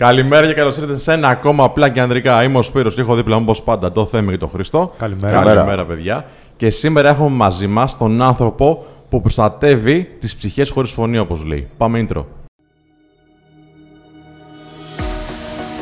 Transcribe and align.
Καλημέρα 0.00 0.46
και 0.46 0.52
καλώς 0.52 0.76
ήρθατε 0.76 0.98
σε 0.98 1.12
ένα 1.12 1.28
ακόμα 1.28 1.64
απλά 1.64 1.88
και 1.88 2.00
ανδρικά. 2.00 2.42
Είμαι 2.42 2.58
ο 2.58 2.62
Σπύρος 2.62 2.94
και 2.94 3.00
έχω 3.00 3.14
δίπλα 3.14 3.36
μου 3.36 3.42
όπως 3.42 3.62
πάντα 3.62 3.92
το 3.92 4.06
Θέμη 4.06 4.30
και 4.30 4.36
το 4.36 4.46
Χριστό. 4.46 4.92
Καλημέρα. 4.98 5.42
Καλημέρα, 5.42 5.84
παιδιά. 5.84 6.24
Και 6.56 6.70
σήμερα 6.70 7.08
έχουμε 7.08 7.36
μαζί 7.36 7.66
μας 7.66 7.96
τον 7.96 8.22
άνθρωπο 8.22 8.84
που 9.08 9.20
προστατεύει 9.20 10.08
τις 10.18 10.36
ψυχές 10.36 10.70
χωρίς 10.70 10.90
φωνή, 10.90 11.18
όπως 11.18 11.44
λέει. 11.44 11.68
Πάμε 11.76 12.06
intro. 12.08 12.24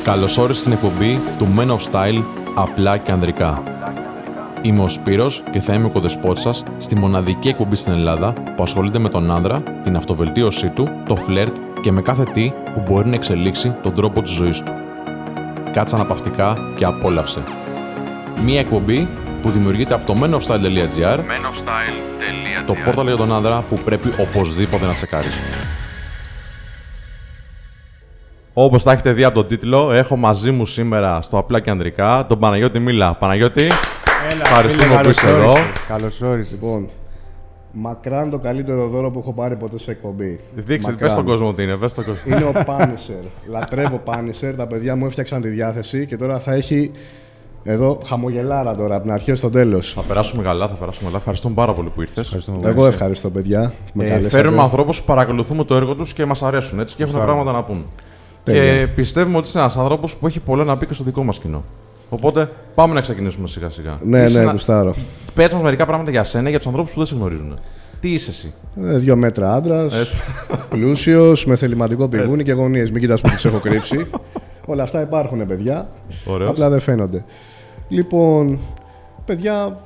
Καλώ 0.04 0.36
όρισε 0.38 0.60
στην 0.60 0.72
εκπομπή 0.72 1.20
του 1.38 1.48
Men 1.58 1.66
of 1.66 1.92
Style 1.92 2.22
απλά 2.54 2.96
και 2.96 3.12
ανδρικά. 3.12 3.62
Είμαι 4.62 4.82
ο 4.82 4.88
Σπύρος 4.88 5.42
και 5.50 5.60
θα 5.60 5.74
είμαι 5.74 5.86
ο 5.86 5.90
κοδεσπότης 5.90 6.42
σας 6.42 6.62
στη 6.78 6.96
μοναδική 6.96 7.48
εκπομπή 7.48 7.76
στην 7.76 7.92
Ελλάδα 7.92 8.32
που 8.56 8.62
ασχολείται 8.62 8.98
με 8.98 9.08
τον 9.08 9.30
άνδρα, 9.30 9.62
την 9.82 9.96
αυτοβελτίωσή 9.96 10.68
του, 10.68 10.88
το 11.08 11.16
φλερτ 11.16 11.56
και 11.82 11.92
με 11.92 12.02
κάθε 12.02 12.22
τι 12.22 12.52
που 12.74 12.82
μπορεί 12.88 13.08
να 13.08 13.14
εξελίξει 13.14 13.74
τον 13.82 13.94
τρόπο 13.94 14.22
της 14.22 14.32
ζωής 14.32 14.62
του. 14.62 14.72
Κάτσε 15.72 15.94
αναπαυτικά 15.94 16.56
και 16.76 16.84
απόλαυσε. 16.84 17.42
Μία 18.44 18.60
εκπομπή 18.60 19.08
που 19.42 19.50
δημιουργείται 19.50 19.94
από 19.94 20.06
το 20.06 20.14
menofstyle.gr 20.22 21.18
το 22.66 22.74
πόρταλ 22.84 23.06
για 23.06 23.16
τον 23.16 23.32
άνδρα 23.32 23.64
που 23.68 23.78
πρέπει 23.84 24.08
οπωσδήποτε 24.20 24.86
να 24.86 24.92
τσεκάρεις. 24.92 25.38
Όπως 28.52 28.82
θα 28.82 28.92
έχετε 28.92 29.12
δει 29.12 29.24
από 29.24 29.34
τον 29.34 29.46
τίτλο, 29.46 29.92
έχω 29.92 30.16
μαζί 30.16 30.50
μου 30.50 30.66
σήμερα 30.66 31.22
στο 31.22 31.38
απλά 31.38 31.60
και 31.60 31.70
ανδρικά 31.70 32.26
τον 32.28 32.38
Παναγιώτη 32.38 32.78
Μίλα. 32.78 33.14
Παναγιώτη, 33.14 33.66
Ευχαριστούμε 34.42 35.00
που 35.02 35.08
είσαι 35.10 35.26
εδώ. 35.26 35.54
Καλώς 35.88 36.20
όρισες. 36.20 36.52
Λοιπόν, 36.52 36.88
μακράν 37.72 38.30
το 38.30 38.38
καλύτερο 38.38 38.86
δώρο 38.86 39.10
που 39.10 39.18
έχω 39.18 39.32
πάρει 39.32 39.56
ποτέ 39.56 39.78
σε 39.78 39.90
εκπομπή. 39.90 40.40
Δείξε, 40.54 40.90
Μακράν. 40.90 40.96
πες 40.96 41.12
στον 41.12 41.24
κόσμο 41.24 41.54
τι 41.54 41.62
είναι, 41.62 41.76
πες 41.76 41.90
στον 41.90 42.04
κόσμο. 42.04 42.20
Είναι 42.36 42.44
ο 42.44 42.52
Punisher. 42.68 43.24
Λατρεύω 43.50 44.00
Punisher. 44.04 44.52
Τα 44.56 44.66
παιδιά 44.66 44.96
μου 44.96 45.06
έφτιαξαν 45.06 45.40
τη 45.42 45.48
διάθεση 45.48 46.06
και 46.06 46.16
τώρα 46.16 46.38
θα 46.38 46.52
έχει 46.54 46.90
εδώ 47.64 48.00
χαμογελάρα 48.06 48.74
τώρα 48.74 48.94
από 48.94 49.02
την 49.02 49.12
αρχή 49.12 49.34
στο 49.34 49.50
τέλος. 49.50 49.92
Θα 49.92 50.02
περάσουμε 50.02 50.42
καλά, 50.42 50.68
θα 50.68 50.74
περάσουμε 50.74 51.04
καλά. 51.06 51.16
Ευχαριστούμε 51.18 51.54
πάρα 51.54 51.72
πολύ 51.72 51.88
που 51.88 52.00
ήρθες. 52.00 52.24
Ευχαριστούμε 52.24 52.58
Εγώ 52.68 52.86
ευχαριστώ, 52.86 53.30
παιδιά. 53.30 53.72
που 53.86 53.90
Με 53.98 54.04
Ε, 54.04 54.08
καλέσατε. 54.08 54.36
φέρνουμε 54.36 54.62
ανθρώπους 54.62 55.00
που 55.00 55.06
παρακολουθούμε 55.06 55.64
το 55.64 55.74
έργο 55.74 55.94
τους 55.94 56.12
και 56.12 56.24
μας 56.24 56.42
αρέσουν 56.42 56.80
έτσι 56.80 56.96
και 56.96 57.02
έχουν 57.02 57.20
πράγματα 57.20 57.52
να 57.52 57.62
πούν. 57.64 57.84
Τέλεια. 58.42 58.62
Και 58.78 58.86
πιστεύουμε 58.86 59.36
ότι 59.36 59.48
είσαι 59.48 59.58
ένας 59.58 59.76
άνθρωπος 59.76 60.16
που 60.16 60.26
έχει 60.26 60.40
πολλά 60.40 60.64
να 60.64 60.76
πει 60.76 60.86
και 60.86 60.92
στο 60.94 61.04
δικό 61.04 61.24
μας 61.24 61.38
κοινό. 61.38 61.64
Οπότε 62.08 62.50
πάμε 62.74 62.94
να 62.94 63.00
ξεκινήσουμε 63.00 63.48
σιγά 63.48 63.70
σιγά. 63.70 63.98
Ναι, 64.02 64.22
Είσαι 64.22 64.34
ναι, 64.36 64.42
ένα- 64.42 64.52
γουστάρω. 64.52 64.94
Πες 65.34 65.52
μας 65.52 65.62
μερικά 65.62 65.84
πράγματα 65.86 66.10
για 66.10 66.24
σένα, 66.24 66.48
για 66.48 66.58
τους 66.58 66.66
ανθρώπους 66.66 66.92
που 66.92 66.98
δεν 66.98 67.06
σε 67.06 67.14
γνωρίζουν. 67.14 67.58
Τι 68.00 68.12
είσαι 68.12 68.30
εσύ; 68.30 68.52
Ε, 68.84 68.96
δύο 68.96 69.16
μέτρα 69.16 69.54
άντρας, 69.54 69.94
Έτσι. 69.94 70.16
πλούσιος, 70.68 71.46
με 71.46 71.56
θεληματικό 71.56 72.08
πηγούνι 72.08 72.42
και 72.42 72.52
γωνίε. 72.52 72.82
Μην 72.82 73.00
κοιτάς 73.00 73.20
που 73.20 73.28
τις 73.28 73.44
έχω 73.44 73.58
κρύψει. 73.58 74.06
Όλα 74.66 74.82
αυτά 74.82 75.00
υπάρχουν, 75.00 75.46
παιδιά. 75.46 75.88
Ωραίος. 76.26 76.50
Απλά 76.50 76.68
δεν 76.70 76.80
φαίνονται. 76.80 77.24
Λοιπόν, 77.88 78.58
παιδιά, 79.24 79.80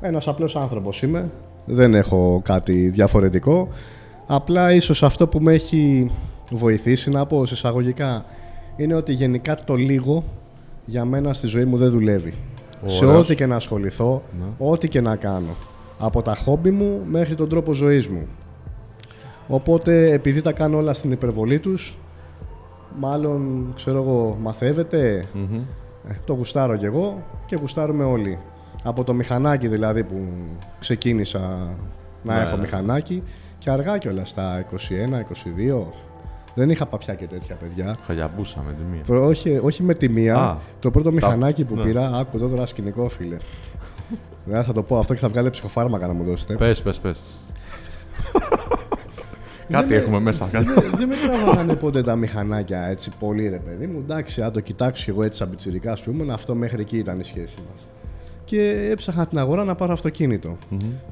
ένας 0.00 0.28
απλός 0.28 0.56
άνθρωπος 0.56 1.02
είμαι. 1.02 1.30
Δεν 1.64 1.94
έχω 1.94 2.40
κάτι 2.44 2.88
διαφορετικό. 2.88 3.68
Απλά 4.26 4.72
ίσως 4.72 5.02
αυτό 5.02 5.26
που 5.26 5.38
με 5.40 5.52
έχει 5.52 6.10
βοηθήσει 6.50 7.10
να 7.10 7.26
πω 7.26 7.46
σε 7.46 7.54
εισαγωγικά 7.54 8.24
είναι 8.76 8.94
ότι 8.94 9.12
γενικά 9.12 9.56
το 9.64 9.74
λίγο 9.74 10.24
για 10.84 11.04
μένα 11.04 11.32
στη 11.32 11.46
ζωή 11.46 11.64
μου 11.64 11.76
δεν 11.76 11.90
δουλεύει. 11.90 12.34
Σε 12.86 13.04
Ωραίος. 13.04 13.20
ό,τι 13.20 13.34
και 13.34 13.46
να 13.46 13.56
ασχοληθώ, 13.56 14.22
ό,τι 14.58 14.88
και 14.88 15.00
να 15.00 15.16
κάνω. 15.16 15.54
Από 15.98 16.22
τα 16.22 16.34
χόμπι 16.36 16.70
μου 16.70 17.00
μέχρι 17.10 17.34
τον 17.34 17.48
τρόπο 17.48 17.72
ζωής 17.72 18.08
μου. 18.08 18.26
Οπότε 19.48 20.12
επειδή 20.12 20.40
τα 20.40 20.52
κάνω 20.52 20.76
όλα 20.76 20.92
στην 20.92 21.12
υπερβολή 21.12 21.58
τους, 21.58 21.98
μάλλον 22.98 23.66
ξέρω 23.74 24.02
εγώ 24.02 24.36
μαθεύεται, 24.40 25.26
ε, 26.08 26.12
το 26.24 26.32
γουστάρω 26.32 26.76
κι 26.76 26.84
εγώ 26.84 27.22
και 27.46 27.56
γουστάρουμε 27.56 28.04
όλοι. 28.04 28.38
Από 28.84 29.04
το 29.04 29.12
μηχανάκι 29.12 29.68
δηλαδή 29.68 30.04
που 30.04 30.28
ξεκίνησα 30.80 31.76
να 32.22 32.34
Ναι, 32.34 32.40
έχω 32.40 32.56
ναι. 32.56 32.62
μηχανάκι 32.62 33.22
και 33.58 33.70
αργά 33.70 33.98
κιόλας 33.98 34.28
στα 34.28 34.58
21-22. 34.58 35.92
Δεν 36.54 36.70
είχα 36.70 36.86
παπιά 36.86 37.14
και 37.14 37.26
τέτοια 37.26 37.54
παιδιά. 37.54 37.96
Χαλιαμπούσα 38.02 38.62
με 38.66 38.72
τη 38.72 38.82
μία. 38.92 39.02
Προ- 39.06 39.24
όχι, 39.24 39.60
όχι 39.62 39.82
με 39.82 39.94
τη 39.94 40.08
μία. 40.08 40.36
Α, 40.36 40.56
το 40.80 40.90
πρώτο 40.90 41.12
μηχανάκι 41.12 41.64
που 41.64 41.74
ναι. 41.76 41.82
πήρα, 41.82 42.10
άκου 42.14 42.38
το 42.38 42.48
τώρα 42.48 42.66
σκηνικό, 42.66 43.08
φίλε. 43.08 43.36
Δεν 44.44 44.64
θα 44.64 44.72
το 44.72 44.82
πω 44.82 44.98
αυτό 44.98 45.14
και 45.14 45.20
θα 45.20 45.28
βγάλει 45.28 45.50
ψυχοφάρμακα 45.50 46.06
να 46.06 46.12
μου 46.12 46.24
δώσετε. 46.24 46.54
Πες, 46.54 46.82
πες, 46.82 47.00
πες. 47.00 47.20
Κάτι 49.68 49.94
έχουμε 49.94 50.20
μέσα. 50.20 50.48
κάτι. 50.52 50.66
δεν, 50.66 50.90
δεν 50.96 51.08
με 51.08 51.14
τραβάγανε 51.26 51.74
ποτέ 51.74 52.02
τα 52.02 52.16
μηχανάκια 52.16 52.86
έτσι 52.86 53.10
πολύ, 53.18 53.48
ρε 53.48 53.58
παιδί 53.58 53.86
μου. 53.86 53.98
Εντάξει, 53.98 54.42
αν 54.42 54.52
το 54.52 54.60
κοιτάξω 54.60 55.10
εγώ 55.10 55.22
έτσι 55.22 55.38
σαν 55.38 55.50
πιτσιρικά, 55.50 55.92
ας 55.92 56.02
πούμε, 56.02 56.32
αυτό 56.32 56.54
μέχρι 56.54 56.80
εκεί 56.80 56.98
ήταν 56.98 57.20
η 57.20 57.24
σχέση 57.24 57.58
μας. 57.70 57.86
Και 58.44 58.88
έψαχνα 58.90 59.26
την 59.26 59.38
αγορά 59.38 59.64
να 59.64 59.74
πάρω 59.74 59.92
αυτοκίνητο. 59.92 60.56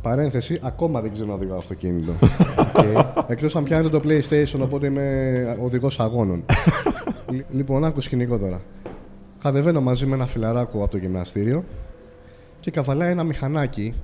Παρένθεση, 0.02 0.58
ακόμα 0.62 1.00
δεν 1.00 1.12
ξέρω 1.12 1.26
να 1.26 1.34
οδηγώ 1.34 1.54
αυτοκίνητο. 1.56 2.12
okay. 2.74 3.04
Εκτός 3.26 3.56
αν 3.56 3.64
πιάνετε 3.64 3.98
το 3.98 4.00
PlayStation, 4.08 4.60
οπότε 4.60 4.86
είμαι 4.86 5.56
οδηγός 5.62 6.00
αγώνων. 6.00 6.44
Λ- 7.32 7.54
λοιπόν, 7.54 7.84
άκου 7.84 8.00
σκηνικό 8.00 8.38
τώρα. 8.38 8.60
Κατεβαίνω 9.38 9.80
μαζί 9.80 10.06
με 10.06 10.14
ένα 10.14 10.26
φιλαράκο 10.26 10.82
από 10.82 10.90
το 10.90 10.96
γυμναστήριο 10.96 11.64
και 12.60 12.70
καβαλάει 12.70 13.10
ένα 13.10 13.24
μηχανάκι 13.24 13.94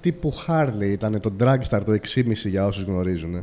τύπου 0.00 0.32
Harley, 0.46 0.82
ήταν 0.88 1.20
το 1.20 1.32
Dragster 1.40 1.80
το 1.84 1.92
6,5 2.14 2.32
για 2.34 2.66
όσους 2.66 2.84
γνωρίζουν. 2.84 3.42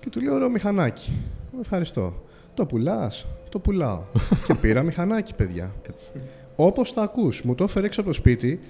Και 0.00 0.10
του 0.10 0.20
λέω 0.20 0.34
ωραίο 0.34 0.48
μηχανάκι. 0.50 1.12
Ευχαριστώ. 1.60 2.14
Το 2.54 2.66
πουλάς, 2.66 3.26
το 3.48 3.58
πουλάω. 3.58 4.00
και 4.46 4.54
πήρα 4.54 4.82
μηχανάκι, 4.82 5.34
παιδιά. 5.34 5.72
Έτσι. 5.88 6.10
Όπως 6.62 6.92
τα 6.92 7.02
ακούς, 7.02 7.42
μου 7.42 7.54
το 7.54 7.64
έφερε 7.64 7.86
έξω 7.86 8.00
από 8.00 8.08
το 8.10 8.14
σπίτι 8.14 8.60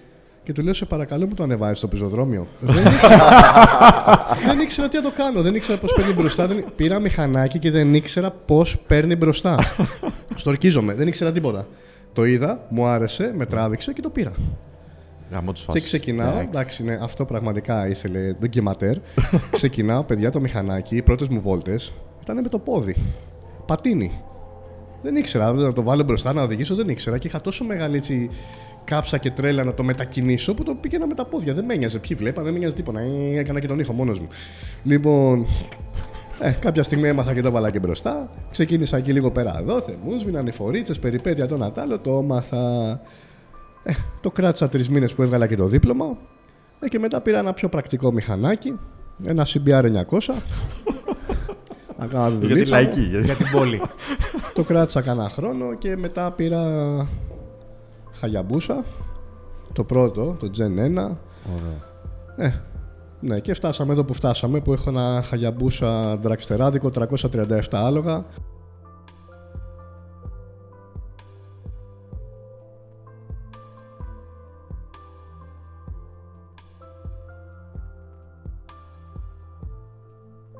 και 0.43 0.53
του 0.53 0.62
λέω: 0.62 0.73
Σε 0.73 0.84
παρακαλώ, 0.84 1.27
μου 1.27 1.34
το 1.34 1.43
ανεβάζει 1.43 1.75
στο 1.75 1.89
πεζοδρόμιο. 1.89 2.47
δεν, 2.61 2.84
ήξερα, 2.93 3.28
δεν 4.47 4.61
ήξερα 4.61 4.89
τι 4.89 4.97
να 4.97 5.03
το 5.03 5.11
κάνω, 5.17 5.43
δεν 5.43 5.55
ήξερα 5.55 5.78
πώς 5.78 5.93
παίρνει 5.93 6.12
μπροστά. 6.12 6.47
Δεν... 6.47 6.65
Πήρα 6.77 6.99
μηχανάκι 6.99 7.59
και 7.59 7.71
δεν 7.71 7.95
ήξερα 7.95 8.31
πώς 8.31 8.78
παίρνει 8.87 9.17
μπροστά. 9.17 9.59
Στορκίζομαι, 10.34 10.95
δεν 10.95 11.06
ήξερα 11.09 11.33
τίποτα. 11.33 11.67
Το 12.12 12.25
είδα, 12.25 12.67
μου 12.69 12.87
άρεσε, 12.87 13.33
με 13.34 13.47
τράβηξε 13.47 13.93
και 13.93 14.01
το 14.03 14.11
πήρα. 14.11 14.33
Γαμώ 15.31 15.53
τους 15.53 15.61
Και 15.61 15.67
φάσεις. 15.67 15.83
ξεκινάω, 15.84 16.28
Εντάξει. 16.28 16.49
εντάξει, 16.49 16.84
ναι, 16.84 16.99
αυτό 17.03 17.25
πραγματικά 17.25 17.89
ήθελε 17.89 18.33
ντοκιματέρ. 18.41 18.97
ξεκινάω, 19.51 20.03
παιδιά, 20.03 20.31
το 20.31 20.41
μηχανάκι, 20.41 20.97
οι 20.97 21.03
πρώτες 21.03 21.28
μου 21.28 21.41
βόλτες 21.41 21.93
ήταν 22.22 22.41
με 22.41 22.49
το 22.49 22.59
πόδι. 22.59 22.97
Πατίνι. 23.67 24.12
Δεν 25.03 25.16
ήξερα 25.16 25.53
να 25.53 25.72
το 25.72 25.83
βάλω 25.83 26.03
μπροστά 26.03 26.33
να 26.33 26.43
οδηγήσω, 26.43 26.75
δεν 26.75 26.88
ήξερα 26.88 27.19
και 27.19 27.27
είχα 27.27 27.41
τόσο 27.41 27.65
μεγάλη 27.65 27.97
έτσι, 27.97 28.31
κάψα 28.84 29.19
και 29.19 29.31
τρέλα 29.31 29.65
να 29.65 29.75
το 29.75 29.83
μετακινήσω 29.83 30.55
που 30.55 30.62
το 30.62 30.75
πήγαινα 30.75 31.06
με 31.06 31.15
τα 31.15 31.25
πόδια. 31.25 31.55
Δεν 31.55 31.65
με 31.65 31.75
ένοιαζε. 31.75 31.99
Ποιοι 31.99 32.16
βλέπαν, 32.16 32.43
δεν 32.44 32.53
με 32.53 32.59
ένοιαζε 32.59 32.77
τίποτα. 32.77 33.00
Ε, 33.00 33.39
Έκανα 33.39 33.60
και 33.60 33.66
τον 33.66 33.78
ήχο 33.78 33.93
μόνος 33.93 34.21
μου. 34.21 34.27
Λοιπόν, 34.83 35.47
ε, 36.41 36.50
κάποια 36.50 36.83
στιγμή 36.83 37.09
έμαθα 37.09 37.34
και 37.34 37.43
το 37.43 37.50
βάλα 37.50 37.71
και 37.71 37.78
μπροστά. 37.78 38.31
Ξεκίνησα 38.50 38.97
εκεί 38.97 39.12
λίγο 39.12 39.31
πέρα 39.31 39.56
εδώ, 39.59 39.84
μου 40.05 40.19
σβήναν 40.19 40.47
οι 40.47 40.50
φορίτσες, 40.53 40.99
περιπέτεια 40.99 41.47
το 41.47 41.55
ένα 41.55 41.72
τ' 41.72 41.78
άλλο, 41.78 41.99
το 41.99 42.19
έμαθα. 42.22 42.91
Ε, 43.83 43.93
το 44.21 44.31
κράτησα 44.31 44.69
τρεις 44.69 44.89
μήνες 44.89 45.15
που 45.15 45.22
έβγαλα 45.22 45.47
και 45.47 45.56
το 45.56 45.66
δίπλωμα. 45.66 46.16
Ε, 46.81 46.89
και 46.89 46.99
μετά 46.99 47.21
πήρα 47.21 47.39
ένα 47.39 47.53
πιο 47.53 47.69
πρακτικό 47.69 48.12
μηχανάκι, 48.12 48.78
ένα 49.25 49.47
CBR 49.47 49.84
900. 49.84 50.34
Να 52.00 52.06
κάνω 52.06 52.28
τη 52.28 52.31
Για 52.31 52.41
τη 52.41 52.47
δουλίτσα 52.47 52.77
μου. 52.77 52.83
λαϊκή. 52.83 53.00
γιατί- 53.00 53.25
Για 53.25 53.34
την 53.34 53.47
πόλη. 53.53 53.83
Το 54.55 54.62
κράτησα 54.65 55.00
κανένα 55.00 55.28
χρόνο 55.31 55.75
και 55.75 55.97
μετά 55.97 56.33
πήρα 56.33 56.62
Χαγιαμπούσα, 58.21 58.84
το 59.72 59.84
πρώτο, 59.84 60.37
το 60.41 60.50
Gen 60.59 60.78
1. 60.78 61.16
Ε, 62.37 62.50
ναι, 63.21 63.41
και 63.41 63.55
φτάσαμε 63.55 63.93
εδώ 63.93 64.05
που 64.05 64.15
φτάσαμε, 64.15 64.60
που 64.60 64.72
έχω 64.72 64.91
ένα 64.91 65.22
Χαγιαμπούσα 65.28 66.16
δραξτεράδικο 66.16 66.91
337 66.94 67.60
άλογα. 67.71 68.25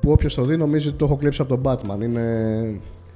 Που 0.01 0.11
όποιος 0.11 0.33
το 0.33 0.43
δει 0.43 0.57
νομίζει 0.57 0.87
ότι 0.87 0.97
το 0.97 1.05
έχω 1.05 1.15
κλέψει 1.15 1.41
από 1.41 1.57
τον 1.57 1.61
Batman. 1.73 2.01
Είναι 2.03 2.21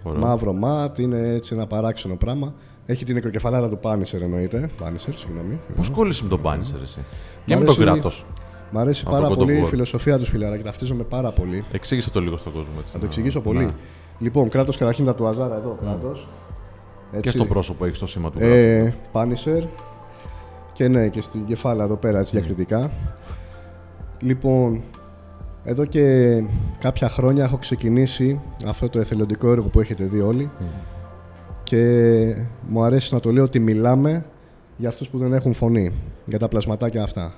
Ωραίο. 0.03 0.19
μαύρο 0.19 0.53
ματ, 0.53 0.99
είναι 0.99 1.17
έτσι 1.33 1.53
ένα 1.55 1.67
παράξενο 1.67 2.15
πράγμα. 2.15 2.53
Έχει 2.85 3.05
την 3.05 3.13
νεκροκεφαλάρα 3.13 3.69
του 3.69 3.79
Punisher 3.81 4.21
εννοείται. 4.21 4.69
Punisher, 4.79 5.11
συγγνώμη. 5.15 5.59
Πώς 5.75 5.89
κόλλησες 5.89 6.21
με 6.21 6.29
τον 6.29 6.41
Πάνισερ 6.41 6.81
εσύ; 6.81 6.99
Και 7.45 7.55
Μ' 7.55 7.59
με 7.59 7.65
τον 7.65 7.73
αρέσει- 7.75 7.91
κράτος. 7.91 8.25
Μ' 8.71 8.77
αρέσει 8.77 9.03
Από 9.07 9.15
πάρα 9.15 9.27
God 9.27 9.31
of 9.31 9.35
πολύ 9.35 9.53
η 9.57 9.61
War. 9.65 9.67
φιλοσοφία 9.67 10.17
του 10.19 10.25
φιλαράκι. 10.25 10.63
Ταυτίζομαι 10.63 11.03
πάρα 11.03 11.31
πολύ. 11.31 11.63
Εξήγησε 11.71 12.11
το 12.11 12.19
λίγο 12.19 12.37
στον 12.37 12.53
κόσμο 12.53 12.71
έτσι. 12.79 12.85
Θα 12.93 12.97
το 12.99 13.03
να- 13.03 13.05
εξηγήσω 13.05 13.41
πολύ. 13.41 13.65
Ναι. 13.65 13.71
Λοιπόν, 14.19 14.49
κράτος 14.49 14.77
καταρχήν 14.77 15.05
τα 15.05 15.15
του 15.15 15.27
Αζάρα 15.27 15.55
εδώ. 15.55 15.77
Κράτος. 15.81 16.27
Και 17.21 17.29
στο 17.31 17.45
πρόσωπο 17.45 17.85
έχεις 17.85 17.99
το 17.99 18.07
σήμα 18.07 18.29
του. 18.31 18.37
Ε, 18.41 18.93
Punisher. 19.11 19.63
Και 20.73 20.87
ναι, 20.87 21.07
και 21.07 21.21
στην 21.21 21.45
κεφάλα 21.45 21.83
εδώ 21.83 21.95
πέρα 21.95 22.19
έτσι 22.19 22.37
διακριτικά. 22.37 22.91
Λοιπόν, 24.21 24.81
Εδώ 25.67 25.85
και 25.85 26.43
κάποια 26.79 27.09
χρόνια 27.09 27.43
έχω 27.43 27.57
ξεκινήσει 27.57 28.39
αυτό 28.65 28.89
το 28.89 28.99
εθελοντικό 28.99 29.51
έργο 29.51 29.67
που 29.67 29.79
έχετε 29.79 30.03
δει 30.03 30.19
όλοι 30.19 30.49
και 31.63 32.35
μου 32.67 32.83
αρέσει 32.83 33.13
να 33.13 33.19
το 33.19 33.31
λέω 33.31 33.43
ότι 33.43 33.59
μιλάμε 33.59 34.25
για 34.77 34.89
αυτούς 34.89 35.09
που 35.09 35.17
δεν 35.17 35.33
έχουν 35.33 35.53
φωνή, 35.53 35.91
για 36.25 36.39
τα 36.39 36.47
πλασματάκια 36.47 37.03
αυτά. 37.03 37.33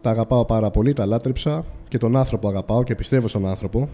Τα 0.00 0.10
αγαπάω 0.10 0.44
πάρα 0.44 0.70
πολύ, 0.70 0.92
τα 0.92 1.06
λάτρεψα 1.06 1.64
και 1.88 1.98
τον 1.98 2.16
άνθρωπο 2.16 2.48
αγαπάω 2.48 2.82
και 2.82 2.94
πιστεύω 2.94 3.28
στον 3.28 3.46
ανθρωπο 3.46 3.88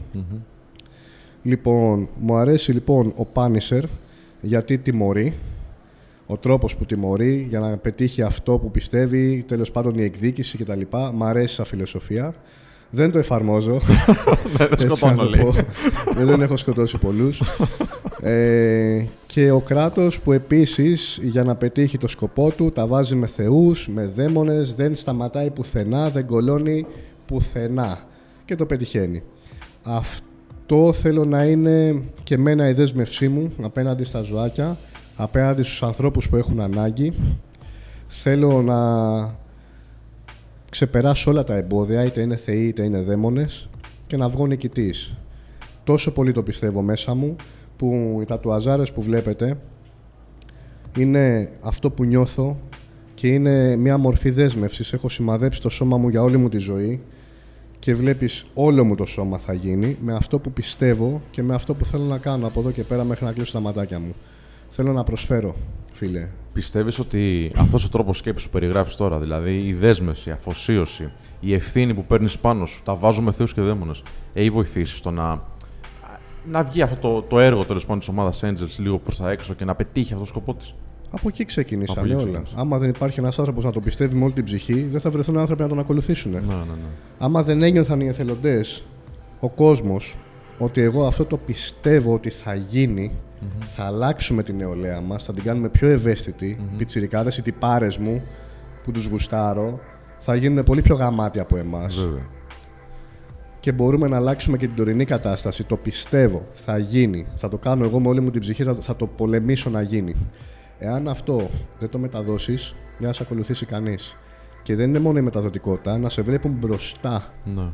Λοιπόν, 1.42 2.08
μου 2.20 2.36
αρέσει 2.36 2.72
λοιπόν 2.72 3.12
ο 3.16 3.24
Πάνισερ 3.24 3.84
γιατί 4.40 4.78
τιμωρεί, 4.78 5.34
ο 6.26 6.36
τρόπος 6.36 6.76
που 6.76 6.84
τιμωρεί 6.84 7.46
για 7.48 7.60
να 7.60 7.76
πετύχει 7.76 8.22
αυτό 8.22 8.58
που 8.58 8.70
πιστεύει, 8.70 9.44
τέλος 9.48 9.70
πάντων 9.70 9.98
η 9.98 10.02
εκδίκηση 10.02 10.58
κτλ. 10.58 10.80
Μ' 11.14 11.24
αρέσει 11.24 11.54
σαν 11.54 11.64
φιλοσοφία. 11.64 12.34
Δεν 12.90 13.12
το 13.12 13.18
εφαρμόζω. 13.18 13.80
δεν 14.56 14.78
σκοτώνω, 14.78 15.22
λέει. 15.22 15.52
δεν 16.14 16.42
έχω 16.42 16.56
σκοτώσει 16.56 16.98
πολλούς. 16.98 17.42
ε, 18.22 19.04
και 19.26 19.50
ο 19.50 19.60
κράτος 19.60 20.20
που 20.20 20.32
επίσης 20.32 21.18
για 21.22 21.44
να 21.44 21.54
πετύχει 21.54 21.98
το 21.98 22.08
σκοπό 22.08 22.50
του 22.50 22.68
τα 22.68 22.86
βάζει 22.86 23.14
με 23.14 23.26
θεούς, 23.26 23.88
με 23.88 24.12
δαίμονες, 24.16 24.74
δεν 24.74 24.94
σταματάει 24.94 25.50
πουθενά, 25.50 26.10
δεν 26.10 26.26
κολώνει 26.26 26.86
πουθενά 27.26 27.98
και 28.44 28.56
το 28.56 28.66
πετυχαίνει. 28.66 29.22
Αυτό 29.82 30.92
θέλω 30.92 31.24
να 31.24 31.44
είναι 31.44 32.02
και 32.22 32.34
εμένα 32.34 32.68
η 32.68 32.72
δέσμευσή 32.72 33.28
μου 33.28 33.52
απέναντι 33.62 34.04
στα 34.04 34.22
ζωάκια, 34.22 34.76
απέναντι 35.16 35.62
στους 35.62 35.82
ανθρώπους 35.82 36.28
που 36.28 36.36
έχουν 36.36 36.60
ανάγκη. 36.60 37.12
Θέλω 38.08 38.62
να 38.62 38.76
ξεπεράσω 40.70 41.30
όλα 41.30 41.44
τα 41.44 41.54
εμπόδια, 41.54 42.04
είτε 42.04 42.20
είναι 42.20 42.36
θεοί 42.36 42.66
είτε 42.66 42.84
είναι 42.84 43.00
δαίμονες 43.00 43.68
και 44.06 44.16
να 44.16 44.28
βγω 44.28 44.46
νικητής. 44.46 45.14
Τόσο 45.84 46.12
πολύ 46.12 46.32
το 46.32 46.42
πιστεύω 46.42 46.82
μέσα 46.82 47.14
μου 47.14 47.36
που 47.76 48.18
οι 48.22 48.24
τατουαζάρες 48.24 48.92
που 48.92 49.02
βλέπετε 49.02 49.58
είναι 50.96 51.50
αυτό 51.60 51.90
που 51.90 52.04
νιώθω 52.04 52.56
και 53.14 53.28
είναι 53.28 53.76
μια 53.76 53.98
μορφή 53.98 54.30
δέσμευσης. 54.30 54.92
Έχω 54.92 55.08
σημαδέψει 55.08 55.60
το 55.60 55.68
σώμα 55.68 55.96
μου 55.96 56.08
για 56.08 56.22
όλη 56.22 56.36
μου 56.36 56.48
τη 56.48 56.58
ζωή 56.58 57.00
και 57.78 57.94
βλέπεις 57.94 58.46
όλο 58.54 58.84
μου 58.84 58.94
το 58.94 59.04
σώμα 59.04 59.38
θα 59.38 59.52
γίνει 59.52 59.96
με 60.02 60.14
αυτό 60.14 60.38
που 60.38 60.50
πιστεύω 60.50 61.22
και 61.30 61.42
με 61.42 61.54
αυτό 61.54 61.74
που 61.74 61.84
θέλω 61.84 62.04
να 62.04 62.18
κάνω 62.18 62.46
από 62.46 62.60
εδώ 62.60 62.70
και 62.70 62.82
πέρα 62.82 63.04
μέχρι 63.04 63.24
να 63.24 63.32
κλείσω 63.32 63.52
τα 63.52 63.60
ματάκια 63.60 63.98
μου. 63.98 64.14
Θέλω 64.68 64.92
να 64.92 65.04
προσφέρω, 65.04 65.56
φίλε. 65.92 66.28
Πιστεύεις 66.58 66.98
ότι 66.98 67.52
αυτός 67.56 67.84
ο 67.84 67.88
τρόπος 67.88 68.18
σκέψης 68.18 68.46
που 68.46 68.52
περιγράφεις 68.52 68.94
τώρα, 68.94 69.18
δηλαδή 69.18 69.66
η 69.66 69.74
δέσμευση, 69.74 70.28
η 70.28 70.32
αφοσίωση, 70.32 71.10
η 71.40 71.54
ευθύνη 71.54 71.94
που 71.94 72.04
παίρνεις 72.04 72.38
πάνω 72.38 72.66
σου, 72.66 72.82
τα 72.82 72.94
βάζουμε 72.94 73.32
θεούς 73.32 73.54
και 73.54 73.60
δαίμονες, 73.60 74.02
έχει 74.34 74.50
βοηθήσεις 74.50 74.96
στο 74.96 75.10
να 75.10 75.42
να 76.50 76.64
βγει 76.64 76.82
αυτό 76.82 76.96
το, 76.96 77.22
το 77.22 77.40
έργο 77.40 77.64
τέλος 77.64 77.82
πάντων 77.82 77.98
της 77.98 78.08
ομάδας 78.08 78.40
Angels 78.44 78.76
λίγο 78.78 78.98
προς 78.98 79.16
τα 79.16 79.30
έξω 79.30 79.54
και 79.54 79.64
να 79.64 79.74
πετύχει 79.74 80.12
αυτό 80.12 80.24
το 80.24 80.30
σκοπό 80.30 80.54
της; 80.54 80.74
Από 81.10 81.28
εκεί 81.28 81.44
ξεκινήσαμε 81.44 82.08
όλα. 82.08 82.16
Ξεκίνησε. 82.16 82.54
Άμα 82.56 82.78
δεν 82.78 82.88
υπάρχει 82.88 83.20
ένας 83.20 83.38
άνθρωπος 83.38 83.64
να 83.64 83.72
το 83.72 83.80
πιστεύει 83.80 84.16
με 84.16 84.24
όλη 84.24 84.32
την 84.32 84.44
ψυχή, 84.44 84.82
δεν 84.82 85.00
θα 85.00 85.10
βρεθούν 85.10 85.38
άνθρωποι 85.38 85.62
να 85.62 85.68
τον 85.68 85.78
ακολουθήσουν. 85.78 86.32
Ναι, 86.32 86.38
ναι, 86.38 86.44
ναι. 86.44 86.88
Άμα 87.18 87.42
δεν 87.42 87.62
ένιωθαν 87.62 88.00
οι 88.00 88.06
εθελοντές, 88.06 88.84
ο 89.40 89.48
κόσμος, 89.48 90.16
ότι 90.58 90.80
εγώ 90.80 91.06
αυτό 91.06 91.24
το 91.24 91.36
πιστεύω 91.36 92.14
ότι 92.14 92.30
θα 92.30 92.54
γίνει, 92.54 93.12
mm-hmm. 93.40 93.64
θα 93.74 93.84
αλλάξουμε 93.84 94.42
την 94.42 94.56
νεολαία 94.56 95.00
μας, 95.00 95.24
θα 95.24 95.32
την 95.32 95.42
κάνουμε 95.42 95.68
πιο 95.68 95.88
ευαίσθητη. 95.88 96.58
Mm-hmm. 96.60 96.74
Πιτσιρικάδες, 96.78 97.36
οι 97.36 97.42
τυπάρες 97.42 97.96
μου 97.96 98.22
που 98.84 98.90
τους 98.90 99.06
γουστάρω, 99.06 99.80
θα 100.18 100.34
γίνουν 100.34 100.64
πολύ 100.64 100.82
πιο 100.82 100.94
γαμάτοι 100.94 101.40
από 101.40 101.56
εμάς 101.56 102.06
και 103.60 103.72
μπορούμε 103.72 104.08
να 104.08 104.16
αλλάξουμε 104.16 104.56
και 104.56 104.66
την 104.66 104.76
τωρινή 104.76 105.04
κατάσταση. 105.04 105.64
Το 105.64 105.76
πιστεύω. 105.76 106.46
Θα 106.54 106.78
γίνει. 106.78 107.26
Θα 107.34 107.48
το 107.48 107.56
κάνω 107.56 107.84
εγώ 107.84 108.00
με 108.00 108.08
όλη 108.08 108.20
μου 108.20 108.30
την 108.30 108.40
ψυχή. 108.40 108.64
Θα, 108.64 108.76
θα 108.80 108.96
το 108.96 109.06
πολεμήσω 109.06 109.70
να 109.70 109.82
γίνει. 109.82 110.14
Εάν 110.78 111.08
αυτό 111.08 111.48
δεν 111.78 111.88
το 111.88 111.98
μεταδώσεις, 111.98 112.74
δεν 112.98 113.06
θα 113.06 113.12
σε 113.12 113.22
ακολουθήσει 113.22 113.66
κανείς. 113.66 114.16
Και 114.62 114.74
δεν 114.74 114.88
είναι 114.88 114.98
μόνο 114.98 115.18
η 115.18 115.22
μεταδοτικότητα, 115.22 115.98
να 115.98 116.08
σε 116.08 116.22
βλέπουν 116.22 116.50
μπροστά 116.50 117.32
ναι. 117.44 117.68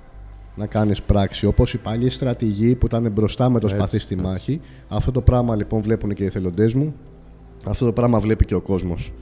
Να 0.54 0.66
κάνεις 0.66 1.02
πράξη. 1.02 1.46
Όπως 1.46 1.74
οι 1.74 1.78
παλιοί 1.78 2.08
στρατηγοί 2.08 2.74
που 2.74 2.86
ήταν 2.86 3.10
μπροστά 3.12 3.50
με 3.50 3.60
το 3.60 3.68
σπαθί 3.68 3.98
στη 3.98 4.16
μάχη. 4.16 4.60
Αυτό 4.88 5.10
το 5.10 5.20
πράγμα 5.20 5.56
λοιπόν 5.56 5.80
βλέπουν 5.80 6.14
και 6.14 6.22
οι 6.22 6.26
εθελοντές 6.26 6.74
μου. 6.74 6.94
Αυτό 7.66 7.84
το 7.84 7.92
πράγμα 7.92 8.20
βλέπει 8.20 8.44
και 8.44 8.54
ο 8.54 8.60
κόσμος. 8.60 9.12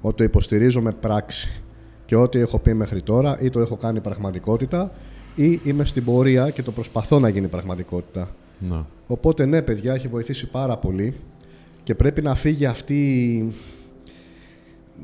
Ότι 0.00 0.16
το 0.16 0.24
υποστηρίζω 0.24 0.80
με 0.80 0.92
πράξη. 0.92 1.62
Και 2.04 2.16
ό,τι 2.16 2.38
έχω 2.38 2.58
πει 2.58 2.74
μέχρι 2.74 3.02
τώρα 3.02 3.40
ή 3.40 3.50
το 3.50 3.60
έχω 3.60 3.76
κάνει 3.76 4.00
πραγματικότητα 4.00 4.92
ή 5.34 5.60
είμαι 5.64 5.84
στην 5.84 6.04
πορεία 6.04 6.50
και 6.50 6.62
το 6.62 6.72
προσπαθώ 6.72 7.18
να 7.18 7.28
γίνει 7.28 7.48
πραγματικότητα. 7.48 8.28
Να. 8.58 8.86
Οπότε 9.06 9.46
ναι, 9.46 9.62
παιδιά, 9.62 9.94
έχει 9.94 10.08
βοηθήσει 10.08 10.50
πάρα 10.50 10.76
πολύ 10.76 11.14
και 11.82 11.94
πρέπει 11.94 12.22
να 12.22 12.34
φύγει 12.34 12.66
αυτή 12.66 13.52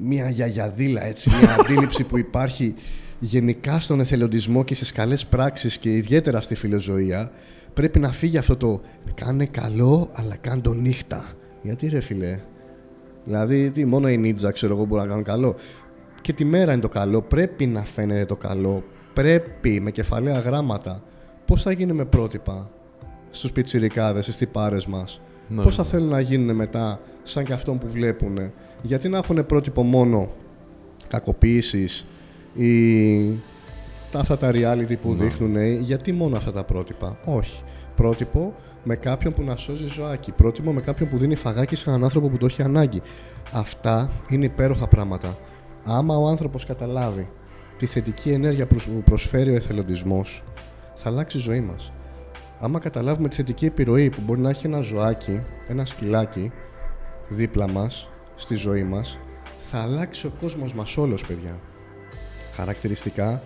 μια 0.00 0.30
γιαγιαδίλα, 0.30 1.04
έτσι, 1.04 1.30
μια 1.30 1.56
αντίληψη 1.60 2.04
που 2.04 2.18
υπάρχει 2.18 2.74
γενικά 3.18 3.80
στον 3.80 4.00
εθελοντισμό 4.00 4.64
και 4.64 4.74
στις 4.74 4.92
καλές 4.92 5.26
πράξεις 5.26 5.78
και 5.78 5.96
ιδιαίτερα 5.96 6.40
στη 6.40 6.54
φιλοζωία. 6.54 7.30
Πρέπει 7.74 7.98
να 7.98 8.12
φύγει 8.12 8.38
αυτό 8.38 8.56
το 8.56 8.80
«κάνε 9.14 9.46
καλό, 9.46 10.10
αλλά 10.12 10.36
κάνε 10.36 10.60
το 10.60 10.72
νύχτα». 10.72 11.32
Γιατί 11.62 11.88
ρε 11.88 12.00
φίλε, 12.00 12.40
δηλαδή 13.24 13.70
τι, 13.70 13.84
μόνο 13.84 14.08
οι 14.08 14.16
νίτζα 14.16 14.50
ξέρω 14.50 14.74
εγώ 14.74 14.84
μπορούν 14.84 15.04
να 15.04 15.10
κάνουν 15.10 15.24
καλό. 15.24 15.54
Και 16.20 16.32
τη 16.32 16.44
μέρα 16.44 16.72
είναι 16.72 16.80
το 16.80 16.88
καλό, 16.88 17.22
πρέπει 17.22 17.66
να 17.66 17.84
φαίνεται 17.84 18.24
το 18.24 18.36
καλό, 18.36 18.84
πρέπει 19.14 19.80
με 19.80 19.90
κεφαλαία 19.90 20.38
γράμματα. 20.38 21.02
Πώς 21.44 21.62
θα 21.62 21.72
γίνει 21.72 21.92
με 21.92 22.04
πρότυπα 22.04 22.70
στους 23.30 23.52
πιτσιρικάδες, 23.52 24.24
στις 24.24 24.36
τυπάρες 24.36 24.86
μας; 24.86 25.20
Ναι, 25.48 25.62
Πώς 25.62 25.74
θα 25.74 25.82
ναι. 25.82 25.88
θέλουν 25.88 26.08
να 26.08 26.20
γίνουν 26.20 26.56
μετά, 26.56 27.00
σαν 27.22 27.44
και 27.44 27.52
αυτόν 27.52 27.78
που 27.78 27.88
βλέπουν. 27.88 28.38
Γιατί 28.82 29.08
να 29.08 29.18
έχουν 29.18 29.46
πρότυπο 29.46 29.82
μόνο 29.82 30.28
κακοποίησης 31.08 32.06
ή 32.58 33.40
τα, 34.10 34.20
αυτά 34.20 34.37
τα 34.37 34.50
reality 34.50 34.96
που 35.00 35.08
ναι. 35.08 35.16
δείχνουν, 35.16 35.81
γιατί 35.81 36.12
μόνο 36.12 36.37
αυτά 36.37 36.52
τα 36.52 36.64
πρότυπα; 36.64 37.19
Όχι. 37.25 37.62
Πρότυπο 37.96 38.55
με 38.84 38.96
κάποιον 38.96 39.32
που 39.32 39.43
να 39.43 39.56
σώζει 39.56 39.87
ζωάκι. 39.87 40.32
Πρότυπο 40.32 40.72
με 40.72 40.81
κάποιον 40.81 41.08
που 41.08 41.16
δίνει 41.16 41.34
φαγάκι 41.34 41.76
σε 41.76 41.90
έναν 41.90 42.05
άνθρωπο 42.05 42.28
που 42.28 42.37
το 42.37 42.46
έχει 42.46 42.62
ανάγκη. 42.62 43.02
Αυτά 43.52 44.10
είναι 44.28 44.44
υπέροχα 44.44 44.87
πράγματα. 44.87 45.37
Άμα 45.84 46.16
ο 46.16 46.26
άνθρωπος 46.26 46.66
καταλάβει 46.66 47.28
τη 47.78 47.87
θετική 47.87 48.31
ενέργεια 48.31 48.66
που 48.66 48.76
προσφέρει 49.04 49.50
ο 49.50 49.54
εθελοντισμός, 49.54 50.43
θα 50.94 51.08
αλλάξει 51.08 51.37
η 51.37 51.40
ζωή 51.40 51.61
μας. 51.61 51.93
Άμα 52.61 52.78
καταλάβουμε 52.78 53.28
τη 53.28 53.37
θετική 53.37 53.66
επιρροή 53.66 54.08
που 54.08 54.20
μπορεί 54.25 54.40
να 54.40 54.50
έχει 54.50 54.66
ένα 54.66 54.81
ζωάκι, 54.81 55.40
ένα 55.69 55.84
σκυλάκι, 55.84 56.52
δίπλα 57.28 57.71
μας, 57.71 58.09
στη 58.37 58.54
ζωή 58.54 58.82
μας, 58.82 59.18
θα 59.59 59.78
αλλάξει 59.78 60.26
ο 60.26 60.32
κόσμος 60.40 60.75
μας 60.75 60.97
όλος, 60.97 61.26
παιδιά. 61.26 61.54
Χαρακτηριστικά, 62.58 63.42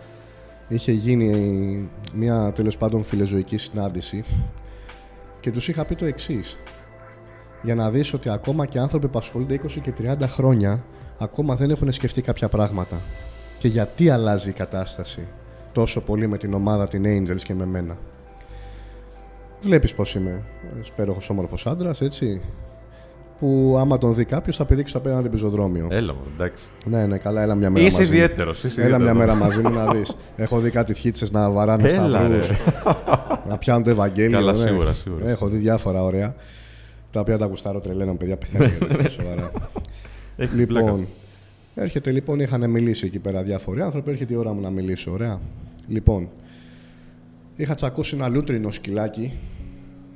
είχε 0.69 0.93
γίνει 0.93 1.89
μια 2.15 2.53
τέλος 2.55 2.77
πάντων 2.77 3.05
φιλοζωική 3.05 3.57
συνάντηση 3.57 4.25
και 5.41 5.51
τους 5.51 5.69
είχα 5.69 5.85
πει 5.85 5.95
το 5.95 6.05
εξής. 6.05 6.59
Για 7.63 7.75
να 7.75 7.91
δεις 7.91 8.13
ότι 8.13 8.29
ακόμα 8.29 8.67
και 8.67 8.79
άνθρωποι 8.79 9.09
που 9.09 9.19
ασχολούνται 9.19 9.55
20 9.55 9.81
και 9.83 9.93
30 9.99 10.17
χρόνια 10.27 10.85
ακόμα 11.19 11.55
δεν 11.55 11.71
έχουν 11.71 11.93
σκεφτεί 11.93 12.23
κάποια 12.23 12.49
πράγματα 12.49 13.01
και 13.59 13.69
γιατί 13.69 14.11
αλλάζει 14.11 14.49
η 14.49 14.53
κατάσταση 14.53 15.27
τόσο 15.73 16.01
πολύ 16.01 16.27
με 16.27 16.39
την 16.39 16.55
ομάδα 16.55 16.89
την 16.89 17.05
Angels 17.07 17.43
και 17.43 17.55
με 17.55 17.67
μένα. 17.67 17.97
Βλέπεις 19.63 19.95
πώς 19.95 20.15
είμαι, 20.15 20.43
σπέροχος 20.83 21.31
όμορφος 21.31 21.67
άντρας, 21.67 22.01
έτσι, 22.01 22.41
που 23.43 23.77
άμα 23.79 23.99
τον 23.99 24.15
δει 24.15 24.25
κάποιος 24.25 24.57
θα 24.57 24.65
πηδήξει 24.65 24.97
απέναντι 24.97 25.29
πεζοδρόμιο. 25.29 25.87
Έλα, 25.91 26.15
εντάξει. 26.35 26.65
Ναι, 26.85 27.07
ναι, 27.07 27.19
καλά, 27.19 27.43
έλα 27.43 27.55
μια 27.55 27.71
μέρα. 27.71 27.87
Είσαι 27.87 28.03
ιδιαίτερος. 28.03 28.65
Έλα 28.65 28.99
μια 28.99 29.15
μέρα 29.15 29.35
μαζί 29.35 29.59
μου 29.59 29.71
να 29.71 29.87
δεις. 29.87 30.17
Έχω 30.37 30.59
δει 30.59 30.71
κάτι 30.71 30.95
φιίτσε 30.95 31.27
να 31.31 31.51
βαράνε 31.51 31.89
στα 31.89 32.09
να 33.49 33.59
πιάνουν 33.59 33.83
το 33.83 33.91
Ευαγγέλιο. 33.91 34.39
Καλά, 34.39 34.53
ναι. 34.53 34.67
σίγουρα, 34.67 34.93
σίγουρα. 34.93 35.29
Έχω 35.29 35.49
δει 35.49 35.57
διάφορα 35.57 36.03
ωραία. 36.03 36.35
Τα 37.11 37.21
οποία 37.21 37.39
τα 37.39 37.47
γουστάρω 37.47 37.81
τρελαίνω, 37.81 38.15
παιδιά, 38.15 38.37
πεθαίνω. 38.37 38.71
σοβαρά. 39.21 39.51
λοιπόν, 40.55 41.07
Έρχεται 41.75 42.11
λοιπόν, 42.11 42.41
είχαν 42.41 42.71
μιλήσει 42.71 43.07
εκεί 43.07 43.19
πέρα 43.19 43.43
διάφοροι 43.43 43.81
άνθρωποι, 43.81 44.11
έρχεται 44.11 44.33
η 44.33 44.37
ώρα 44.37 44.53
μου 44.53 44.61
να 44.61 44.71
μιλήσω, 44.71 45.13
ωραία. 45.13 45.41
Λοιπόν, 45.89 46.29
είχα 47.57 47.75
τσακώσει 47.75 48.17
ένα 48.17 48.29
λούτρινο 48.29 48.71
σκυλάκι, 48.71 49.33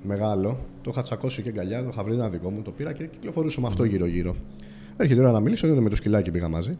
μεγάλο, 0.02 0.58
το 0.86 0.92
είχα 0.94 1.02
τσακώσει 1.02 1.42
και 1.42 1.48
αγκαλιά, 1.48 1.82
το 1.82 1.88
είχα 1.92 2.02
βρει 2.04 2.14
ένα 2.14 2.28
δικό 2.28 2.50
μου, 2.50 2.62
το 2.62 2.70
πήρα 2.70 2.92
και 2.92 3.06
κυκλοφορούσα 3.06 3.60
με 3.60 3.66
αυτό 3.66 3.84
γύρω-γύρω. 3.84 4.34
Έρχεται 4.96 5.20
η 5.20 5.22
ώρα 5.22 5.32
να 5.32 5.40
μιλήσω, 5.40 5.68
δεν 5.68 5.82
με 5.82 5.88
το 5.88 5.96
σκυλάκι 5.96 6.30
πήγα 6.30 6.48
μαζί. 6.48 6.72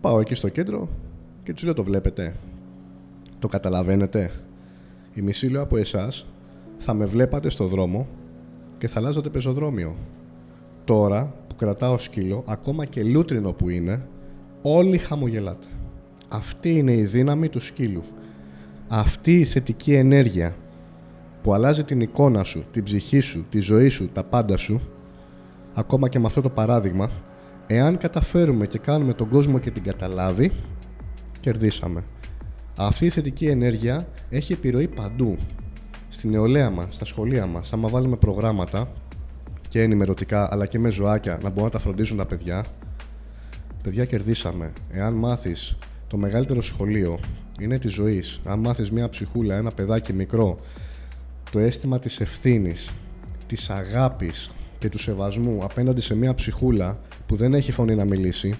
Πάω 0.00 0.20
εκεί 0.20 0.34
στο 0.34 0.48
κέντρο 0.48 0.88
και 1.42 1.52
τους 1.52 1.64
λέω: 1.64 1.74
Το 1.74 1.82
βλέπετε. 1.82 2.34
Το 3.38 3.48
καταλαβαίνετε; 3.48 4.30
Η 5.14 5.20
μισή 5.20 5.46
λέω 5.46 5.62
από 5.62 5.76
εσάς 5.76 6.26
θα 6.78 6.94
με 6.94 7.04
βλέπατε 7.04 7.48
στο 7.48 7.66
δρόμο 7.66 8.08
και 8.78 8.88
θα 8.88 8.98
αλλάζατε 8.98 9.28
πεζοδρόμιο. 9.28 9.96
Τώρα 10.84 11.34
κρατάω 11.56 11.98
σκύλο, 11.98 12.44
ακόμα 12.46 12.84
και 12.84 13.02
λούτρινο 13.04 13.52
που 13.52 13.68
είναι, 13.68 14.06
όλοι 14.62 14.98
χαμογελάτε. 14.98 15.66
Αυτή 16.28 16.70
είναι 16.70 16.92
η 16.92 17.04
δύναμη 17.04 17.48
του 17.48 17.60
σκύλου. 17.60 18.02
Αυτή 18.88 19.38
η 19.38 19.44
θετική 19.44 19.94
ενέργεια 19.94 20.54
που 21.46 21.54
αλλάζει 21.54 21.84
την 21.84 22.00
εικόνα 22.00 22.42
σου, 22.44 22.64
την 22.72 22.82
ψυχή 22.82 23.20
σου, 23.20 23.46
τη 23.50 23.58
ζωή 23.58 23.88
σου, 23.88 24.08
τα 24.08 24.24
πάντα 24.24 24.56
σου, 24.56 24.80
ακόμα 25.74 26.08
και 26.08 26.18
με 26.18 26.26
αυτό 26.26 26.40
το 26.40 26.48
παράδειγμα, 26.50 27.10
εάν 27.66 27.98
καταφέρουμε 27.98 28.66
και 28.66 28.78
κάνουμε 28.78 29.12
τον 29.12 29.28
κόσμο 29.28 29.58
και 29.58 29.70
την 29.70 29.82
καταλάβει, 29.82 30.52
κερδίσαμε. 31.40 32.04
Αυτή 32.76 33.04
η 33.04 33.08
θετική 33.08 33.46
ενέργεια 33.46 34.08
έχει 34.30 34.52
επιρροή 34.52 34.88
παντού. 34.88 35.36
Στην 36.08 36.30
νεολαία 36.30 36.70
μας, 36.70 36.94
στα 36.94 37.04
σχολεία 37.04 37.46
μας, 37.46 37.72
άμα 37.72 37.88
βάλουμε 37.88 38.16
προγράμματα 38.16 38.92
και 39.68 39.82
ενημερωτικά 39.82 40.48
αλλά 40.52 40.66
και 40.66 40.78
με 40.78 40.90
ζωάκια 40.90 41.38
να 41.42 41.48
μπορούν 41.48 41.64
να 41.64 41.70
τα 41.70 41.78
φροντίζουν 41.78 42.16
τα 42.16 42.26
παιδιά, 42.26 42.64
παιδιά 43.82 44.04
κερδίσαμε. 44.04 44.72
Εάν 44.90 45.14
μάθεις 45.14 45.76
το 46.06 46.16
μεγαλύτερο 46.16 46.62
σχολείο 46.62 47.18
είναι 47.60 47.78
της 47.78 47.92
ζωής. 47.92 48.40
Αν 48.44 48.58
μάθεις 48.58 48.90
μια 48.90 49.08
ψυχούλα, 49.08 49.56
ένα 49.56 49.70
παιδάκι 49.70 50.12
μικρό, 50.12 50.58
το 51.56 51.62
αίσθημα 51.62 51.98
της 51.98 52.20
ευθύνης, 52.20 52.90
της 53.46 53.70
αγάπης 53.70 54.50
και 54.78 54.88
του 54.88 54.98
σεβασμού 54.98 55.64
απέναντι 55.64 56.00
σε 56.00 56.14
μια 56.14 56.34
ψυχούλα 56.34 56.98
που 57.26 57.36
δεν 57.36 57.54
έχει 57.54 57.72
φωνή 57.72 57.94
να 57.94 58.04
μιλήσει, 58.04 58.54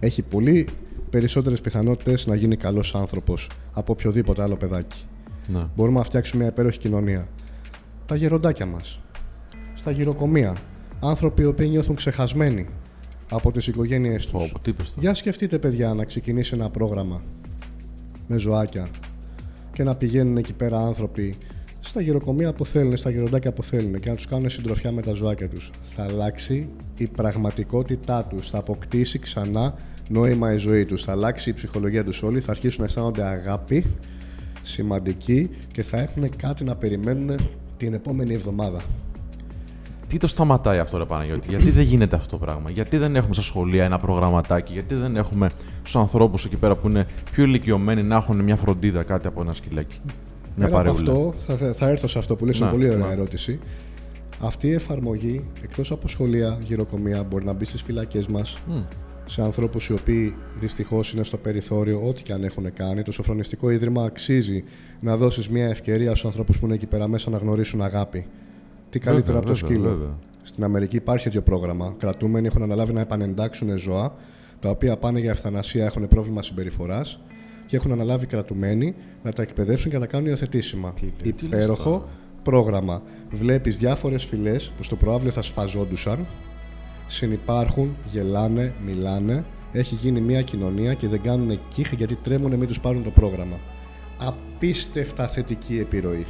έχει 0.00 0.22
πολύ 0.22 0.68
περισσότερες 1.10 1.60
πιθανότητες 1.60 2.26
να 2.26 2.34
γίνει 2.34 2.56
καλός 2.56 2.94
άνθρωπος 2.94 3.50
από 3.72 3.92
οποιοδήποτε 3.92 4.42
άλλο 4.42 4.56
παιδάκι. 4.56 5.04
Ναι. 5.46 5.66
Μπορούμε 5.76 5.98
να 5.98 6.04
φτιάξουμε 6.04 6.42
μια 6.42 6.52
υπέροχη 6.52 6.78
κοινωνία. 6.78 7.28
Τα 8.06 8.16
γεροντάκια 8.16 8.66
μας. 8.66 9.00
Στα 9.74 9.90
γυροκομεία. 9.90 10.56
Άνθρωποι 11.00 11.42
οι 11.42 11.46
οποίοι 11.46 11.68
νιώθουν 11.70 11.94
ξεχασμένοι 11.94 12.66
από 13.30 13.52
τις 13.52 13.66
οικογένειές 13.66 14.26
τους. 14.26 14.32
Πω, 14.32 14.48
πω, 14.52 14.58
τι 14.58 14.70
είπες 14.70 14.88
τώρα. 14.88 15.00
Για 15.00 15.14
σκεφτείτε, 15.14 15.58
παιδιά, 15.58 15.94
να 15.94 16.04
ξεκινήσει 16.04 16.54
ένα 16.54 16.70
πρόγραμμα 16.70 17.22
με 18.26 18.38
ζωάκια 18.38 18.88
και 19.72 19.82
να 19.82 19.96
πηγαίνουν 19.96 20.36
εκεί 20.36 20.52
πέρα 20.52 20.78
άνθρωποι 20.78 21.34
στα 21.80 22.00
γυροκομεία 22.00 22.52
που 22.52 22.66
θέλουν, 22.66 22.96
στα 22.96 23.10
γεροντάκια 23.10 23.52
που 23.52 23.62
θέλουν 23.62 24.00
και 24.00 24.10
να 24.10 24.16
τους 24.16 24.26
κάνουν 24.26 24.50
συντροφιά 24.50 24.92
με 24.92 25.02
τα 25.02 25.12
ζωάκια 25.12 25.48
τους. 25.48 25.70
Θα 25.96 26.02
αλλάξει 26.02 26.68
η 26.96 27.06
πραγματικότητά 27.06 28.24
τους. 28.24 28.50
Θα 28.50 28.58
αποκτήσει 28.58 29.18
ξανά 29.18 29.74
νόημα 30.08 30.52
η 30.52 30.56
ζωή 30.56 30.84
τους. 30.84 31.02
Θα 31.02 31.12
αλλάξει 31.12 31.50
η 31.50 31.52
ψυχολογία 31.52 32.04
τους 32.04 32.22
όλοι. 32.22 32.40
Θα 32.40 32.50
αρχίσουν 32.50 32.80
να 32.80 32.86
αισθάνονται 32.86 33.22
αγάπη 33.22 33.84
σημαντική 34.62 35.50
και 35.72 35.82
θα 35.82 35.98
έχουν 35.98 36.28
κάτι 36.36 36.64
να 36.64 36.76
περιμένουν 36.76 37.36
την 37.76 37.94
επόμενη 37.94 38.34
εβδομάδα. 38.34 38.80
Τι 40.08 40.18
το 40.18 40.26
σταματάει 40.26 40.78
αυτό, 40.78 40.98
ρε 40.98 41.04
Παναγιώτη, 41.04 41.48
γιατί 41.48 41.70
δεν 41.70 41.82
γίνεται 41.82 42.16
αυτό 42.16 42.28
το 42.28 42.44
πράγμα, 42.44 42.70
γιατί 42.70 42.96
δεν 42.96 43.16
έχουμε 43.16 43.34
στα 43.34 43.42
σχολεία 43.42 43.84
ένα 43.84 43.98
προγραμματάκι, 43.98 44.72
γιατί 44.72 44.94
δεν 44.94 45.16
έχουμε 45.16 45.50
στους 45.80 45.96
ανθρώπους 45.96 46.44
εκεί 46.44 46.56
πέρα 46.56 46.76
που 46.76 46.88
είναι 46.88 47.06
πιο 47.32 47.44
ηλικιωμένοι 47.44 48.02
να 48.02 48.16
έχουν 48.16 48.40
μια 48.40 48.56
φροντίδα 48.56 49.02
κάτι 49.02 49.26
από 49.26 49.40
ένα 49.40 49.54
σκυλάκι; 49.54 50.00
Μια 50.56 50.68
Πέρα 50.68 50.78
από 50.90 51.02
παρεούλα. 51.02 51.12
αυτό, 51.12 51.34
θα, 51.46 51.56
θα- 51.56 51.72
θα 51.72 51.88
έρθω 51.88 52.08
σε 52.08 52.18
αυτό 52.18 52.34
που 52.36 52.44
λες, 52.44 52.56
είναι 52.56 52.66
Να, 52.66 52.72
πολύ 52.72 52.86
ωραία 52.86 52.98
να. 53.06 53.12
ερώτηση. 53.12 53.58
Αυτή 54.42 54.66
η 54.66 54.72
εφαρμογή, 54.72 55.44
εκτός 55.62 55.90
από 55.90 56.08
σχολεία, 56.08 56.58
γυροκομεία, 56.64 57.22
μπορεί 57.22 57.44
να 57.44 57.52
μπει 57.52 57.64
στις 57.64 57.82
φυλακές 57.82 58.26
μας, 58.26 58.56
Μμ. 58.66 58.78
σε 59.26 59.42
ανθρώπους 59.42 59.88
οι 59.88 59.92
οποίοι 59.92 60.34
δυστυχώς 60.60 61.12
είναι 61.12 61.24
στο 61.24 61.36
περιθώριο, 61.36 62.00
ό,τι 62.08 62.22
και 62.22 62.32
αν 62.32 62.44
έχουν 62.44 62.72
κάνει. 62.72 63.02
Το 63.02 63.12
Σοφρονιστικό 63.12 63.70
Ίδρυμα 63.70 64.02
αξίζει 64.04 64.64
να 65.00 65.16
δώσεις 65.16 65.48
μια 65.48 65.66
ευκαιρία 65.68 66.10
στους 66.10 66.24
ανθρώπους 66.24 66.58
που 66.58 66.64
είναι 66.66 66.74
εκεί 66.74 66.86
πέρα 66.86 67.08
μέσα 67.08 67.30
να 67.30 67.36
γνωρίσουν 67.38 67.82
αγάπη. 67.82 68.26
Τι 68.90 68.98
καλύτερο 68.98 69.38
Βέβαια, 69.38 69.52
από 69.52 69.60
το 69.60 69.66
βέβαια, 69.66 69.76
σκύλο. 69.76 69.96
βέβαια. 69.98 70.14
Στην 70.42 70.64
Αμερική 70.64 70.96
υπάρχει 70.96 71.24
τέτοιο 71.24 71.42
πρόγραμμα. 71.42 71.94
Κρατούμενοι 71.98 72.46
έχουν 72.46 72.62
αναλάβει 72.62 72.92
να 72.92 73.00
επανεντάξουν 73.00 73.76
ζώα 73.78 74.14
τα 74.60 74.70
οποία 74.70 74.96
πάνε 74.96 75.20
για 75.20 75.30
ευθανασία, 75.30 75.84
έχουν 75.84 76.08
πρόβλημα 76.08 76.42
συμπεριφοράς 76.42 77.20
και 77.70 77.76
έχουν 77.76 77.92
αναλάβει 77.92 78.26
κρατουμένοι 78.26 78.94
να 79.22 79.32
τα 79.32 79.42
εκπαιδεύσουν 79.42 79.90
και 79.90 79.96
να 79.98 80.04
τα 80.04 80.10
κάνουν 80.10 80.26
υιοθετήσιμα. 80.26 80.92
Τι 80.92 81.04
λες, 81.04 81.36
τι 81.36 81.46
λες 81.46 81.62
Υπέροχο 81.62 81.90
τώρα. 81.90 82.08
πρόγραμμα. 82.42 83.02
Βλέπεις 83.30 83.78
διάφορες 83.78 84.24
φυλές 84.24 84.72
που 84.76 84.82
στο 84.82 84.96
προάβλιο 84.96 85.30
θα 85.30 85.42
σφαζόντουσαν, 85.42 86.26
συνυπάρχουν, 87.06 87.96
γελάνε, 88.06 88.72
μιλάνε. 88.84 89.44
Έχει 89.72 89.94
γίνει 89.94 90.20
μια 90.20 90.42
κοινωνία 90.42 90.94
και 90.94 91.08
δεν 91.08 91.20
κάνουν 91.22 91.58
κύχ 91.68 91.92
γιατί 91.92 92.14
τρέμουν 92.14 92.54
μην 92.54 92.66
τους 92.66 92.80
πάρουν 92.80 93.04
το 93.04 93.10
πρόγραμμα. 93.10 93.56
Απίστευτα 94.18 95.28
θετική 95.28 95.78
επιρροή. 95.78 96.26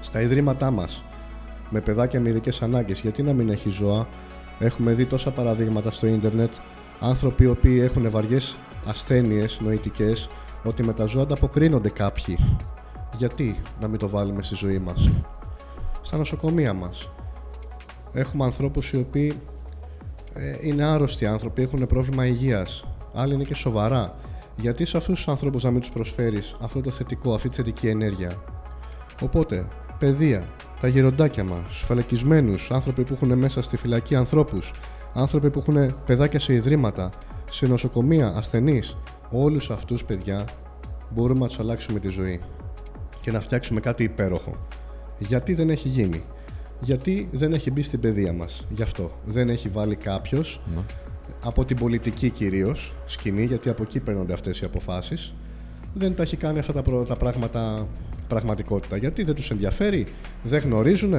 Στα 0.00 0.20
ιδρύματά 0.20 0.70
μας 0.70 1.04
με 1.70 1.80
παιδάκια 1.80 2.20
με 2.20 2.28
ειδικές 2.28 2.62
ανάγκες. 2.62 3.00
Γιατί 3.00 3.22
να 3.22 3.32
μην 3.32 3.48
έχει 3.48 3.68
ζώα. 3.68 4.08
Έχουμε 4.58 4.92
δει 4.92 5.04
τόσα 5.04 5.30
παραδείγματα 5.30 5.90
στο 5.90 6.06
ίντερνετ. 6.06 6.52
Άνθρωποι 7.00 7.42
οι 7.44 7.46
οποίοι 7.46 7.80
έχουν 7.82 8.10
βαριές 8.10 8.56
ασθένειες 8.86 9.60
νοητικές, 9.60 10.28
ότι 10.64 10.84
με 10.84 10.92
τα 10.92 11.04
ζώα 11.04 11.22
ανταποκρίνονται 11.22 11.88
κάποιοι. 11.88 12.38
Γιατί 13.16 13.60
να 13.80 13.88
μην 13.88 13.98
το 13.98 14.08
βάλουμε 14.08 14.42
στη 14.42 14.54
ζωή 14.54 14.78
μας. 14.78 15.10
Στα 16.02 16.16
νοσοκομεία 16.16 16.72
μας. 16.72 17.10
Έχουμε 18.12 18.44
ανθρώπους 18.44 18.92
οι 18.92 18.96
οποίοι 18.96 19.40
ε, 20.34 20.56
είναι 20.60 20.84
άρρωστοι 20.84 21.26
άνθρωποι, 21.26 21.62
έχουν 21.62 21.86
πρόβλημα 21.86 22.26
υγείας. 22.26 22.84
Άλλοι 23.14 23.34
είναι 23.34 23.44
και 23.44 23.54
σοβαρά. 23.54 24.14
Γιατί 24.56 24.84
σε 24.84 24.96
αυτούς 24.96 25.14
τους 25.16 25.28
ανθρώπους 25.28 25.62
να 25.62 25.70
μην 25.70 25.80
τους 25.80 25.90
προσφέρεις 25.90 26.56
αυτό 26.60 26.80
το 26.80 26.90
θετικό, 26.90 27.34
αυτή 27.34 27.48
τη 27.48 27.56
θετική 27.56 27.88
ενέργεια; 27.88 28.30
Οπότε, 29.22 29.66
παιδεία, 29.98 30.48
τα 30.80 30.88
γεροντάκια 30.88 31.44
μας, 31.44 31.66
τους 31.68 31.80
φαλακισμένους, 31.84 32.70
άνθρωποι 32.70 33.04
που 33.04 33.14
έχουν 33.14 33.38
μέσα 33.38 33.62
στη 33.62 33.76
φυλακή 33.76 34.14
ανθρώπους, 34.14 34.72
άνθρωποι 35.14 35.50
που 35.50 35.58
έχουν 35.58 35.96
παιδάκια 36.06 36.40
σε 36.40 36.54
ιδρύματα, 36.54 37.10
σε 37.50 37.66
νοσοκομεία, 37.66 38.32
ασθενείς, 38.36 38.96
όλους 39.30 39.70
αυτούς, 39.70 40.04
παιδιά, 40.04 40.44
μπορούμε 41.14 41.40
να 41.40 41.46
τους 41.46 41.58
αλλάξουμε 41.58 42.00
τη 42.00 42.08
ζωή 42.08 42.40
και 43.20 43.30
να 43.32 43.40
φτιάξουμε 43.40 43.80
κάτι 43.80 44.02
υπέροχο. 44.02 44.66
Γιατί 45.18 45.54
δεν 45.54 45.70
έχει 45.70 45.88
γίνει. 45.88 46.22
Γιατί 46.80 47.28
δεν 47.32 47.52
έχει 47.52 47.70
μπει 47.70 47.82
στην 47.82 48.00
παιδεία 48.00 48.32
μας. 48.32 48.66
Γι' 48.74 48.82
αυτό. 48.82 49.10
Δεν 49.24 49.48
έχει 49.48 49.68
βάλει 49.68 49.94
κάποιος 49.96 50.60
Ναι. 50.74 50.80
από 51.44 51.64
την 51.64 51.76
πολιτική 51.76 52.30
κυρίως 52.30 52.92
σκηνή, 53.06 53.44
γιατί 53.44 53.68
από 53.68 53.82
εκεί 53.82 54.00
παίρνονται 54.00 54.32
αυτές 54.32 54.60
οι 54.60 54.64
αποφάσεις, 54.64 55.34
δεν 55.94 56.14
τα 56.14 56.22
έχει 56.22 56.36
κάνει 56.36 56.58
αυτά 56.58 56.72
τα, 56.72 56.82
προ- 56.82 57.06
τα 57.06 57.16
πράγματα 57.16 57.86
πραγματικότητα. 58.28 58.96
Γιατί 58.96 59.22
δεν 59.22 59.34
τους 59.34 59.50
ενδιαφέρει, 59.50 60.06
δεν 60.42 60.60
γνωρίζουν. 60.60 61.10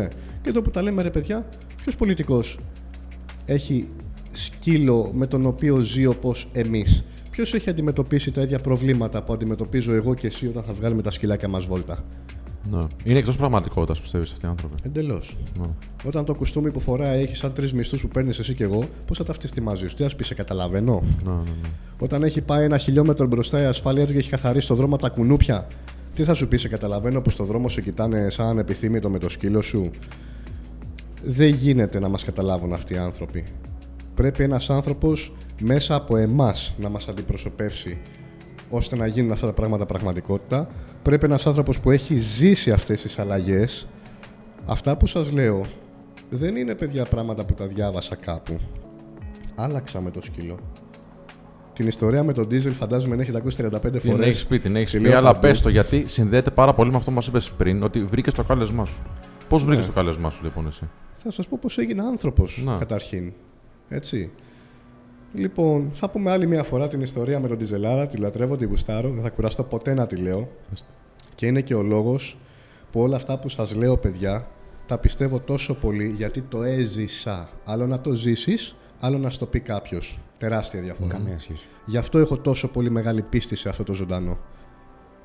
Και 0.42 0.50
εδώ 0.50 0.62
που 0.62 0.70
τα 0.70 0.82
λέμε 0.82 1.02
ρε 1.02 1.10
παιδιά, 1.10 1.46
ποιος 1.82 1.96
πολιτικός 1.96 2.60
έχει 3.46 3.88
σκύλο 4.32 5.12
με 5.14 5.28
τον 5.28 5.46
οποίο 5.46 5.76
ζει 5.76 6.06
όπως 6.06 6.48
εμείς; 6.52 7.04
Ποιος 7.38 7.54
έχει 7.54 7.70
αντιμετωπίσει 7.70 8.32
τα 8.32 8.42
ίδια 8.42 8.60
προβλήματα 8.60 9.24
που 9.24 9.34
αντιμετωπίζω 9.34 9.94
εγώ 9.94 10.14
και 10.14 10.28
εσύ 10.28 10.48
όταν 10.48 10.64
θα 10.64 10.74
βγάλουμε 10.74 11.02
τα 11.02 11.12
σκυλάκια 11.12 11.48
μας 11.48 11.66
βόλτα; 11.66 12.04
Ναι. 12.72 12.80
Είναι 13.04 13.20
εκτός 13.20 13.38
πραγματικότητας, 13.38 14.00
πιστεύεις 14.02 14.32
αυτοί 14.32 14.46
οι 14.46 14.50
άνθρωποι; 14.50 14.76
Εντελώς. 14.84 15.38
Ναι. 15.60 15.68
Όταν 16.06 16.26
το 16.26 16.34
κουστούμι 16.34 16.72
που 16.72 16.80
φοράει 16.80 17.22
έχει 17.22 17.36
σαν 17.36 17.54
τρεις 17.54 17.74
μισθούς 17.74 18.02
που 18.02 18.08
παίρνεις 18.08 18.40
εσύ 18.40 18.54
και 18.54 18.64
εγώ, 18.64 18.84
πώς 19.06 19.18
θα 19.18 19.24
ταυτιστεί 19.24 19.62
μαζί 19.62 19.88
σου, 19.88 19.96
τι 19.96 20.04
α 20.04 20.10
πει, 20.18 20.24
σε 20.24 20.34
καταλαβαίνω; 20.34 21.04
Ναι, 21.24 21.32
ναι, 21.32 21.38
ναι. 21.38 21.70
Όταν 22.00 22.24
έχει 22.24 22.42
πάει 22.42 22.64
ένα 22.64 22.78
χιλιόμετρο 22.78 23.28
μπροστά 23.28 23.62
η 23.62 23.66
ασφάλεια 23.66 24.06
του 24.06 24.12
και 24.12 24.18
έχει 24.18 24.30
καθαρίσει 24.30 24.68
το 24.68 24.76
δρόμο 24.76 24.96
τα 24.96 25.10
κουνούπια, 25.10 25.68
τι 26.16 26.24
θα 26.24 26.34
σου 26.34 26.48
πει, 26.48 26.58
σε 26.58 26.68
καταλαβαίνω 26.68 27.22
που 27.22 27.30
στο 27.30 27.44
δρόμο 27.44 27.70
σε 27.70 27.82
κοιτάνε 27.82 28.30
σαν 28.30 28.58
επιθύμητο 28.58 29.10
με 29.10 29.20
το 29.20 29.30
σκύλο 29.30 29.62
σου; 29.62 29.90
Δεν 31.26 31.48
γίνεται 31.48 32.00
να 32.00 32.08
μας 32.08 32.24
καταλάβουν 32.24 32.74
αυτοί 32.74 32.94
οι 32.94 32.98
άνθρωποι. 32.98 33.44
Πρέπει 34.18 34.44
ένας 34.44 34.70
άνθρωπος 34.70 35.34
μέσα 35.62 35.96
από 35.96 36.18
εμάς 36.18 36.76
να 36.78 36.90
μας 36.90 37.08
αντιπροσωπεύσει 37.08 37.98
ώστε 38.70 38.96
να 38.96 39.08
γίνουν 39.08 39.32
αυτά 39.32 39.46
τα 39.46 39.54
πράγματα 39.54 39.86
πραγματικότητα. 39.86 40.68
Πρέπει 41.04 41.26
ένας 41.26 41.48
άνθρωπος 41.48 41.80
που 41.80 41.92
έχει 41.92 42.16
ζήσει 42.16 42.72
αυτές 42.72 43.02
τις 43.02 43.20
αλλαγές. 43.20 43.88
Αυτά 44.66 44.98
που 44.98 45.08
σας 45.08 45.32
λέω 45.32 45.62
δεν 46.30 46.56
είναι 46.56 46.76
παιδιά 46.76 47.06
πράγματα 47.06 47.46
που 47.46 47.54
τα 47.54 47.66
διάβασα 47.68 48.16
κάπου. 48.16 48.58
Άλλαξα 49.56 50.02
με 50.02 50.12
το 50.12 50.22
σκύλο. 50.22 50.58
Την 51.74 51.88
ιστορία 51.88 52.24
με 52.24 52.34
τον 52.34 52.48
Diesel 52.52 52.72
φαντάζομαι 52.72 53.16
να 53.16 53.22
έχετε 53.22 53.38
ακούσει 53.38 53.58
35 53.60 53.70
φορές. 53.82 54.02
Την 54.02 54.22
έχεις 54.22 54.46
πει, 54.46 54.60
την 54.60 54.76
έχεις 54.76 54.92
Τη 54.92 54.98
πει, 54.98 55.04
λέω 55.04 55.18
αλλά 55.18 55.32
παντού. 55.32 55.40
πες 55.48 55.62
το 55.62 55.70
γιατί 55.70 56.04
συνδέεται 56.08 56.52
πάρα 56.52 56.74
πολύ 56.74 56.90
με 56.92 56.98
αυτό 56.98 57.10
που 57.10 57.16
μας 57.16 57.28
είπες 57.28 57.50
πριν, 57.52 57.84
ότι 57.84 58.00
βρήκες 58.00 58.34
το 58.34 58.44
κάλεσμά 58.44 58.86
σου. 58.86 59.02
Πώς 59.50 59.64
βρήκες 59.64 59.88
Ναι. 59.88 59.94
το 59.94 60.00
κάλεσμά 60.00 60.30
σου, 60.30 60.44
λοιπόν, 60.44 60.68
εσύ; 60.68 60.90
Θα 61.14 61.32
σας 61.32 61.48
πω 61.48 61.58
πώς 61.62 61.78
έγινα 61.78 62.04
άνθρωπος 62.04 62.62
Να. 62.66 62.76
καταρχήν. 62.78 63.34
Έτσι. 63.90 64.32
Λοιπόν, 65.34 65.90
θα 65.94 66.10
πούμε 66.10 66.32
άλλη 66.32 66.48
μια 66.48 66.64
φορά 66.64 66.88
την 66.88 67.02
ιστορία 67.02 67.40
με 67.40 67.48
τον 67.48 67.58
Τιζελάρα, 67.58 68.08
τη 68.08 68.18
λατρεύω, 68.18 68.58
τη 68.58 68.66
γουστάρω, 68.66 69.10
δεν 69.10 69.22
θα 69.22 69.30
κουραστώ 69.30 69.64
ποτέ 69.64 69.94
να 69.94 70.08
τη 70.08 70.16
λέω. 70.16 70.50
Πες 70.70 70.80
το. 70.80 70.88
Και 71.36 71.46
είναι 71.46 71.62
και 71.62 71.74
ο 71.74 71.82
λόγος 71.82 72.38
που 72.92 73.02
όλα 73.02 73.16
αυτά 73.16 73.40
που 73.40 73.50
σας 73.50 73.76
λέω, 73.76 73.98
παιδιά, 73.98 74.48
τα 74.88 74.98
πιστεύω 74.98 75.40
τόσο 75.40 75.74
πολύ 75.74 76.14
γιατί 76.18 76.42
το 76.42 76.64
έζησα. 76.64 77.50
Άλλο 77.66 77.88
να 77.88 78.00
το 78.00 78.14
ζήσεις, 78.14 78.76
άλλο 79.00 79.18
να 79.18 79.30
στο 79.30 79.46
πει 79.46 79.60
κάποιος. 79.60 80.20
Τεράστια 80.38 80.82
διαφορά. 80.82 81.14
Καμία 81.14 81.40
σχέση. 81.40 81.68
Γι' 81.86 81.98
αυτό 81.98 82.18
έχω 82.18 82.38
τόσο 82.38 82.68
πολύ 82.68 82.90
μεγάλη 82.90 83.22
πίστη 83.22 83.56
σε 83.56 83.70
αυτό 83.70 83.84
το 83.84 83.94
ζωντανό. 83.94 84.38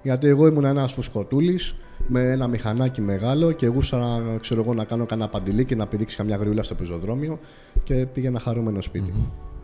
Γιατί 0.02 0.26
εγώ 0.26 0.46
ήμουν 0.46 0.64
ένας 0.64 0.92
φουσκωτούλης 0.92 1.76
με 2.06 2.20
ένα 2.30 2.46
μηχανάκι 2.46 3.00
μεγάλο 3.00 3.52
και 3.52 3.66
γούσταρα 3.66 4.36
ξέρω 4.40 4.60
εγώ, 4.62 4.74
να 4.74 4.84
κάνω 4.84 5.06
κανένα 5.06 5.28
παντιλί 5.28 5.64
και 5.64 5.74
να 5.74 5.86
πηδήξει 5.86 6.16
καμιά 6.16 6.36
γριούλα 6.36 6.62
στο 6.62 6.74
πεζοδρόμιο 6.74 7.38
και 7.84 8.06
πήγαινα 8.06 8.40
χαρούμενο 8.40 8.80
σπίτι. 8.80 9.14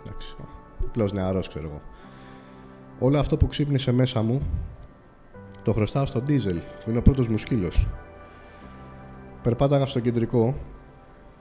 Εντάξει. 0.07 0.37
Απλώ 0.87 1.09
νεαρός, 1.12 1.49
ξέρω 1.49 1.66
εγώ. 1.68 1.80
Όλο 2.99 3.18
αυτό 3.18 3.37
που 3.37 3.47
ξύπνησε 3.47 3.92
μέσα 3.92 4.23
μου 4.23 4.42
Το 5.62 5.73
χρωστάω 5.73 6.07
στον 6.07 6.25
Ντίζελ, 6.25 6.57
που 6.85 6.90
είναι 6.90 6.99
ο 6.99 7.02
πρώτος 7.02 7.28
μου 7.28 7.38
σκύλος. 7.38 7.87
Περπάταγα 9.42 9.87
στο 9.87 10.00
κεντρικό, 10.00 10.54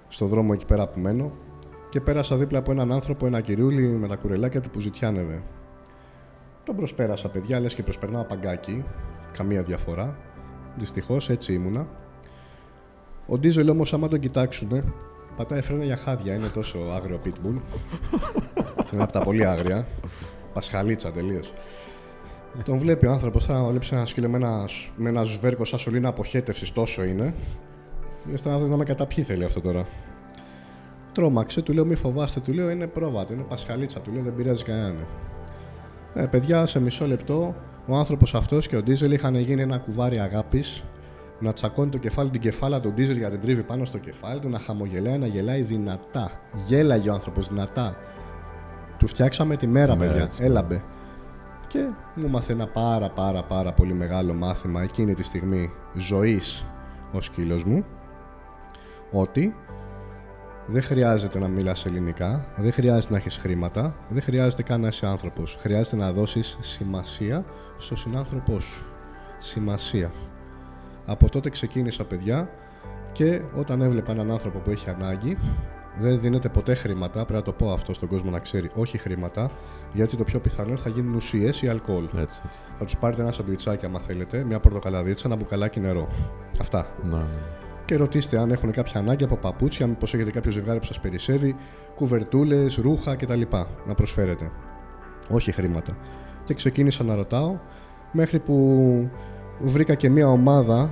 στο 0.08 0.25
δρόμο 0.25 0.51
εκεί 0.54 0.66
πέρα 0.66 0.88
που 0.88 1.00
μένω, 1.00 1.32
και 1.89 2.01
πέρασα 2.01 2.36
δίπλα 2.36 2.60
από 2.60 2.72
έναν 2.72 2.92
άνθρωπο, 2.92 3.25
ένα 3.25 3.42
κυριούλι 3.42 3.88
με 3.88 4.08
τα 4.08 4.16
κουρελάκια 4.16 4.62
του 4.62 4.70
που 4.70 4.80
ζητιάνευε. 4.80 5.44
Τον 6.68 6.76
προσπέρασα, 6.76 7.30
παιδιά, 7.30 7.60
λες 7.60 7.74
και 7.74 7.84
προσπερνάω 7.84 8.24
παγκάκι, 8.24 8.84
καμία 9.32 9.62
διαφορά. 9.62 10.18
Δυστυχώς 10.78 11.30
έτσι 11.30 11.54
ήμουνα. 11.54 11.88
Ο 13.28 13.38
Ντίζελ 13.38 13.70
όμως, 13.70 13.94
άμα 13.94 14.08
τον 14.08 14.20
κοιτάξουν, 14.20 14.94
πατάει 15.36 15.62
φρένα 15.62 15.84
για 15.84 15.98
χάδια. 15.98 16.34
Είναι 16.34 16.48
τόσο 16.48 16.78
άγριο 16.80 17.22
pitbull. 17.26 17.62
είναι 18.94 19.04
από 19.04 19.12
τα 19.12 19.20
πολύ 19.20 19.46
άγρια. 19.46 19.88
Πασχαλίτσα 20.54 21.12
τελείως. 21.12 21.54
Τον 22.64 22.78
βλέπει 22.78 23.06
ο 23.06 23.12
άνθρωπος, 23.12 23.46
θα 23.46 23.64
βλέπει 23.70 23.86
ένα 23.92 24.06
σκύλο 24.06 24.30
με 24.30 24.38
ένα, 24.38 24.66
με 24.96 25.10
ένα 25.10 25.24
σβέρκο 25.24 25.66
σαν 25.66 25.80
σωλήνα 25.80 26.10
αποχέτευσης, 26.10 26.72
τόσο 26.72 27.04
είναι. 27.04 27.34
Λες 28.30 28.46
να 28.46 28.58
να 28.58 28.78
με 28.78 28.84
καταπιεί 28.84 29.24
θέλει 29.24 29.44
αυτό 29.44 29.62
τώρα. 29.62 29.88
Τρόμαξε, 31.12 31.62
του 31.62 31.74
λέω 31.74 31.86
μη 31.86 31.96
φοβάστε, 31.96 32.40
του 32.40 32.54
λέω 32.54 32.70
είναι 32.70 32.88
πρόβατο, 32.88 33.34
είναι 33.34 33.44
πασχαλίτσα, 33.44 34.00
του 34.00 34.12
λέω 34.12 34.24
δεν 34.24 34.36
πειράζει 34.36 34.64
κανέναν. 34.64 35.06
Ε, 36.20 36.26
παιδιά, 36.26 36.66
σε 36.66 36.80
μισό 36.80 37.08
λεπτό 37.08 37.56
ο 37.88 37.96
άνθρωπος 37.96 38.36
αυτός 38.36 38.68
και 38.68 38.76
ο 38.76 38.84
Ντίζελ 38.84 39.12
είχαν 39.12 39.36
γίνει 39.36 39.62
ένα 39.62 39.78
κουβάρι 39.78 40.20
αγάπης 40.20 40.84
να 41.40 41.54
τσακώνει 41.54 41.90
το 41.90 41.98
κεφάλι 41.98 42.30
την 42.30 42.42
κεφάλα 42.42 42.80
του 42.80 42.92
Ντίζελ 42.92 43.18
για 43.18 43.30
την 43.30 43.42
τρίβει 43.42 43.64
πάνω 43.64 43.86
στο 43.86 43.98
κεφάλι 43.98 44.40
του, 44.40 44.50
να 44.50 44.60
χαμογελάει, 44.60 45.18
να 45.18 45.28
γελάει 45.28 45.62
δυνατά. 45.62 46.32
Γέλαγε 46.68 47.10
ο 47.10 47.14
άνθρωπος 47.14 47.48
δυνατά. 47.48 47.96
Του 48.98 49.08
φτιάξαμε 49.08 49.56
τη 49.58 49.68
μέρα, 49.68 49.96
παιδιά. 49.96 50.24
Έτσι. 50.24 50.44
Έλαμπε. 50.44 50.84
Και 51.68 51.80
μου 52.16 52.30
μάθε 52.30 52.52
ένα 52.54 52.68
πάρα 52.68 53.10
πάρα 53.10 53.44
πάρα 53.44 53.74
πολύ 53.74 53.94
μεγάλο 53.94 54.34
μάθημα 54.34 54.82
εκείνη 54.82 55.14
τη 55.14 55.24
στιγμή 55.24 55.72
ζωής 55.98 56.66
ο 57.12 57.22
σκύλος 57.22 57.64
μου 57.64 57.86
ότι 59.12 59.56
δεν 60.68 60.82
χρειάζεται 60.82 61.40
να 61.40 61.48
μιλάς 61.48 61.86
ελληνικά, 61.86 62.46
δεν 62.58 62.72
χρειάζεται 62.72 63.14
να 63.14 63.20
έχεις 63.20 63.38
χρήματα, 63.38 63.96
δεν 64.10 64.22
χρειάζεται 64.22 64.64
καν 64.64 64.82
να 64.82 64.88
είσαι 64.88 65.06
άνθρωπος. 65.06 65.58
Χρειάζεται 65.60 65.96
να 65.96 66.12
δώσεις 66.12 66.58
σημασία 66.62 67.46
στο 67.78 67.96
συνάνθρωπό 67.96 68.60
σου. 68.60 68.86
Σημασία. 69.40 70.12
Από 71.06 71.30
τότε 71.30 71.50
ξεκίνησα 71.50 72.04
παιδιά 72.04 72.50
και 73.12 73.42
όταν 73.56 73.82
έβλεπα 73.82 74.12
έναν 74.12 74.32
άνθρωπο 74.32 74.60
που 74.60 74.70
έχει 74.70 74.90
ανάγκη, 74.90 75.38
δεν 76.00 76.20
δίνεται 76.20 76.50
ποτέ 76.50 76.74
χρήματα, 76.74 77.26
πρέπει 77.26 77.34
να 77.34 77.42
το 77.42 77.52
πω 77.52 77.72
αυτό 77.72 77.94
στον 77.94 78.10
κόσμο 78.10 78.30
να 78.30 78.40
ξέρει, 78.40 78.70
όχι 78.76 78.98
χρήματα, 78.98 79.52
γιατί 79.94 80.16
το 80.16 80.24
πιο 80.24 80.40
πιθανό 80.40 80.78
θα 80.78 80.90
γίνουν 80.90 81.16
ουσίες 81.16 81.62
ή 81.62 81.68
αλκοόλ. 81.68 82.04
Έτσι, 82.04 82.42
έτσι. 82.46 82.60
Θα 82.78 82.86
τους 82.86 82.98
πάρετε 82.98 83.22
ένα 83.22 83.32
σαντουιτσάκι, 83.32 83.86
άμα 83.86 84.00
θέλετε, 84.00 84.44
μια 84.44 84.60
πορτοκαλαδίτσα, 84.60 85.24
ένα 85.28 85.36
μπουκαλάκι 85.36 85.80
νερό. 85.80 86.08
Αυτά. 86.60 86.88
Να, 87.04 87.18
ναι. 87.18 87.26
Και 87.88 87.96
ρωτήστε 87.96 88.39
αν 88.39 88.51
έχουν 88.51 88.72
κάποια 88.72 89.00
ανάγκη 89.00 89.24
από 89.24 89.38
παπούτσια, 89.38 89.88
μήπως 89.88 90.13
έχετε 90.13 90.32
κάποιο 90.32 90.51
ζευγάρι 90.51 90.79
που 90.79 90.86
σας 90.86 91.00
περισσεύει, 91.00 91.56
κουβερτούλες, 91.96 92.75
ρούχα 92.75 93.15
κτλ. 93.15 93.41
Να 93.88 93.94
προσφέρετε. 93.94 94.51
Όχι 95.29 95.51
χρήματα. 95.51 95.98
Και 96.44 96.53
ξεκίνησα 96.53 97.03
να 97.03 97.15
ρωτάω 97.15 97.58
μέχρι 98.12 98.39
που 98.39 99.10
βρήκα 99.60 99.96
και 99.96 100.10
μια 100.10 100.27
ομάδα 100.27 100.91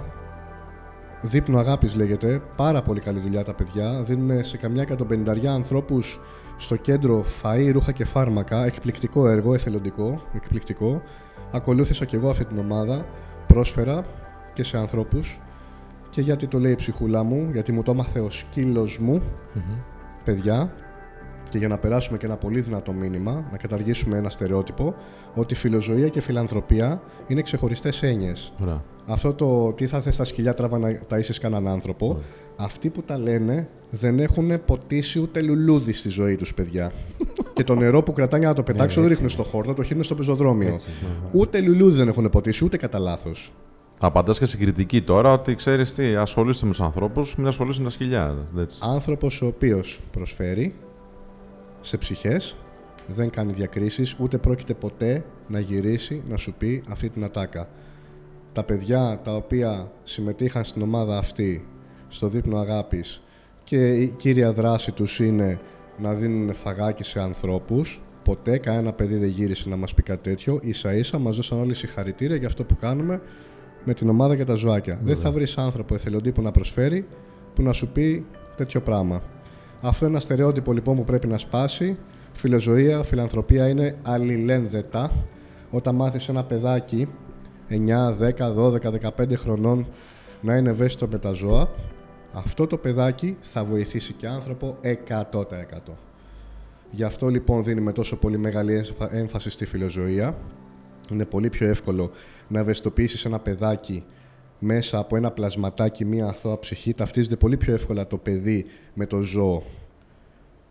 Δείπνο 1.21 1.59
Αγάπης 1.59 1.95
λέγεται. 1.95 2.41
Πάρα 2.55 2.81
πολύ 2.81 2.99
καλή 2.99 3.19
δουλειά 3.19 3.43
τα 3.43 3.53
παιδιά. 3.53 4.03
Δίνουν 4.03 4.43
σε 4.43 4.57
καμιά 4.57 4.81
εκατοπενηνταριά 4.81 5.51
ανθρώπους 5.51 6.19
στο 6.57 6.75
κέντρο 6.75 7.25
φαΐ, 7.41 7.69
ρούχα 7.71 7.91
και 7.91 8.05
φάρμακα. 8.05 8.65
Εκπληκτικό 8.65 9.27
έργο, 9.27 9.53
εθελοντικό. 9.53 10.21
Εκπληκτικό. 10.35 11.01
Ακολούθησα 11.51 12.05
και 12.05 12.15
εγώ 12.15 12.29
αυτή 12.29 12.45
την 12.45 12.59
ομάδα. 12.59 13.05
Πρόσφερα 13.47 14.05
και 14.53 14.63
σε 14.63 14.77
ανθρώπους. 14.77 15.39
Και 16.15 16.21
γιατί 16.21 16.47
το 16.47 16.59
λέει 16.59 16.71
η 16.71 16.75
ψυχούλα 16.75 17.23
μου, 17.23 17.49
γιατί 17.51 17.71
μου 17.71 17.83
το 17.83 17.91
έμαθε 17.91 18.19
ο 18.19 18.29
σκύλος 18.29 18.99
μου, 18.99 19.21
παιδιά, 20.23 20.73
και 21.49 21.57
για 21.57 21.67
να 21.67 21.77
περάσουμε 21.77 22.17
και 22.17 22.25
ένα 22.25 22.35
πολύ 22.35 22.61
δυνατό 22.61 22.91
μήνυμα, 22.91 23.47
να 23.51 23.57
καταργήσουμε 23.57 24.17
ένα 24.17 24.29
στερεότυπο, 24.29 24.95
ότι 25.35 25.55
φιλοζωία 25.55 26.07
και 26.07 26.21
φιλανθρωπία 26.21 27.01
είναι 27.27 27.41
ξεχωριστές 27.41 28.03
έννοιες. 28.03 28.53
Αυτό 29.05 29.33
το 29.33 29.73
τι 29.73 29.87
θα 29.87 30.01
θες 30.01 30.13
στα 30.13 30.23
σκυλιά 30.23 30.53
τράβα 30.53 30.77
να 30.77 30.99
ταΐσεις 31.09 31.37
κανέναν 31.41 31.67
άνθρωπο, 31.67 32.21
αυτοί 32.55 32.89
που 32.89 33.01
τα 33.01 33.17
λένε 33.17 33.69
δεν 33.89 34.19
έχουν 34.19 34.65
ποτίσει 34.65 35.19
ούτε 35.19 35.41
λουλούδι 35.41 35.93
στη 35.93 36.09
ζωή 36.09 36.35
τους, 36.35 36.53
παιδιά. 36.53 36.91
και 37.53 37.63
το 37.63 37.75
νερό 37.75 38.03
που 38.03 38.13
κρατάνε 38.13 38.39
για 38.39 38.49
να 38.49 38.55
το 38.55 38.61
ναι, 38.61 38.67
πετάξουν 38.67 39.01
δεν 39.01 39.11
ρίχνουν 39.11 39.29
στο 39.29 39.43
χώρο, 39.43 39.73
το 39.73 39.83
χύνουν 39.83 40.03
στο 40.03 40.15
πεζοδρόμιο. 40.15 40.75
ούτε 41.31 41.61
λουλούδι 41.61 41.97
δεν 41.97 42.07
έχουν 42.07 42.29
ποτίσει, 42.29 42.65
ούτε 42.65 42.77
κατά 42.77 42.99
λάθος. 42.99 43.53
Απαντάς 43.99 44.39
και 44.39 44.45
στην 44.45 44.59
κριτική 44.59 45.01
τώρα 45.01 45.33
ότι 45.33 45.55
ξέρεις 45.55 45.93
τι, 45.93 46.15
ασχολείστε 46.15 46.65
με 46.65 46.71
τους 46.71 46.81
ανθρώπους, 46.81 47.35
μην 47.35 47.47
ασχολείστε 47.47 47.81
με 47.81 47.87
τα 47.87 47.93
σκυλιά. 47.93 48.35
Άνθρωπος 48.79 49.41
ο 49.41 49.45
οποίος 49.45 49.99
προσφέρει 50.11 50.75
σε 51.81 51.97
ψυχές, 51.97 52.55
δεν 53.07 53.29
κάνει 53.29 53.53
διακρίσεις, 53.53 54.15
ούτε 54.19 54.37
πρόκειται 54.37 54.73
ποτέ 54.73 55.25
να 55.47 55.59
γυρίσει 55.59 56.23
να 56.29 56.37
σου 56.37 56.53
πει 56.57 56.83
αυτή 56.89 57.09
την 57.09 57.23
ατάκα. 57.23 57.69
Τα 58.53 58.63
παιδιά 58.63 59.19
τα 59.23 59.35
οποία 59.35 59.91
συμμετείχαν 60.03 60.63
στην 60.63 60.81
ομάδα 60.81 61.17
αυτή, 61.17 61.67
στο 62.07 62.27
δείπνο 62.27 62.57
αγάπης 62.57 63.21
και 63.63 63.93
η 63.93 64.07
κύρια 64.07 64.53
δράση 64.53 64.91
τους 64.91 65.19
είναι 65.19 65.59
να 65.97 66.13
δίνουν 66.13 66.53
φαγάκι 66.53 67.03
σε 67.03 67.19
ανθρώπους, 67.19 68.01
ποτέ 68.23 68.57
κανένα 68.57 68.93
παιδί 68.93 69.17
δεν 69.17 69.29
γύρισε 69.29 69.69
να 69.69 69.75
μας 69.75 69.93
πει 69.93 70.03
κάτι 70.03 70.29
τέτοιο, 70.29 70.59
ίσα 70.61 70.93
ίσα 70.93 71.19
μας 71.19 71.35
δώσαν 71.35 71.59
όλοι 71.59 71.73
συγχαρητήρια 71.73 72.35
για 72.35 72.47
αυτό 72.47 72.63
που 72.63 72.75
κάνουμε 72.75 73.21
με 73.85 73.93
την 73.93 74.09
ομάδα 74.09 74.35
και 74.35 74.43
τα 74.43 74.53
ζωάκια. 74.53 74.99
Δεν 75.03 75.17
θα 75.17 75.31
βρεις 75.31 75.57
άνθρωπο 75.57 75.93
εθελοντή 75.93 76.31
που 76.31 76.41
να 76.41 76.51
προσφέρει 76.51 77.07
που 77.55 77.61
να 77.61 77.71
σου 77.71 77.87
πει 77.87 78.25
τέτοιο 78.57 78.81
πράγμα. 78.81 79.21
Αυτό 79.81 80.05
είναι 80.05 80.13
ένα 80.13 80.23
στερεότυπο 80.23 80.73
λοιπόν 80.73 80.95
που 80.95 81.03
πρέπει 81.03 81.27
να 81.27 81.37
σπάσει. 81.37 81.97
Φιλοζωία, 82.33 83.03
φιλανθρωπία 83.03 83.67
είναι 83.67 83.95
αλληλένδετα. 84.03 85.11
Όταν 85.71 85.95
μάθεις 85.95 86.29
ένα 86.29 86.43
παιδάκι 86.43 87.07
9, 87.69 87.75
10, 88.19 88.55
12, 88.55 88.79
15 89.17 89.33
χρονών 89.35 89.87
να 90.41 90.55
είναι 90.55 90.69
ευαίσθητο 90.69 91.07
με 91.11 91.17
τα 91.17 91.31
ζώα, 91.31 91.69
αυτό 92.33 92.67
το 92.67 92.77
παιδάκι 92.77 93.37
θα 93.41 93.63
βοηθήσει 93.63 94.13
και 94.13 94.27
άνθρωπο 94.27 94.77
100%. 95.07 95.31
Γι' 96.91 97.03
αυτό 97.03 97.27
λοιπόν 97.27 97.63
δίνουμε 97.63 97.91
τόσο 97.91 98.15
πολύ 98.15 98.37
μεγάλη 98.37 98.83
έμφαση 99.11 99.49
στη 99.49 99.65
φιλοζωία. 99.65 100.37
Είναι 101.11 101.25
πολύ 101.25 101.49
πιο 101.49 101.67
εύκολο 101.67 102.11
να 102.47 102.59
ευαισθητοποιήσεις 102.59 103.25
ένα 103.25 103.39
παιδάκι 103.39 104.03
μέσα 104.59 104.97
από 104.97 105.15
ένα 105.15 105.31
πλασματάκι, 105.31 106.05
μία 106.05 106.25
αθώα 106.25 106.59
ψυχή. 106.59 106.93
Ταυτίζεται 106.93 107.35
πολύ 107.35 107.57
πιο 107.57 107.73
εύκολα 107.73 108.07
το 108.07 108.17
παιδί 108.17 108.65
με 108.93 109.05
το 109.05 109.21
ζώο. 109.21 109.63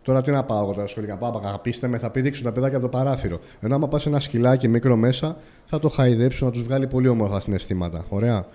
Τώρα 0.03 0.23
τι 0.23 0.31
να 0.31 0.45
πάω 0.45 0.63
εγώ 0.63 0.73
τώρα 0.73 0.87
σχολικά. 0.87 1.17
Πάω, 1.19 1.41
αγαπήστε 1.45 1.89
με, 1.89 1.99
θα 1.99 2.11
πει 2.11 2.21
δείξουν 2.21 2.45
τα 2.45 2.53
παιδάκια 2.53 2.77
από 2.77 2.87
το 2.91 2.99
παράθυρο. 2.99 3.39
Ενώ 3.61 3.75
άμα 3.75 3.89
πας 3.89 4.07
ένα 4.07 4.21
σκυλάκι 4.21 4.69
μικρό 4.69 4.97
μέσα, 4.97 5.37
θα 5.65 5.79
το 5.79 5.89
χαϊδέψουν 5.89 6.47
να 6.47 6.53
τους 6.53 6.63
βγάλει 6.63 6.87
πολύ 6.87 7.09
όμορφα 7.09 7.41
συναισθήματα. 7.41 8.05
Ωραία. 8.09 8.47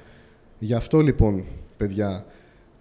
Γι' 0.60 0.74
αυτό 0.74 1.00
λοιπόν, 1.00 1.44
παιδιά, 1.78 2.26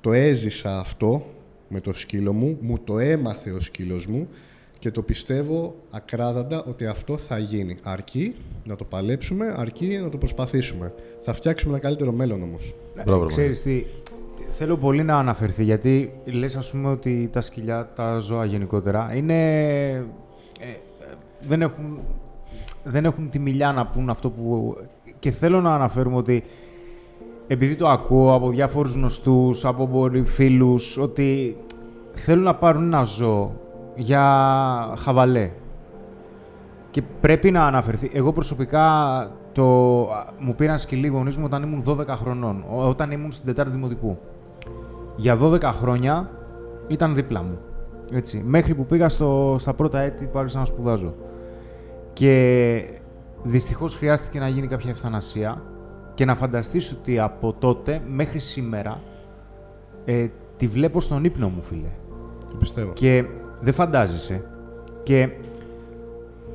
το 0.00 0.12
έζησα 0.12 0.78
αυτό 0.78 1.22
με 1.68 1.80
το 1.80 1.92
σκύλο 1.92 2.32
μου, 2.32 2.58
μου 2.60 2.78
το 2.78 2.98
έμαθε 2.98 3.50
ο 3.50 3.60
σκύλος 3.60 4.06
μου 4.06 4.28
και 4.78 4.90
το 4.90 5.02
πιστεύω 5.02 5.74
ακράδαντα 5.90 6.64
ότι 6.64 6.86
αυτό 6.86 7.18
θα 7.18 7.38
γίνει. 7.38 7.76
Αρκεί 7.82 8.34
να 8.64 8.76
το 8.76 8.84
παλέψουμε, 8.84 9.54
αρκεί 9.56 9.98
να 10.02 10.08
το 10.08 10.18
προσπαθήσουμε. 10.18 10.92
Θα 11.20 11.32
φτιάξουμε 11.32 11.72
ένα 11.72 11.82
καλύτερο 11.82 12.12
μέλλον 12.12 12.42
όμως. 12.42 12.74
Ε, 12.96 13.26
ξέρεις 13.26 13.62
τι, 13.62 13.84
θέλω 14.50 14.76
πολύ 14.76 15.02
να 15.02 15.18
αναφερθεί, 15.18 15.64
γιατί 15.64 16.12
λες 16.24 16.56
ας 16.56 16.70
πούμε 16.70 16.88
ότι 16.88 17.28
τα 17.32 17.40
σκυλιά, 17.40 17.90
τα 17.94 18.18
ζώα 18.18 18.44
γενικότερα, 18.44 19.10
είναι... 19.14 19.88
Ε, 20.60 20.76
δεν, 21.40 21.62
έχουν, 21.62 21.98
δεν 22.84 23.04
έχουν 23.04 23.30
τη 23.30 23.38
μιλιά 23.38 23.72
να 23.72 23.86
πούν 23.86 24.10
αυτό 24.10 24.30
που... 24.30 24.76
Και 25.18 25.30
θέλω 25.30 25.60
να 25.60 25.74
αναφέρουμε 25.74 26.16
ότι 26.16 26.42
επειδή 27.46 27.76
το 27.76 27.88
ακούω 27.88 28.34
από 28.34 28.50
διάφορους 28.50 28.92
γνωστούς, 28.92 29.64
από 29.64 30.10
φίλους, 30.24 30.96
ότι 30.96 31.56
θέλουν 32.12 32.44
να 32.44 32.54
πάρουν 32.54 32.82
ένα 32.82 33.02
ζώο 33.02 33.66
για 33.98 34.94
χαβαλέ. 34.98 35.50
Και 36.90 37.02
πρέπει 37.20 37.50
να 37.50 37.66
αναφερθεί. 37.66 38.10
Εγώ 38.12 38.32
προσωπικά 38.32 38.86
το... 39.52 39.64
μου 40.38 40.54
πήραν 40.56 40.78
σκυλί 40.78 41.06
γονείς 41.06 41.36
μου 41.36 41.44
όταν 41.44 41.62
ήμουν 41.62 41.84
12 41.86 42.06
χρονών, 42.06 42.64
όταν 42.68 43.10
ήμουν 43.10 43.32
στην 43.32 43.46
Τετάρτη 43.46 43.72
Δημοτικού. 43.72 44.18
Για 45.16 45.38
12 45.42 45.62
χρόνια 45.62 46.30
ήταν 46.88 47.14
δίπλα 47.14 47.42
μου. 47.42 47.58
Έτσι. 48.12 48.42
Μέχρι 48.46 48.74
που 48.74 48.86
πήγα 48.86 49.08
στο, 49.08 49.56
στα 49.58 49.74
πρώτα 49.74 50.00
έτη 50.00 50.24
που 50.24 50.38
άρχισα 50.38 50.58
να 50.58 50.64
σπουδάζω. 50.64 51.14
Και 52.12 52.84
δυστυχώς 53.42 53.96
χρειάστηκε 53.96 54.38
να 54.38 54.48
γίνει 54.48 54.66
κάποια 54.66 54.90
ευθανασία 54.90 55.62
και 56.14 56.24
να 56.24 56.34
φανταστείς 56.34 56.92
ότι 56.92 57.18
από 57.18 57.52
τότε 57.58 58.02
μέχρι 58.08 58.38
σήμερα 58.38 59.00
ε, 60.04 60.28
τη 60.56 60.66
βλέπω 60.66 61.00
στον 61.00 61.24
ύπνο 61.24 61.48
μου, 61.48 61.62
φίλε. 61.62 61.90
Το 62.50 62.56
πιστεύω. 62.56 62.92
Και 62.92 63.24
δεν 63.60 63.72
φαντάζεσαι. 63.72 64.44
Και 65.02 65.28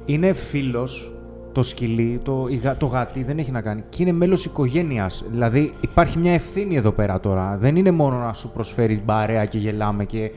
είναι 0.06 0.34
φίλος 0.34 1.14
το 1.52 1.64
σκυλί, 1.64 2.20
το, 2.24 2.46
η 2.50 2.56
γα- 2.56 2.78
το 2.78 2.86
γάτι 2.86 3.24
δεν 3.24 3.38
έχει 3.38 3.52
να 3.52 3.62
κάνει. 3.62 3.84
Και 3.90 4.02
είναι 4.02 4.12
μέλος 4.12 4.46
οικογένειας. 4.46 5.24
Δηλαδή 5.32 5.74
υπάρχει 5.82 6.18
μια 6.18 6.34
ευθύνη 6.34 6.76
εδώ 6.76 6.92
πέρα 6.92 7.20
τώρα. 7.20 7.58
Δεν 7.60 7.76
είναι 7.76 7.92
μόνο 7.92 8.18
να 8.18 8.34
σου 8.34 8.52
προσφέρει 8.52 9.02
μπαρέα 9.06 9.46
και 9.46 9.58
γελάμε 9.58 10.06
και. 10.06 10.32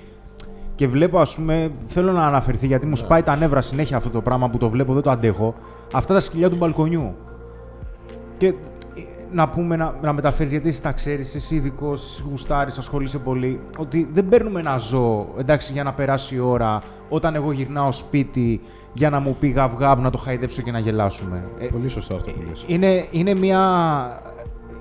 Και 0.74 0.88
βλέπω, 0.88 1.18
ας 1.18 1.34
πούμε, 1.34 1.70
θέλω 1.86 2.12
να 2.12 2.26
αναφερθεί 2.26 2.66
γιατί 2.66 2.86
μου 2.86 2.96
σπάει 2.96 3.22
τα 3.22 3.36
νεύρα 3.36 3.60
συνέχεια 3.60 3.96
αυτό 3.96 4.10
το 4.10 4.20
πράγμα 4.20 4.50
που 4.50 4.58
το 4.58 4.68
βλέπω, 4.68 4.94
δεν 4.94 5.02
το 5.02 5.10
αντέχω. 5.10 5.54
Αυτά 5.92 6.14
τα 6.14 6.20
σκυλιά 6.20 6.50
του 6.50 6.56
μπαλκονιού. 6.56 7.14
Και 8.36 8.46
ε, 8.46 8.54
να 9.32 9.48
πούμε, 9.48 9.76
να, 9.76 9.94
να 10.02 10.12
μεταφέρεις, 10.12 10.50
γιατί 10.52 10.68
εσύ 10.68 10.82
τα 10.82 10.92
ξέρεις, 10.92 11.34
εσύ 11.34 11.54
ειδικός, 11.54 12.24
γουστάρεις, 12.30 12.78
ασχολείσαι 12.78 13.18
πολύ, 13.18 13.60
ότι 13.76 14.08
δεν 14.12 14.28
παίρνουμε 14.28 14.60
ένα 14.60 14.76
ζώο 14.76 15.26
εντάξει, 15.38 15.72
για 15.72 15.82
να 15.82 15.92
περάσει 15.92 16.34
η 16.34 16.38
ώρα 16.38 16.82
όταν 17.08 17.34
εγώ 17.34 17.52
γυρνάω 17.52 17.92
σπίτι 17.92 18.60
για 18.92 19.10
να 19.10 19.20
μου 19.20 19.36
πει 19.40 19.48
γαυγάβ 19.48 20.00
να 20.00 20.10
το 20.10 20.18
χαϊδέψω 20.18 20.62
και 20.62 20.70
να 20.70 20.78
γελάσουμε. 20.78 21.44
Ε, 21.58 21.66
Πολύ 21.66 21.88
σωστό 21.88 22.14
αυτό 22.14 22.30
που 22.30 22.42
λες. 22.48 22.64
είναι, 22.66 23.06
είναι 23.10 23.34
μια. 23.34 23.60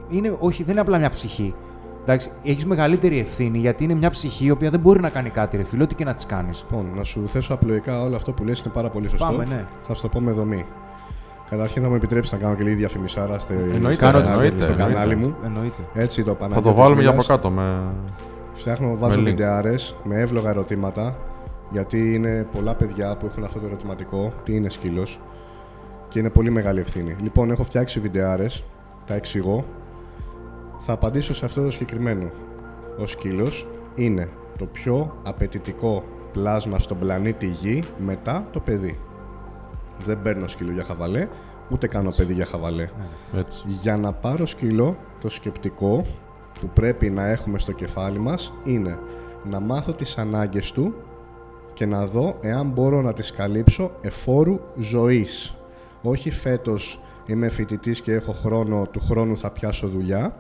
Είναι, 0.10 0.36
όχι, 0.40 0.64
δεν 0.64 0.72
είναι 0.72 0.82
απλά 0.82 0.98
μια 0.98 1.10
ψυχή. 1.10 1.54
Εντάξει, 2.02 2.32
έχεις 2.44 2.66
μεγαλύτερη 2.66 3.20
ευθύνη 3.20 3.58
γιατί 3.58 3.84
είναι 3.84 3.94
μια 3.94 4.10
ψυχή 4.10 4.46
η 4.46 4.52
οποία 4.52 4.70
δεν 4.70 4.80
μπορεί 4.80 5.00
να 5.00 5.10
κάνει 5.10 5.30
κάτι, 5.30 5.58
ρε 5.58 5.64
φίλε, 5.64 5.84
ό,τι 5.84 5.96
και 5.96 6.04
να 6.04 6.14
της 6.14 6.26
κάνεις. 6.26 6.66
Λοιπόν, 6.70 6.92
να 6.96 7.04
σου 7.04 7.28
θέσω 7.28 7.54
απλοϊκά 7.54 8.02
όλο 8.02 8.16
αυτό 8.16 8.32
που 8.32 8.44
λες 8.44 8.60
είναι 8.60 8.74
πάρα 8.74 8.90
πολύ 8.90 9.10
σωστό. 9.10 9.26
Πάμε, 9.26 9.46
ναι. 9.46 9.66
Θα 9.82 9.94
σου 9.94 10.02
το 10.02 10.08
πω 10.08 10.20
με 10.20 10.32
δομή. 10.32 10.66
Καταρχήν 11.50 11.82
θα 11.82 11.90
μου 11.90 11.96
επιτρέψεις 11.96 12.34
να 12.34 12.38
κάνω 12.38 12.56
και 12.56 12.64
λίγη 12.64 12.76
διαφημισάρα 12.76 13.40
στο, 13.40 13.54
Εννοείται, 13.54 13.94
στο, 13.96 14.06
Κάνω 14.06 14.18
κανάλι, 14.20 14.32
εννοείται, 14.46 14.64
στο 14.64 14.72
εννοείται. 14.72 14.94
κανάλι 14.94 15.16
μου. 15.16 15.36
Εννοείται. 15.46 15.82
Έτσι 15.94 16.24
το 16.24 16.32
Θα 16.32 16.38
Παναγιώτης 16.38 16.72
το 16.72 16.78
βάλουμε 16.78 17.02
για 17.02 17.10
από 17.10 17.22
Μίλας. 17.22 17.28
κάτω. 17.38 17.50
Με... 17.50 17.82
Φτιάχνω, 18.54 18.96
βάζω 18.98 19.16
Με 19.18 19.22
link. 19.22 19.26
βιντεάρες 19.26 19.96
με 20.04 20.20
εύλογα 20.20 20.50
ερωτήματα 20.50 21.18
γιατί 21.72 22.14
είναι 22.14 22.48
πολλά 22.52 22.76
παιδιά 22.76 23.16
που 23.18 23.26
έχουν 23.26 23.44
αυτό 23.44 23.60
το 23.60 23.66
ερωτηματικό, 23.66 24.34
τι 24.44 24.56
είναι 24.56 24.70
σκύλος 24.70 25.20
και 26.08 26.20
είναι 26.20 26.30
πολύ 26.30 26.50
μεγάλη 26.50 26.80
ευθύνη. 26.80 27.16
Λοιπόν, 27.22 27.52
έχω 27.52 27.64
φτιάξει 27.64 28.00
βιντεάρες, 28.00 28.64
τα 29.06 29.14
εξηγώ. 29.14 29.66
Θα 30.80 30.94
απαντήσω 30.94 31.34
σε 31.34 31.46
αυτό 31.46 31.64
το 31.64 31.72
συγκεκριμένο. 31.72 32.30
Ο 33.00 33.08
σκύλος 33.08 33.68
είναι 33.96 34.30
το 34.58 34.66
πιο 34.66 35.16
απαιτητικό 35.24 36.04
πλάσμα 36.32 36.80
στον 36.80 37.00
πλανήτη 37.00 37.46
Γη 37.48 37.84
μετά 38.06 38.48
το 38.52 38.60
παιδί. 38.60 38.98
Δεν 40.04 40.22
παίρνω 40.22 40.48
σκύλο 40.48 40.72
για 40.72 40.84
χαβαλέ, 40.84 41.28
ούτε 41.70 41.88
κάνω 41.88 42.12
παιδί 42.18 42.34
για 42.34 42.46
χαβαλέ. 42.46 42.88
Έτσι. 43.36 43.64
Για 43.68 43.98
να 43.98 44.14
πάρω 44.14 44.46
σκύλο, 44.46 44.98
το 45.22 45.30
σκεπτικό 45.30 46.06
που 46.60 46.70
πρέπει 46.74 47.10
να 47.10 47.28
έχουμε 47.28 47.60
στο 47.60 47.72
κεφάλι 47.72 48.20
μας 48.20 48.54
είναι 48.64 48.98
να 49.44 49.60
μάθω 49.60 49.94
τις 49.94 50.18
ανάγκες 50.18 50.72
του 50.72 50.94
και 51.74 51.86
να 51.86 52.06
δω 52.06 52.38
εάν 52.42 52.70
μπορώ 52.70 53.02
να 53.02 53.14
τις 53.14 53.32
καλύψω 53.32 53.92
εφόρου 54.02 54.60
ζωής. 54.78 55.56
Όχι 56.02 56.32
φέτος 56.32 57.00
είμαι 57.26 57.50
φοιτητής 57.50 58.02
και 58.02 58.14
έχω 58.14 58.32
χρόνο, 58.32 58.88
του 58.92 59.00
χρόνου 59.00 59.38
θα 59.38 59.52
πιάσω 59.52 59.88
δουλειά. 59.88 60.36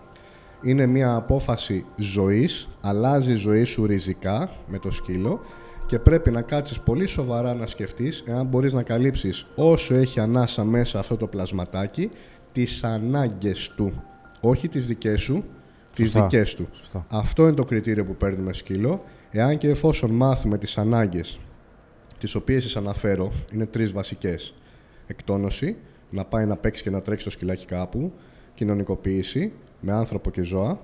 Είναι 0.61 0.85
μια 0.85 1.15
απόφαση 1.15 1.85
ζωής, 1.95 2.67
αλλάζει 2.81 3.31
η 3.31 3.35
ζωή 3.35 3.63
σου 3.63 3.85
ριζικά 3.85 4.49
με 4.67 4.79
το 4.79 4.91
σκύλο 4.91 5.39
και 5.85 5.99
πρέπει 5.99 6.31
να 6.31 6.41
κάτσεις 6.41 6.79
πολύ 6.79 7.05
σοβαρά 7.05 7.53
να 7.53 7.67
σκεφτείς 7.67 8.23
εάν 8.27 8.45
μπορείς 8.45 8.73
να 8.73 8.83
καλύψεις 8.83 9.47
όσο 9.55 9.95
έχει 9.95 10.19
ανάσα 10.19 10.63
μέσα 10.63 10.99
αυτό 10.99 11.17
το 11.17 11.27
πλασματάκι 11.27 12.11
τις 12.51 12.83
ανάγκες 12.83 13.73
του. 13.75 14.03
Όχι 14.41 14.67
τις 14.67 14.87
δικές 14.87 15.21
σου, 15.21 15.43
τις 15.93 16.09
Σωστά. 16.09 16.21
δικές 16.23 16.55
του. 16.55 16.67
Σωστά. 16.71 17.05
Αυτό 17.09 17.43
είναι 17.43 17.53
το 17.53 17.65
κριτήριο 17.65 18.05
που 18.05 18.15
παίρνουμε 18.15 18.53
σκύλο. 18.53 19.03
Εάν 19.31 19.57
και 19.57 19.69
εφόσον 19.69 20.11
μάθουμε 20.11 20.57
τις 20.57 20.77
ανάγκες 20.77 21.39
τις 22.19 22.35
οποίες 22.35 22.63
σας 22.63 22.75
αναφέρω, 22.75 23.31
είναι 23.53 23.65
τρεις 23.65 23.91
βασικές. 23.91 24.53
Εκτόνωση, 25.07 25.75
να 26.09 26.25
πάει 26.25 26.45
να 26.45 26.55
παίξει 26.55 26.83
και 26.83 26.89
να 26.89 27.01
τρέξει 27.01 27.25
το 27.25 27.31
σκυλάκι 27.31 27.65
κάπου, 27.65 28.13
κοινωνικοποίηση 28.53 29.51
με 29.79 29.91
άνθρωπο 29.91 30.29
και 30.29 30.41
ζώα, 30.41 30.79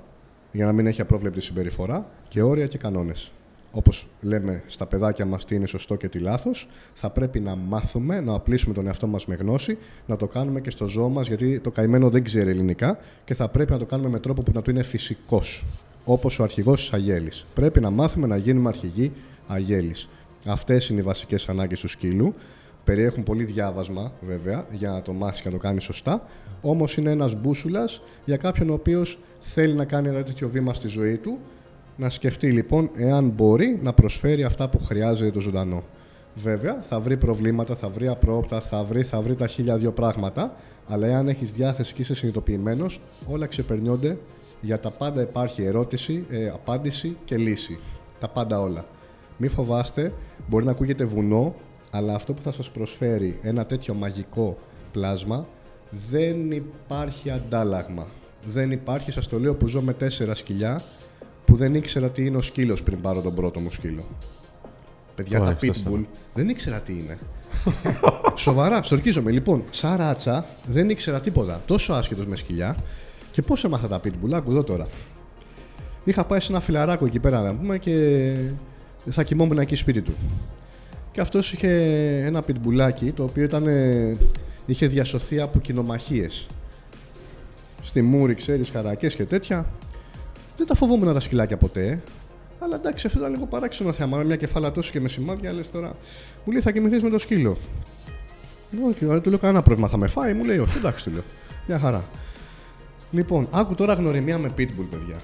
για 0.52 0.66
να 0.66 0.72
μην 0.72 0.88
έχει 0.88 1.02
απρόβλεπτη 1.02 1.42
συμπεριφορά 1.42 2.10
και 2.28 2.42
όρια 2.42 2.68
και 2.68 2.78
κανόνες. 2.78 3.32
Όπως 3.72 4.08
λέμε 4.22 4.64
στα 4.68 4.86
παιδάκια 4.86 5.26
μας 5.26 5.46
τι 5.46 5.56
είναι 5.56 5.66
σωστό 5.66 5.96
και 5.96 6.08
τι 6.10 6.20
λάθος, 6.20 6.68
θα 6.94 7.10
πρέπει 7.10 7.40
να 7.40 7.56
μάθουμε, 7.56 8.20
να 8.20 8.34
απλήσουμε 8.34 8.74
τον 8.74 8.88
εαυτό 8.88 9.08
μας 9.08 9.26
με 9.26 9.36
γνώση, 9.36 9.78
να 10.06 10.16
το 10.16 10.28
κάνουμε 10.28 10.62
και 10.62 10.70
στο 10.70 10.88
ζώο 10.88 11.10
μας, 11.10 11.28
γιατί 11.28 11.60
το 11.60 11.72
καημένο 11.72 12.10
δεν 12.10 12.24
ξέρει 12.24 12.50
ελληνικά 12.50 12.98
και 13.26 13.34
θα 13.34 13.50
πρέπει 13.50 13.72
να 13.72 13.78
το 13.78 13.86
κάνουμε 13.86 14.10
με 14.10 14.20
τρόπο 14.20 14.42
που 14.44 14.52
να 14.54 14.62
του 14.62 14.70
είναι 14.70 14.84
φυσικός. 14.84 15.66
Όπως 16.06 16.40
ο 16.40 16.44
αρχηγός 16.44 16.82
της 16.82 16.94
Αγέλης. 16.94 17.46
Πρέπει 17.54 17.80
να 17.80 17.90
μάθουμε 17.90 18.28
να 18.28 18.38
γίνουμε 18.38 18.68
αρχηγοί 18.68 19.12
Αγέλης. 19.48 20.10
Αυτές 20.46 20.90
είναι 20.90 21.00
οι 21.00 21.04
βασικές 21.04 21.50
ανάγκες 21.50 21.80
του 21.80 21.88
σκύλου. 21.88 22.34
Περιέχουν 22.84 23.24
πολύ 23.24 23.44
διάβασμα, 23.44 24.12
βέβαια, 24.22 24.66
για 24.72 24.90
να 24.90 25.02
το 25.02 25.14
μάθεις 25.14 25.42
και 25.42 25.48
να 25.48 25.54
το 25.54 25.60
κάνεις 25.60 25.84
σωστά. 25.84 26.28
Όμως 26.62 26.98
είναι 26.98 27.12
ένας 27.12 27.42
μπούσουλας 27.42 28.02
για 28.26 28.38
κάποιον 28.38 28.70
ο 28.70 28.74
οποίος 28.74 29.20
θέλει 29.40 29.74
να 29.74 29.86
κάνει 29.86 30.08
ένα 30.08 30.24
τέτοιο 30.24 30.50
βήμα 30.50 30.74
στη 30.74 30.88
ζωή 30.88 31.18
του. 31.18 31.38
Να 32.02 32.10
σκεφτεί 32.10 32.52
λοιπόν 32.52 32.90
εάν 32.96 33.30
μπορεί 33.30 33.80
να 33.82 33.94
προσφέρει 33.94 34.44
αυτά 34.44 34.70
που 34.70 34.80
χρειάζεται 34.80 35.32
το 35.32 35.40
ζωντανό. 35.40 35.84
Βέβαια, 36.36 36.78
θα 36.82 37.00
βρει 37.00 37.18
προβλήματα, 37.18 37.76
θα 37.76 37.90
βρει 37.90 38.08
απρόπτα, 38.08 38.62
θα 38.62 38.84
βρει, 38.84 39.04
θα 39.04 39.22
βρει 39.22 39.36
τα 39.36 39.48
χίλια 39.48 39.78
δύο 39.78 39.92
πράγματα. 39.92 40.56
Αλλά 40.88 41.08
εάν 41.08 41.28
έχεις 41.28 41.54
διάθεση 41.54 41.94
και 41.94 42.02
είσαι 42.02 42.14
συνειδητοποιημένος, 42.14 43.02
όλα 43.28 43.46
ξεπερνιόνται. 43.46 44.18
Για 44.62 44.80
τα 44.80 44.92
πάντα 44.92 45.22
υπάρχει 45.22 45.64
ερώτηση, 45.64 46.26
ε, 46.30 46.50
απάντηση 46.50 47.18
και 47.26 47.38
λύση. 47.38 47.80
Τα 48.20 48.28
πάντα 48.28 48.60
όλα. 48.60 48.86
Μη 49.38 49.48
φοβάστε, 49.48 50.14
μπορεί 50.48 50.66
να 50.66 50.72
ακούγεται 50.72 51.04
βουνό, 51.04 51.56
αλλά 51.92 52.16
αυτό 52.16 52.34
που 52.34 52.42
θα 52.42 52.52
σας 52.52 52.72
προσφέρει 52.72 53.40
ένα 53.42 53.66
τέτοιο 53.66 53.94
μαγικό 53.94 54.58
πλάσμα 54.92 55.48
δεν 56.10 56.52
υπάρχει 56.52 57.30
αντάλλαγμα. 57.30 58.08
Δεν 58.46 58.72
υπάρχει, 58.72 59.12
σας 59.12 59.28
το 59.28 59.40
λέω 59.40 59.56
που 59.56 59.68
ζω 59.68 59.82
με 59.82 59.94
τέσσερα 59.94 60.36
σκυλιά, 60.36 60.84
που 61.52 61.58
δεν 61.58 61.76
ήξερα 61.76 62.10
τι 62.10 62.26
είναι 62.26 62.38
ο 62.38 62.42
σκύλος 62.42 62.84
πριν 62.84 63.02
πάρω 63.02 63.22
τον 63.22 63.36
πρώτο 63.36 63.60
μου 63.60 63.72
σκύλο. 63.72 64.04
Παιδιά, 65.16 65.38
Τώρα 65.40 65.56
τα 65.56 65.58
έχεις 65.62 65.84
pitbull 65.88 66.06
δεν 66.34 66.50
ήξερα 66.50 66.80
τι 66.80 66.94
είναι. 66.94 67.18
Σοβαρά, 68.36 68.84
στορκίζομαι. 68.84 69.32
Λοιπόν, 69.32 69.64
σαν 69.72 69.96
ράτσα 69.96 70.46
δεν 70.68 70.90
ήξερα 70.90 71.20
τίποτα. 71.20 71.62
Τόσο 71.66 71.94
άσχετος 71.94 72.26
με 72.26 72.36
σκυλιά. 72.36 72.76
Και 73.32 73.42
πώς 73.42 73.64
έμαθα 73.64 73.88
τα 73.88 74.02
pitbull, 74.04 74.32
άκου 74.32 74.52
εδώ 74.52 74.64
τώρα. 74.64 74.88
Είχα 76.04 76.26
πάει 76.26 76.40
σε 76.40 76.52
ένα 76.52 76.62
φιλαράκο 76.62 77.06
εκεί 77.06 77.20
πέρα 77.20 77.42
να 77.42 77.56
πούμε 77.56 77.78
και 77.78 78.36
θα 79.10 79.24
κοιμόμουν 79.24 79.58
εκεί 79.58 79.76
σπίτι 79.76 80.02
του. 80.02 80.14
Και 81.12 81.22
αυτός 81.22 81.54
είχε 81.54 81.70
ένα 82.26 82.42
πιτμπουλάκι 82.42 83.12
το 83.12 83.24
οποίο 83.24 83.44
ήταν, 83.44 83.68
ε, 83.68 84.18
είχε 84.66 84.88
διασωθεί 84.88 85.40
από 85.40 85.60
κοινομαχίες. 85.60 86.48
Στη 87.82 88.02
Μούρη, 88.02 88.36
ξέρεις, 88.36 88.70
χαρακές 88.70 89.16
και 89.16 89.26
τέτοια. 89.26 89.66
Δεν 90.58 90.68
τα 90.68 90.76
φοβόμουν 90.76 91.14
τα 91.14 91.20
σκυλάκια 91.20 91.58
ποτέ. 91.58 92.02
Αλλά 92.60 92.76
εντάξει, 92.76 93.08
αυτό 93.08 93.20
ήταν 93.20 93.32
λίγο 93.32 93.46
παράξενο 93.46 93.92
θέμα. 93.92 94.18
Με 94.18 94.24
μια 94.24 94.36
κεφάλα 94.36 94.72
τόσο 94.72 94.92
και 94.92 95.00
με 95.00 95.08
σημάδια, 95.08 95.54
λες 95.54 95.72
τώρα. 95.72 95.96
Μου 96.44 96.52
λέει 96.52 96.62
θα 96.62 96.72
κοιμηθείς 96.72 97.04
με 97.04 97.10
το 97.10 97.18
σκύλο. 97.18 97.58
Όχι, 98.88 99.06
αλλά 99.06 99.22
του 99.22 99.30
λέω 99.30 99.40
κανένα 99.40 99.62
πρόβλημα, 99.62 99.90
θα 99.90 99.98
με 99.98 100.08
φάει. 100.08 100.34
Μου 100.34 100.44
λέει 100.44 100.58
όχι, 100.58 100.78
εντάξει, 100.78 101.04
του 101.04 101.12
λέω. 101.12 101.24
Μια 101.68 101.80
χαρά. 101.80 102.04
Λοιπόν, 103.12 103.48
άκου 103.52 103.76
τώρα 103.76 103.94
γνωριμία 103.94 104.38
με 104.38 104.52
pitbull, 104.58 104.88
παιδιά. 104.92 105.22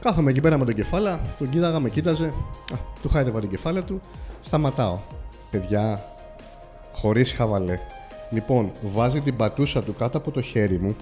Κάθομαι 0.00 0.30
εκεί 0.30 0.40
πέρα 0.40 0.58
με 0.58 0.64
τον 0.64 0.74
κεφάλα, 0.74 1.20
τον 1.38 1.50
κοίταγα, 1.50 1.80
με 1.80 1.88
κοίταζε. 1.88 2.26
Α, 2.72 2.76
του 3.02 3.08
χάιδευα 3.08 3.40
την 3.40 3.50
κεφάλα 3.50 3.82
του. 3.82 4.00
Σταματάω. 4.40 4.98
Παιδιά, 5.50 6.04
χωρίς 6.92 7.32
χαβαλέ. 7.32 7.78
Λοιπόν, 8.30 8.72
βάζει 8.94 9.20
την 9.20 9.36
πατούσα 9.36 9.82
του 9.82 9.94
κάτω 9.94 10.18
από 10.18 10.30
το 10.30 10.40
χέρι 10.40 10.78
μου, 10.78 10.96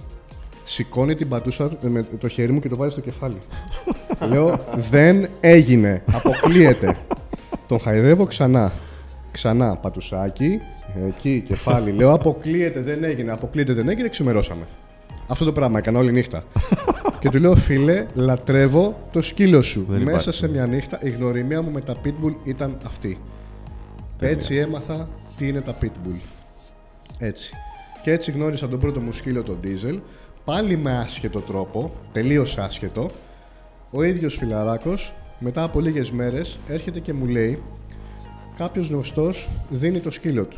σηκώνει 0.65 1.13
την 1.15 1.27
πατούσα 1.29 1.67
του- 1.69 1.89
με 1.91 2.05
το 2.19 2.27
χέρι 2.27 2.51
μου 2.51 2.59
και 2.59 2.69
το 2.69 2.75
βάζει 2.75 2.91
στο 2.91 3.01
κεφάλι. 3.01 3.37
Λέω, 4.29 4.59
δεν 4.89 5.27
έγινε. 5.39 6.03
Αποκλείεται. 6.11 6.95
Τον 7.67 7.79
χαϊδεύω 7.79 8.25
ξανά. 8.25 8.71
Ξανά, 9.31 9.75
πατουσάκι, 9.75 10.59
εκεί, 11.07 11.43
κεφάλι. 11.47 11.91
Λέω, 11.91 12.13
αποκλείεται, 12.13 12.81
δεν 12.81 13.03
έγινε. 13.03 13.31
Αποκλείεται, 13.31 13.73
δεν 13.73 13.89
έγινε, 13.89 14.07
ξημερώσαμε. 14.09 14.67
Αυτό 15.27 15.45
το 15.45 15.51
πράγμα 15.51 15.77
έκανα 15.77 15.99
όλη 15.99 16.11
νύχτα. 16.11 16.43
και 17.19 17.29
του 17.29 17.39
λέω, 17.39 17.55
φίλε, 17.55 18.05
λατρεύω 18.13 19.07
το 19.11 19.21
σκύλο 19.21 19.61
σου. 19.61 19.85
Δεν 19.89 20.01
Μέσα 20.01 20.11
υπάρχει. 20.11 20.31
σε 20.39 20.49
μια 20.49 20.65
νύχτα 20.65 20.99
η 21.03 21.09
γνωριμία 21.09 21.61
μου 21.61 21.71
με 21.71 21.81
τα 21.81 21.95
pitbull 22.05 22.33
ήταν 22.43 22.77
αυτή. 22.85 23.19
Έτσι 24.19 24.55
έμαθα 24.55 25.07
τι 25.37 25.47
είναι 25.47 25.61
τα 25.61 25.75
pitbull. 25.81 26.19
Έτσι. 27.19 27.53
Και 28.03 28.11
έτσι 28.11 28.31
γνώρισα 28.31 28.67
τον 28.67 28.79
πρώτο 28.79 28.99
μου 28.99 29.11
σκύλο, 29.11 29.41
τον 29.43 29.57
Diesel, 29.63 29.99
πάλι 30.45 30.77
με 30.77 30.97
άσχετο 30.97 31.39
τρόπο, 31.41 31.91
τελείως 32.11 32.57
άσχετο. 32.57 33.09
Ο 33.91 34.03
ίδιος 34.03 34.35
φιλαράκος, 34.35 35.13
μετά 35.39 35.63
από 35.63 35.79
λίγες 35.79 36.11
μέρες, 36.11 36.57
έρχεται 36.67 36.99
και 36.99 37.13
μου 37.13 37.25
λέει 37.25 37.61
κάποιος 38.57 38.89
γνωστός 38.89 39.49
δίνει 39.69 39.99
το 39.99 40.09
σκύλο 40.09 40.43
του. 40.43 40.57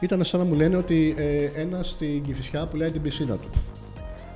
Ήταν 0.00 0.24
σαν 0.24 0.40
να 0.40 0.46
μου 0.46 0.54
λένε 0.54 0.76
ότι 0.76 1.14
ε, 1.18 1.60
ένα 1.60 1.82
στην 1.82 2.22
Κηφισιά 2.22 2.66
πουλάει 2.66 2.90
την 2.90 3.02
πισίνα 3.02 3.34
του. 3.34 3.48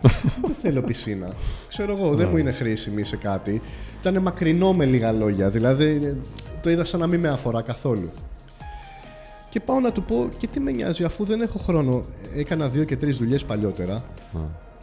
δεν 0.47 0.55
θέλω 0.63 0.83
πισίνα. 0.83 1.33
Ξέρω 1.69 1.93
εγώ, 1.93 2.15
δεν 2.15 2.29
μου 2.31 2.37
είναι 2.37 2.53
χρήσιμη 2.53 3.03
σε 3.03 3.17
κάτι. 3.17 3.63
Ήταν 4.01 4.23
μακρινό 4.23 4.73
με 4.73 4.85
λίγα 4.85 5.13
λόγια. 5.13 5.51
Δηλαδή, 5.51 6.01
ε, 6.05 6.15
το 6.63 6.71
είδα 6.71 6.85
σαν 6.85 7.01
να 7.01 7.07
μην 7.07 7.21
με 7.21 7.29
αφορά 7.29 7.63
καθόλου. 7.63 8.11
Και 9.51 9.61
πάω 9.61 9.81
να 9.81 9.93
του 9.93 10.03
πω 10.03 10.29
και 10.39 10.47
τι 10.47 10.61
με 10.61 10.71
νοιάζει, 10.71 11.05
αφού 11.05 11.25
δεν 11.25 11.41
έχω 11.41 11.59
χρόνο. 11.59 12.05
Έκανα 12.37 12.69
δύο 12.69 12.85
και 12.85 12.97
τρεις 12.97 13.17
δουλειές 13.17 13.45
παλιότερα. 13.45 14.05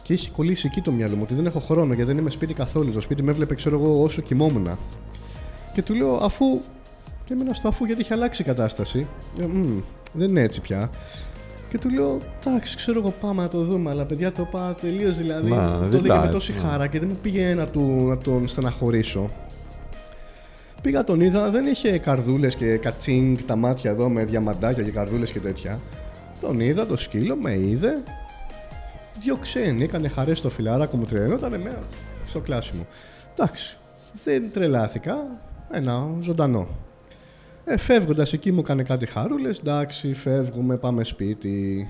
Και 0.02 0.12
έχει 0.12 0.30
κολλήσει 0.30 0.66
εκεί 0.70 0.80
το 0.80 0.90
μυαλό 0.92 1.14
μου 1.16 1.20
ότι 1.22 1.34
δεν 1.34 1.46
έχω 1.46 1.60
χρόνο 1.60 1.92
γιατί 1.94 2.10
δεν 2.10 2.20
είμαι 2.20 2.30
σπίτι 2.30 2.54
καθόλου. 2.54 2.92
Το 2.92 3.00
σπίτι 3.00 3.22
με 3.22 3.30
έβλεπε, 3.30 3.54
ξέρω 3.54 3.80
εγώ, 3.80 4.02
όσο 4.02 4.22
κοιμόμουν. 4.22 4.68
Και 5.74 5.82
του 5.82 5.94
λέω, 5.94 6.14
αφού. 6.14 6.60
Και 7.24 7.32
έμενα 7.34 7.54
στο 7.54 7.68
αφού 7.68 7.84
γιατί 7.84 8.00
έχει 8.00 8.12
αλλάξει 8.12 8.42
η 8.42 8.44
κατάσταση. 8.44 9.06
Ε, 9.40 9.44
μ, 9.46 9.80
δεν 10.12 10.28
είναι 10.28 10.40
έτσι 10.42 10.60
πια. 10.60 10.90
Και 11.70 11.78
του 11.78 11.90
λέω, 11.90 12.20
εντάξει, 12.46 12.76
ξέρω 12.76 12.98
εγώ, 12.98 13.12
πάμε 13.20 13.42
να 13.42 13.48
το 13.48 13.62
δούμε. 13.64 13.90
Αλλά 13.90 14.04
παιδιά 14.04 14.32
το 14.32 14.42
είπα 14.48 14.74
τελείως 14.80 15.16
δηλαδή. 15.16 15.50
Μα, 15.50 15.78
το 15.78 15.86
δεν 15.86 15.98
έλεγα 15.98 16.20
με 16.20 16.26
τα- 16.26 16.32
τόση 16.32 16.52
ναι. 16.52 16.58
χαρά 16.58 16.86
και 16.86 16.98
δεν 16.98 17.08
μου 17.08 17.18
πήγε 17.22 17.54
να, 17.54 17.66
του, 17.66 17.80
να 18.08 18.18
τον 18.18 18.46
στεναχωρήσω. 18.48 19.28
Πήγα 20.82 21.04
τον 21.04 21.20
είδα, 21.20 21.50
δεν 21.50 21.66
είχε 21.66 21.98
καρδούλες 21.98 22.54
και 22.54 22.76
κατσίνγκ 22.76 23.36
τα 23.46 23.56
μάτια 23.56 23.90
εδώ 23.90 24.08
με 24.08 24.24
διαμαντάκια 24.24 24.82
και 24.82 24.90
καρδούλες 24.90 25.30
και 25.30 25.40
τέτοια. 25.40 25.78
Τον 26.40 26.60
είδα, 26.60 26.86
το 26.86 26.96
σκύλο, 26.96 27.36
με 27.36 27.58
είδε. 27.58 28.02
Δύο 29.20 29.36
ξένοι, 29.36 29.82
έκανε 29.82 30.08
χαρές 30.08 30.38
στο 30.38 30.50
φιλαράκο 30.50 30.96
μου 30.96 31.04
τρελαινόταν 31.04 31.60
με 31.60 31.78
στο 32.26 32.40
κλάσιμο. 32.40 32.86
Εντάξει, 33.34 33.76
δεν 34.24 34.52
τρελάθηκα, 34.52 35.26
ένα 35.70 36.08
ζωντανό. 36.20 36.68
Ε, 37.64 37.76
φεύγοντας 37.76 38.32
εκεί 38.32 38.52
μου 38.52 38.60
έκανε 38.60 38.82
κάτι 38.82 39.06
χαρούλες. 39.06 39.58
Εντάξει, 39.58 40.14
φεύγουμε, 40.14 40.76
πάμε 40.76 41.04
σπίτι. 41.04 41.88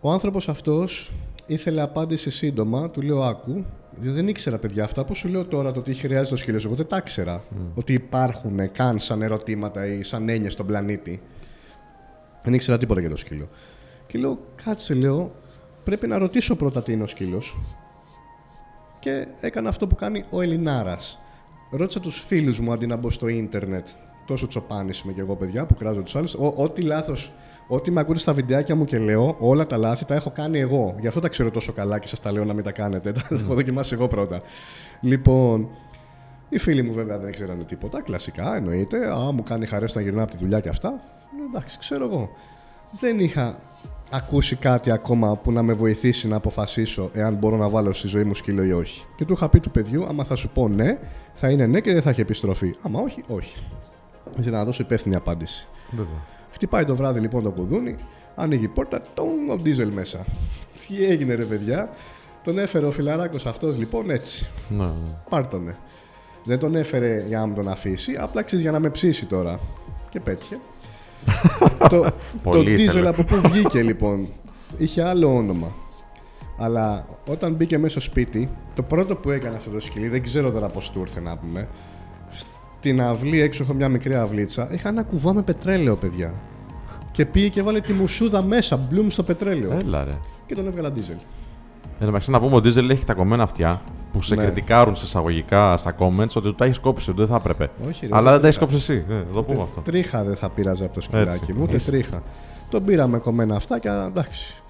Ο 0.00 0.10
άνθρωπος 0.10 0.48
αυτός 0.48 1.12
ήθελε 1.46 1.80
απάντηση 1.80 2.30
σύντομα, 2.30 2.90
του 2.90 3.02
λέω 3.02 3.22
άκου, 3.22 3.64
διότι 3.87 3.87
δεν 4.00 4.28
ήξερα 4.28 4.58
παιδιά 4.58 4.84
αυτά 4.84 5.04
που 5.04 5.14
σου 5.14 5.28
λέω 5.28 5.44
τώρα 5.44 5.72
το 5.72 5.80
τι 5.82 5.94
χρειάζεται 5.94 6.34
ο 6.34 6.36
σκύλος, 6.36 6.64
εγώ 6.64 6.74
δεν 6.74 6.86
τα 6.86 6.96
ήξερα. 6.96 7.44
Ότι 7.74 7.92
υπάρχουν 7.92 8.72
καν 8.72 8.98
σαν 8.98 9.22
ερωτήματα 9.22 9.86
ή 9.86 10.02
σαν 10.02 10.28
έννοιες 10.28 10.52
στον 10.52 10.66
πλανήτη. 10.66 11.20
Δεν 12.42 12.54
ήξερα 12.54 12.78
τίποτα 12.78 13.00
για 13.00 13.10
το 13.10 13.16
σκύλο. 13.16 13.48
Και 14.06 14.18
λέω, 14.18 14.38
κάτσε 14.64 14.94
λέω, 14.94 15.34
πρέπει 15.84 16.06
να 16.06 16.18
ρωτήσω 16.18 16.56
πρώτα 16.56 16.82
τι 16.82 16.92
είναι 16.92 17.02
ο 17.02 17.06
σκύλος. 17.06 17.58
Και 19.00 19.26
έκανα 19.40 19.68
αυτό 19.68 19.86
που 19.86 19.94
κάνει 19.94 20.24
ο 20.30 20.40
Ελληνάρας. 20.40 21.18
Ρώτησα 21.70 22.00
τους 22.00 22.24
φίλους 22.24 22.60
μου 22.60 22.72
αντί 22.72 22.86
να 22.86 22.96
μπω 22.96 23.10
στο 23.10 23.28
ίντερνετ. 23.28 23.88
Τόσο 24.26 24.46
τσοπάνης 24.46 25.00
είμαι 25.00 25.12
και 25.12 25.20
εγώ, 25.20 25.36
παιδιά, 25.36 25.66
που 25.66 25.74
κράζω 25.74 26.02
τους 26.02 26.16
άλλους. 26.16 26.34
Ο- 26.34 26.52
Ό,τι 26.56 26.82
λάθος, 26.82 27.32
ό,τι 27.68 27.90
με 27.90 28.00
ακούτε 28.00 28.18
στα 28.18 28.32
βιντεάκια 28.32 28.74
μου 28.74 28.84
και 28.84 28.98
λέω, 28.98 29.36
όλα 29.38 29.66
τα 29.66 29.76
λάθη 29.76 30.04
τα 30.04 30.14
έχω 30.14 30.30
κάνει 30.30 30.58
εγώ. 30.58 30.96
Γι' 31.00 31.06
αυτό 31.06 31.20
τα 31.20 31.28
ξέρω 31.28 31.50
τόσο 31.50 31.72
καλά 31.72 31.98
και 31.98 32.06
σας 32.06 32.20
τα 32.20 32.32
λέω 32.32 32.44
να 32.44 32.52
μην 32.52 32.64
τα 32.64 32.72
κάνετε. 32.72 33.12
Τα 33.12 33.22
έχω 33.30 33.54
δοκιμάσει 33.54 33.94
εγώ 33.94 34.08
πρώτα. 34.08 34.40
Λοιπόν, 35.00 35.68
οι 36.48 36.58
φίλοι 36.58 36.82
μου 36.82 36.92
βέβαια 36.92 37.18
δεν 37.18 37.32
ξέρανε 37.32 37.64
τίποτα. 37.64 38.02
Κλασικά 38.02 38.56
εννοείται. 38.56 39.12
Α, 39.12 39.32
μου 39.32 39.42
κάνει 39.42 39.66
χαρές 39.66 39.94
να 39.94 40.00
γυρνάω 40.00 40.22
από 40.22 40.32
τη 40.32 40.38
δουλειά 40.38 40.60
και 40.60 40.68
αυτά. 40.68 40.88
Ε, 40.88 41.48
Εντάξει, 41.48 41.78
ξέρω 41.78 42.04
εγώ. 42.04 42.30
Δεν 42.90 43.18
είχα 43.18 43.58
ακούσει 44.10 44.56
κάτι 44.56 44.90
ακόμα 44.90 45.36
που 45.36 45.52
να 45.52 45.62
με 45.62 45.72
βοηθήσει 45.72 46.28
να 46.28 46.36
αποφασίσω 46.36 47.10
εάν 47.12 47.34
μπορώ 47.34 47.56
να 47.56 47.68
βάλω 47.68 47.92
στη 47.92 48.06
ζωή 48.06 48.24
μου 48.24 48.34
σκύλο 48.34 48.64
ή 48.64 48.72
όχι. 48.72 49.06
Και 49.16 49.24
του 49.24 49.32
είχα 49.32 49.48
πει 49.48 49.60
του 49.60 49.70
παιδιού, 49.70 50.04
άμα 50.04 50.24
θα 50.24 50.34
σου 50.34 50.48
πω 50.48 50.68
ναι, 50.68 50.98
θα 51.34 51.50
είναι 51.50 51.66
ναι 51.66 51.80
και 51.80 51.92
δεν 51.92 52.02
θα 52.02 52.10
έχει 52.10 52.20
επιστροφή. 52.20 52.74
Άμα 52.82 53.00
όχι, 53.00 53.24
όχι. 53.26 53.56
Ήθελα 54.38 54.58
να 54.58 54.64
δώσω 54.64 54.82
υπεύθυνη 54.82 55.14
απάντηση. 55.14 55.68
Βέβαια. 55.90 56.37
Χτυπάει 56.52 56.84
το 56.84 56.96
βράδυ 56.96 57.20
λοιπόν 57.20 57.42
το 57.42 57.50
κουδούνι, 57.50 57.96
ανοίγει 58.34 58.64
η 58.64 58.68
πόρτα, 58.68 59.00
τον 59.14 59.50
ο 59.50 59.56
ντίζελ 59.56 59.88
μέσα. 59.88 60.24
Τι 60.86 61.04
έγινε 61.04 61.34
ρε 61.34 61.44
παιδιά; 61.44 61.90
Τον 62.44 62.58
έφερε 62.58 62.86
ο 62.86 62.90
φιλαράκος 62.90 63.46
αυτός 63.46 63.78
λοιπόν 63.78 64.10
έτσι. 64.10 64.46
Ναι. 64.68 64.86
Πάρτονε. 65.28 65.76
Δεν 66.44 66.58
τον 66.58 66.74
έφερε 66.74 67.24
για 67.26 67.38
να 67.38 67.46
μου 67.46 67.54
τον 67.54 67.68
αφήσει, 67.68 68.16
απλά 68.18 68.42
ξέρεις 68.42 68.62
για 68.62 68.72
να 68.72 68.78
με 68.78 68.90
ψήσει 68.90 69.26
τώρα. 69.26 69.60
Και 70.10 70.20
πέτυχε. 70.20 70.58
το 71.78 71.88
το 71.88 72.12
Πολύ 72.42 72.74
diesel 72.74 72.78
ήθελε. 72.80 73.08
από 73.08 73.22
πού 73.24 73.40
βγήκε 73.48 73.82
λοιπόν; 73.82 74.28
Είχε 74.76 75.02
άλλο 75.02 75.36
όνομα. 75.36 75.72
Αλλά 76.58 77.06
όταν 77.28 77.54
μπήκε 77.54 77.78
μέσα 77.78 78.00
στο 78.00 78.10
σπίτι, 78.10 78.48
το 78.74 78.82
πρώτο 78.82 79.16
που 79.16 79.30
έκανε 79.30 79.56
αυτό 79.56 79.70
το 79.70 79.80
σκυλί, 79.80 80.08
δεν 80.08 80.22
ξέρω 80.22 80.50
τώρα 80.50 80.66
πώς 80.66 80.90
του 80.90 81.00
ήρθε 81.00 81.20
να 81.20 81.36
πούμε. 81.36 81.68
Στην 82.78 83.02
αυλή 83.02 83.40
έξω 83.40 83.62
έχω 83.62 83.72
μια 83.74 83.88
μικρή 83.88 84.14
αυλίτσα. 84.14 84.68
Είχα 84.72 84.88
ένα 84.88 85.02
κουβά 85.02 85.34
με 85.34 85.42
πετρέλαιο, 85.42 85.96
παιδιά. 85.96 86.34
Και 87.12 87.26
πήγε 87.26 87.48
και 87.48 87.62
βάλε 87.62 87.80
τη 87.80 87.92
μουσούδα 87.92 88.42
μέσα, 88.42 88.76
μπλουμ 88.76 89.08
στο 89.08 89.22
πετρέλαιο. 89.22 89.72
Έλα 89.72 90.04
ρε. 90.04 90.18
Και 90.46 90.54
τον 90.54 90.66
έβγαλα 90.66 90.92
diesel. 90.94 91.16
Εν 91.82 91.98
τω 91.98 92.06
μεταξύ 92.06 92.30
να 92.30 92.40
πούμε 92.40 92.54
ότι 92.54 92.68
ο 92.68 92.72
Diesel 92.72 92.90
έχει 92.90 93.04
τα 93.04 93.14
κομμένα 93.14 93.42
αυτιά 93.42 93.82
που 94.12 94.22
σε 94.22 94.34
Ναι. 94.34 94.42
κριτικάρουν 94.42 94.96
σε 94.96 95.04
εισαγωγικά 95.04 95.76
στα 95.76 95.94
comments 95.98 96.28
ότι 96.34 96.40
του 96.40 96.54
τα 96.54 96.64
έχεις 96.64 96.78
κόψει, 96.78 97.10
ότι 97.10 97.18
δεν 97.18 97.28
θα 97.28 97.36
έπρεπε. 97.36 97.70
Όχι, 97.88 98.06
ρε, 98.06 98.16
Αλλά 98.16 98.30
δεν 98.32 98.40
τα 98.40 98.46
έχεις 98.46 98.58
δεν 98.58 98.68
κόψει 98.68 98.92
εσύ. 98.92 99.04
Ε, 99.08 99.14
εδώ 99.14 99.42
πούμε 99.42 99.62
αυτό. 99.62 99.80
Τρίχα 99.80 100.24
δεν 100.24 100.36
θα 100.36 100.50
πήραζε 100.50 100.84
από 100.84 100.94
το 100.94 101.00
σκυλάκι 101.00 101.28
Έτσι. 101.28 101.52
μου, 101.52 101.62
ούτε 101.62 101.74
Έτσι. 101.74 101.86
τρίχα. 101.86 102.22
Τον 102.70 102.84
πήραμε 102.84 103.18
κομμένα 103.18 103.56
αυτά 103.56 103.78
και 103.78 103.88
εντάξει. 104.06 104.62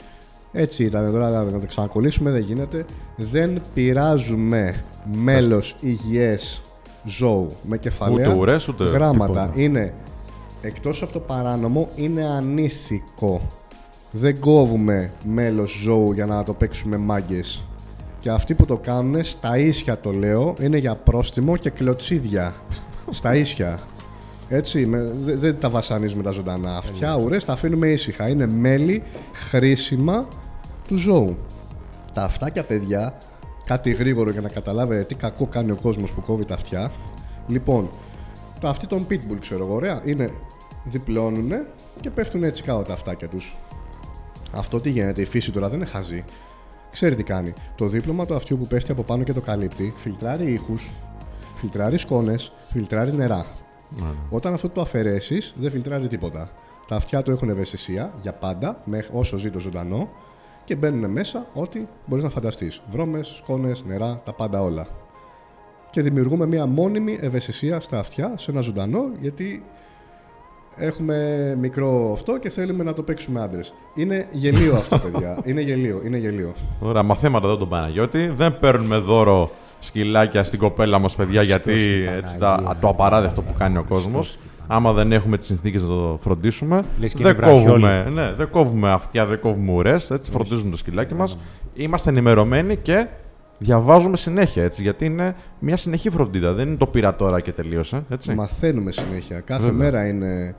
Έτσι 0.52 0.84
ήταν. 0.84 1.12
Τώρα 1.12 1.30
να 1.44 1.58
το 1.60 1.66
ξανακολλήσουμε 1.66 2.30
δεν 2.30 2.40
γίνεται. 2.42 2.84
Δεν 3.16 3.60
πειράζουμε 3.74 4.84
μέλος 5.16 5.74
υγιές 5.80 6.60
ζώου 7.08 7.52
με 7.62 7.78
κεφαλαία. 7.78 8.28
Ούτε 8.28 8.38
ουρές, 8.38 8.68
ούτε 8.68 8.84
γράμματα. 8.84 9.26
τίποτα. 9.26 9.52
Είναι 9.54 9.94
εκτός 10.62 11.02
από 11.02 11.12
το 11.12 11.20
παράνομο, 11.20 11.88
είναι 11.94 12.24
ανήθικο. 12.24 13.40
Δεν 14.10 14.40
κόβουμε 14.40 15.10
μέλος 15.24 15.70
ζώου 15.82 16.12
για 16.12 16.26
να 16.26 16.44
το 16.44 16.52
παίξουμε 16.54 16.96
μάγκες. 16.96 17.64
Και 18.20 18.30
αυτοί 18.30 18.54
που 18.54 18.64
το 18.66 18.76
κάνουν, 18.76 19.24
στα 19.24 19.58
ίσια 19.58 19.98
το 19.98 20.10
λέω, 20.12 20.54
είναι 20.60 20.76
για 20.76 20.94
πρόστιμο 20.94 21.56
και 21.56 21.70
κλωτσίδια. 21.70 22.54
στα 23.10 23.34
ίσια. 23.34 23.78
Έτσι, 24.48 24.86
με- 24.86 25.12
δε- 25.24 25.36
δεν 25.36 25.56
τα 25.60 25.68
βασανίζουμε 25.68 26.22
τα 26.22 26.30
ζωντανά. 26.30 26.76
Αυτιά, 26.76 27.16
ουρές, 27.16 27.44
τα 27.44 27.52
αφήνουμε 27.52 27.86
ήσυχα. 27.88 28.28
Είναι 28.28 28.46
μέλη 28.46 29.02
χρήσιμα 29.32 30.28
του 30.88 30.96
ζώου. 30.96 31.36
Τα 32.12 32.22
αυτάκια, 32.22 32.62
παιδιά, 32.62 33.14
κάτι 33.68 33.90
γρήγορο 33.92 34.30
για 34.30 34.40
να 34.40 34.48
καταλάβετε 34.48 35.02
τι 35.02 35.14
κακό 35.14 35.46
κάνει 35.46 35.70
ο 35.70 35.76
κόσμος 35.82 36.10
που 36.10 36.20
κόβει 36.20 36.44
τα 36.44 36.54
αυτιά. 36.54 36.90
Λοιπόν, 37.46 37.88
τα 38.60 38.68
αυτοί 38.68 38.86
των 38.86 39.06
pitbull, 39.10 39.36
ξέρω 39.40 39.64
εγώ, 39.64 39.74
ωραία, 39.74 40.02
είναι 40.04 40.30
διπλώνουν 40.84 41.52
και 42.00 42.10
πέφτουν 42.10 42.42
έτσι 42.42 42.62
κάτω 42.62 42.82
τα 42.82 42.92
αυτάκια 42.92 43.28
τους. 43.28 43.56
Αυτό 44.54 44.80
τι 44.80 44.90
γίνεται, 44.90 45.20
η 45.20 45.24
φύση 45.24 45.52
τώρα 45.52 45.68
δεν 45.68 45.76
είναι 45.76 45.88
χαζή. 45.88 46.24
Ξέρει 46.90 47.14
τι 47.14 47.22
κάνει. 47.22 47.52
Το 47.74 47.86
δίπλωμα 47.86 48.26
του 48.26 48.34
αυτιού 48.34 48.58
που 48.58 48.66
πέφτει 48.66 48.92
από 48.92 49.02
πάνω 49.02 49.22
και 49.22 49.32
το 49.32 49.40
καλύπτει, 49.40 49.94
φιλτράρει 49.96 50.52
ήχους, 50.52 50.90
φιλτράρει 51.56 51.98
σκόνες, 51.98 52.52
φιλτράρει 52.70 53.12
νερά. 53.12 53.46
Ναι, 53.88 54.06
ναι. 54.06 54.14
Όταν 54.30 54.54
αυτό 54.54 54.68
το 54.68 54.80
αφαιρέσεις, 54.80 55.54
δεν 55.58 55.70
φιλτράρει 55.70 56.08
τίποτα. 56.08 56.50
Τα 56.86 56.96
αυτιά 56.96 57.22
του 57.22 57.30
έχουν 57.30 57.48
ευαισθησία 57.48 58.12
για 58.20 58.32
πάντα, 58.32 58.82
μέχρι 58.84 59.10
όσο 59.12 59.36
ζει 59.36 59.50
το 59.50 59.58
ζωντανό 59.58 60.08
και 60.68 60.76
μπαίνουν 60.76 61.10
μέσα 61.10 61.46
ό,τι 61.54 61.82
μπορείς 62.06 62.24
να 62.24 62.30
φανταστείς. 62.30 62.82
Βρώμες, 62.90 63.26
σκόνες, 63.36 63.84
νερά, 63.86 64.20
τα 64.24 64.32
πάντα 64.32 64.62
όλα. 64.62 64.86
Και 65.90 66.02
δημιουργούμε 66.02 66.46
μια 66.46 66.66
μόνιμη 66.66 67.18
ευαισθησία 67.20 67.80
στα 67.80 67.98
αυτιά 67.98 68.32
σε 68.36 68.50
ένα 68.50 68.60
ζωντανό, 68.60 69.04
γιατί 69.20 69.64
έχουμε 70.76 71.16
μικρό 71.60 72.12
αυτό 72.12 72.38
και 72.38 72.50
θέλουμε 72.50 72.84
να 72.84 72.92
το 72.92 73.02
παίξουμε 73.02 73.40
άντρες. 73.40 73.74
Είναι 73.94 74.28
γελίο 74.30 74.76
αυτό, 74.76 74.98
παιδιά. 75.10 75.38
Είναι 75.44 75.60
γελίο, 75.60 76.02
είναι 76.04 76.16
γελίο. 76.16 76.54
Ωραία, 76.80 77.02
μαθήματα 77.02 77.46
εδώ 77.46 77.56
τον 77.56 77.68
Παναγιώτη. 77.68 78.26
Δεν 78.28 78.58
παίρνουμε 78.58 78.96
δώρο 78.96 79.50
σκυλάκια 79.80 80.44
στην 80.44 80.58
κοπέλα 80.58 80.98
μας, 80.98 81.16
παιδιά, 81.16 81.42
γιατί 81.42 81.72
και 81.74 82.10
έτσι, 82.16 82.38
Παναγία. 82.38 82.66
τα, 82.66 82.76
το 82.80 82.88
απαράδεκτο 82.88 83.42
που 83.42 83.52
κάνει 83.58 83.76
ο 83.78 83.84
κόσμος. 83.88 84.38
Άμα 84.70 84.92
δεν 84.92 85.12
έχουμε 85.12 85.36
τις 85.38 85.46
συνθήκες 85.46 85.82
να 85.82 85.88
το 85.88 86.18
φροντίσουμε, 86.20 86.82
Λες 86.98 87.14
και 87.14 87.22
δεν 87.22 87.32
είναι 87.32 87.40
βραχιόλι. 87.40 87.66
κόβουμε, 87.66 88.10
ναι, 88.10 88.32
δεν 88.32 88.48
κόβουμε 88.50 88.90
αυτιά, 88.90 89.26
δεν 89.26 89.40
κόβουμε 89.40 89.72
ουρές. 89.72 90.10
Έτσι 90.10 90.30
φροντίζουμε 90.30 90.70
το 90.70 90.76
σκυλάκι 90.76 91.14
μας. 91.14 91.38
Είμαστε 91.74 92.10
ενημερωμένοι 92.10 92.76
και 92.76 93.06
διαβάζουμε 93.58 94.16
συνέχεια 94.16 94.64
έτσι. 94.64 94.82
Γιατί 94.82 95.04
είναι 95.04 95.34
μια 95.58 95.76
συνεχή 95.76 96.10
φροντίδα. 96.10 96.52
Δεν 96.52 96.68
είναι 96.68 96.76
το 96.76 96.86
πήρα 96.86 97.16
τώρα 97.16 97.40
και 97.40 97.52
τελείωσε. 97.52 98.04
Έτσι. 98.08 98.34
Μαθαίνουμε 98.34 98.92
συνέχεια. 98.92 99.40
Κάθε 99.40 99.62
Βέβαια. 99.62 99.76
μέρα 99.78 100.06
είναι. 100.08 100.54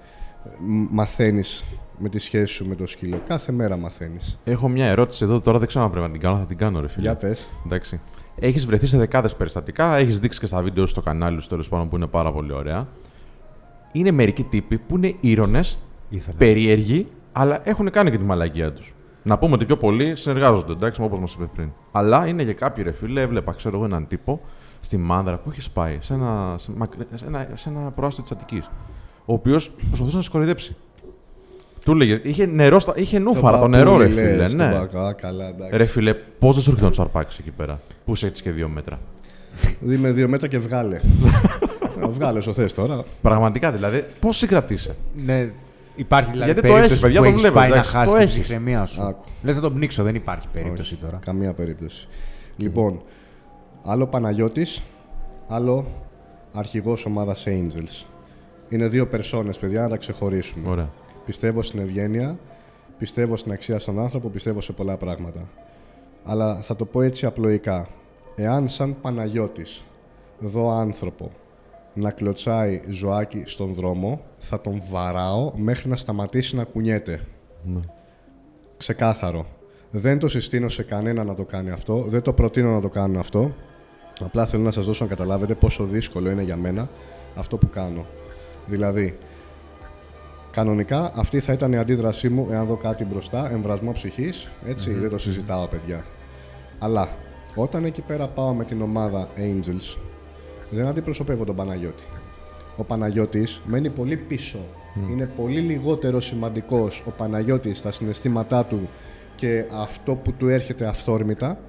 Μαθαίνεις 0.89 1.63
με 1.97 2.09
τη 2.09 2.19
σχέση 2.19 2.53
σου 2.53 2.67
με 2.67 2.75
το 2.75 2.85
σκύλο. 2.87 3.21
Κάθε 3.27 3.51
μέρα 3.51 3.77
μαθαίνεις. 3.77 4.39
Έχω 4.43 4.67
μια 4.69 4.85
ερώτηση 4.85 5.23
εδώ 5.23 5.41
τώρα, 5.41 5.57
δεν 5.59 5.67
ξέρω 5.67 5.83
αν 5.85 5.91
πρέπει 5.91 6.05
να 6.05 6.11
την 6.11 6.21
κάνω, 6.21 6.37
θα 6.37 6.45
την 6.45 6.57
κάνω, 6.57 6.79
ρε 6.79 6.87
φίλε. 6.87 7.01
Για 7.01 7.15
πες. 7.15 7.47
Εντάξει. 7.65 8.01
Έχεις 8.39 8.65
βρεθεί 8.65 8.85
σε 8.87 8.97
δεκάδες 8.97 9.35
περιστατικά, 9.35 9.97
έχεις 9.97 10.19
δείξει 10.19 10.39
και 10.39 10.45
στα 10.45 10.61
βίντεο 10.61 10.85
στο 10.85 11.01
κανάλι 11.01 11.41
σου 11.41 11.47
τέλος 11.47 11.69
πάντων 11.69 11.89
που 11.89 11.95
είναι 11.95 12.07
πάρα 12.07 12.31
πολύ 12.31 12.53
ωραία. 12.53 12.87
Είναι 13.91 14.11
μερικοί 14.11 14.43
τύποι 14.43 14.77
που 14.77 14.95
είναι 14.97 15.15
ήρωνες, 15.19 15.77
Ήθελα. 16.09 16.37
περίεργοι, 16.37 17.07
αλλά 17.31 17.59
έχουν 17.63 17.89
κάνει 17.89 18.11
και 18.11 18.17
τη 18.17 18.23
μαλακία 18.23 18.73
τους. 18.73 18.93
Να 19.23 19.37
πούμε 19.37 19.53
ότι 19.53 19.65
πιο 19.65 19.77
πολλοί 19.77 20.15
συνεργάζονται, 20.15 20.71
εντάξει, 20.71 21.01
όπως 21.01 21.19
μας 21.19 21.33
είπε 21.33 21.45
πριν. 21.55 21.69
Αλλά 21.91 22.27
είναι 22.27 22.43
και 22.43 22.53
κάποιοι 22.53 22.83
ρε 22.83 22.91
φίλε, 22.91 23.21
έβλεπα, 23.21 23.51
ξέρω 23.53 23.75
εγώ, 23.75 23.85
έναν 23.85 24.07
τύπο 24.07 24.41
στη 24.79 24.97
Μάνδρα 24.97 25.37
που 25.37 25.51
είχε 25.55 25.69
πάει 25.73 25.97
σε 26.01 26.13
ένα, 26.13 26.55
σε, 26.57 26.71
μακρι- 26.75 27.07
σε 27.15 27.25
ένα, 27.25 27.47
σε 27.55 27.69
ένα 27.69 27.91
προάστιο 27.91 28.23
της 28.23 28.31
Αττικής. 28.31 28.69
Ο 29.25 29.33
οποίος 29.33 29.69
προσπαθούσε 29.87 30.15
να 30.17 30.21
σε 30.23 30.29
κοροϊδέψει. 30.29 30.75
Του 31.85 31.91
έλεγε, 31.91 32.19
είχε 32.23 32.45
νερό, 32.45 32.79
στα, 32.79 32.93
είχε 32.95 33.19
νούφαρα 33.19 33.57
το 33.59 33.67
νερό, 33.67 33.97
ρε 33.97 34.09
φίλε. 34.09 34.47
Ναι. 34.47 34.63
Α, 34.65 35.13
καλά, 35.13 35.47
εντάξει. 35.47 35.77
Ρε 35.77 35.85
φίλε, 35.85 36.13
πώς 36.13 36.53
δεν 36.53 36.63
σου 36.63 36.69
έρχεται 36.69 36.89
να 36.89 36.95
του 36.95 37.01
αρπάξεις 37.01 37.39
εκεί 37.39 37.51
πέρα, 37.51 37.79
που 38.05 38.11
είσαι 38.13 38.27
έτσι 38.27 38.43
και 38.43 38.51
δύο 38.51 38.67
μέτρα; 38.67 38.99
Είμαι 39.89 40.11
δύο 40.11 40.27
μέτρα 40.27 40.47
και 40.47 40.59
βγάλε. 40.59 40.99
Βγάλε 42.09 42.37
όσο 42.37 42.53
θες 42.53 42.73
τώρα. 42.73 43.03
Πραγματικά 43.21 43.71
δηλαδή, 43.71 44.05
πώς 44.19 44.37
συγκρατήσε. 44.37 44.95
Ναι, 45.25 45.51
υπάρχει 45.95 46.31
δηλαδή 46.31 46.51
Γιατί 46.51 46.67
το 46.67 46.73
περίπτωση 46.73 46.91
έχεις, 46.91 47.01
παιδιά, 47.01 47.17
που 47.17 47.23
το 47.23 47.29
έχεις 47.29 47.41
βλέπω, 47.41 47.55
πάει 47.55 47.69
να 47.69 47.73
εντάξει, 47.75 47.91
χάσεις 47.91 48.11
το 48.11 48.17
την 48.19 48.27
έχεις. 48.27 48.39
ψυχραιμία 48.39 48.85
σου. 48.85 49.01
Άκου. 49.01 49.23
Λες 49.43 49.55
να 49.55 49.61
τον 49.61 49.73
πνίξω, 49.73 50.03
δεν 50.03 50.15
υπάρχει 50.15 50.47
περίπτωση 50.53 50.93
Όχι, 50.93 51.03
τώρα. 51.03 51.19
Καμία 51.25 51.53
περίπτωση. 51.53 52.07
Λοιπόν, 52.57 53.01
άλλο 53.83 54.07
Παναγιώτης, 54.07 54.81
άλλο 55.47 55.85
αρχηγός 56.53 57.05
ομάδας 57.05 57.43
Angels. 57.47 58.05
Είναι 58.69 58.87
δύο 58.87 59.07
περσόνες, 59.07 59.57
παιδιά, 59.57 59.81
να 59.81 59.89
τα 59.89 59.97
ξεχωρίσουμε. 59.97 60.69
Ωραία. 60.69 60.89
Πιστεύω 61.25 61.61
στην 61.61 61.79
ευγένεια, 61.79 62.37
πιστεύω 62.97 63.37
στην 63.37 63.51
αξία 63.51 63.79
στον 63.79 63.99
άνθρωπο, 63.99 64.29
πιστεύω 64.29 64.61
σε 64.61 64.71
πολλά 64.71 64.97
πράγματα. 64.97 65.39
Αλλά 66.25 66.59
θα 66.61 66.75
το 66.75 66.85
πω 66.85 67.01
έτσι 67.01 67.25
απλοϊκά. 67.25 67.87
Εάν 68.35 68.69
σαν 68.69 68.95
Παναγιώτης 69.01 69.83
δω 70.39 70.71
άνθρωπο 70.71 71.29
να 71.93 72.11
κλωτσάει 72.11 72.81
ζωάκι 72.89 73.43
στον 73.45 73.73
δρόμο, 73.73 74.21
θα 74.37 74.61
τον 74.61 74.81
βαράω 74.89 75.51
μέχρι 75.55 75.89
να 75.89 75.95
σταματήσει 75.95 76.55
να 76.55 76.63
κουνιέται. 76.63 77.21
Ναι. 77.63 77.79
Ξεκάθαρο. 78.77 79.45
Δεν 79.91 80.19
το 80.19 80.27
συστήνω 80.27 80.69
σε 80.69 80.83
κανένα 80.83 81.23
να 81.23 81.35
το 81.35 81.45
κάνει 81.45 81.69
αυτό, 81.69 82.05
δεν 82.07 82.21
το 82.21 82.33
προτείνω 82.33 82.71
να 82.71 82.81
το 82.81 82.89
κάνουν 82.89 83.17
αυτό. 83.17 83.55
Απλά 84.19 84.45
θέλω 84.45 84.63
να 84.63 84.71
σας 84.71 84.85
δώσω 84.85 85.03
να 85.03 85.09
καταλάβετε 85.09 85.53
πόσο 85.53 85.83
δύσκολο 85.83 86.29
είναι 86.29 86.43
για 86.43 86.57
μένα 86.57 86.89
αυτό 87.35 87.57
που 87.57 87.69
κάνω. 87.69 88.05
Δηλαδή, 88.65 89.17
κανονικά 90.51 91.11
αυτή 91.15 91.39
θα 91.39 91.53
ήταν 91.53 91.71
η 91.71 91.77
αντίδρασή 91.77 92.29
μου 92.29 92.47
εάν 92.51 92.67
δω 92.67 92.75
κάτι 92.75 93.03
μπροστά, 93.05 93.51
εμβρασμό 93.51 93.91
ψυχής, 93.91 94.49
έτσι, 94.65 94.93
δεν 94.93 95.09
το 95.09 95.17
συζητάω 95.17 95.67
παιδιά. 95.67 96.05
Αλλά, 96.79 97.09
όταν 97.55 97.85
εκεί 97.85 98.01
πέρα 98.01 98.27
πάω 98.27 98.53
με 98.53 98.65
την 98.65 98.81
ομάδα 98.81 99.27
Angels, 99.37 99.97
δεν 100.71 100.85
αντιπροσωπεύω 100.85 101.43
τον 101.43 101.55
Παναγιώτη. 101.55 102.03
Ο 102.77 102.83
Παναγιώτης 102.83 103.61
μένει 103.65 103.89
πολύ 103.89 104.17
πίσω. 104.17 104.59
Είναι 105.11 105.29
πολύ 105.35 105.59
λιγότερο 105.59 106.19
σημαντικός 106.19 107.03
ο 107.07 107.11
Παναγιώτης 107.17 107.77
στα 107.77 107.91
συναισθήματά 107.91 108.65
του 108.65 108.89
και 109.35 109.65
αυτό 109.71 110.15
που 110.15 110.31
του 110.33 110.47
έρχεται 110.47 110.85
αυθόρμητα 110.87 111.59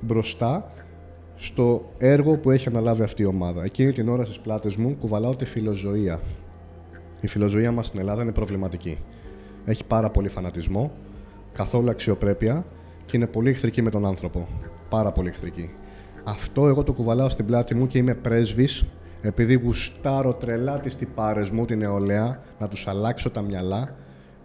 μπροστά 0.00 0.70
στο 1.36 1.92
έργο 1.98 2.36
που 2.36 2.50
έχει 2.50 2.68
αναλάβει 2.68 3.02
αυτή 3.02 3.22
η 3.22 3.26
ομάδα. 3.26 3.64
Εκείνη 3.64 3.92
την 3.92 4.08
ώρα 4.08 4.24
στις 4.24 4.40
πλάτες 4.40 4.76
μου 4.76 4.96
κουβαλάω 4.96 5.36
τη 5.36 5.44
φιλοζωία. 5.44 6.20
Η 7.20 7.26
φιλοζωία 7.26 7.72
μας 7.72 7.86
στην 7.86 8.00
Ελλάδα 8.00 8.22
είναι 8.22 8.32
προβληματική. 8.32 8.98
Έχει 9.64 9.84
πάρα 9.84 10.10
πολύ 10.10 10.28
φανατισμό, 10.28 10.92
καθόλου 11.52 11.90
αξιοπρέπεια 11.90 12.64
και 13.04 13.16
είναι 13.16 13.26
πολύ 13.26 13.50
εχθρική 13.50 13.82
με 13.82 13.90
τον 13.90 14.06
άνθρωπο. 14.06 14.48
Πάρα 14.88 15.12
πολύ 15.12 15.28
εχθρική. 15.28 15.70
Αυτό 16.28 16.68
εγώ 16.68 16.82
το 16.82 16.92
κουβαλάω 16.92 17.28
στην 17.28 17.46
πλάτη 17.46 17.74
μου 17.74 17.86
και 17.86 17.98
είμαι 17.98 18.14
πρέσβης 18.14 18.84
επειδή 19.22 19.54
γουστάρω 19.54 20.34
τρελά 20.34 20.80
τις 20.80 20.96
τυπάρες 20.96 21.50
μου, 21.50 21.64
την 21.64 21.78
νεολαία, 21.78 22.40
να 22.58 22.68
τους 22.68 22.86
αλλάξω 22.88 23.30
τα 23.30 23.42
μυαλά. 23.42 23.94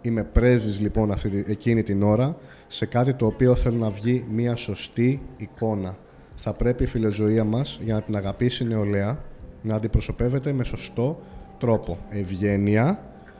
Είμαι 0.02 0.24
πρέσβης 0.24 0.80
λοιπόν 0.80 1.12
αυτή, 1.12 1.28
τη- 1.28 1.50
εκείνη 1.52 1.82
την 1.82 2.02
ώρα 2.02 2.36
σε 2.66 2.86
κάτι 2.86 3.14
το 3.14 3.26
οποίο 3.26 3.54
θέλω 3.54 3.76
να 3.76 3.90
βγει 3.90 4.24
μια 4.30 4.56
σωστή 4.56 5.22
εικόνα. 5.36 5.96
Θα 6.34 6.52
πρέπει 6.52 6.82
η 6.82 6.86
φιλοζωία 6.86 7.44
μας 7.44 7.80
για 7.84 7.94
να 7.94 8.02
την 8.02 8.16
αγαπήσει 8.16 8.64
η 8.64 8.66
νεολαία 8.66 9.18
να 9.62 9.74
αντιπροσωπεύεται 9.74 10.52
με 10.52 10.64
σωστό 10.64 11.20
τρόπο. 11.58 11.98
Ευγένεια, 12.10 12.98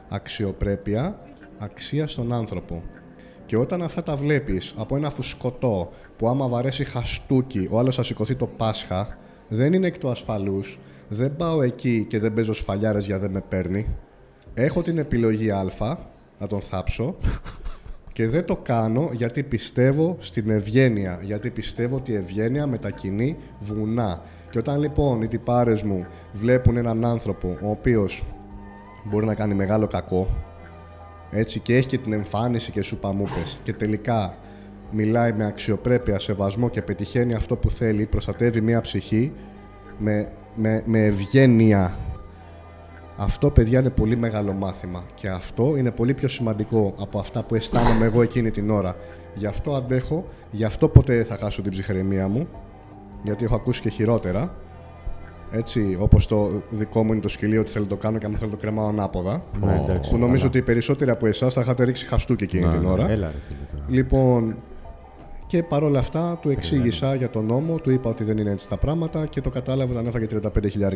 αξιοπρέπεια, 0.09 1.19
αξία 1.57 2.07
στον 2.07 2.33
άνθρωπο. 2.33 2.83
Και 3.45 3.57
όταν 3.57 3.81
αυτά 3.81 4.03
τα 4.03 4.15
βλέπεις 4.15 4.73
από 4.77 4.95
ένα 4.95 5.09
φουσκωτό 5.09 5.91
που 6.17 6.27
άμα 6.27 6.47
βαρέσει 6.47 6.83
χαστούκι 6.83 7.67
ο 7.71 7.79
άλλος 7.79 7.95
θα 7.95 8.03
σηκωθεί 8.03 8.35
το 8.35 8.47
Πάσχα, 8.47 9.17
δεν 9.47 9.73
είναι 9.73 9.87
εκ 9.87 9.97
του 9.97 10.09
ασφαλούς, 10.09 10.79
δεν 11.07 11.35
πάω 11.35 11.61
εκεί 11.61 12.05
και 12.09 12.19
δεν 12.19 12.33
παίζω 12.33 12.53
σφαλιάρες 12.53 13.05
για 13.05 13.19
δεν 13.19 13.31
με 13.31 13.41
παίρνει. 13.49 13.87
Έχω 14.53 14.81
την 14.81 14.97
επιλογή 14.97 15.51
Α, 15.51 15.65
να 16.39 16.47
τον 16.47 16.61
θάψω, 16.61 17.15
και 18.13 18.27
δεν 18.27 18.45
το 18.45 18.57
κάνω 18.57 19.09
γιατί 19.13 19.43
πιστεύω 19.43 20.15
στην 20.19 20.49
ευγένεια. 20.49 21.19
Γιατί 21.23 21.49
πιστεύω 21.49 21.95
ότι 21.95 22.11
η 22.11 22.15
ευγένεια 22.15 22.67
μετακινεί 22.67 23.37
βουνά. 23.59 24.21
Και 24.49 24.59
όταν 24.59 24.79
λοιπόν 24.79 25.21
οι 25.21 25.27
τυπάρες 25.27 25.83
μου 25.83 26.05
βλέπουν 26.33 26.77
έναν 26.77 27.05
άνθρωπο 27.05 27.57
ο 27.61 27.69
οποίος 27.69 28.23
μπορεί 29.03 29.25
να 29.25 29.35
κάνει 29.35 29.53
μεγάλο 29.53 29.87
κακό, 29.87 30.27
έτσι 31.33 31.59
και 31.59 31.75
έχει 31.75 31.87
και 31.87 31.97
την 31.97 32.13
εμφάνιση 32.13 32.71
και 32.71 32.81
σου 32.81 32.97
παμούπες 32.97 33.59
και 33.63 33.73
τελικά 33.73 34.37
μιλάει 34.91 35.33
με 35.33 35.45
αξιοπρέπεια, 35.45 36.19
σεβασμό 36.19 36.69
και 36.69 36.81
πετυχαίνει 36.81 37.33
αυτό 37.33 37.55
που 37.55 37.71
θέλει, 37.71 38.05
προστατεύει 38.05 38.61
μια 38.61 38.81
ψυχή 38.81 39.31
με, 39.97 40.31
με, 40.55 40.83
με 40.85 41.05
ευγένεια. 41.05 41.97
Αυτό, 43.17 43.51
παιδιά, 43.51 43.79
είναι 43.79 43.89
πολύ 43.89 44.17
μεγάλο 44.17 44.53
μάθημα 44.53 45.03
και 45.13 45.29
αυτό 45.29 45.75
είναι 45.77 45.91
πολύ 45.91 46.13
πιο 46.13 46.27
σημαντικό 46.27 46.93
από 46.99 47.19
αυτά 47.19 47.43
που 47.43 47.55
αισθάνομαι 47.55 48.05
εγώ 48.05 48.21
εκείνη 48.21 48.51
την 48.51 48.69
ώρα. 48.69 48.95
Γι' 49.35 49.45
αυτό 49.45 49.73
αντέχω, 49.73 50.25
γι' 50.51 50.63
αυτό 50.63 50.89
ποτέ 50.89 51.15
δεν 51.15 51.25
θα 51.25 51.37
χάσω 51.37 51.61
την 51.61 51.71
ψυχραιμία 51.71 52.27
μου, 52.27 52.47
γιατί 53.23 53.43
έχω 53.43 53.55
ακούσει 53.55 53.81
και 53.81 53.89
χειρότερα. 53.89 54.55
Έτσι, 55.55 55.97
όπως 55.99 56.27
το 56.27 56.51
δικό 56.69 57.03
μου 57.03 57.11
είναι 57.11 57.21
το 57.21 57.27
σκυλί, 57.27 57.57
ότι 57.57 57.71
θέλω 57.71 57.83
να 57.83 57.89
το 57.89 57.95
κάνω 57.95 58.17
και 58.17 58.25
αν 58.25 58.31
θέλω 58.35 58.51
να 58.51 58.55
το 58.55 58.61
κρεμάω 58.61 58.87
ανάποδα. 58.87 59.43
Ναι, 59.61 59.81
εντάξει. 59.83 60.11
Που 60.11 60.17
νομίζω 60.17 60.47
ότι 60.47 60.57
οι 60.57 60.61
περισσότεροι 60.61 61.11
από 61.11 61.27
εσάς 61.27 61.53
θα 61.53 61.61
είχατε 61.61 61.83
ρίξει 61.83 62.07
χαστούκι 62.07 62.43
εκείνη 62.43 62.65
την 62.67 62.85
ώρα. 62.85 63.09
Έλα, 63.09 63.27
ρε 63.27 63.37
φίλε 63.47 63.59
τώρα. 63.71 63.85
Λοιπόν, 63.87 64.55
και 65.47 65.63
παρόλα 65.63 65.99
αυτά 65.99 66.37
του 66.41 66.49
εξήγησα 66.49 67.15
για 67.15 67.29
τον 67.29 67.45
νόμο, 67.45 67.77
του 67.77 67.91
είπα 67.91 68.09
ότι 68.09 68.23
δεν 68.23 68.37
είναι 68.37 68.51
έτσι 68.51 68.69
τα 68.69 68.77
πράγματα 68.77 69.25
και 69.25 69.41
το 69.41 69.49
κατάλαβε 69.49 69.93
όταν 69.93 70.07
έφαγε 70.07 70.27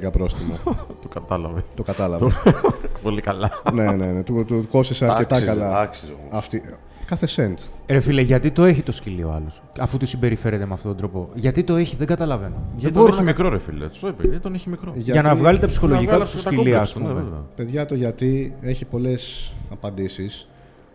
35.000 0.06 0.12
πρόστιμο. 0.12 0.60
Το 1.02 1.08
κατάλαβε. 1.08 1.64
το 1.76 1.84
κατάλαβε. 1.84 2.26
Πολύ 3.04 3.22
καλά. 3.22 3.52
ναι, 3.74 3.92
ναι, 3.92 4.06
ναι. 4.06 4.24
Του, 4.24 4.46
του 4.48 4.68
κόστησε 4.72 5.06
αρκετά 5.06 5.36
Άξιζε, 5.36 5.52
καλά. 5.52 5.80
άξιζε 5.80 6.12
όμως. 6.12 6.38
Αυτή, 6.38 6.62
κάθε 7.08 7.28
σέντ. 7.28 7.58
Ρε 7.88 8.00
φίλε, 8.00 8.22
γιατί 8.22 8.52
το 8.52 8.64
έχει 8.64 8.82
το 8.82 8.92
σκυλί 8.92 9.24
ο 9.24 9.32
άλλος, 9.32 9.62
αφού 9.80 9.98
του 9.98 10.06
συμπεριφέρεται 10.06 10.66
με 10.66 10.74
αυτόν 10.74 10.92
τον 10.92 11.00
τρόπο; 11.00 11.30
Γιατί 11.34 11.64
το 11.64 11.76
έχει, 11.76 11.96
δεν 11.96 12.08
καταλαβαίνω. 12.08 12.56
Γιατί 12.56 12.82
Δεν 12.84 12.94
τον 12.94 13.02
μπορώ 13.02 13.14
έχει 13.14 13.24
να- 13.24 13.28
μικρό, 13.32 13.50
ρε 13.50 13.60
φίλε. 13.60 13.88
Του 13.88 14.08
είπε, 14.08 14.24
γιατί 14.28 14.40
τον 14.40 14.54
έχει 14.54 14.70
μικρό. 14.70 14.92
Για- 14.96 15.14
Για 15.14 15.22
να 15.22 15.28
Γιατί- 15.28 15.42
βγάλει 15.42 15.60
τα 15.60 15.68
ψυχολογικά 15.68 16.12
Να 16.18 16.18
του 16.18 16.26
βγάλει 16.26 16.30
στο 16.42 16.50
τα 16.50 16.56
σκυλί, 16.56 16.76
ας 16.76 16.94
κόμπλεξ 16.94 16.94
του, 16.94 17.00
ναι, 17.00 17.08
πούμε. 17.08 17.22
βέβαια. 17.22 17.46
Παιδιά 17.56 17.86
το 17.86 17.96
γιατί 17.96 18.54
έχει 18.62 18.86
πολλές 18.86 19.54
απαντήσεις. 19.72 20.48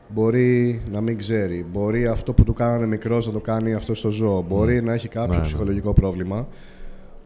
Μπορεί 0.08 0.82
να 0.92 1.00
μην 1.00 1.18
ξέρει. 1.18 1.66
Μπορεί 1.72 2.06
αυτό 2.06 2.32
που 2.32 2.44
του 2.44 2.52
κάνανε 2.52 2.86
μικρός 2.86 3.26
να 3.26 3.32
το 3.32 3.40
κάνει 3.40 3.74
αυτό 3.74 3.94
στο 3.94 4.10
ζώο. 4.10 4.42
Μπορεί 4.48 4.82
να 4.82 4.92
έχει 4.92 5.08
κάποιο 5.08 5.32
Ναι, 5.34 5.38
ναι. 5.40 5.44
ψυχολογικό 5.46 5.92
πρόβλημα. 5.92 6.48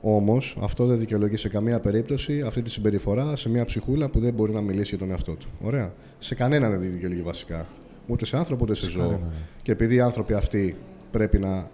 Όμως 0.00 0.58
αυτό 0.62 0.86
δεν 0.86 0.98
δικαιολογεί 0.98 1.36
σε 1.36 1.48
καμία 1.48 1.80
περίπτωση 1.80 2.42
αυτή 2.46 2.62
τη 2.62 2.70
συμπεριφορά 2.70 3.36
σε 3.36 3.48
μια 3.48 3.64
ψυχούλα 3.64 4.08
που 4.08 4.20
δεν 4.20 4.34
μπορεί 4.34 4.52
να 4.52 4.60
μιλήσει 4.60 4.88
για 4.88 4.98
τον 4.98 5.10
εαυτό 5.10 5.32
του. 5.32 5.46
Ωραία. 5.62 5.92
Σε 6.18 6.34
κανέναν 6.34 6.70
δεν 6.70 6.90
δικαιολογεί 6.92 7.22
βασικά. 7.22 7.66
Ούτε 8.06 8.24
σε 8.24 8.36
άνθρωπο 8.36 8.64
ούτε 8.64 8.74
σε, 8.74 8.90
ζώο. 8.90 9.02
κανέναν, 9.02 9.20
ναι. 9.28 9.34
Και 9.62 9.72
επειδή 9.72 9.94
οι 9.94 10.00
άνθρωποι 10.00 10.34
αυτοί 10.34 10.76
πρέπει 11.10 11.38
να 11.38 11.70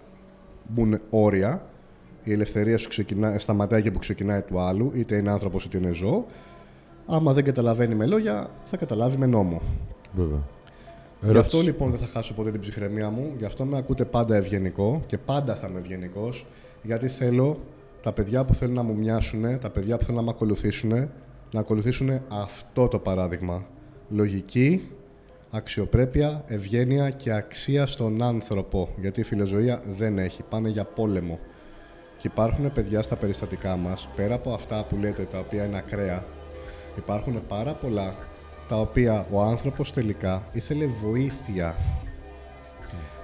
μπουν 0.67 0.99
όρια, 1.09 1.65
η 2.23 2.31
ελευθερία 2.31 2.77
σου 2.77 2.89
ξεκινά, 2.89 3.37
σταματάει 3.37 3.81
και 3.81 3.91
που 3.91 3.99
ξεκινάει 3.99 4.41
του 4.41 4.59
άλλου, 4.59 4.91
είτε 4.95 5.15
είναι 5.15 5.31
άνθρωπος 5.31 5.65
είτε 5.65 5.77
είναι 5.77 5.91
ζώο. 5.91 6.25
Άμα 7.05 7.33
δεν 7.33 7.43
καταλαβαίνει 7.43 7.95
με 7.95 8.05
λόγια, 8.05 8.49
θα 8.65 8.77
καταλάβει 8.77 9.17
με 9.17 9.25
νόμο. 9.25 9.61
Βέβαια. 10.13 10.41
Γι' 11.21 11.37
αυτό 11.37 11.59
λοιπόν 11.59 11.89
δεν 11.89 11.99
θα 11.99 12.05
χάσω 12.05 12.33
ποτέ 12.33 12.51
την 12.51 12.59
ψυχραιμία 12.59 13.09
μου, 13.09 13.33
γι' 13.37 13.45
αυτό 13.45 13.65
με 13.65 13.77
ακούτε 13.77 14.05
πάντα 14.05 14.35
ευγενικό 14.35 15.01
και 15.05 15.17
πάντα 15.17 15.55
θα 15.55 15.67
είμαι 15.69 15.79
ευγενικός, 15.79 16.45
γιατί 16.83 17.07
θέλω 17.07 17.59
τα 18.01 18.11
παιδιά 18.13 18.45
που 18.45 18.53
θέλουν 18.53 18.73
να 18.73 18.83
μου 18.83 18.95
μοιάσουν, 18.95 19.59
τα 19.59 19.69
παιδιά 19.69 19.97
που 19.97 20.03
θέλουν 20.03 20.19
να 20.19 20.25
με 20.25 20.31
ακολουθήσουν, 20.35 20.89
να 21.51 21.59
ακολουθήσουν 21.59 22.21
αυτό 22.27 22.87
το 22.87 22.99
παράδειγμα. 22.99 23.65
Λογική, 24.09 24.89
αξιοπρέπεια, 25.55 26.43
ευγένεια 26.47 27.09
και 27.09 27.33
αξία 27.33 27.85
στον 27.85 28.21
άνθρωπο. 28.21 28.89
Γιατί 28.97 29.19
η 29.19 29.23
φιλοζωία 29.23 29.81
δεν 29.97 30.17
έχει, 30.17 30.43
πάνε 30.49 30.69
για 30.69 30.83
πόλεμο. 30.83 31.39
Και 32.17 32.27
υπάρχουν 32.27 32.73
παιδιά 32.73 33.01
στα 33.01 33.15
περιστατικά 33.15 33.77
μας, 33.77 34.09
πέρα 34.15 34.35
από 34.35 34.53
αυτά 34.53 34.85
που 34.89 34.95
λέτε, 34.95 35.23
τα 35.23 35.39
οποία 35.39 35.65
είναι 35.65 35.77
ακραία, 35.77 36.25
υπάρχουν 36.97 37.41
πάρα 37.47 37.73
πολλά 37.73 38.15
τα 38.67 38.79
οποία 38.79 39.27
ο 39.31 39.41
άνθρωπος 39.41 39.93
τελικά 39.93 40.43
ήθελε 40.53 40.85
βοήθεια. 40.85 41.75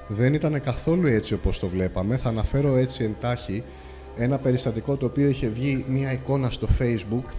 Δεν 0.08 0.34
ήταν 0.34 0.62
καθόλου 0.62 1.08
έτσι 1.08 1.34
όπως 1.34 1.60
το 1.60 1.68
βλέπαμε. 1.68 2.18
Θα 2.18 2.30
αναφέρω 2.30 2.76
έτσι 2.76 3.04
εντάχει 3.04 3.64
ένα 4.18 4.38
περιστατικό 4.38 4.96
το 4.96 5.06
οποίο 5.06 5.28
είχε 5.28 5.48
βγει 5.48 5.86
μια 5.88 6.12
εικόνα 6.12 6.50
στο 6.50 6.68
facebook 6.80 7.34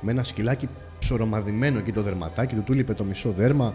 με 0.00 0.10
ένα 0.10 0.24
σκυλάκι 0.24 0.68
ψωρομαδημένο 0.98 1.78
εκεί 1.78 1.92
το 1.92 2.02
δερματάκι 2.02 2.54
του, 2.54 2.62
του 2.62 2.72
λείπε 2.72 2.94
το 2.94 3.04
μισό 3.04 3.30
δέρμα. 3.30 3.74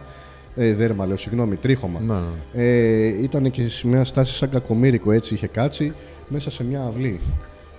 Ε, 0.56 0.74
δέρμα 0.74 1.06
λέω, 1.06 1.18
συγγνώμη, 1.18 1.56
τρίχωμα. 1.56 2.00
Ναι, 2.00 2.14
ναι. 2.14 2.64
Ε, 2.64 3.24
ήταν 3.24 3.52
και 3.52 3.70
σε 3.70 3.88
μια 3.88 4.04
στάση 4.04 4.34
σαν 4.34 4.50
κακομύρικο 4.50 5.12
έτσι 5.12 5.34
είχε 5.34 5.48
κάτσει 5.48 5.94
μέσα 6.28 6.52
σε 6.52 6.64
μια 6.64 6.84
αυλή. 6.84 7.20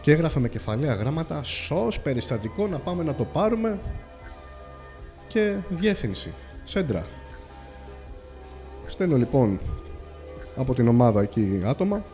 Και 0.00 0.12
έγραφε 0.12 0.40
με 0.40 0.48
κεφαλαία 0.48 0.94
γράμματα 0.94 1.42
«Σως 1.42 2.00
περιστατικό 2.00 2.66
να 2.66 2.78
πάμε 2.78 3.02
να 3.02 3.14
το 3.14 3.24
πάρουμε» 3.24 3.78
και 5.26 5.54
διεύθυνση, 5.68 6.32
σέντρα. 6.64 7.06
Στέλνω 8.86 9.16
λοιπόν 9.16 9.58
από 10.56 10.74
την 10.74 10.88
ομάδα 10.88 11.20
εκεί 11.22 11.60
άτομα 11.64 12.04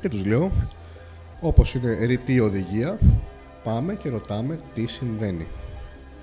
και 0.00 0.08
τους 0.08 0.24
λέω 0.24 0.50
όπως 1.40 1.74
είναι 1.74 2.04
ρητή 2.04 2.40
οδηγία 2.40 2.98
πάμε 3.64 3.94
και 3.94 4.08
ρωτάμε 4.08 4.58
τι 4.74 4.86
συμβαίνει. 4.86 5.46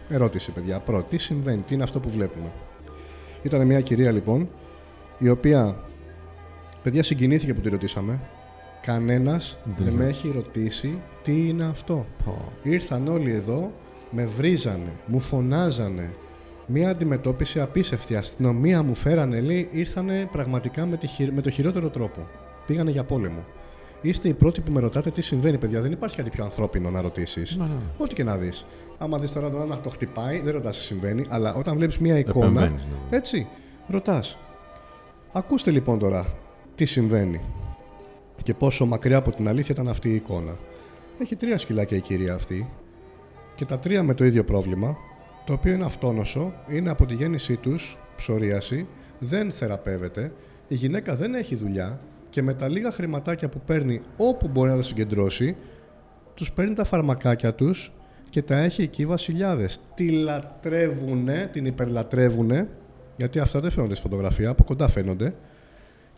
Ερώτηση, 0.10 0.52
παιδιά. 0.52 0.80
Πρώτη, 0.80 1.10
τι 1.10 1.18
συμβαίνει, 1.18 1.62
τι 1.62 1.74
είναι 1.74 1.84
αυτό 1.84 2.00
που 2.00 2.10
βλέπουμε; 2.10 2.52
Ήταν 3.44 3.66
μια 3.66 3.82
κυρία 3.82 4.12
λοιπόν, 4.12 4.50
η 5.20 5.30
οποία, 5.30 5.76
παιδιά, 6.84 7.04
συγκινήθηκε 7.04 7.54
που 7.54 7.62
τη 7.62 7.70
ρωτήσαμε. 7.70 8.20
Κανένας 8.82 9.58
Δεν 9.64 9.86
δεν 9.86 9.94
με 9.94 10.02
είναι. 10.04 10.12
έχει 10.12 10.32
ρωτήσει 10.36 10.98
τι 11.24 11.48
είναι 11.48 11.64
αυτό. 11.66 12.06
Πω. 12.26 12.52
Ήρθαν 12.64 13.08
όλοι 13.08 13.32
εδώ, 13.32 13.72
με 14.12 14.26
βρίζανε, 14.26 14.92
μου 15.06 15.20
φωνάζανε. 15.20 16.14
Μία 16.68 16.90
αντιμετώπιση 16.90 17.60
απίστευτη. 17.60 18.16
Αστυνομία 18.16 18.84
μου 18.84 18.96
φέρανε, 18.96 19.40
λέει, 19.40 19.68
ήρθανε 19.72 20.30
πραγματικά 20.32 20.86
με, 20.86 20.98
τη 20.98 21.08
χει- 21.08 21.32
με 21.32 21.42
το 21.42 21.50
χειρότερο 21.50 21.90
τρόπο. 21.90 22.28
Πήγανε 22.68 22.92
για 22.92 23.04
πόλεμο. 23.04 23.46
Είστε 24.02 24.28
οι 24.28 24.34
πρώτοι 24.34 24.62
που 24.62 24.72
με 24.72 24.80
ρωτάτε 24.80 25.12
τι 25.12 25.22
συμβαίνει, 25.22 25.58
παιδιά. 25.58 25.82
Δεν 25.82 25.92
υπάρχει 25.92 26.16
κάτι 26.16 26.30
πιο 26.30 26.44
ανθρώπινο 26.44 26.90
να 26.90 27.02
ρωτήσεις. 27.02 27.56
Ναι, 27.58 27.64
ναι. 27.66 27.72
Ό,τι 27.98 28.16
και 28.16 28.24
να 28.24 28.38
δεις. 28.38 28.66
Άμα 29.04 29.18
δεις 29.18 29.32
τώρα 29.32 29.50
τον 29.50 29.62
ένα 29.62 29.76
να 29.76 29.82
το 29.82 29.90
χτυπάει, 29.90 30.40
δεν 30.40 30.54
ρωτάς 30.54 30.78
τι 30.78 30.84
συμβαίνει, 30.84 31.26
αλλά 31.30 31.54
όταν 31.54 31.78
βλέπεις 31.78 31.98
μία 31.98 32.18
εικόνα. 32.18 32.46
Επεμβαίνεις, 32.46 32.84
ναι. 33.10 33.18
Έτσι, 33.18 33.48
ρωτάς. 33.88 34.38
Ακούστε 35.32 35.72
λοιπόν 35.72 36.00
τώρα 36.00 36.26
τι 36.76 36.86
συμβαίνει 36.86 37.42
και 38.44 38.54
πόσο 38.54 38.86
μακριά 38.86 39.18
από 39.18 39.32
την 39.32 39.48
αλήθεια 39.48 39.76
ήταν 39.76 39.88
αυτή 39.88 40.10
η 40.10 40.16
εικόνα. 40.16 40.58
Έχει 41.20 41.36
τρία 41.36 41.58
σκυλάκια 41.58 41.98
η 41.98 42.02
κυρία 42.02 42.34
αυτή 42.34 42.70
και 43.56 43.66
τα 43.66 43.80
τρία 43.80 44.04
με 44.04 44.14
το 44.14 44.26
ίδιο 44.26 44.44
πρόβλημα, 44.44 44.98
το 45.46 45.54
οποίο 45.54 45.74
είναι 45.74 45.86
αυτόνοσο, 45.86 46.54
είναι 46.70 46.90
από 46.90 47.06
τη 47.06 47.14
γέννησή 47.14 47.56
τους 47.56 47.98
ψωρίαση, 48.16 48.88
δεν 49.20 49.52
θεραπεύεται, 49.52 50.34
η 50.68 50.76
γυναίκα 50.76 51.16
δεν 51.16 51.36
έχει 51.36 51.56
δουλειά 51.56 52.00
και 52.30 52.42
με 52.42 52.54
τα 52.54 52.68
λίγα 52.68 52.92
χρηματάκια 52.92 53.50
που 53.50 53.62
παίρνει 53.66 54.02
όπου 54.18 54.48
μπορεί 54.48 54.70
να 54.70 54.76
τα 54.76 54.84
συγκεντρώσει, 54.84 55.56
τους 56.34 56.52
παίρνει 56.52 56.74
τα 56.74 56.84
φαρμακάκια 56.84 57.54
τους 57.54 57.92
και 58.34 58.42
τα 58.42 58.58
έχει 58.58 58.82
εκεί 58.82 59.06
βασιλιάδες. 59.06 59.80
Τη 59.96 60.10
λατρεύουνε, 60.10 61.50
την 61.52 61.66
υπερλατρεύουνε, 61.66 62.68
γιατί 63.18 63.40
αυτά 63.40 63.60
δεν 63.60 63.72
φαίνονται 63.72 63.94
στη 63.94 64.04
φωτογραφία, 64.04 64.50
από 64.50 64.64
κοντά 64.64 64.88
φαίνονται, 64.88 65.34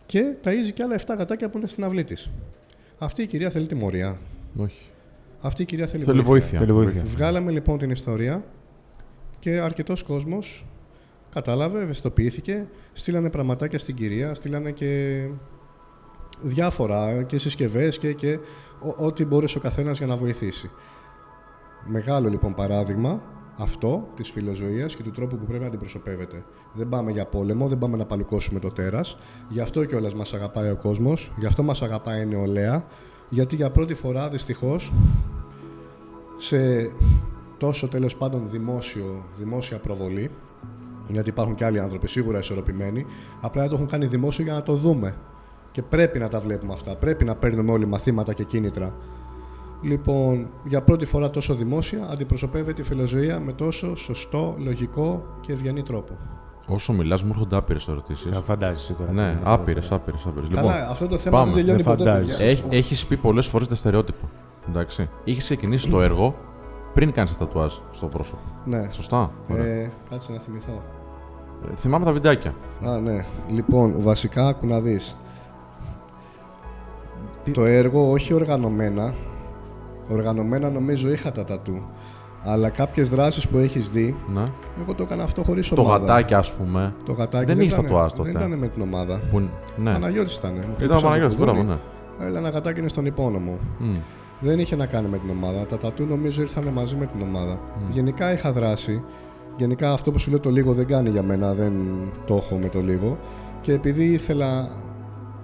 και 0.06 0.22
ταΐζει 0.44 0.70
και 0.74 0.82
άλλα 0.82 0.94
7 1.06 1.14
γατάκια 1.18 1.48
που 1.48 1.58
είναι 1.58 1.66
στην 1.66 1.84
αυλή 1.84 2.04
της. 2.04 2.30
Αυτή 2.98 3.22
η 3.22 3.26
κυρία 3.26 3.50
θέλει 3.50 3.66
τιμωρία. 3.66 4.18
Όχι. 4.56 4.90
Αυτή 5.40 5.62
η 5.62 5.64
κυρία 5.64 5.86
θέλει, 5.86 6.04
Θέλει 6.04 6.20
βοήθεια. 6.20 6.58
Θέλει 6.58 6.72
βοήθεια. 6.72 7.02
Βγάλαμε 7.06 7.50
λοιπόν 7.50 7.78
την 7.78 7.90
ιστορία 7.90 8.44
και 9.38 9.50
αρκετός 9.58 10.02
κόσμος 10.02 10.66
κατάλαβε, 11.32 11.82
ευαισθητοποιήθηκε, 11.82 12.66
στείλανε 12.92 13.30
πραγματάκια 13.30 13.78
στην 13.78 13.94
κυρία, 13.94 14.34
στείλανε 14.34 14.70
και 14.70 15.22
διάφορα 16.42 17.22
και 17.22 17.38
συσκευές 17.38 17.98
και, 17.98 18.12
και 18.12 18.38
ό- 18.80 19.04
ό,τι 19.06 19.24
μπορούσε 19.24 19.58
ο 19.58 19.60
καθένας 19.60 19.98
για 19.98 20.06
να 20.06 20.16
βοηθήσει. 20.16 20.70
Μεγάλο 21.88 22.28
λοιπόν 22.28 22.54
παράδειγμα 22.54 23.20
αυτό 23.58 24.08
της 24.14 24.30
φιλοζωίας 24.30 24.96
και 24.96 25.02
του 25.02 25.10
τρόπου 25.10 25.36
που 25.36 25.44
πρέπει 25.44 25.60
να 25.60 25.66
αντιπροσωπεύεται. 25.66 26.44
Δεν 26.72 26.88
πάμε 26.88 27.10
για 27.10 27.26
πόλεμο, 27.26 27.68
δεν 27.68 27.78
πάμε 27.78 27.96
να 27.96 28.06
παλουκώσουμε 28.06 28.60
το 28.60 28.70
τέρας. 28.70 29.18
Γι' 29.48 29.60
αυτό 29.60 29.84
κιόλας 29.84 30.14
μας 30.14 30.34
αγαπάει 30.34 30.70
ο 30.70 30.76
κόσμος, 30.76 31.32
γι' 31.36 31.46
αυτό 31.46 31.62
μας 31.62 31.82
αγαπάει 31.82 32.22
η 32.22 32.26
νεολαία, 32.26 32.84
γιατί 33.28 33.56
για 33.56 33.70
πρώτη 33.70 33.94
φορά 33.94 34.28
δυστυχώς 34.28 34.92
σε 36.36 36.90
τόσο 37.58 37.88
τέλος 37.88 38.16
πάντων 38.16 38.48
δημόσιο, 38.48 39.24
δημόσια 39.38 39.78
προβολή, 39.78 40.30
γιατί 41.08 41.28
υπάρχουν 41.28 41.54
και 41.54 41.64
άλλοι 41.64 41.80
άνθρωποι 41.80 42.08
σίγουρα 42.08 42.38
ισορροπημένοι, 42.38 43.06
απλά 43.40 43.60
δεν 43.60 43.70
το 43.70 43.76
έχουν 43.76 43.88
κάνει 43.88 44.06
δημόσιο 44.06 44.44
για 44.44 44.54
να 44.54 44.62
το 44.62 44.74
δούμε. 44.74 45.14
Και 45.70 45.82
πρέπει 45.82 46.18
να 46.18 46.28
τα 46.28 46.40
βλέπουμε 46.40 46.72
αυτά. 46.72 46.96
Πρέπει 46.96 47.24
να 47.24 47.36
παίρνουμε 47.36 47.72
όλοι 47.72 47.86
μαθήματα 47.86 48.32
και 48.32 48.44
κίνητρα. 48.44 48.94
Λοιπόν, 49.82 50.46
για 50.64 50.82
πρώτη 50.82 51.04
φορά 51.04 51.30
τόσο 51.30 51.54
δημόσια 51.54 52.08
αντιπροσωπεύεται 52.10 52.82
η 52.82 52.84
φιλοζωία 52.84 53.40
με 53.40 53.52
τόσο 53.52 53.94
σωστό, 53.96 54.54
λογικό 54.58 55.22
και 55.40 55.52
ευγενή 55.52 55.82
τρόπο. 55.82 56.16
Όσο 56.68 56.92
μιλάς, 56.92 57.22
μου 57.22 57.30
έρχονται 57.32 57.56
άπειρες 57.56 57.88
ερωτήσεις. 57.88 58.32
Θα 58.32 58.40
φαντάζεσαι 58.42 58.92
τώρα. 58.92 59.12
Ναι, 59.12 59.38
άπειρες, 59.44 59.92
άπειρες. 59.92 60.26
άπειρες. 60.26 60.48
Λοιπόν, 60.48 60.64
Καλά, 60.70 60.88
αυτό 60.90 61.06
το 61.06 61.18
θέμα 61.18 61.36
πάμε. 61.38 61.52
δεν 61.52 61.60
τελειώνει 61.64 61.82
Δεν 61.82 61.96
ποτέ. 61.96 62.10
φαντάζεσαι. 62.10 62.38
παιδιά. 62.38 62.50
Έχ, 62.50 62.62
έχεις 62.68 63.06
πει 63.06 63.16
πολλές 63.16 63.46
φορές 63.46 63.68
τα 63.68 63.74
στερεότυπα. 63.74 64.26
Εντάξει. 64.68 65.08
Είχες 65.24 65.44
ξεκινήσει 65.44 65.90
το 65.90 66.00
έργο 66.02 66.34
πριν 66.94 67.12
κάνεις 67.12 67.36
τα 67.36 67.46
τατουάζ 67.46 67.72
στο 67.90 68.06
πρόσωπο. 68.06 68.40
Ναι. 68.64 68.86
Σωστά. 68.90 69.30
Ωραία. 69.48 69.64
Ε, 69.64 69.90
κάτσε 70.10 70.32
να 70.32 70.38
θυμηθώ. 70.38 70.82
Ε, 71.70 71.74
θυμάμαι 71.74 72.04
τα 72.04 72.12
βιντεάκια. 72.12 72.52
Α, 72.86 72.98
ναι. 72.98 73.24
Λοιπόν, 73.50 73.94
βασικά, 73.98 74.48
άκου 74.48 74.66
να 74.66 74.80
δεις. 74.80 75.16
Τι- 77.44 77.50
Το 77.52 77.64
έργο 77.64 78.10
όχι 78.10 78.34
οργανωμένα. 78.34 79.14
Οργανωμένα 80.08 80.70
νομίζω 80.70 81.10
είχα 81.12 81.32
τα 81.32 81.44
τατού. 81.44 81.82
Αλλά 82.44 82.68
κάποιες 82.68 83.10
δράσεις 83.10 83.48
που 83.48 83.58
έχεις 83.58 83.90
δει, 83.90 84.16
Ναι. 84.34 84.42
εγώ 84.82 84.94
το 84.94 85.02
έκανα 85.02 85.22
αυτό 85.22 85.42
χωρίς 85.42 85.68
Το 85.68 85.80
ομάδα. 85.80 85.98
γατάκι, 85.98 86.34
ας 86.34 86.52
πούμε. 86.52 86.94
Το 87.04 87.12
γατάκι 87.12 87.44
Δεν 87.44 87.60
είχες 87.60 87.72
ήταν- 87.72 87.84
τατουάζ 87.84 88.12
τότε. 88.12 88.30
Δεν 88.32 88.40
ήταν 88.46 88.58
με 88.58 88.68
την 88.68 88.82
ομάδα. 88.82 89.20
Που... 89.30 89.38
Ναι. 89.76 89.92
Παναγιώτης 89.92 90.36
ήταν. 90.36 90.64
Ήταν 90.80 90.96
ο 90.96 91.00
Παναγιώτης, 91.00 91.36
μπράβο, 91.36 91.62
ναι. 91.62 91.76
Αλλά 92.20 92.38
ένα 92.38 92.48
γατάκι 92.48 92.78
είναι 92.80 92.88
στον 92.88 93.06
υπόνομο. 93.06 93.58
Μμ. 93.78 93.94
Δεν 94.40 94.58
είχε 94.58 94.76
να 94.76 94.86
κάνει 94.86 95.08
με 95.08 95.18
την 95.18 95.30
ομάδα. 95.30 95.66
Τα 95.66 95.76
τατού 95.78 96.04
νομίζω 96.04 96.42
ήρθαν 96.42 96.64
μαζί 96.68 96.96
με 96.96 97.06
την 97.06 97.22
ομάδα. 97.22 97.58
Γενικά 97.90 98.32
είχα 98.32 98.52
δράσει. 98.52 99.02
Γενικά 99.56 99.92
αυτό 99.92 100.12
που 100.12 100.18
σου 100.18 100.30
λέω 100.30 100.40
το 100.40 100.50
λίγο 100.50 100.72
δεν 100.72 100.86
κάνει 100.86 101.08
για 101.08 101.22
μένα, 101.22 101.52
δεν 101.54 101.72
το 102.26 102.34
έχω 102.34 102.56
με 102.56 102.68
το 102.68 102.80
λίγο. 102.80 103.18
Και 103.60 103.72
επειδή 103.72 104.04
ήθελα 104.04 104.68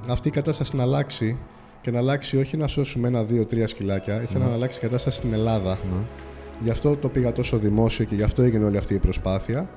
αυτή 0.09 0.29
η 0.29 0.31
κατάσταση 0.31 0.77
να 0.77 0.83
αλλάξει 0.83 1.39
και 1.83 1.91
να 1.91 1.99
αλλάξει 1.99 2.37
όχι 2.37 2.57
να 2.57 2.67
σώσουμε 2.67 3.09
ένα, 3.09 3.23
δύο, 3.23 3.45
τρία 3.45 3.67
σκυλάκια, 3.67 4.23
ήθελα 4.23 4.47
να 4.47 4.53
αλλάξει 4.53 4.79
η 4.79 4.83
κατάσταση 4.83 5.17
στην 5.17 5.33
Ελλάδα. 5.33 5.71
Ναι. 5.71 6.01
Γι' 6.65 6.71
αυτό 6.71 6.97
το 6.97 7.09
πήγα 7.09 7.33
τόσο 7.33 7.59
δημόσιο 7.59 8.05
και 8.05 8.15
γι' 8.15 8.23
αυτό 8.23 8.43
έγινε 8.43 8.65
όλη 8.65 8.77
αυτή 8.77 8.95
η 8.95 8.99
προσπάθεια. 8.99 9.69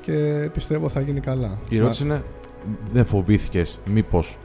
Και 0.00 0.48
πιστεύω 0.52 0.88
θα 0.88 1.00
γίνει 1.00 1.20
καλά. 1.20 1.58
Η 1.68 1.76
ερώτηση 1.76 2.04
είναι, 2.04 2.24
δεν 2.90 3.04
φοβήθηκες 3.04 3.78
μήπως 3.84 4.38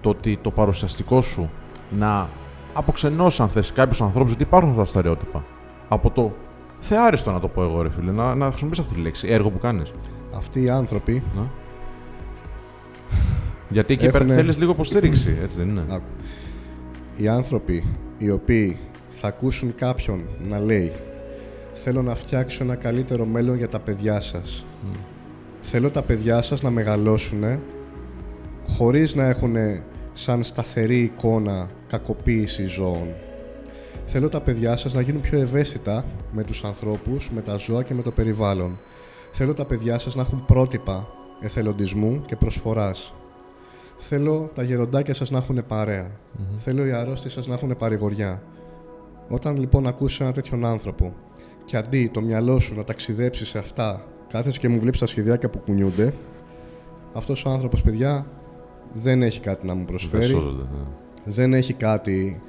το 0.00 0.08
ότι 0.08 0.38
το 0.42 0.50
παρουσιαστικό 0.50 1.20
σου 1.20 1.50
να 1.90 2.28
αποξενώσει 2.72 3.42
αν 3.42 3.48
θες 3.48 3.72
κάποιους 3.72 4.02
ανθρώπους, 4.02 4.28
γιατί 4.28 4.42
υπάρχουν 4.42 4.70
αυτά 4.70 4.82
τα 4.82 4.88
στερεότυπα; 4.88 5.44
Από 5.88 6.10
το 6.10 6.32
θεάριστο 6.78 7.32
να 7.32 7.40
το 7.40 7.48
πω 7.48 7.62
εγώ 7.62 7.82
ρε 7.82 7.90
φίλε, 7.90 8.12
να, 8.12 8.34
να 8.34 8.46
χρησιμοποιήσω 8.46 8.82
αυτή 8.82 8.94
τη 8.94 9.00
λέξη, 9.00 9.28
έργο 9.28 9.50
που 9.50 9.58
κάνεις. 9.58 9.92
Μα 10.32 10.38
αυτοί 10.38 10.62
οι 10.62 10.68
άνθρωποι. 10.68 11.22
Ναι. 11.36 11.42
Γιατί 13.68 13.92
εκεί 13.92 14.06
πέρα 14.06 14.18
Έχουνε- 14.18 14.40
θέλεις 14.40 14.58
λίγο 14.58 14.72
υποστήριξη, 14.72 15.36
έτσι 15.42 15.56
δεν 15.58 15.68
είναι; 15.68 16.00
Άκου. 17.18 17.24
Οι 17.24 17.28
άνθρωποι 17.28 17.84
οι 18.18 18.30
οποίοι 18.30 18.78
θα 19.10 19.28
ακούσουν 19.28 19.74
κάποιον 19.74 20.24
να 20.48 20.58
λέει 20.58 20.92
Θέλω 21.82 22.02
να 22.02 22.14
φτιάξω 22.14 22.64
ένα 22.64 22.74
καλύτερο 22.74 23.24
μέλλον 23.24 23.56
για 23.56 23.68
τα 23.68 23.80
παιδιά 23.80 24.20
σας. 24.20 24.66
Θέλω 25.60 25.90
τα 25.90 26.02
παιδιά 26.02 26.42
σας 26.42 26.62
να 26.62 26.70
μεγαλώσουν 26.70 27.44
χωρίς 28.66 29.14
να 29.14 29.24
έχουν 29.24 29.56
σαν 30.12 30.42
σταθερή 30.42 30.98
εικόνα 30.98 31.70
κακοποίηση 31.88 32.64
ζώων. 32.64 33.14
Θέλω 34.06 34.28
τα 34.28 34.40
παιδιά 34.40 34.76
σας 34.76 34.94
να 34.94 35.00
γίνουν 35.00 35.20
πιο 35.20 35.38
ευαίσθητα 35.38 36.04
με 36.32 36.44
τους 36.44 36.64
ανθρώπους, 36.64 37.30
με 37.30 37.40
τα 37.40 37.56
ζώα 37.56 37.82
και 37.82 37.94
με 37.94 38.02
το 38.02 38.10
περιβάλλον. 38.10 38.78
Θέλω 39.32 39.54
τα 39.54 39.64
παιδιά 39.64 39.98
σας 39.98 40.14
να 40.14 40.22
έχουν 40.22 40.44
πρότυπα 40.44 41.08
εθελοντισμού 41.40 42.22
και 42.26 42.36
προσφοράς. 42.36 43.14
Θέλω 44.00 44.50
τα 44.54 44.62
γεροντάκια 44.62 45.14
σας 45.14 45.30
να 45.30 45.38
έχουν 45.38 45.64
παρέα. 45.66 46.10
Θέλω 46.56 46.86
οι 46.86 46.92
αρρώστιες 46.92 47.32
σας 47.32 47.46
να 47.46 47.54
έχουν 47.54 47.76
παρηγοριά. 47.78 48.42
Όταν 49.28 49.56
λοιπόν 49.58 49.86
ακούσεις 49.86 50.20
έναν 50.20 50.32
τέτοιον 50.32 50.64
άνθρωπο 50.64 51.14
και 51.64 51.76
αντί 51.76 52.10
το 52.12 52.20
μυαλό 52.20 52.58
σου 52.58 52.74
να 52.74 52.84
ταξιδέψει 52.84 53.44
σε 53.46 53.58
αυτά, 53.58 54.04
κάθεσαι 54.28 54.58
και 54.58 54.68
μου 54.68 54.78
βλέπεις 54.78 55.00
τα 55.00 55.06
σχεδιάκια 55.06 55.48
που 55.50 55.58
κουνιούνται, 55.58 56.12
αυτός 57.12 57.44
ο 57.44 57.50
άνθρωπος, 57.50 57.82
παιδιά, 57.82 58.26
δεν 58.92 59.22
έχει 59.22 59.40
κάτι 59.40 59.66
να 59.66 59.72
μου 59.72 59.78
Δεν 59.78 59.86
προσφέρει 59.88 60.24
σώζονται. 60.24 60.62
ναι. 60.62 60.78
δεν 61.24 61.54
έχει 61.54 61.72
κάτι. 61.72 62.40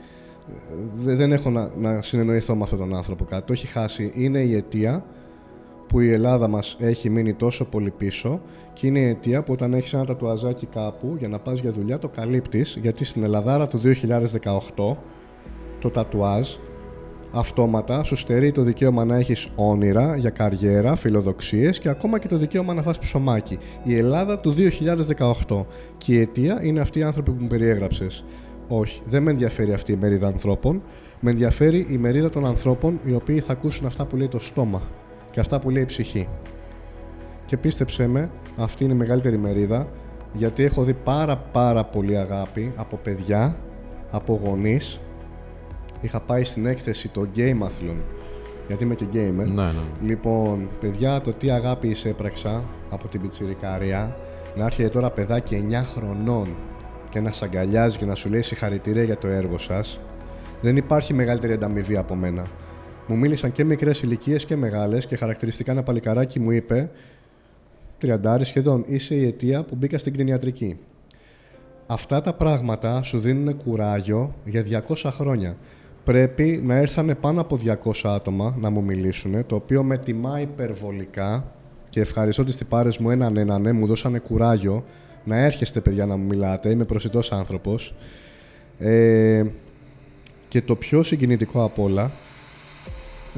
δε- 0.96 1.16
Δεν 1.16 1.32
έχω 1.32 1.50
να, 1.50 1.72
να 1.80 2.02
συνεννοηθώ 2.02 2.56
με 2.56 2.64
αυτόν 2.64 2.80
τον 2.80 2.96
άνθρωπο 2.96 3.24
κάτι. 3.24 3.46
Το 3.46 3.54
έχει 3.54 3.68
χάσει. 3.68 4.12
Είναι 4.16 4.40
η 4.40 4.56
αιτία 4.56 5.06
που 5.90 6.00
η 6.00 6.12
Ελλάδα 6.12 6.48
μας 6.48 6.78
έχει 6.80 7.10
μείνει 7.10 7.34
τόσο 7.34 7.66
πολύ 7.66 7.90
πίσω 7.90 8.42
και 8.74 8.88
είναι 8.88 9.00
η 9.00 9.08
αιτία 9.08 9.44
που 9.44 9.54
όταν 9.54 9.74
έχεις 9.74 9.94
ένα 9.94 10.06
τατουαζάκι 10.06 10.66
κάπου 10.66 11.16
για 11.18 11.28
να 11.28 11.40
πας 11.40 11.60
για 11.60 11.72
δουλειά 11.72 12.00
το 12.00 12.10
καλύπτεις 12.10 12.78
γιατί 12.82 13.04
στην 13.04 13.24
Ελλαδάρα 13.24 13.68
του 13.68 13.82
2018 13.84 14.96
το 15.80 15.90
τατουάζ 15.90 16.48
αυτόματα 17.32 18.04
σου 18.04 18.16
στερεί 18.16 18.52
το 18.52 18.62
δικαίωμα 18.62 19.06
να 19.06 19.16
έχεις 19.16 19.50
όνειρα 19.56 20.16
για 20.18 20.30
καριέρα, 20.30 20.96
φιλοδοξίες 20.96 21.80
και 21.80 21.90
ακόμα 21.90 22.20
και 22.20 22.28
το 22.28 22.38
δικαίωμα 22.38 22.74
να 22.74 22.82
φας 22.82 23.00
ψωμάκι. 23.00 23.60
Η 23.84 23.96
Ελλάδα 23.96 24.40
του 24.40 24.56
2018 25.48 25.66
και 25.98 26.14
η 26.14 26.20
αιτία 26.20 26.60
είναι 26.64 26.80
αυτοί 26.80 27.00
οι 27.00 27.04
άνθρωποι 27.04 27.32
που 27.32 27.42
μου 27.42 27.48
περιέγραψες. 27.48 28.26
Όχι, 28.68 29.02
δεν 29.06 29.24
με 29.24 29.32
ενδιαφέρει 29.32 29.74
αυτή 29.74 29.92
η 29.92 29.96
μερίδα 29.96 30.28
ανθρώπων. 30.28 30.82
Με 31.20 31.30
ενδιαφέρει 31.30 31.88
η 31.90 31.98
μερίδα 31.98 32.30
των 32.30 32.46
ανθρώπων 32.46 33.00
οι 33.06 33.14
οποίοι 33.14 33.40
θα 33.40 33.52
ακούσουν 33.52 33.86
αυτά 33.86 34.06
που 34.06 34.16
λέει 34.16 34.28
το 34.28 34.40
στόμα 34.40 34.82
και 35.32 35.40
αυτά 35.40 35.60
που 35.60 35.70
λέει 35.70 35.84
η 35.84 35.86
ψυχή. 35.86 36.28
Και 37.46 37.58
πίστεψέ 37.58 38.08
με, 38.08 38.30
αυτή 38.58 38.84
είναι 38.84 38.94
η 38.94 38.98
μεγαλύτερη 38.98 39.38
μερίδα 39.38 39.88
γιατί 40.34 40.64
έχω 40.64 40.84
δει 40.84 40.94
πάρα 40.94 41.38
πάρα 41.38 41.84
πολύ 41.84 42.18
αγάπη 42.18 42.74
από 42.76 42.98
παιδιά, 42.98 43.58
από 44.12 44.40
γονείς 44.44 45.00
Είχα 46.02 46.20
πάει 46.20 46.44
στην 46.44 46.66
έκθεση 46.66 47.10
το 47.10 47.28
Gameathlon, 47.36 47.98
γιατί 48.68 48.84
είμαι 48.84 48.96
και 48.96 49.06
gamer. 49.14 49.34
Ναι, 49.34 49.64
ναι. 49.64 49.72
Λοιπόν, 50.02 50.68
παιδιά, 50.80 51.22
το 51.22 51.34
τι 51.34 51.52
αγάπη 51.52 51.88
εισέπραξα 51.88 52.64
από 52.90 53.08
την 53.08 53.22
πιτσιρικάρια, 53.22 54.18
να 54.56 54.66
έρχεται 54.66 54.90
τώρα 54.90 55.12
παιδάκι 55.12 55.68
9 55.70 55.84
χρονών 55.96 56.56
και 57.10 57.20
να 57.20 57.32
σ' 57.32 57.42
αγκαλιάζει 57.42 57.98
και 57.98 58.06
να 58.06 58.16
σου 58.16 58.30
λέει 58.30 58.42
συγχαρητήρια 58.42 59.04
για 59.04 59.18
το 59.18 59.28
έργο 59.28 59.58
σας, 59.58 60.00
δεν 60.62 60.78
υπάρχει 60.78 61.14
μεγαλύτερη 61.14 61.54
ανταμοιβή 61.54 61.98
από 61.98 62.16
μένα. 62.16 62.46
Μου 63.10 63.18
μίλησαν 63.18 63.52
και 63.52 63.64
μικρές 63.64 64.02
ηλικίες 64.02 64.46
και 64.46 64.56
μεγάλες 64.56 65.06
και 65.06 65.16
χαρακτηριστικά 65.16 65.72
ένα 65.72 65.84
παλικαράκι 65.84 66.40
μου 66.40 66.52
είπε, 66.52 66.90
τριαντάρι 67.98 68.46
σχεδόν, 68.46 68.84
είσαι 68.88 69.16
η 69.16 69.26
αιτία 69.26 69.64
που 69.64 69.76
μπήκα 69.76 69.98
στην 69.98 70.14
κτηνιατρική. 70.14 70.80
Αυτά 71.88 72.22
τα 72.22 72.34
πράγματα 72.34 73.02
σου 73.02 73.20
δίνουν 73.20 73.58
κουράγιο 73.58 74.36
για 74.46 74.84
200 74.88 75.10
χρόνια. 75.12 75.58
Πρέπει 76.04 76.62
να 76.64 76.76
έρθανε 76.76 77.16
πάνω 77.16 77.42
από 77.42 77.58
200 77.84 77.92
άτομα 78.04 78.56
να 78.60 78.70
μου 78.70 78.84
μιλήσουν, 78.84 79.46
το 79.46 79.56
οποίο 79.56 79.84
με 79.84 79.98
τιμά 79.98 80.42
υπερβολικά 80.42 81.52
και 81.90 82.00
ευχαριστώ 82.00 82.44
τις 82.44 82.58
τυπάρες 82.58 82.98
μου 82.98 83.10
έναν 83.10 83.38
έναν, 83.38 83.62
ναι, 83.62 83.72
μου 83.72 83.86
δώσανε 83.86 84.20
κουράγιο 84.20 84.84
να 85.24 85.38
έρχεστε 85.38 85.80
παιδιά 85.80 86.06
να 86.06 86.18
μου 86.18 86.26
μιλάτε, 86.26 86.70
είμαι 86.70 86.86
προσιτός 86.86 87.32
άνθρωπος. 87.32 87.96
Ε, 88.80 89.44
και 90.48 90.62
το 90.62 90.76
πιο 90.76 91.04
συγκινητικό 91.04 91.64
απ' 91.64 91.80
όλα, 91.80 92.12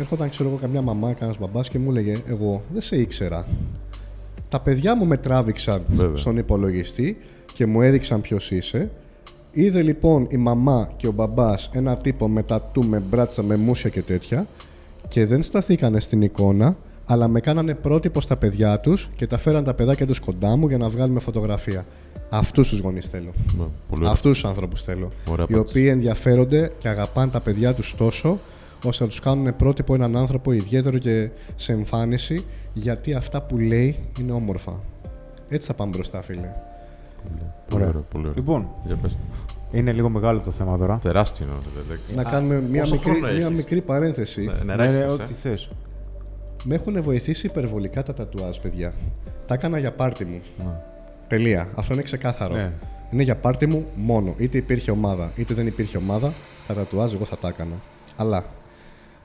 έρχονταν 0.02 0.30
ξέρω 0.30 0.50
εγώ 0.50 0.58
καμιά 0.58 0.82
μαμά, 0.82 1.14
κανένας 1.14 1.40
μπαμπάς 1.40 1.70
και 1.70 1.80
μου 1.80 1.90
έλεγε 1.92 2.14
εγώ 2.30 2.62
δεν 2.72 2.82
σε 2.82 2.96
ήξερα. 2.96 3.46
Τα 4.50 4.60
παιδιά 4.60 4.96
μου 4.96 5.06
με 5.06 5.18
τράβηξαν 5.18 5.82
Βέβαια. 5.88 6.18
στον 6.18 6.38
υπολογιστή 6.38 7.18
και 7.54 7.66
μου 7.66 7.82
έδειξαν 7.82 8.22
ποιος 8.22 8.52
είσαι. 8.52 8.90
Είδε 9.52 9.82
λοιπόν 9.82 10.28
η 10.30 10.38
μαμά 10.38 10.90
και 10.98 11.08
ο 11.08 11.12
μπαμπάς 11.12 11.70
ένα 11.74 11.98
τύπο 11.98 12.30
με 12.30 12.44
τατού, 12.44 12.86
με 12.86 13.00
μπράτσα, 13.10 13.44
με 13.44 13.56
μουσια 13.56 13.90
και 13.90 14.02
τέτοια 14.02 14.48
και 15.08 15.26
δεν 15.26 15.42
σταθήκανε 15.44 16.00
στην 16.00 16.22
εικόνα, 16.22 16.76
αλλά 17.06 17.28
με 17.28 17.40
κάνανε 17.40 17.74
πρότυπο 17.74 18.22
στα 18.22 18.36
παιδιά 18.38 18.80
τους 18.80 19.10
και 19.16 19.28
τα 19.28 19.38
φέραν 19.38 19.64
τα 19.64 19.74
παιδάκια 19.74 20.08
τους 20.08 20.20
κοντά 20.20 20.56
μου 20.56 20.68
για 20.68 20.78
να 20.78 20.90
βγάλουμε 20.90 21.20
φωτογραφία. 21.20 21.86
Αυτούς 22.30 22.70
τους 22.70 22.80
γονείς 22.80 23.08
θέλω. 23.08 23.32
Ναι, 23.58 23.64
Πολύ 23.90 24.02
ωραία. 24.02 24.12
Αυτούς 24.12 24.42
τους 24.42 24.50
άνθρωπους 24.50 24.84
θέλω. 24.84 25.12
Ωραία 25.30 25.46
οι 25.50 25.54
απάντηση. 25.54 25.78
οποίοι 25.78 25.88
ενδιαφέρονται 25.92 26.72
και 26.78 26.88
αγαπάνε 26.88 27.32
τα 27.32 27.40
παιδιά 27.40 27.74
τους 27.74 27.96
τόσο, 27.98 28.40
ώστε 28.84 29.04
να 29.04 29.10
τους 29.10 29.20
κάνουν 29.20 29.56
πρότυπο 29.56 29.94
έναν 29.94 30.18
άνθρωπο 30.18 30.52
ιδιαίτερο 30.52 30.98
και 30.98 31.30
σε 31.56 31.72
εμφάνιση, 31.72 32.46
γιατί 32.74 33.14
αυτά 33.14 33.42
που 33.42 33.58
λέει 33.58 34.00
είναι 34.20 34.32
όμορφα. 34.32 34.80
Έτσι 35.50 35.68
θα 35.68 35.74
πάμε 35.74 35.92
μπροστά, 35.92 36.22
φίλε. 36.22 36.40
Πολύ 37.70 37.84
Ωραία. 37.84 37.88
ωραία. 37.88 38.02
Πολύ 38.02 38.24
ωραία. 38.24 38.36
Λοιπόν, 38.38 38.68
Για 38.86 38.96
πες. 38.96 39.18
είναι 39.72 39.92
λίγο 39.92 40.10
μεγάλο 40.10 40.40
το 40.40 40.52
θέμα 40.52 40.78
τώρα. 40.78 40.98
Τεράστιο 41.02 41.46
είναι. 41.46 41.56
ρε, 41.76 41.82
δεν- 41.90 42.16
Να 42.16 42.24
κάνουμε 42.32 42.62
μια 42.62 42.82
πόσο 42.82 42.94
μικρή, 42.96 43.12
χρόνο 43.12 43.28
μια 43.34 43.46
έχεις; 43.46 43.58
μικρή 43.58 43.82
παρένθεση. 43.82 44.42
Ναι, 44.46 44.52
Ναι, 44.54 44.76
νεράκι 44.76 44.92
ναι, 44.92 45.00
θες, 45.06 45.20
ε. 45.20 45.24
ό,τι 45.24 45.34
θες. 45.34 45.70
Με 46.64 46.76
έχουν 46.76 47.02
βοηθήσει 47.04 47.46
υπερβολικά 47.46 48.04
τα 48.04 48.14
τατουάζ, 48.14 48.58
παιδιά. 48.58 48.94
Τα 49.48 49.54
έκανα 49.54 49.78
για 49.78 49.92
πάρτι 49.92 50.26
μου. 50.26 50.40
Ναι. 50.58 50.74
Τελεία. 51.28 51.70
Αυτό 51.76 51.94
είναι 51.94 52.04
ξεκάθαρο. 52.04 52.56
Ναι. 52.56 52.72
Είναι 53.12 53.24
για 53.24 53.36
πάρτι 53.36 53.66
μου 53.66 53.86
μόνο. 53.96 54.34
Είτε 54.38 54.58
υπήρχε 54.58 54.92
ομάδα, 54.92 55.32
είτε 55.36 55.54
δεν 55.54 55.68
υπήρχε 55.68 55.98
ομάδα, 55.98 56.34
τα 56.68 56.74
τατουάζ 56.74 57.14
εγώ 57.14 57.26
θα 57.26 57.38
τα 57.38 57.48
έκανα. 57.48 57.74
Αλλά 58.16 58.44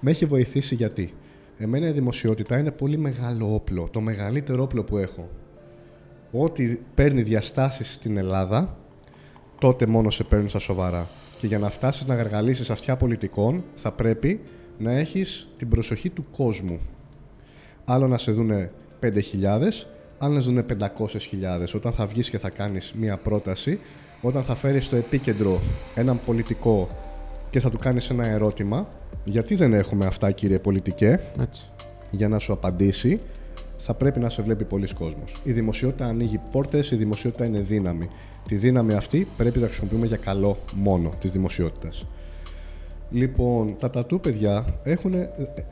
με 0.07 0.13
έχει 0.13 0.25
βοηθήσει 0.25 0.75
γιατί; 0.75 1.15
Εμένα 1.59 1.89
η 1.89 1.91
δημοσιότητα 1.91 2.59
είναι 2.59 2.71
πολύ 2.71 2.99
μεγάλο 2.99 3.55
όπλο. 3.55 3.89
Το 3.93 4.01
μεγαλύτερο 4.01 4.63
όπλο 4.63 4.85
που 4.85 4.99
έχω. 4.99 5.29
Ό,τι 6.33 6.79
παίρνει 6.95 7.23
διαστάσεις 7.23 7.93
στην 7.93 8.17
Ελλάδα, 8.17 8.77
τότε 9.59 9.87
μόνο 9.87 10.11
σε 10.11 10.25
παίρνουν 10.25 10.49
στα 10.49 10.59
σοβαρά. 10.59 11.09
Και 11.39 11.47
για 11.47 11.59
να 11.59 11.71
φτάσεις 11.71 12.07
να 12.07 12.15
γαργαλίσεις 12.15 12.71
αυτιά 12.71 12.97
πολιτικών, 12.97 13.65
θα 13.75 13.93
πρέπει 13.93 14.41
να 14.79 14.93
έχεις 14.93 15.49
την 15.57 15.69
προσοχή 15.69 16.11
του 16.11 16.25
κόσμου. 16.37 16.81
Άλλο 17.85 18.07
να 18.07 18.19
σε 18.19 18.33
δούνε 18.33 18.71
5.000, 19.01 19.13
άλλο 20.19 20.35
να 20.35 20.41
σε 20.41 20.49
δούνε 20.49 20.65
500.000. 20.69 21.75
Όταν 21.75 21.93
θα 21.93 22.07
βγεις 22.07 22.31
και 22.31 22.39
θα 22.39 22.51
κάνεις 22.51 22.95
μία 22.99 23.17
πρόταση, 23.17 23.81
όταν 24.21 24.45
θα 24.45 24.55
φέρεις 24.55 24.85
στο 24.85 24.97
επίκεντρο 24.97 25.61
έναν 25.95 26.21
πολιτικό 26.21 26.89
και 27.51 27.61
θα 27.61 27.71
του 27.71 27.79
κάνεις 27.79 28.11
ένα 28.11 28.27
ερώτημα, 28.27 28.89
γιατί 29.25 29.55
δεν 29.55 29.73
έχουμε 29.73 30.07
αυτά 30.07 30.31
κύριε 30.31 30.59
πολιτικέ, 30.59 31.21
Έτσι. 31.41 31.71
για 32.11 32.29
να 32.29 32.39
σου 32.39 32.53
απαντήσει, 32.53 33.21
θα 33.77 33.95
πρέπει 33.95 34.21
να 34.21 34.31
σε 34.31 34.43
βλέπει 34.43 34.65
πολλοί 34.65 34.95
κόσμος. 34.95 35.33
Η 35.45 35.53
δημοσιότητα 35.53 36.07
ανοίγει 36.07 36.41
πόρτες, 36.51 36.91
η 36.91 36.97
δημοσιότητα 36.97 37.45
είναι 37.45 37.61
δύναμη. 37.61 38.09
Τη 38.49 38.55
δύναμη 38.55 38.95
αυτή 38.95 39.27
πρέπει 39.37 39.59
να 39.59 39.67
χρησιμοποιούμε 39.67 40.07
για 40.07 40.17
καλό 40.17 40.59
μόνο 40.75 41.11
της 41.21 41.33
δημοσιότητας. 41.33 42.07
Λοιπόν, 43.11 43.77
τα 43.79 43.91
τατού, 43.91 44.21
παιδιά, 44.21 44.65
έχουν 44.83 45.13
ε, 45.13 45.19
ε, 45.19 45.65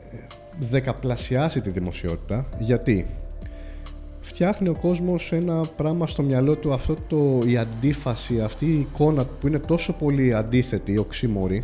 δεκαπλασιάσει 0.59 1.61
τη 1.61 1.69
δημοσιότητα. 1.69 2.49
Γιατί; 2.59 3.05
Φτιάχνει 4.25 4.67
ο 4.69 4.73
κόσμος 4.81 5.31
ένα 5.31 5.65
πράγμα 5.75 6.07
στο 6.07 6.23
μυαλό 6.23 6.55
του, 6.55 6.73
αυτό 6.73 6.95
το, 7.07 7.39
η 7.47 7.57
αντίφαση, 7.57 8.41
αυτή 8.41 8.65
η 8.65 8.79
εικόνα 8.79 9.25
που 9.25 9.47
είναι 9.47 9.59
τόσο 9.59 9.93
πολύ 9.93 10.33
αντίθετη, 10.33 10.97
οξύμορη, 10.97 11.63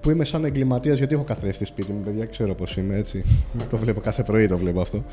που 0.00 0.10
είμαι 0.10 0.24
σαν 0.24 0.44
εγκληματίας 0.44 0.98
γιατί 0.98 1.14
έχω 1.14 1.24
καθρέφτη 1.24 1.64
σπίτι 1.64 1.92
μου, 1.92 2.00
παιδιά, 2.04 2.24
ξέρω 2.26 2.54
πώς 2.54 2.76
είμαι, 2.76 2.96
έτσι. 2.96 3.24
το 3.70 3.76
βλέπω 3.76 4.00
κάθε 4.00 4.22
πρωί, 4.22 4.46
το 4.46 4.56
βλέπω 4.56 4.80
αυτό. 4.80 5.04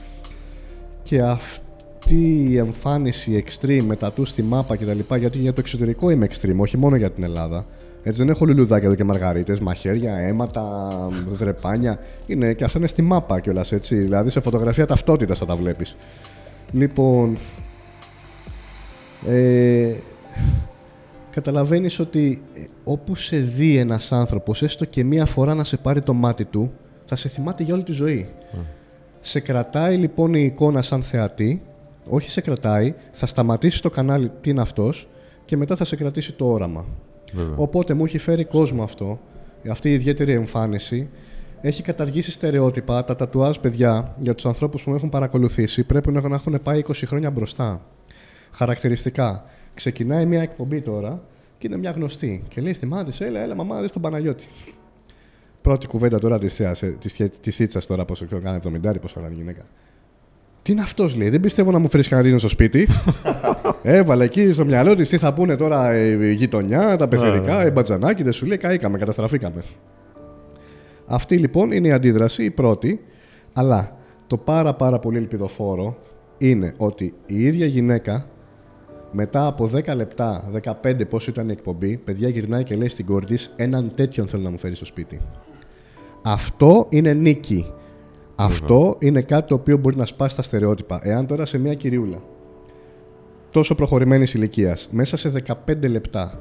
Και 1.01 1.21
αυτή 1.21 2.45
η 2.49 2.57
εμφάνιση 2.57 3.43
extreme 3.47 3.83
με 3.83 3.95
τατού 3.95 4.25
στη 4.25 4.41
μάπα 4.41 4.75
κτλ. 4.75 4.99
Γιατί 5.19 5.39
για 5.39 5.53
το 5.53 5.59
εξωτερικό 5.59 6.09
είμαι 6.09 6.27
extreme, 6.31 6.57
όχι 6.57 6.77
μόνο 6.77 6.95
για 6.95 7.11
την 7.11 7.23
Ελλάδα. 7.23 7.65
Έτσι 8.03 8.19
δεν 8.19 8.29
έχω 8.29 8.45
λουλουδάκια 8.45 8.87
εδώ 8.87 8.95
και 8.95 9.03
μαργαρίτες, 9.03 9.59
μαχαίρια, 9.59 10.15
αίματα, 10.15 10.87
δρεπάνια. 11.31 11.99
Είναι 12.27 12.53
και 12.53 12.63
αυτά 12.63 12.77
είναι 12.77 12.87
στη 12.87 13.01
μάπα 13.01 13.39
κιόλας 13.39 13.71
έτσι. 13.71 13.95
Δηλαδή 13.95 14.29
σε 14.29 14.39
φωτογραφία 14.39 14.85
ταυτότητας 14.85 15.37
θα 15.37 15.45
τα 15.45 15.55
βλέπεις. 15.55 15.95
Λοιπόν. 16.71 17.37
Ε, 19.27 19.93
καταλαβαίνεις 21.31 21.99
ότι 21.99 22.41
ε, 22.53 22.59
όπου 22.83 23.15
σε 23.15 23.37
δει 23.37 23.77
ένας 23.77 24.11
άνθρωπος, 24.11 24.63
έστω 24.63 24.85
και 24.85 25.03
μία 25.03 25.25
φορά 25.25 25.53
να 25.53 25.63
σε 25.63 25.77
πάρει 25.77 26.01
το 26.01 26.13
μάτι 26.13 26.45
του, 26.45 26.71
θα 27.05 27.15
σε 27.15 27.29
θυμάται 27.29 27.63
για 27.63 27.73
όλη 27.73 27.83
τη 27.83 27.91
ζωή. 27.91 28.29
Σε 29.19 29.39
κρατάει 29.39 29.97
λοιπόν 29.97 30.33
η 30.33 30.43
εικόνα 30.43 30.81
σαν 30.81 31.03
θεατή, 31.03 31.61
όχι 32.09 32.29
σε 32.29 32.41
κρατάει, 32.41 32.93
θα 33.11 33.25
σταματήσει 33.25 33.81
το 33.81 33.89
κανάλι 33.89 34.31
τι 34.41 34.49
είναι 34.49 34.61
αυτός 34.61 35.07
και 35.45 35.57
μετά 35.57 35.75
θα 35.75 35.85
σε 35.85 35.95
κρατήσει 35.95 36.33
το 36.33 36.45
όραμα. 36.45 36.85
Βέβαια. 37.32 37.55
Οπότε 37.55 37.93
μου 37.93 38.05
έχει 38.05 38.17
φέρει 38.17 38.45
κόσμο 38.45 38.84
αυτό, 38.84 39.19
αυτή 39.69 39.89
η 39.89 39.93
ιδιαίτερη 39.93 40.34
εμφάνιση. 40.34 41.09
Έχει 41.61 41.84
καταργήσει 41.84 42.32
στερεότυπα. 42.32 43.03
Τα 43.03 43.15
τατουάζ, 43.15 43.57
παιδιά, 43.57 44.15
για 44.19 44.36
τους 44.36 44.45
ανθρώπους 44.45 44.84
που 44.84 44.89
με 44.89 44.95
έχουν 44.95 45.09
παρακολουθήσει, 45.09 45.84
πρέπει 45.84 46.11
να 46.11 46.36
έχουν 46.36 46.59
πάει 46.63 46.84
20 46.88 46.91
χρόνια 47.05 47.32
μπροστά. 47.32 47.86
Χαρακτηριστικά. 48.51 49.45
Ξεκινάει 49.73 50.25
μια 50.25 50.41
εκπομπή 50.41 50.82
τώρα 50.82 51.21
και 51.57 51.67
είναι 51.67 51.77
μια 51.77 51.91
γνωστή. 51.91 52.43
Και 52.47 52.61
λέει 52.61 52.73
στη 52.73 52.86
μάνα 52.86 53.09
τη, 53.09 53.25
έλα, 53.25 53.39
έλα, 53.39 53.55
μαμά, 53.55 53.82
δες 53.82 53.91
τον 53.91 54.01
Παναγιώτη. 54.01 54.45
Πρώτη 55.61 55.88
κουβέντα 55.88 56.19
τώρα 56.19 56.39
της 56.39 56.61
της 57.41 57.59
Ίτσας 57.59 57.86
τώρα, 57.86 58.05
πόσο 58.05 58.25
ξέρω, 58.25 58.41
κάνει 58.41 58.59
70, 58.84 58.99
πόσο 59.01 59.21
κάνει 59.21 59.34
η 59.34 59.38
γυναίκα. 59.38 59.65
Τι 60.64 60.72
είναι 60.72 60.82
αυτός, 60.82 61.16
λέει. 61.16 61.30
Δεν 61.30 61.39
πιστεύω 61.39 61.72
να 61.72 61.80
μου 61.80 61.89
φέρεις 61.89 62.07
κανένα 62.07 62.38
στο 62.38 62.47
σπίτι. 62.47 62.88
Έβαλε 63.84 64.24
εκεί 64.24 64.51
στο 64.51 64.66
μυαλό 64.66 64.95
της 64.95 65.09
τι 65.09 65.18
θα 65.18 65.34
πούνε 65.34 65.55
τώρα 65.55 65.97
η 65.97 66.34
γειτονιά, 66.34 66.97
τα 66.97 67.07
πεθερικά, 67.07 67.57
ναι. 67.57 67.64
οι 67.64 67.72
μπατζανάκι. 67.74 68.24
Δεν 68.24 68.34
σου 68.34 68.45
λέει, 68.45 68.57
καήκαμε, 68.57 68.97
καταστραφήκαμε. 68.97 69.64
Αυτή 71.05 71.38
λοιπόν 71.38 71.72
είναι 71.72 71.88
η 71.88 71.91
αντίδραση, 71.91 72.43
η 72.43 72.51
πρώτη. 72.51 73.01
Αλλά 73.53 73.97
το 74.28 74.38
πάρα 74.38 74.74
πάρα 74.74 74.99
πολύ 74.99 75.18
ελπιδοφόρο 75.18 75.97
είναι 76.38 76.74
ότι 76.78 77.14
η 77.26 77.45
ίδια 77.45 77.66
γυναίκα 77.66 78.26
μετά 79.12 79.47
από 79.47 79.70
10 79.74 79.95
λεπτά, 79.95 80.49
15 80.84 81.07
πόσο 81.09 81.32
ήταν 81.32 81.49
η 81.49 81.51
εκπομπή, 81.51 81.97
παιδιά 81.97 82.30
γυρνάει 82.30 82.64
και 82.64 82.76
λέει 82.76 82.88
στην 82.88 83.05
κόρη 83.05 83.26
της, 83.26 83.53
έναν 83.55 83.91
τέτοιον 83.95 84.28
θέλω 84.28 84.43
να 84.43 84.49
μου 84.49 84.57
φέρεις 84.57 84.78
στο 84.78 84.86
σπίτι. 84.86 85.20
Αυτό 86.24 86.86
είναι 86.89 87.14
νίκη. 87.14 87.72
Αυτό 88.45 88.95
είναι 88.99 89.21
κάτι 89.21 89.47
το 89.47 89.53
οποίο 89.55 89.77
μπορεί 89.77 89.95
να 89.95 90.05
σπάσει 90.05 90.35
τα 90.35 90.41
στερεότυπα. 90.41 90.99
Εάν 91.03 91.25
τώρα 91.25 91.45
σε 91.45 91.57
μια 91.57 91.73
κυριούλα 91.73 92.21
τόσο 93.51 93.75
προχωρημένης 93.75 94.33
ηλικίας, 94.33 94.87
μέσα 94.91 95.17
σε 95.17 95.29
15 95.29 95.89
λεπτά 95.89 96.39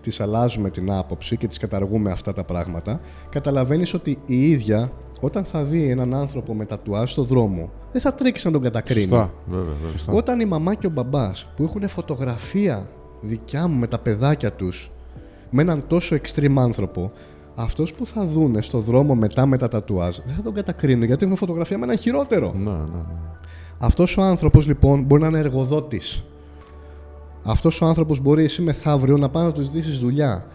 της 0.00 0.20
αλλάζουμε 0.20 0.70
την 0.70 0.92
άποψη 0.92 1.36
και 1.36 1.46
της 1.46 1.58
καταργούμε 1.58 2.10
αυτά 2.10 2.32
τα 2.32 2.44
πράγματα, 2.44 3.00
καταλαβαίνεις 3.28 3.94
ότι 3.94 4.18
η 4.26 4.50
ίδια 4.50 4.92
όταν 5.20 5.44
θα 5.44 5.64
δει 5.64 5.90
έναν 5.90 6.14
άνθρωπο 6.14 6.54
με 6.54 6.64
τατουάζ 6.64 7.10
στο 7.10 7.22
δρόμο, 7.22 7.70
δεν 7.92 8.00
θα 8.00 8.14
τρέξει 8.14 8.46
να 8.46 8.52
τον 8.52 8.62
κατακρίνει. 8.62 9.00
Σωστά. 9.00 9.32
Βέβαια, 9.46 9.64
βέβαια. 9.64 9.90
Σωστά. 9.90 10.12
Όταν 10.12 10.40
η 10.40 10.44
μαμά 10.44 10.74
και 10.74 10.86
ο 10.86 10.90
μπαμπάς 10.90 11.48
που 11.56 11.62
έχουν 11.62 11.88
φωτογραφία 11.88 12.88
δικιά 13.20 13.68
μου 13.68 13.78
με 13.78 13.86
τα 13.86 13.98
παιδάκια 13.98 14.52
τους 14.52 14.90
με 15.50 15.62
έναν 15.62 15.84
τόσο 15.86 16.16
extreme 16.16 16.54
άνθρωπο, 16.56 17.12
αυτός 17.54 17.94
που 17.94 18.06
θα 18.06 18.24
δούνε 18.24 18.62
στο 18.62 18.78
δρόμο 18.78 19.14
μετά 19.14 19.46
με 19.46 19.56
τα 19.56 19.68
τατουάζ 19.68 20.16
δεν 20.24 20.34
θα 20.34 20.42
τον 20.42 20.54
κατακρίνουν 20.54 21.04
γιατί 21.04 21.24
έχουν 21.24 21.36
φωτογραφία 21.36 21.78
με 21.78 21.84
έναν 21.84 21.96
χειρότερο. 21.98 22.54
Ναι, 22.56 22.70
ναι, 22.70 22.76
ναι. 22.76 23.02
Αυτός 23.78 24.16
ο 24.16 24.22
άνθρωπος 24.22 24.66
λοιπόν 24.66 25.04
μπορεί 25.04 25.22
να 25.22 25.28
είναι 25.28 25.38
εργοδότης. 25.38 26.24
Αυτός 27.44 27.80
ο 27.80 27.86
άνθρωπος 27.86 28.20
μπορεί 28.20 28.44
εσύ 28.44 28.62
μεθαύριο 28.62 29.16
να 29.16 29.28
πάει 29.28 29.44
να 29.44 29.52
του 29.52 29.62
ζητήσεις 29.62 29.98
δουλειά. 29.98 30.46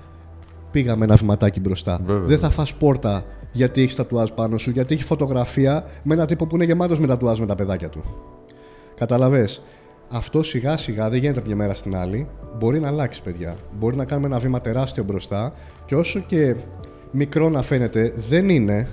πήγαμε 0.71 1.05
ένα 1.05 1.15
βηματάκι 1.15 1.59
μπροστά. 1.59 2.01
Βέβαια. 2.05 2.27
Δεν 2.27 2.37
θα 2.37 2.49
φας 2.49 2.73
πόρτα 2.73 3.23
γιατί 3.51 3.81
έχεις 3.81 3.95
τατουάζ 3.95 4.29
πάνω 4.29 4.57
σου, 4.57 4.71
γιατί 4.71 4.93
έχει 4.93 5.03
φωτογραφία 5.03 5.85
με 6.03 6.13
έναν 6.13 6.27
τύπο 6.27 6.47
που 6.47 6.55
είναι 6.55 6.65
γεμάτος 6.65 6.99
με 6.99 7.07
τατουάζ 7.07 7.39
με 7.39 7.45
τα 7.45 7.55
παιδάκια 7.55 7.89
του. 7.89 8.03
Καταλαβες; 8.95 9.61
Αυτό 10.09 10.43
σιγά 10.43 10.77
σιγά 10.77 11.09
δεν 11.09 11.19
γίνεται 11.19 11.39
από 11.39 11.47
μια 11.47 11.57
μέρα 11.57 11.73
στην 11.73 11.95
άλλη. 11.95 12.27
Μπορεί 12.57 12.79
να 12.79 12.87
αλλάξει, 12.87 13.23
παιδιά. 13.23 13.55
Μπορεί 13.79 13.95
να 13.95 14.05
κάνουμε 14.05 14.27
ένα 14.27 14.39
βήμα 14.39 14.61
τεράστιο 14.61 15.03
μπροστά 15.03 15.53
και 15.85 15.95
όσο 15.95 16.19
και 16.19 16.55
μικρό 17.11 17.49
να 17.49 17.61
φαίνεται, 17.61 18.13
δεν 18.15 18.49
είναι. 18.49 18.87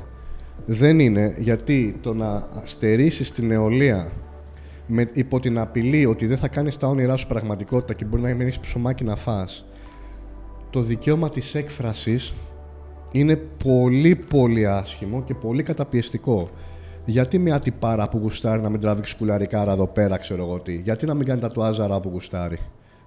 Δεν 0.66 0.98
είναι 0.98 1.34
γιατί 1.38 1.98
το 2.00 2.14
να 2.14 2.48
στερήσεις 2.62 3.32
την 3.32 3.46
νεολαία 3.46 4.08
με, 4.86 5.08
υπό 5.12 5.40
την 5.40 5.58
απειλή 5.58 6.06
ότι 6.06 6.26
δεν 6.26 6.36
θα 6.36 6.48
κάνεις 6.48 6.76
τα 6.76 6.88
όνειρά 6.88 7.16
σου 7.16 7.26
πραγματικότητα 7.26 7.94
και 7.94 8.04
μπορεί 8.04 8.22
να 8.22 8.28
μην 8.28 8.40
έχεις 8.40 8.60
ψωμάκι 8.60 9.04
να 9.04 9.16
φας 9.16 9.64
το 10.74 10.80
δικαίωμα 10.80 11.30
της 11.30 11.54
έκφρασης 11.54 12.34
είναι 13.10 13.36
πολύ 13.36 14.16
πολύ 14.16 14.66
άσχημο 14.66 15.22
και 15.22 15.34
πολύ 15.34 15.62
καταπιεστικό. 15.62 16.50
Γιατί 17.04 17.38
μια 17.38 17.58
τυπάρα 17.58 18.08
που 18.08 18.18
γουστάρει 18.18 18.60
να 18.62 18.68
μην 18.68 18.80
τραβήξει 18.80 19.16
κουλαρικάρα 19.16 19.72
εδώ 19.72 19.86
πέρα, 19.86 20.16
ξέρω 20.16 20.42
εγώ 20.44 20.60
τι; 20.60 20.74
Γιατί 20.74 21.06
να 21.06 21.14
μην 21.14 21.26
κάνει 21.26 21.40
τα 21.40 21.50
του 21.50 21.62
άζαρα 21.62 22.00
που 22.00 22.08
γουστάρει; 22.08 22.58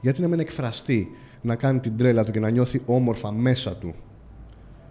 Γιατί 0.02 0.22
να 0.22 0.28
μην 0.28 0.40
εκφραστεί, 0.40 1.08
να 1.42 1.56
κάνει 1.56 1.80
την 1.80 1.98
τρέλα 1.98 2.24
του 2.24 2.32
και 2.32 2.40
να 2.40 2.50
νιώθει 2.50 2.82
όμορφα 2.86 3.32
μέσα 3.32 3.76
του; 3.76 3.94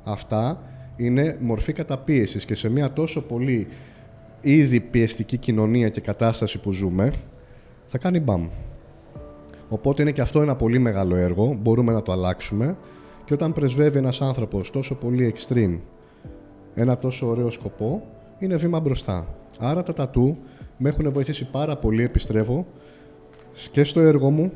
Αυτά 0.05 0.63
είναι 0.97 1.37
μορφή 1.41 1.73
καταπίεσης 1.73 2.45
και 2.45 2.55
σε 2.55 2.69
μια 2.69 2.93
τόσο 2.93 3.23
πολύ 3.23 3.67
ήδη 4.41 4.81
πιεστική 4.81 5.37
κοινωνία 5.37 5.89
και 5.89 6.01
κατάσταση 6.01 6.61
που 6.61 6.73
ζούμε, 6.73 7.13
θα 7.87 7.99
κάνει 7.99 8.21
μπαμ. 8.21 8.49
Οπότε 9.69 10.03
είναι 10.03 10.13
και 10.13 10.21
αυτό 10.21 10.43
ένα 10.43 10.57
πολύ 10.57 10.79
μεγάλο 10.79 11.17
έργο, 11.17 11.57
μπορούμε 11.61 11.93
να 11.93 12.03
το 12.03 12.13
αλλάξουμε 12.13 12.77
και 13.25 13.35
όταν 13.35 13.53
πρεσβεύει 13.53 13.99
ένας 13.99 14.21
άνθρωπος 14.21 14.71
τόσο 14.71 14.95
πολύ 14.95 15.35
extreme 15.37 15.79
ένα 16.75 16.97
τόσο 16.97 17.29
ωραίο 17.29 17.51
σκοπό, 17.51 18.03
είναι 18.39 18.57
βήμα 18.57 18.81
μπροστά. 18.81 19.35
Άρα 19.59 19.83
τα 19.83 19.93
τατού 19.93 20.37
με 20.77 20.89
έχουν 20.89 21.13
βοηθήσει 21.13 21.51
πάρα 21.51 21.77
πολύ, 21.77 22.03
επιστρέφω, 22.03 22.67
και 23.73 23.85
στο 23.85 24.01
έργο 24.01 24.31
μου, 24.31 24.53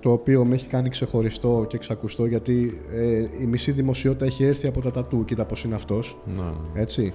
το 0.00 0.12
οποίο 0.12 0.44
με 0.44 0.54
έχει 0.54 0.66
κάνει 0.66 0.88
ξεχωριστό 0.88 1.64
και 1.68 1.78
ξακουστό, 1.78 2.26
γιατί 2.26 2.80
ε, 2.94 3.42
η 3.42 3.46
μισή 3.46 3.72
δημοσιότητα 3.72 4.24
έχει 4.24 4.44
έρθει 4.44 4.66
από 4.66 4.80
τα 4.80 4.90
τατού, 4.90 5.24
κοίτα 5.24 5.44
πώς 5.44 5.64
είναι 5.64 5.74
αυτός, 5.74 6.18
Ναι. 6.24 6.80
έτσι. 6.80 7.12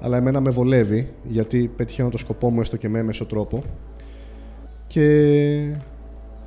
Αλλά 0.00 0.16
εμένα 0.16 0.40
με 0.40 0.50
βολεύει, 0.50 1.08
γιατί 1.24 1.70
πετυχαίνω 1.76 2.08
το 2.08 2.18
σκοπό 2.18 2.50
μου 2.50 2.60
έστω 2.60 2.76
και 2.76 2.88
με 2.88 2.98
έμεσο 2.98 3.26
τρόπο. 3.26 3.62
Και 4.86 5.76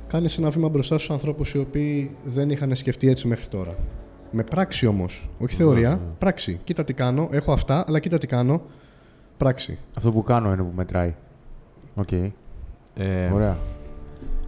κάνεις 0.06 0.38
ένα 0.38 0.50
βήμα 0.50 0.68
μπροστά 0.68 0.98
στους 0.98 1.10
ανθρώπους 1.10 1.54
οι 1.54 1.58
οποίοι 1.58 2.10
δεν 2.24 2.50
είχαν 2.50 2.74
σκεφτεί 2.74 3.08
έτσι 3.08 3.28
μέχρι 3.28 3.46
τώρα. 3.46 3.74
Με 4.30 4.42
πράξη 4.42 4.86
όμως, 4.86 5.30
όχι 5.38 5.54
θεωρία, 5.54 6.00
πράξη. 6.18 6.60
Κοίτα 6.64 6.84
τι 6.84 6.92
κάνω, 6.92 7.28
έχω 7.32 7.52
αυτά, 7.52 7.84
αλλά 7.86 7.98
κοίτα 7.98 8.18
τι 8.18 8.26
κάνω, 8.26 8.62
πράξη. 9.36 9.78
Αυτό 9.96 10.12
που 10.12 10.22
κάνω 10.22 10.52
είναι 10.52 10.62
που 10.62 10.72
μετράει. 10.76 11.14
Οκ. 11.94 12.12
Ε, 12.12 12.30
Ωραία. 13.32 13.56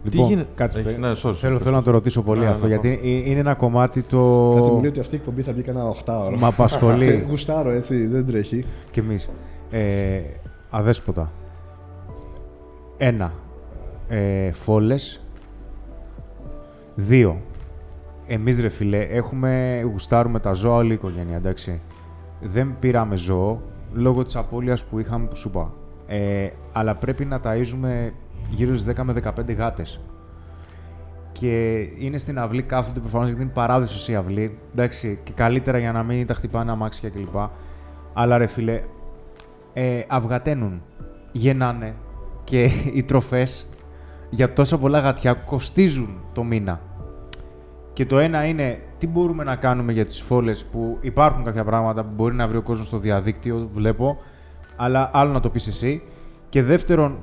Λοιπόν, 0.03 0.27
γίνεται- 0.27 0.47
κάτσε. 0.55 0.79
Έχεις- 0.79 0.97
ναι, 0.97 1.11
sorry, 1.11 1.33
θέλω, 1.35 1.55
sorry. 1.57 1.61
θέλω 1.61 1.75
να 1.75 1.81
το 1.81 1.91
ρωτήσω 1.91 2.21
πολύ 2.21 2.39
Ναι, 2.39 2.47
αυτό, 2.47 2.67
ναι, 2.67 2.73
γιατί 2.73 2.99
ε- 3.03 3.29
είναι 3.29 3.39
ένα 3.39 3.53
κομμάτι 3.53 4.01
το... 4.01 4.51
Κάτι 4.55 4.69
μου 4.71 4.79
λέει 4.79 4.89
ότι 4.89 4.99
αυτή 4.99 5.15
η 5.15 5.17
εκπομπή 5.17 5.41
θα 5.41 5.53
βγει 5.53 5.61
κανένα 5.61 5.85
8 6.05 6.13
ώρα. 6.25 6.37
Μ' 6.37 6.45
απασχολεί. 6.45 7.25
Γουστάρω 7.29 7.69
έτσι, 7.71 8.05
δεν 8.05 8.25
τρέχει. 8.27 8.65
Κι 8.91 8.99
εμείς. 8.99 9.29
Ε, 9.71 10.19
αδέσποτα. 10.69 11.31
Ένα. 12.97 13.33
Ε, 14.07 14.51
φόλες. 14.51 15.21
Δύο. 16.95 17.41
Εμείς 18.27 18.59
ρε 18.61 18.69
φίλε, 18.69 18.99
έχουμε, 19.01 19.81
γουστάρουμε 19.91 20.39
τα 20.39 20.53
ζώα 20.53 20.75
όλη 20.75 20.91
η 20.91 20.93
οικογένεια, 20.93 21.35
εντάξει. 21.35 21.81
Δεν 22.41 22.75
πήραμε 22.79 23.15
ζώο 23.15 23.61
λόγω 23.97 24.23
της 24.23 24.35
απώλειας 24.35 24.85
που 24.85 24.99
είχαμε 24.99 25.27
που 25.27 25.35
σου 25.35 25.47
είπα. 25.47 25.73
Ε, 26.07 26.49
αλλά 26.71 26.95
πρέπει 26.95 27.25
να 27.25 27.39
ταΐζουμε 27.43 28.11
γύρω 28.49 28.75
στις 28.75 28.93
10 28.95 29.03
με 29.03 29.13
15 29.13 29.53
γάτες. 29.53 29.99
Και 31.31 31.79
είναι 31.97 32.17
στην 32.17 32.39
αυλή, 32.39 32.63
κάθονται 32.63 32.99
προφανώς 32.99 33.27
γιατί 33.27 33.43
είναι 33.43 33.51
παράδοση 33.51 34.11
η 34.11 34.15
αυλή. 34.15 34.57
Εντάξει, 34.71 35.19
και 35.23 35.31
καλύτερα 35.31 35.77
για 35.77 35.91
να 35.91 36.03
μην 36.03 36.27
τα 36.27 36.33
χτυπάνε 36.33 36.71
αμάξια 36.71 37.09
κλπ. 37.09 37.35
Αλλά 38.13 38.37
ρε 38.37 38.47
φίλε, 38.47 38.81
ε, 39.73 40.01
αυγαταίνουν, 40.07 40.81
γεννάνε 41.31 41.95
και 42.43 42.69
οι 42.93 43.03
τροφές 43.03 43.69
για 44.29 44.53
τόσα 44.53 44.77
πολλά 44.77 44.99
γατιά 44.99 45.33
κοστίζουν 45.33 46.17
το 46.33 46.43
μήνα. 46.43 46.81
Και 47.93 48.05
το 48.05 48.19
ένα 48.19 48.45
είναι 48.45 48.79
τι 48.97 49.07
μπορούμε 49.07 49.43
να 49.43 49.55
κάνουμε 49.55 49.91
για 49.91 50.05
τις 50.05 50.21
φόλες 50.21 50.65
που 50.65 50.97
υπάρχουν 51.01 51.43
κάποια 51.43 51.63
πράγματα 51.63 52.03
που 52.03 52.11
μπορεί 52.15 52.35
να 52.35 52.47
βρει 52.47 52.57
ο 52.57 52.61
κόσμος 52.61 52.87
στο 52.87 52.97
διαδίκτυο, 52.97 53.69
βλέπω, 53.73 54.17
αλλά 54.75 55.09
άλλο 55.13 55.31
να 55.31 55.39
το 55.39 55.49
πεις 55.49 55.67
εσύ. 55.67 56.01
Και 56.49 56.63
δεύτερον, 56.63 57.17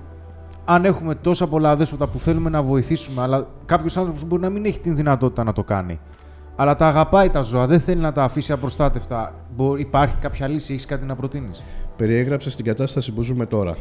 αν 0.64 0.84
έχουμε 0.84 1.14
τόσα 1.14 1.46
πολλά 1.46 1.70
αδέσποτα 1.70 2.08
που 2.08 2.18
θέλουμε 2.18 2.50
να 2.50 2.62
βοηθήσουμε, 2.62 3.22
αλλά 3.22 3.46
κάποιος 3.64 3.96
άνθρωπος 3.96 4.24
μπορεί 4.24 4.42
να 4.42 4.50
μην 4.50 4.64
έχει 4.64 4.80
την 4.80 4.96
δυνατότητα 4.96 5.44
να 5.44 5.52
το 5.52 5.64
κάνει. 5.64 6.00
Αλλά 6.56 6.76
τα 6.76 6.86
αγαπάει 6.86 7.30
τα 7.30 7.42
ζώα, 7.42 7.66
δεν 7.66 7.80
θέλει 7.80 8.00
να 8.00 8.12
τα 8.12 8.22
αφήσει 8.22 8.52
απροστάτευτα. 8.52 9.32
Μπορεί, 9.56 9.80
υπάρχει 9.80 10.16
κάποια 10.16 10.48
λύση, 10.48 10.72
έχεις 10.72 10.86
κάτι 10.86 11.06
να 11.06 11.16
προτείνεις; 11.16 11.62
Περιέγραψες 11.96 12.56
την 12.56 12.64
κατάσταση 12.64 13.12
που 13.12 13.22
ζούμε 13.22 13.46
τώρα. 13.46 13.76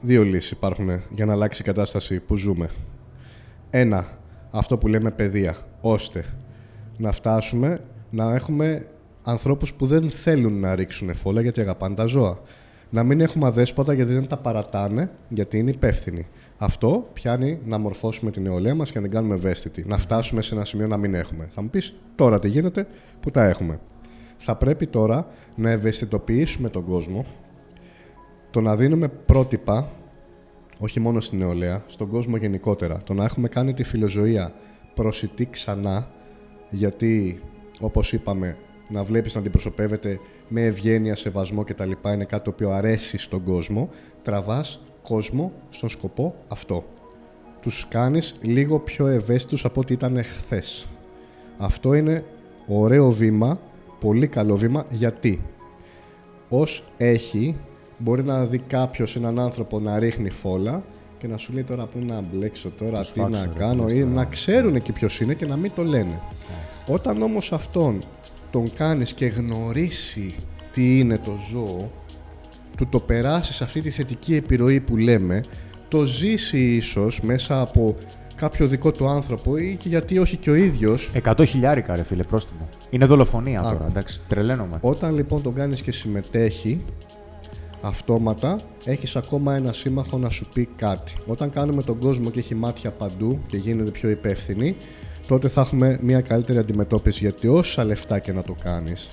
Δύο 0.00 0.22
λύσεις 0.22 0.50
υπάρχουν 0.50 1.02
για 1.10 1.26
να 1.26 1.32
αλλάξει 1.32 1.62
η 1.62 1.64
κατάσταση 1.64 2.20
που 2.20 2.36
ζούμε. 2.36 2.68
Ένα, 3.70 4.06
αυτό 4.50 4.78
που 4.78 4.88
λέμε 4.88 5.10
παιδεία, 5.10 5.56
ώστε 5.82 6.24
να 6.96 7.12
φτάσουμε 7.12 7.80
να 8.10 8.34
έχουμε 8.34 8.86
ανθρώπους 9.22 9.74
που 9.74 9.86
δεν 9.86 10.10
θέλουν 10.10 10.60
να 10.60 10.74
ρίξουν 10.74 11.14
φόλα 11.14 11.40
γιατί 11.40 11.60
αγαπάνε 11.60 11.94
τα 11.94 12.04
ζώα. 12.04 12.40
Να 12.90 13.02
μην 13.02 13.20
έχουμε 13.20 13.46
αδέσποτα 13.46 13.92
γιατί 13.92 14.12
δεν 14.12 14.26
τα 14.26 14.36
παρατάνε, 14.36 15.10
γιατί 15.28 15.58
είναι 15.58 15.70
υπεύθυνοι. 15.70 16.26
Αυτό 16.58 17.08
πιάνει 17.12 17.58
να 17.64 17.78
μορφώσουμε 17.78 18.30
την 18.30 18.42
νεολαία 18.42 18.74
μας 18.74 18.90
και 18.90 18.96
να 18.98 19.02
την 19.02 19.12
κάνουμε 19.12 19.34
ευαίσθητη. 19.34 19.84
Να 19.86 19.98
φτάσουμε 19.98 20.42
σε 20.42 20.54
ένα 20.54 20.64
σημείο 20.64 20.86
να 20.86 20.96
μην 20.96 21.14
έχουμε. 21.14 21.48
Θα 21.54 21.62
μου 21.62 21.68
πεις 21.68 21.94
τώρα 22.14 22.38
τι 22.38 22.48
γίνεται 22.48 22.86
που 23.20 23.30
τα 23.30 23.44
έχουμε. 23.44 23.80
Θα 24.36 24.56
πρέπει 24.56 24.86
τώρα 24.86 25.26
να 25.54 25.70
ευαισθητοποιήσουμε 25.70 26.68
τον 26.68 26.84
κόσμο, 26.84 27.24
το 28.50 28.60
να 28.60 28.76
δίνουμε 28.76 29.08
πρότυπα, 29.08 29.90
όχι 30.78 31.00
μόνο 31.00 31.20
στην 31.20 31.38
νεολαία, 31.38 31.82
στον 31.86 32.08
κόσμο 32.08 32.36
γενικότερα. 32.36 33.00
Το 33.04 33.14
να 33.14 33.24
έχουμε 33.24 33.48
κάνει 33.48 33.74
τη 33.74 33.82
φιλοζωία 33.82 34.52
προσιτή 34.94 35.46
ξανά, 35.46 36.08
γιατί, 36.70 37.42
όπως 37.80 38.12
είπαμε, 38.12 38.56
να 38.88 39.04
βλέπεις 39.04 39.34
να 39.34 39.40
αντιπροσωπεύεται 39.40 40.18
με 40.48 40.64
ευγένεια, 40.64 41.16
σεβασμό 41.16 41.64
κτλ. 41.64 41.90
είναι 42.04 42.24
κάτι 42.24 42.44
το 42.44 42.50
οποίο 42.50 42.70
αρέσει 42.70 43.18
στον 43.18 43.44
κόσμο, 43.44 43.88
τραβάς 44.22 44.80
κόσμο 45.02 45.52
στον 45.70 45.88
σκοπό 45.88 46.34
αυτό. 46.48 46.84
Τους 47.60 47.86
κάνεις 47.88 48.34
λίγο 48.40 48.80
πιο 48.80 49.06
ευαίσθητους 49.06 49.64
από 49.64 49.80
ό,τι 49.80 49.92
ήταν 49.92 50.24
χθες. 50.24 50.88
Αυτό 51.58 51.94
είναι 51.94 52.24
ωραίο 52.66 53.10
βήμα, 53.10 53.60
πολύ 54.00 54.26
καλό 54.26 54.56
βήμα, 54.56 54.86
γιατί; 54.90 55.42
Ως 56.48 56.84
έχει 56.96 57.56
μπορεί 57.98 58.22
να 58.22 58.46
δει 58.46 58.58
κάποιος 58.58 59.16
έναν 59.16 59.38
άνθρωπο 59.38 59.80
να 59.80 59.98
ρίχνει 59.98 60.30
φόλα 60.30 60.84
και 61.22 61.28
να 61.28 61.36
σου 61.36 61.52
λέει 61.52 61.62
τώρα 61.64 61.86
πού 61.86 61.98
να 62.06 62.20
μπλέξω 62.20 62.70
τώρα, 62.70 62.98
Τους 62.98 63.12
τι 63.12 63.20
φάξω, 63.20 63.38
να 63.38 63.44
ρε, 63.46 63.58
κάνω 63.58 63.84
λες 63.84 63.92
ή 63.94 63.98
τώρα. 64.00 64.10
να 64.10 64.24
ξέρουν 64.24 64.82
και 64.82 64.92
ποιος 64.92 65.20
είναι 65.20 65.34
και 65.34 65.46
να 65.46 65.56
μην 65.56 65.70
το 65.74 65.82
λένε. 65.82 66.20
Όταν 66.86 67.22
όμως 67.22 67.52
αυτόν 67.52 68.02
τον 68.50 68.72
κάνεις 68.74 69.12
και 69.12 69.26
γνωρίσει 69.26 70.34
τι 70.72 70.98
είναι 70.98 71.18
το 71.18 71.38
ζώο, 71.50 71.90
του 72.76 72.88
το 72.88 72.98
περάσεις 73.00 73.62
αυτή 73.62 73.80
τη 73.80 73.90
θετική 73.90 74.34
επιρροή 74.34 74.80
που 74.80 74.96
λέμε, 74.96 75.42
το 75.88 76.04
ζήσει 76.04 76.68
ίσως 76.76 77.20
μέσα 77.20 77.60
από 77.60 77.96
κάποιο 78.36 78.66
δικό 78.66 78.92
του 78.92 79.08
άνθρωπο 79.08 79.56
ή 79.56 79.76
και 79.80 79.88
γιατί 79.88 80.18
όχι 80.18 80.36
και 80.36 80.50
ο 80.50 80.54
ίδιος 80.54 81.10
100 81.24 81.46
χιλιάρικα, 81.46 81.96
ρε 81.96 82.02
φίλε, 82.02 82.22
πρόστιμο. 82.22 82.68
Είναι 82.90 83.06
δολοφονία 83.06 83.60
Α. 83.60 83.72
τώρα, 83.72 83.86
εντάξει, 83.88 84.22
τρελαίνομαι. 84.28 84.78
Όταν 84.80 85.14
λοιπόν 85.14 85.42
τον 85.42 85.54
κάνεις 85.54 85.82
και 85.82 85.92
συμμετέχει, 85.92 86.84
αυτόματα 87.82 88.60
έχεις 88.84 89.16
ακόμα 89.16 89.54
ένα 89.54 89.72
σύμμαχο 89.72 90.18
να 90.18 90.28
σου 90.28 90.48
πει 90.54 90.68
κάτι. 90.76 91.12
Όταν 91.26 91.50
κάνουμε 91.50 91.82
τον 91.82 91.98
κόσμο 91.98 92.30
και 92.30 92.38
έχει 92.38 92.54
μάτια 92.54 92.90
παντού 92.90 93.38
και 93.46 93.56
γίνεται 93.56 93.90
πιο 93.90 94.08
υπεύθυνοι, 94.10 94.76
τότε 95.26 95.48
θα 95.48 95.60
έχουμε 95.60 95.98
μια 96.02 96.20
καλύτερη 96.20 96.58
αντιμετώπιση. 96.58 97.18
Γιατί 97.20 97.48
όσα 97.48 97.84
λεφτά 97.84 98.18
και 98.18 98.32
να 98.32 98.42
το 98.42 98.54
κάνεις, 98.62 99.08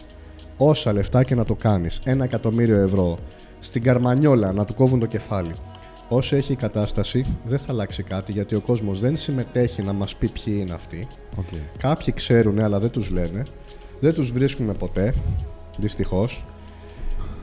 όσα 0.58 0.94
λεφτά 0.94 1.24
και 1.24 1.36
να 1.36 1.46
το 1.46 1.56
κάνεις, 1.56 2.00
ένα 2.04 2.24
εκατομμύριο 2.24 2.78
ευρώ, 2.78 3.18
στην 3.60 3.84
καρμανιόλα 3.84 4.52
να 4.52 4.66
του 4.66 4.74
κόβουν 4.74 5.00
το 5.00 5.06
κεφάλι. 5.06 5.52
Όσο 6.10 6.36
έχει 6.36 6.52
η 6.52 6.56
κατάσταση, 6.56 7.26
δεν 7.44 7.60
θα 7.60 7.66
αλλάξει 7.70 8.04
κάτι 8.04 8.32
γιατί 8.32 8.56
ο 8.56 8.60
κόσμος 8.60 9.00
δεν 9.00 9.18
συμμετέχει 9.18 9.82
να 9.82 9.94
μας 9.94 10.16
πει 10.16 10.30
ποιοι 10.30 10.58
είναι 10.60 10.74
αυτοί. 10.74 11.08
Okay. 11.40 11.60
Κάποιοι 11.78 12.14
ξέρουν, 12.14 12.60
αλλά 12.60 12.80
δεν 12.80 12.90
τους 12.90 13.10
λένε. 13.10 13.44
Δεν 14.00 14.14
τους 14.14 14.32
βρίσκουμε 14.32 14.74
ποτέ, 14.74 15.14
δυστυχώς. 15.78 16.46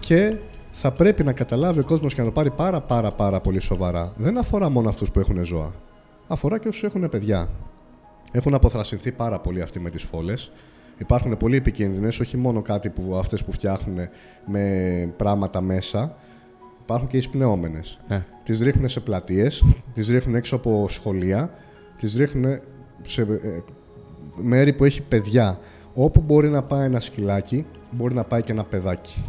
Και 0.00 0.36
θα 0.78 0.92
πρέπει 0.92 1.24
να 1.24 1.32
καταλάβει 1.32 1.80
ο 1.80 1.84
κόσμος 1.84 2.14
και 2.14 2.20
να 2.20 2.26
το 2.26 2.32
πάρει 2.32 2.50
πάρα 2.50 2.80
πάρα 2.80 3.10
πάρα 3.10 3.40
πολύ 3.40 3.60
σοβαρά. 3.60 4.12
Δεν 4.16 4.38
αφορά 4.38 4.68
μόνο 4.68 4.88
αυτούς 4.88 5.10
που 5.10 5.20
έχουν 5.20 5.44
ζώα. 5.44 5.72
Αφορά 6.26 6.58
και 6.58 6.68
όσους 6.68 6.84
έχουν 6.84 7.08
παιδιά. 7.08 7.48
Έχουν 8.32 8.54
αποθρασινθεί 8.54 9.12
πάρα 9.12 9.38
πολύ 9.38 9.62
αυτοί 9.62 9.80
με 9.80 9.90
τις 9.90 10.02
φόλες. 10.02 10.52
Υπάρχουν 10.98 11.36
πολύ 11.36 11.56
επικίνδυνες, 11.56 12.20
όχι 12.20 12.36
μόνο 12.36 12.62
κάτι 12.62 12.88
που 12.88 13.16
αυτές 13.16 13.44
που 13.44 13.52
φτιάχνουν 13.52 13.98
με 14.46 14.62
πράγματα 15.16 15.60
μέσα. 15.60 16.16
Υπάρχουν 16.82 17.08
και 17.08 17.16
οι 17.16 17.20
σπνεώμενε. 17.20 17.80
Ναι. 18.08 18.24
Τις 18.44 18.60
ρίχνουν 18.60 18.88
σε 18.88 19.00
πλατείες, 19.00 19.64
τις 19.94 20.08
ρίχνουν 20.08 20.34
έξω 20.34 20.56
από 20.56 20.86
σχολεία, 20.88 21.50
τις 21.98 22.16
ρίχνουν 22.16 22.60
σε 23.06 23.22
ε, 23.22 23.62
μέρη 24.36 24.72
που 24.72 24.84
έχει 24.84 25.02
παιδιά. 25.02 25.58
Όπου 25.94 26.20
μπορεί 26.20 26.48
να 26.48 26.62
πάει 26.62 26.84
ένα 26.84 27.00
σκυλάκι, 27.00 27.66
μπορεί 27.96 28.14
να 28.14 28.24
πάει 28.24 28.42
και 28.42 28.52
ένα 28.52 28.64
παιδάκι. 28.64 29.24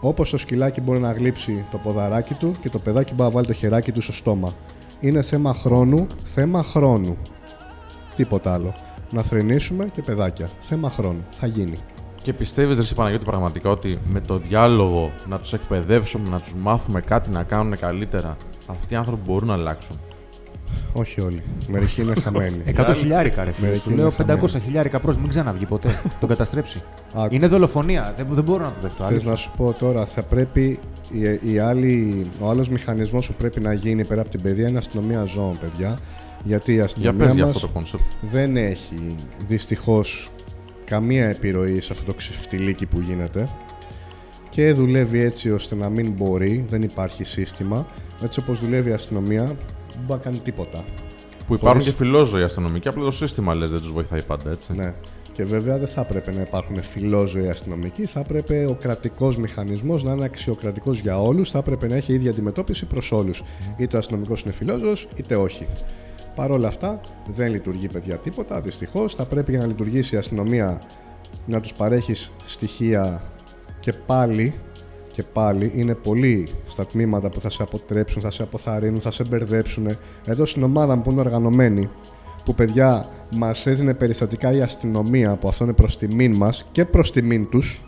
Όπως 0.00 0.30
το 0.30 0.36
σκυλάκι 0.36 0.80
μπορεί 0.80 0.98
να 0.98 1.12
γλύψει 1.12 1.64
το 1.70 1.78
ποδαράκι 1.78 2.34
του 2.34 2.54
και 2.62 2.70
το 2.70 2.78
παιδάκι 2.78 3.14
μπορεί 3.14 3.28
να 3.28 3.34
βάλει 3.34 3.46
το 3.46 3.52
χεράκι 3.52 3.92
του 3.92 4.00
στο 4.00 4.12
στόμα. 4.12 4.52
Είναι 5.00 5.22
θέμα 5.22 5.54
χρόνου, 5.54 6.06
θέμα 6.34 6.62
χρόνου. 6.62 7.16
Τίποτα 8.16 8.52
άλλο. 8.52 8.74
Να 9.12 9.22
θρυνήσουμε 9.22 9.84
και 9.94 10.02
παιδάκια. 10.02 10.48
Θέμα 10.60 10.90
χρόνου. 10.90 11.24
Θα 11.30 11.46
γίνει. 11.46 11.76
Και 12.22 12.32
πιστεύεις, 12.32 12.88
Ρε 12.88 12.94
Παναγιώτη, 12.94 13.24
πραγματικά 13.24 13.70
ότι 13.70 13.98
με 14.04 14.20
το 14.20 14.38
διάλογο 14.38 15.10
να 15.28 15.38
τους 15.38 15.52
εκπαιδεύσουμε, 15.52 16.28
να 16.28 16.40
τους 16.40 16.54
μάθουμε 16.54 17.00
κάτι 17.00 17.30
να 17.30 17.42
κάνουν 17.42 17.76
καλύτερα, 17.76 18.36
αυτοί 18.66 18.94
οι 18.94 18.96
άνθρωποι 18.96 19.22
μπορούν 19.26 19.48
να 19.48 19.54
αλλάξουν; 19.54 19.96
Όχι 20.92 21.20
όλοι. 21.20 21.42
Μερικοί 21.68 22.02
είναι 22.02 22.14
χαμένοι. 22.20 22.62
100 22.76 22.94
χιλιάρικα 22.96 23.44
ρε 23.44 23.52
φίλε. 23.52 23.66
Μερικοί 23.66 23.88
Σου 23.88 23.94
λέω 23.94 24.12
είναι 24.20 24.38
500 24.42 24.60
χιλιάρικα 24.62 25.00
προς, 25.00 25.16
μην 25.16 25.28
ξαναβγεί 25.28 25.66
ποτέ. 25.66 26.00
Τον 26.20 26.28
καταστρέψει. 26.28 26.80
Άκου. 27.14 27.34
Είναι 27.34 27.46
δολοφονία. 27.46 28.14
Δεν, 28.16 28.26
δεν 28.30 28.44
μπορώ 28.44 28.64
να 28.64 28.72
το 28.72 28.80
δεχτώ. 28.80 29.02
Θες 29.02 29.10
αλήθεια. 29.10 29.30
να 29.30 29.36
σου 29.36 29.50
πω 29.56 29.74
τώρα, 29.78 30.06
θα 30.06 30.22
πρέπει 30.22 30.78
η, 31.12 31.52
η 31.52 31.58
άλλη, 31.58 32.22
ο 32.40 32.48
άλλος 32.48 32.68
μηχανισμός 32.68 33.26
που 33.26 33.34
πρέπει 33.38 33.60
να 33.60 33.72
γίνει 33.72 34.06
πέρα 34.06 34.20
από 34.20 34.30
την 34.30 34.42
παιδεία 34.42 34.68
είναι 34.68 34.78
αστυνομία 34.78 35.24
ζώων, 35.24 35.58
παιδιά. 35.60 35.98
Γιατί 36.44 36.70
η 36.70 36.74
Για 36.74 36.84
αστυνομία 36.84 37.26
πες 37.26 37.34
για 37.34 37.46
μας 37.46 37.54
αυτό 37.54 37.66
το 37.66 37.72
concept. 37.72 38.02
δεν 38.20 38.56
έχει 38.56 39.16
δυστυχώς 39.46 40.30
καμία 40.84 41.28
επιρροή 41.28 41.80
σε 41.80 41.92
αυτό 41.92 42.04
το 42.04 42.14
ξεφτιλίκι 42.14 42.86
που 42.86 43.00
γίνεται 43.00 43.48
και 44.54 44.72
δουλεύει 44.72 45.20
έτσι 45.20 45.50
ώστε 45.50 45.74
να 45.74 45.88
μην 45.88 46.10
μπορεί, 46.10 46.64
δεν 46.68 46.82
υπάρχει 46.82 47.24
σύστημα. 47.24 47.86
Έτσι 48.24 48.40
όπως 48.40 48.60
δουλεύει 48.60 48.90
η 48.90 48.92
αστυνομία, 48.92 49.44
δεν 49.44 49.56
μπορεί 50.04 50.18
να 50.18 50.24
κάνει 50.24 50.38
τίποτα. 50.38 50.84
Που 51.46 51.54
υπάρχουν 51.54 51.80
Χωρίς- 51.80 51.84
και 51.84 52.04
φιλόζωοι 52.04 52.42
αστυνομικοί, 52.42 52.88
απλά 52.88 53.04
το 53.04 53.10
σύστημα 53.10 53.54
λες 53.54 53.70
δεν 53.70 53.80
τους 53.80 53.92
βοηθάει 53.92 54.22
πάντα 54.22 54.50
έτσι. 54.50 54.72
Ναι. 54.72 54.94
Και 55.32 55.44
βέβαια 55.44 55.78
δεν 55.78 55.86
θα 55.88 56.00
έπρεπε 56.00 56.32
να 56.32 56.40
υπάρχουν 56.40 56.82
φιλόζωοι 56.82 57.48
αστυνομικοί, 57.48 58.04
θα 58.04 58.20
έπρεπε 58.20 58.66
ο 58.66 58.74
κρατικός 58.74 59.36
μηχανισμός 59.36 60.02
να 60.02 60.12
είναι 60.12 60.24
αξιοκρατικός 60.24 60.98
για 60.98 61.20
όλους, 61.20 61.50
θα 61.50 61.58
έπρεπε 61.58 61.88
να 61.88 61.96
έχει 61.96 62.12
ίδια 62.12 62.30
αντιμετώπιση 62.30 62.86
προς 62.86 63.12
όλους. 63.12 63.42
Είτε 63.76 63.96
ο 63.96 63.98
αστυνομικός 63.98 64.42
είναι 64.42 64.52
φιλόζωος, 64.52 65.08
είτε 65.16 65.36
όχι. 65.36 65.66
Παρ' 66.34 66.50
όλα 66.50 66.68
αυτά 66.68 67.00
δεν 67.26 67.50
λειτουργεί 67.50 67.88
παιδιά 67.88 68.16
τίποτα, 68.16 68.60
δυστυχώς. 68.60 69.14
Θα 69.14 69.24
πρέπει 69.24 69.50
για 69.50 69.60
να 69.60 69.66
λειτουργήσει 69.66 70.14
η 70.14 70.18
αστυνομία 70.18 70.80
να 71.46 71.60
τους 71.60 71.72
παρέχεις 71.72 72.32
στοιχεία 72.44 73.22
και 73.80 73.92
πάλι. 73.92 74.54
Και 75.14 75.22
πάλι 75.32 75.72
είναι 75.74 75.94
πολλοί 75.94 76.48
στα 76.66 76.86
τμήματα 76.86 77.30
που 77.30 77.40
θα 77.40 77.50
σε 77.50 77.62
αποτρέψουν, 77.62 78.22
θα 78.22 78.30
σε 78.30 78.42
αποθαρρύνουν, 78.42 79.00
θα 79.00 79.10
σε 79.10 79.24
μπερδέψουν. 79.24 79.86
Εδώ 80.26 80.44
στην 80.44 80.62
ομάδα 80.62 80.96
μου 80.96 81.02
που 81.02 81.10
είναι 81.10 81.20
οργανωμένη, 81.20 81.88
που 82.44 82.54
παιδιά 82.54 83.08
μας 83.30 83.66
έδινε 83.66 83.94
περιστατικά 83.94 84.52
η 84.52 84.60
αστυνομία, 84.60 85.36
που 85.36 85.48
αυτό 85.48 85.64
είναι 85.64 85.72
προς 85.72 85.98
τιμήν 85.98 86.36
μας 86.36 86.66
και 86.72 86.84
προς 86.84 87.12
τιμήν 87.12 87.48
τους, 87.48 87.82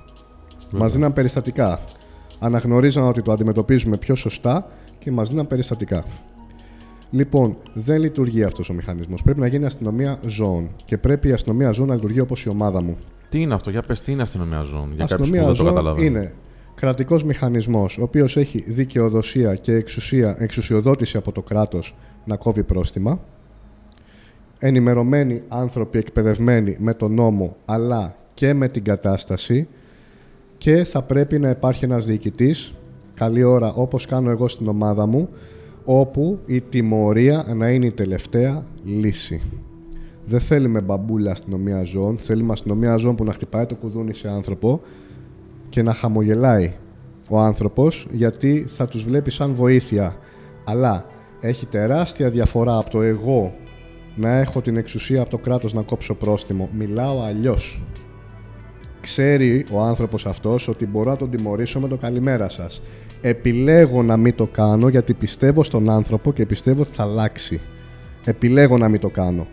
μας 0.70 0.92
δίναν 0.92 1.12
περιστατικά. 1.12 1.80
Αναγνωρίζαν 2.38 3.08
ότι 3.08 3.22
το 3.22 3.32
αντιμετωπίζουμε 3.32 3.96
πιο 3.96 4.14
σωστά 4.14 4.68
και 4.98 5.10
μας 5.10 5.28
δίναν 5.28 5.46
περιστατικά. 5.46 6.04
Λοιπόν, 7.10 7.56
δεν 7.74 8.00
λειτουργεί 8.00 8.42
αυτός 8.42 8.68
ο 8.70 8.72
μηχανισμός. 8.72 9.22
Πρέπει 9.22 9.40
να 9.40 9.46
γίνει 9.46 9.64
αστυνομία 9.64 10.18
ζώων. 10.26 10.68
Και 10.84 10.98
πρέπει 10.98 11.28
η 11.28 11.32
αστυνομία 11.32 11.70
ζώων 11.70 11.88
να 11.88 11.94
λειτουργεί 11.94 12.20
όπως 12.20 12.44
η 12.44 12.48
ομάδα 12.48 12.82
μου. 12.82 12.96
Τι 13.28 13.40
είναι 13.40 13.54
αυτό, 13.54 13.70
για 13.70 13.82
πες, 13.82 14.00
τι 14.00 14.12
είναι 14.12 14.22
αστυνομία 14.22 14.62
ζώων, 14.62 14.92
για 14.94 15.04
κάποιους 15.04 15.30
που 15.30 15.36
αστυνομία 15.36 15.40
δεν 15.40 15.48
το 15.48 15.54
ζώων 15.54 15.74
καταλαβαίνουν. 15.74 16.06
είναι 16.06 16.32
κρατικός 16.76 17.24
μηχανισμός, 17.24 17.98
ο 17.98 18.02
οποίος 18.02 18.36
έχει 18.36 18.64
δικαιοδοσία 18.66 19.54
και 19.54 19.72
εξουσία, 19.72 20.36
εξουσιοδότηση 20.38 21.16
από 21.16 21.32
το 21.32 21.42
κράτος 21.42 21.96
να 22.24 22.36
κόβει 22.36 22.62
πρόστιμα, 22.62 23.20
ενημερωμένοι 24.58 25.42
άνθρωποι 25.48 25.98
εκπαιδευμένοι 25.98 26.76
με 26.78 26.94
τον 26.94 27.14
νόμο 27.14 27.56
αλλά 27.64 28.16
και 28.34 28.54
με 28.54 28.68
την 28.68 28.84
κατάσταση. 28.84 29.68
Και 30.58 30.84
θα 30.84 31.02
πρέπει 31.02 31.38
να 31.38 31.50
υπάρχει 31.50 31.84
ένας 31.84 32.06
διοικητής, 32.06 32.74
καλή 33.14 33.42
ώρα 33.42 33.72
όπως 33.72 34.06
κάνω 34.06 34.30
εγώ 34.30 34.48
στην 34.48 34.68
ομάδα 34.68 35.06
μου, 35.06 35.28
όπου 35.84 36.38
η 36.46 36.60
τιμωρία 36.60 37.44
να 37.56 37.70
είναι 37.70 37.86
η 37.86 37.90
τελευταία 37.90 38.66
λύση. 38.84 39.40
Δεν 40.24 40.40
θέλουμε 40.40 40.80
μπαμπούλα 40.80 41.30
αστυνομία 41.30 41.82
ζώων, 41.82 42.16
θέλουμε 42.16 42.52
αστυνομία 42.52 42.96
ζώων 42.96 43.16
που 43.16 43.24
να 43.24 43.32
χτυπάει 43.32 43.66
το 43.66 43.74
κουδούνι 43.74 44.14
σε 44.14 44.28
άνθρωπο 44.28 44.80
και 45.68 45.82
να 45.82 45.92
χαμογελάει 45.92 46.72
ο 47.28 47.38
άνθρωπος 47.38 48.06
γιατί 48.10 48.64
θα 48.68 48.86
τους 48.86 49.04
βλέπει 49.04 49.30
σαν 49.30 49.54
βοήθεια. 49.54 50.16
Αλλά 50.64 51.06
έχει 51.40 51.66
τεράστια 51.66 52.30
διαφορά 52.30 52.78
από 52.78 52.90
το 52.90 53.02
εγώ 53.02 53.54
να 54.16 54.38
έχω 54.38 54.60
την 54.60 54.76
εξουσία 54.76 55.20
από 55.20 55.30
το 55.30 55.38
κράτος 55.38 55.72
να 55.72 55.82
κόψω 55.82 56.14
πρόστιμο. 56.14 56.68
Μιλάω 56.72 57.20
αλλιώς. 57.20 57.82
Ξέρει 59.00 59.66
ο 59.72 59.80
άνθρωπος 59.80 60.26
αυτός 60.26 60.68
ότι 60.68 60.86
μπορώ 60.86 61.10
να 61.10 61.16
τον 61.16 61.30
τιμωρήσω 61.30 61.80
με 61.80 61.88
το 61.88 61.96
καλημέρα 61.96 62.48
σας. 62.48 62.82
Επιλέγω 63.20 64.02
να 64.02 64.16
μην 64.16 64.34
το 64.34 64.46
κάνω 64.46 64.88
γιατί 64.88 65.14
πιστεύω 65.14 65.64
στον 65.64 65.90
άνθρωπο 65.90 66.32
και 66.32 66.46
πιστεύω 66.46 66.82
ότι 66.82 66.90
θα 66.92 67.02
αλλάξει. 67.02 67.60
Επιλέγω 68.24 68.78
να 68.78 68.88
μην 68.88 69.00
το 69.00 69.08
κάνω. 69.08 69.46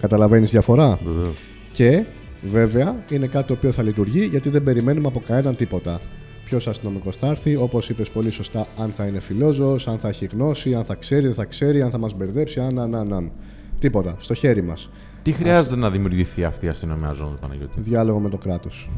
Καταλαβαίνεις 0.00 0.50
διαφορά; 0.50 0.98
Βεβαίως. 1.04 1.36
Και 1.72 2.04
βέβαια 2.42 2.94
είναι 3.10 3.26
κάτι 3.26 3.46
το 3.46 3.52
οποίο 3.52 3.72
θα 3.72 3.82
λειτουργεί 3.82 4.24
γιατί 4.24 4.48
δεν 4.48 4.62
περιμένουμε 4.64 5.06
από 5.08 5.20
κανέναν 5.26 5.56
τίποτα. 5.56 6.00
Ποιος 6.44 6.68
αστυνομικός 6.68 7.16
θα 7.16 7.26
έρθει, 7.26 7.56
όπως 7.56 7.88
είπες 7.88 8.10
πολύ 8.10 8.30
σωστά, 8.30 8.66
αν 8.78 8.90
θα 8.90 9.06
είναι 9.06 9.20
φιλόζωος, 9.20 9.88
αν 9.88 9.98
θα 9.98 10.08
έχει 10.08 10.26
γνώση, 10.32 10.74
αν 10.74 10.84
θα 10.84 10.94
ξέρει, 10.94 11.22
δεν 11.26 11.34
θα 11.34 11.44
ξέρει, 11.44 11.82
αν 11.82 11.90
θα 11.90 11.98
μας 11.98 12.14
μπερδέψει, 12.14 12.60
αν, 12.60 12.78
αν, 12.78 12.94
αν, 12.94 13.12
αν. 13.12 13.30
Τίποτα. 13.78 14.14
Στο 14.18 14.34
χέρι 14.34 14.62
μας. 14.62 14.90
Τι 15.22 15.32
χρειάζεται 15.32 15.76
να 15.76 15.90
δημιουργηθεί 15.90 16.44
αυτή 16.44 16.66
η 16.66 16.68
αστυνομία 16.68 17.12
ζώων, 17.12 17.38
Παναγιώτη; 17.40 17.80
Διάλογο 17.80 18.18
με 18.20 18.28
το 18.28 18.38
κράτος. 18.38 18.90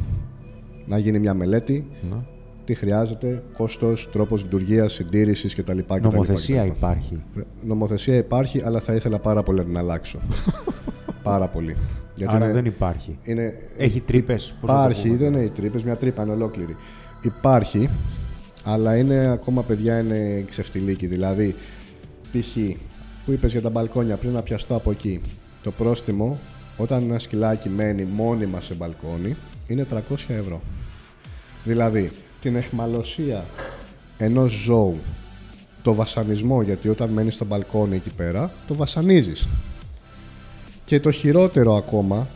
Να 0.86 0.98
γίνει 0.98 1.18
μια 1.18 1.34
μελέτη, 1.34 1.86
Ναι. 2.10 2.16
τι 2.64 2.74
χρειάζεται, 2.74 3.42
κόστος, 3.56 4.08
τρόπος 4.12 4.42
λειτουργίας, 4.42 4.92
συντήρησης 4.92 5.54
κτλ. 5.54 5.78
κτλ, 5.78 6.00
Νομοθεσία 6.02 6.60
κτλ. 6.62 6.68
υπάρχει. 6.76 7.22
Νομοθεσία 7.66 8.16
υπάρχει, 8.16 8.62
αλλά 8.64 8.80
θα 8.80 8.94
ήθελα 8.94 9.18
πάρα 9.18 9.42
πολύ 9.42 9.58
να 9.58 9.64
την 9.64 9.78
αλλάξω. 9.78 10.18
πάρα 11.22 11.46
πολύ. 11.48 11.76
Γιατί 12.18 12.34
Άρα 12.34 12.44
είναι- 12.44 12.54
δεν 12.54 12.64
υπάρχει. 12.64 13.18
είναι, 13.22 13.52
Έχει 13.76 14.00
τρύπες. 14.00 14.54
Υπάρχει, 14.62 15.14
δεν 15.16 15.32
είναι 15.32 15.42
οι 15.42 15.48
τρύπες, 15.48 15.84
μια 15.84 15.96
τρύπα 15.96 16.22
είναι 16.22 16.32
ολόκληρη. 16.32 16.76
Υπάρχει, 17.22 17.88
αλλά 18.64 18.96
είναι 18.96 19.30
ακόμα 19.30 19.62
παιδιά 19.62 19.98
είναι 19.98 20.44
ξεφτιλίκι. 20.48 21.06
Δηλαδή, 21.06 21.54
π.χ. 22.32 22.56
που 23.24 23.32
είπες 23.32 23.52
για 23.52 23.60
τα 23.60 23.70
μπαλκόνια 23.70 24.16
πριν 24.16 24.32
να 24.32 24.42
πιαστώ 24.42 24.74
από 24.74 24.90
εκεί. 24.90 25.20
Το 25.62 25.70
πρόστιμο, 25.70 26.38
όταν 26.76 27.02
ένα 27.02 27.18
σκυλάκι 27.18 27.68
μένει 27.68 28.04
μόνιμα 28.04 28.60
σε 28.60 28.74
μπαλκόνι, 28.74 29.36
είναι 29.66 29.84
300 29.84 30.34
ευρώ. 30.34 30.60
Δηλαδή, 31.64 32.10
την 32.40 32.56
εχμαλωσία 32.56 33.44
ενός 34.18 34.52
ζώου, 34.52 34.96
το 35.82 35.94
βασανισμό, 35.94 36.62
γιατί 36.62 36.88
όταν 36.88 37.10
μένεις 37.10 37.34
στο 37.34 37.44
μπαλκόνι 37.44 37.96
εκεί 37.96 38.10
πέρα, 38.16 38.50
το 38.66 38.74
βασανίζεις. 38.74 39.48
Και 40.88 41.00
το 41.00 41.10
χειρότερο 41.10 41.74
ακόμα, 41.74 42.26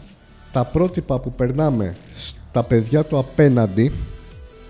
τα 0.52 0.64
πρότυπα 0.64 1.18
που 1.18 1.32
περνάμε 1.32 1.94
στα 2.50 2.62
παιδιά 2.62 3.04
του 3.04 3.18
απέναντι, 3.18 3.92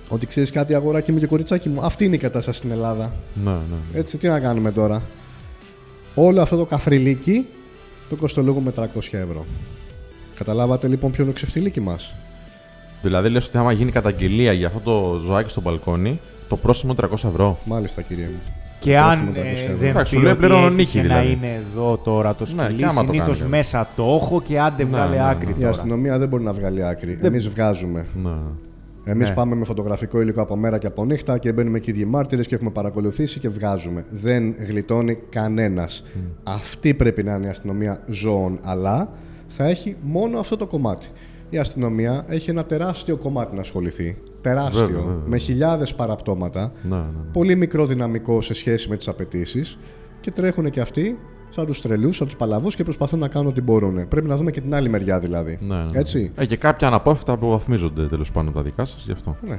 ότι 0.09 0.27
ξέρεις 0.27 0.51
κάτι 0.51 0.75
αγοράκι 0.75 1.13
μου 1.13 1.19
και 1.19 1.27
κοριτσάκι 1.27 1.69
μου, 1.69 1.85
αυτή 1.85 2.05
είναι 2.05 2.15
η 2.15 2.19
κατάσταση 2.19 2.59
στην 2.59 2.71
Ελλάδα. 2.71 3.13
Ναι, 3.45 3.51
ναι. 3.51 3.99
Έτσι, 3.99 4.17
τι 4.17 4.29
να 4.29 4.41
κάνουμε 4.41 4.73
τώρα. 4.73 5.03
Όλο 6.15 6.43
αυτό 6.43 6.57
το 6.57 6.65
καφριλίκι 6.65 7.47
το 8.09 8.17
κοστολογούμε 8.17 8.73
300 8.77 8.85
ευρώ. 8.97 9.45
Καταλάβατε 10.35 10.89
λοιπόν 10.89 11.11
ποιο 11.11 11.23
είναι 11.23 11.33
το 11.33 11.37
ξεφτιλίκι 11.37 11.81
μας; 11.81 12.13
Δηλαδή, 13.03 13.29
λες 13.29 13.47
ότι 13.47 13.59
άμα 13.59 13.73
γίνει 13.73 13.91
καταγγελία 13.91 14.53
για 14.53 14.67
αυτό 14.67 14.81
το 14.81 15.19
ζωάκι 15.19 15.51
στο 15.51 15.61
μπαλκόνι, 15.61 16.21
το 16.49 16.57
πρόστιμο 16.57 16.95
300 17.01 17.13
ευρώ. 17.13 17.59
Μάλιστα 17.65 18.03
κύριε 18.03 18.25
μου. 18.25 18.62
Και 18.83 18.93
Το 18.93 18.99
αν 18.99 19.19
πρόστιμο 19.33 19.33
300 19.33 19.45
ε, 19.47 19.51
ευρώ. 19.63 19.77
δεν 19.79 19.89
Εντάξει, 19.89 20.13
πει 20.13 20.17
σου 20.19 20.23
λέει 20.23 20.33
ότι 20.33 20.41
πληρώνω 20.41 20.67
έτυχε 20.67 20.77
νίκη, 20.77 20.97
να 20.97 21.03
δηλαδή. 21.03 21.31
είναι 21.33 21.61
εδώ 21.71 21.97
τώρα 22.05 22.35
το 22.35 22.47
Ναι, 22.55 22.63
σκυλί, 22.63 22.79
και 22.79 22.85
άμα 22.85 23.05
το 23.05 23.13
συνήθως 23.13 23.39
κάνει, 23.39 23.51
μέσα 23.51 23.89
το 23.97 24.03
έχω 24.23 24.43
και 24.49 24.61
άντε 24.61 24.85
βγάλε 24.85 25.17
ναι, 25.17 25.29
άκρη 25.29 25.47
ναι. 25.47 25.51
Η 25.53 25.55
τώρα. 25.55 25.69
αστυνομία 25.69 26.19
δεν 26.19 26.29
μπορεί 26.29 26.43
να 26.43 26.53
βγάλει 26.53 26.85
άκρη. 26.85 27.19
Εμείς 27.23 27.49
βγάζουμε. 27.49 28.07
Ναι. 28.23 28.31
Εμείς 29.05 29.29
Ναι. 29.29 29.35
πάμε 29.35 29.55
με 29.55 29.65
φωτογραφικό 29.65 30.21
υλικό 30.21 30.41
από 30.43 30.57
μέρα 30.57 30.79
και 30.79 30.87
από 30.87 31.05
νύχτα 31.05 31.39
και 31.39 31.53
μπαίνουμε 31.53 31.77
εκεί 31.79 31.91
ίδιοι 31.91 32.05
μάρτυρες 32.05 32.47
και 32.47 32.55
έχουμε 32.55 32.71
παρακολουθήσει 32.71 33.41
και 33.41 33.49
βγάζουμε. 33.49 34.05
Δεν 34.11 34.55
γλιτώνει 34.67 35.17
κανένας. 35.31 36.05
Αυτή 36.43 36.95
πρέπει 36.95 37.23
να 37.23 37.35
είναι 37.35 37.47
η 37.47 37.49
αστυνομία 37.49 38.01
ζώων, 38.09 38.59
αλλά 38.63 39.09
θα 39.47 39.65
έχει 39.65 39.97
μόνο 40.03 40.39
αυτό 40.39 40.57
το 40.57 40.67
κομμάτι. 40.67 41.07
Η 41.51 41.59
αστυνομία 41.59 42.25
έχει 42.29 42.51
ένα 42.51 42.65
τεράστιο 42.65 43.17
κομμάτι 43.17 43.55
να 43.55 43.61
ασχοληθεί. 43.61 44.17
Τεράστιο. 44.43 44.87
Βέβαια, 44.87 45.01
βέβαια. 45.03 45.23
Με 45.27 45.37
χιλιάδες 45.37 45.95
παραπτώματα. 45.95 46.73
Ναι, 46.83 46.97
ναι. 46.97 47.03
Πολύ 47.33 47.57
μικρό 47.57 47.87
δυναμικό 47.87 48.41
σε 48.41 48.55
σχέση 48.55 48.89
με 48.89 48.97
τις 48.97 49.09
απαιτήσεις. 49.09 49.79
Και 50.21 50.31
τρέχουν 50.31 50.71
και 50.71 50.81
αυτοί 50.81 51.19
σαν 51.49 51.67
τους 51.67 51.81
τρελούς, 51.81 52.17
σαν 52.17 52.27
τους 52.27 52.37
παλαβούς 52.37 52.77
και 52.77 52.85
προσπαθούν 52.85 53.19
να 53.19 53.29
κάνουν 53.29 53.49
ό,τι 53.49 53.61
μπορούν. 53.61 54.09
Πρέπει 54.09 54.27
να 54.27 54.37
δούμε 54.37 54.51
και 54.51 54.61
την 54.61 54.75
άλλη 54.75 54.89
μεριά 54.89 55.19
δηλαδή. 55.19 55.59
Ναι, 55.61 55.77
ναι, 55.77 55.83
ναι. 55.83 55.99
Έτσι. 55.99 56.31
Ε, 56.35 56.47
και 56.47 56.57
κάποια 56.57 56.87
αναπόφευκτα 56.87 57.33
αποβαθμίζονται 57.33 58.07
τέλος 58.07 58.33
πάντων 58.33 58.49
από 58.49 58.57
τα 58.57 58.63
δικά 58.65 58.85
σας 58.85 59.05
γι' 59.05 59.13
αυτό. 59.13 59.37
Ναι. 59.49 59.59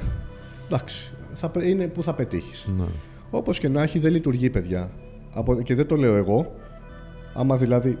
Εντάξει. 0.66 1.12
Θα, 1.32 1.48
πρέ- 1.48 1.68
είναι 1.68 1.86
που 1.86 2.02
θα 2.02 2.14
πετύχεις. 2.14 2.68
Ναι. 2.78 2.84
Όπως 3.30 3.58
και 3.58 3.68
να 3.68 3.82
έχει, 3.82 3.98
δεν 3.98 4.12
λειτουργεί, 4.12 4.50
παιδιά. 4.50 4.90
Από, 5.32 5.54
και 5.54 5.74
δεν 5.74 5.86
το 5.86 5.96
λέω 5.96 6.14
εγώ. 6.14 6.52
Άμα 7.34 7.56
δηλαδή 7.56 7.98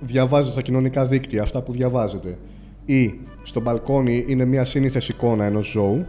διαβάζεις 0.00 0.52
στα 0.52 0.62
κοινωνικά 0.62 1.06
δίκτυα 1.06 1.42
αυτά 1.42 1.62
που 1.62 1.72
διαβάζετε 1.72 2.38
ή 2.86 3.14
στο 3.42 3.60
μπαλκόνι 3.60 4.24
είναι 4.28 4.44
μια 4.44 4.64
σύνηθες 4.64 5.08
εικόνα 5.08 5.44
ενός 5.44 5.66
ζώου, 5.66 6.06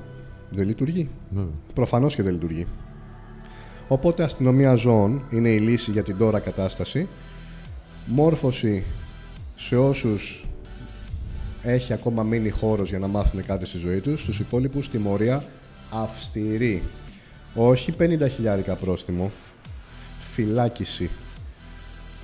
δεν 0.49 0.67
λειτουργεί. 0.67 1.09
Βέβαια. 1.29 1.49
Προφανώς 1.73 2.15
και 2.15 2.23
δεν 2.23 2.33
λειτουργεί. 2.33 2.65
Οπότε 3.87 4.23
αστυνομία 4.23 4.75
ζώων 4.75 5.21
είναι 5.31 5.49
η 5.49 5.59
λύση 5.59 5.91
για 5.91 6.03
την 6.03 6.17
τώρα 6.17 6.39
κατάσταση. 6.39 7.07
Μόρφωση 8.05 8.83
σε 9.55 9.77
όσους 9.77 10.45
έχει 11.63 11.93
ακόμα 11.93 12.23
μείνει 12.23 12.49
χώρος 12.49 12.89
για 12.89 12.99
να 12.99 13.07
μάθουν 13.07 13.45
κάτι 13.45 13.65
στη 13.65 13.77
ζωή 13.77 13.99
τους. 13.99 14.21
Στους 14.21 14.39
υπόλοιπους 14.39 14.89
τιμωρία 14.89 15.43
αυστηρή. 15.91 16.83
Όχι 17.55 17.93
50 17.99 18.27
χιλιάρικα 18.29 18.75
πρόστιμο. 18.75 19.31
Φυλάκιση. 20.31 21.09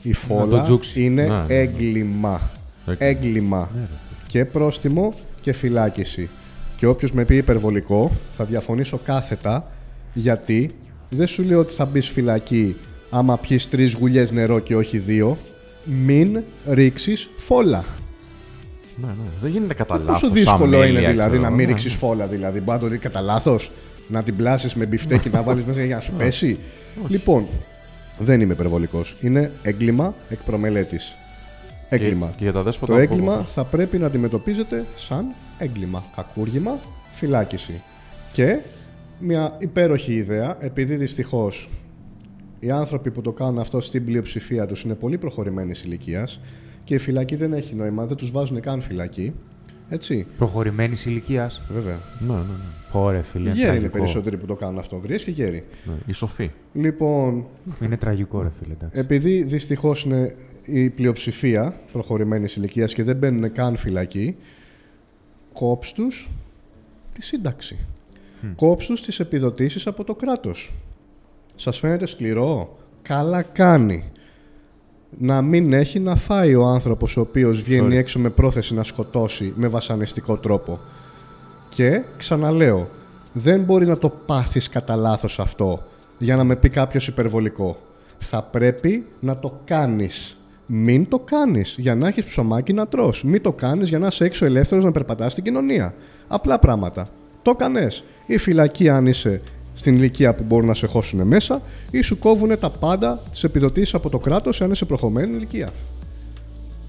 Η 0.02 0.14
φόλα 0.14 0.62
τζούξει. 0.62 1.04
είναι 1.04 1.24
Ναι, 1.24 1.28
ναι, 1.28 1.44
ναι. 1.48 1.56
έγκλημα. 1.56 2.42
Έγκλημα. 2.98 3.70
Έγκλημα. 4.34 4.46
Και 4.46 4.46
πρόστιμο 4.46 5.14
και 5.42 5.54
φυλάκιση. 5.54 6.30
Και 6.78 6.86
όποιος 6.86 7.12
με 7.12 7.26
πει 7.26 7.36
υπερβολικό 7.36 8.12
θα 8.32 8.44
διαφωνήσω 8.44 9.00
κάθετα 9.06 9.72
γιατί 10.14 10.70
δεν 11.10 11.28
σου 11.28 11.44
λέω 11.44 11.60
ότι 11.60 11.74
θα 11.74 11.86
μπεις 11.86 12.10
φυλακή 12.10 12.76
άμα 13.10 13.38
πιεις 13.38 13.70
τρεις 13.70 13.94
γουλιές 13.94 14.32
νερό 14.32 14.60
και 14.60 14.76
όχι 14.76 14.98
δύο. 14.98 15.38
Μην 15.84 16.40
ρίξεις 16.70 17.30
φόλα. 17.38 17.84
Ναι, 19.02 19.08
ναι. 19.08 19.30
Δεν 19.42 19.52
γίνεται 19.52 19.74
κατά 19.74 19.98
λάθος. 19.98 20.20
Πόσο 20.20 20.34
δύσκολο 20.34 20.84
είναι 20.84 21.10
δηλαδή 21.10 21.40
να 21.40 21.50
μην 21.50 21.68
ρίξεις 21.68 21.94
φόλα, 21.94 22.26
δηλαδή. 22.26 22.60
Μπορεί 22.60 22.78
να 22.78 22.84
το 22.84 22.88
δεις 22.88 23.00
κατά 23.00 23.22
λάθος, 23.22 23.72
να 24.08 24.24
την 24.24 24.36
πλάσεις 24.36 24.76
με 24.76 24.86
μπιφτέκι 24.86 25.30
να 25.30 25.42
βάλεις 25.42 25.66
μέσα 25.66 25.84
για 25.84 25.96
να 25.96 26.02
σου 26.02 26.14
πέσει. 26.18 26.58
Λοιπόν, 27.08 27.46
δεν 28.20 28.42
είμαι 28.42 28.54
υπερβολικός. 28.54 29.16
Είναι 29.22 29.52
έγκλημα 29.64 30.14
εκ 30.30 30.40
προμελέτης. 30.46 31.16
Έγκλημα. 31.94 32.28
Και, 32.28 32.34
και 32.38 32.44
για 32.44 32.54
τα 32.54 32.62
δέσποτα. 32.62 32.92
Το 32.94 32.98
που- 33.00 33.04
έγκλημα 33.04 33.42
θα 33.42 33.64
πρέπει 33.64 33.98
να 33.98 34.06
αντιμετωπίζεται 34.06 34.86
σαν 34.96 35.26
έγκλημα. 35.58 36.04
Κακούργημα, 36.16 36.80
φυλάκιση. 37.14 37.82
Και 38.34 38.60
μια 39.20 39.56
υπέροχη 39.60 40.14
ιδέα, 40.14 40.58
επειδή 40.60 40.96
δυστυχώς 40.96 41.70
οι 42.60 42.72
άνθρωποι 42.72 43.12
που 43.12 43.22
το 43.22 43.32
κάνουν 43.32 43.60
αυτό 43.60 43.80
στην 43.82 44.06
πλειοψηφία 44.06 44.66
τους 44.66 44.84
είναι 44.84 44.94
πολύ 44.94 45.18
προχωρημένοι 45.18 45.72
ηλικίας 45.86 46.40
και 46.84 46.94
η 46.94 46.98
φυλακή 46.98 47.36
δεν 47.36 47.54
έχει 47.54 47.76
νόημα, 47.76 48.06
δεν 48.06 48.18
τους 48.18 48.32
βάζουν 48.32 48.60
καν 48.60 48.82
φυλακή. 48.82 49.34
Έτσι. 49.90 50.26
Προχωρημένης 50.38 51.06
ηλικίας. 51.06 51.62
Βέβαια. 51.74 52.00
Ναι, 52.20 52.34
ναι, 52.34 52.40
ναι. 52.40 52.46
Ωραία, 52.92 53.24
φίλε. 53.24 53.50
Οι 53.50 53.52
Είναι 53.56 53.60
γέροι 53.60 53.70
είναι 53.70 53.78
τραγικό. 53.80 53.98
περισσότεροι 53.98 54.38
που 54.38 54.46
το 54.46 54.56
κάνουν 54.56 54.80
αυτό. 54.80 54.96
Γριέ 55.04 55.18
και 55.18 55.32
γέροι. 55.32 55.64
ναι. 55.86 55.94
Η 56.06 56.12
σοφή. 56.12 56.52
Λοιπόν, 56.74 57.46
Είναι 57.82 57.98
τραγικό, 57.98 58.42
ρε 58.42 58.52
φίλε. 58.60 58.74
εντάξει. 58.74 59.00
επειδή 59.00 59.44
δυστυχώς 59.44 60.04
είναι 60.04 60.36
η 60.66 60.90
πλειοψηφία 60.90 61.74
προχωρημένης 61.92 62.56
ηλικίας 62.56 62.94
και 62.94 63.04
δεν 63.04 63.16
μπαίνουν 63.16 63.52
καν 63.52 63.76
φυλακή, 63.76 64.36
κόψ 65.54 65.94
τους 65.94 66.30
τη 67.14 67.22
σύνταξη. 67.22 67.78
Κόψ 68.56 68.86
τους 68.86 69.02
τις 69.02 69.20
επιδοτήσεις 69.20 69.88
από 69.88 70.04
το 70.04 70.16
κράτος. 70.16 70.74
Σας 71.56 71.80
φαίνεται 71.80 72.06
σκληρό; 72.06 72.78
Καλά 73.02 73.42
κάνει. 73.42 74.12
Να 75.20 75.42
μην 75.42 75.74
έχει 75.74 76.00
να 76.00 76.16
φάει 76.16 76.56
ο 76.56 76.66
άνθρωπος 76.66 77.18
ο 77.18 77.22
οποίος 77.22 77.62
βγαίνει 77.62 77.96
Sorry. 77.96 77.98
έξω 77.98 78.20
με 78.20 78.30
πρόθεση 78.30 78.74
να 78.74 78.84
σκοτώσει 78.84 79.54
με 79.56 79.68
βασανιστικό 79.68 80.38
τρόπο. 80.38 80.80
Και 81.70 82.04
ξαναλέω, 82.18 82.90
δεν 83.34 83.64
μπορεί 83.64 83.86
να 83.86 83.98
το 83.98 84.10
πάθεις 84.10 84.70
κατά 84.70 84.96
λάθος 84.96 85.40
αυτό 85.40 85.84
για 86.18 86.36
να 86.36 86.44
με 86.44 86.56
πει 86.56 86.70
κάποιος 86.70 87.08
υπερβολικό. 87.08 87.78
Θα 88.20 88.44
πρέπει 88.44 89.06
να 89.20 89.40
το 89.40 89.60
κάνεις. 89.66 90.38
Μην 90.76 91.08
το 91.10 91.20
κάνεις 91.20 91.76
για 91.80 91.96
να 91.96 92.08
έχεις 92.08 92.26
ψωμάκι 92.26 92.74
να 92.74 92.88
τρως. 92.88 93.24
Μην 93.24 93.42
το 93.42 93.54
κάνεις 93.54 93.90
για 93.90 94.00
να 94.00 94.08
είσαι 94.08 94.24
έξω 94.26 94.46
ελεύθερος 94.46 94.84
να 94.84 94.92
περπατάς 94.92 95.32
στην 95.32 95.44
κοινωνία. 95.44 95.94
Απλά 96.28 96.60
πράγματα. 96.60 97.06
Το 97.42 97.56
κάνες. 97.56 98.04
Η 98.26 98.38
φυλακή 98.38 98.90
αν 98.90 99.06
είσαι 99.08 99.42
στην 99.74 99.96
ηλικία 99.96 100.34
που 100.34 100.44
μπορούν 100.48 100.68
να 100.68 100.74
σε 100.74 100.88
χώσουν 100.88 101.28
μέσα 101.28 101.62
ή 101.92 102.02
σου 102.02 102.20
κόβουν 102.20 102.60
τα 102.60 102.70
πάντα 102.70 103.22
τις 103.32 103.44
επιδοτήσεις 103.44 103.94
από 103.94 104.10
το 104.10 104.20
κράτος 104.20 104.62
αν 104.62 104.72
είσαι 104.72 104.86
προχωμένη 104.86 105.36
ηλικία. 105.36 105.70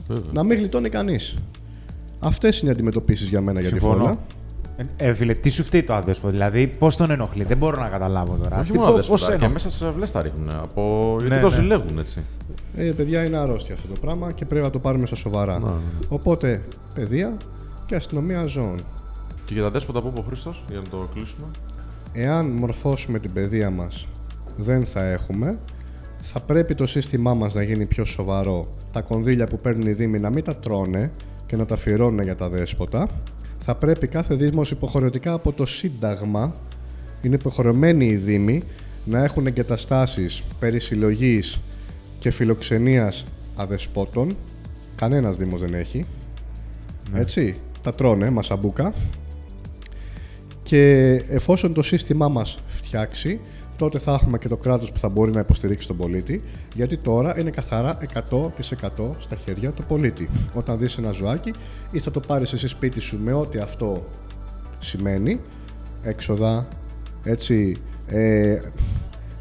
Βέβαια. 0.09 0.31
Να 0.33 0.43
μην 0.43 0.59
γλιτώνει 0.59 0.89
κανείς. 0.89 1.37
Αυτές 2.21 2.61
είναι 2.61 2.71
οι 2.71 2.73
αντιμετωπίσεις 2.75 3.29
για 3.29 3.41
μένα 3.41 3.61
για 3.61 3.69
τη 3.71 3.79
Συμφωνώ. 3.79 4.03
φόλα. 4.03 4.19
Ε, 4.77 5.09
ε, 5.09 5.15
φίλε, 5.15 5.35
τι 5.35 5.49
σου 5.49 5.63
φταίει 5.65 5.83
το 5.83 5.95
άδεσπο, 5.95 6.29
δηλαδή 6.29 6.67
πώς 6.67 6.97
τον 6.97 7.11
ενοχλεί, 7.11 7.45
δεν 7.45 7.57
μπορώ 7.57 7.81
να 7.83 7.89
καταλάβω 7.89 8.39
τώρα. 8.43 8.61
Όχι 8.61 8.71
Τι- 8.71 8.77
μόνο 8.79 8.91
πώς- 8.91 8.97
δέσποτα. 8.97 9.19
πώς 9.19 9.27
Και 9.29 9.33
ενοχλεί. 9.35 9.53
μέσα 9.53 9.71
σε 9.71 9.87
αυλέ 9.87 10.07
τα 10.07 10.23
ρίχνουν. 10.23 10.51
Από... 10.63 11.17
Γιατί 11.21 11.35
Ναι, 11.35 11.41
το 11.41 11.49
ναι. 11.49 11.55
ζηλεύουν 11.55 11.99
έτσι. 11.99 12.19
Ε, 12.77 12.91
παιδιά, 12.91 13.25
είναι 13.25 13.37
αρρώστια 13.37 13.75
αυτό 13.75 13.89
το 13.89 14.01
πράγμα 14.01 14.33
και 14.33 14.45
πρέπει 14.45 14.65
να 14.65 14.71
το 14.71 14.79
πάρουμε 14.79 15.07
στα 15.07 15.17
σοβαρά. 15.17 15.59
Ναι, 15.59 15.65
ναι, 15.65 15.73
ναι. 15.73 15.81
Οπότε, 16.09 16.63
παιδεία 16.95 17.37
και 17.87 17.95
αστυνομία 17.95 18.45
ζώων. 18.45 18.79
Και 19.45 19.55
για 19.55 19.63
τα 19.63 19.71
δέσποτα 19.71 20.01
που 20.01 20.09
είπε 20.09 20.19
ο 20.19 20.23
Χρήστος, 20.23 20.65
για 20.69 20.79
να 20.79 20.89
το 20.89 21.09
κλείσουμε. 21.15 21.47
Εάν 22.13 22.47
μορφώσουμε 22.47 23.19
την 23.19 23.33
παιδεία 23.33 23.71
μας, 23.71 24.09
δεν 24.57 24.85
θα 24.85 25.05
έχουμε. 25.05 25.59
Θα 26.21 26.41
πρέπει 26.41 26.75
το 26.75 26.87
σύστημά 26.87 27.35
μας 27.35 27.55
να 27.55 27.63
γίνει 27.63 27.87
πιο 27.87 28.05
σοβαρό. 28.05 28.67
Τα 28.93 29.01
κονδύλια 29.01 29.47
που 29.47 29.59
παίρνουν 29.59 29.87
οι 29.87 29.93
Δήμοι 29.93 30.19
να 30.19 30.31
μην 30.31 30.45
τα 30.45 30.57
τρώνε 30.57 31.11
και 31.47 31.57
να 31.57 31.67
τα 31.67 31.75
αφιερώνουν 31.75 32.23
για 32.23 32.37
τα 32.37 32.49
δέσποτα. 32.49 33.09
Θα 33.59 33.75
πρέπει 33.75 34.07
κάθε 34.07 34.35
Δήμος 34.35 34.71
υποχρεωτικά 34.71 35.33
από 35.33 35.53
το 35.53 35.67
Σύνταγμα, 35.67 36.55
είναι 37.23 37.35
υποχρεωμένοι 37.35 38.07
οι 38.07 38.17
Δήμοι, 38.17 38.63
να 39.05 39.25
έχουν 39.25 39.47
εγκαταστάσεις 39.47 40.45
περί 40.59 40.81
συλλογής 40.81 41.61
και 42.25 42.31
φιλοξενίας 42.31 43.27
αδεσπότων. 43.55 44.37
Κανένας 44.97 45.37
Δήμος 45.37 45.61
δεν 45.61 45.75
έχει. 45.75 46.05
Έτσι, 47.15 47.57
τα 47.83 47.95
τρώνε, 47.95 48.31
μασαμπούκα. 48.31 48.93
Και 50.63 51.13
εφόσον 51.29 51.75
το 51.75 51.83
σύστημά 51.83 52.29
μας 52.29 52.59
φτιάξει, 52.67 53.41
τότε 53.77 53.99
θα 53.99 54.13
έχουμε 54.13 54.39
και 54.39 54.49
το 54.49 54.57
κράτος 54.57 54.93
που 54.93 54.99
θα 54.99 55.09
μπορεί 55.09 55.31
να 55.31 55.41
υποστηρίξει 55.41 55.87
τον 55.87 55.97
πολίτη, 55.97 56.43
γιατί 56.75 56.97
τώρα 56.97 57.41
είναι 57.41 57.51
καθαρά 57.51 57.99
100% 58.31 58.51
στα 59.19 59.37
χέρια 59.37 59.71
του 59.71 59.83
πολίτη. 59.83 60.29
Όταν 60.55 60.79
δεις 60.79 60.99
ένα 60.99 61.11
ζωάκι 61.11 61.53
ή 61.91 61.99
θα 61.99 62.11
το 62.11 62.21
πάρεις 62.21 62.53
εσύ 62.53 62.69
σπίτι 62.69 63.01
σου 63.01 63.19
με 63.19 63.33
ό,τι 63.33 63.59
αυτό 63.59 64.09
σημαίνει, 64.79 65.41
έξοδα, 66.03 66.69
έτσι, 67.25 67.77
ε, 68.07 68.59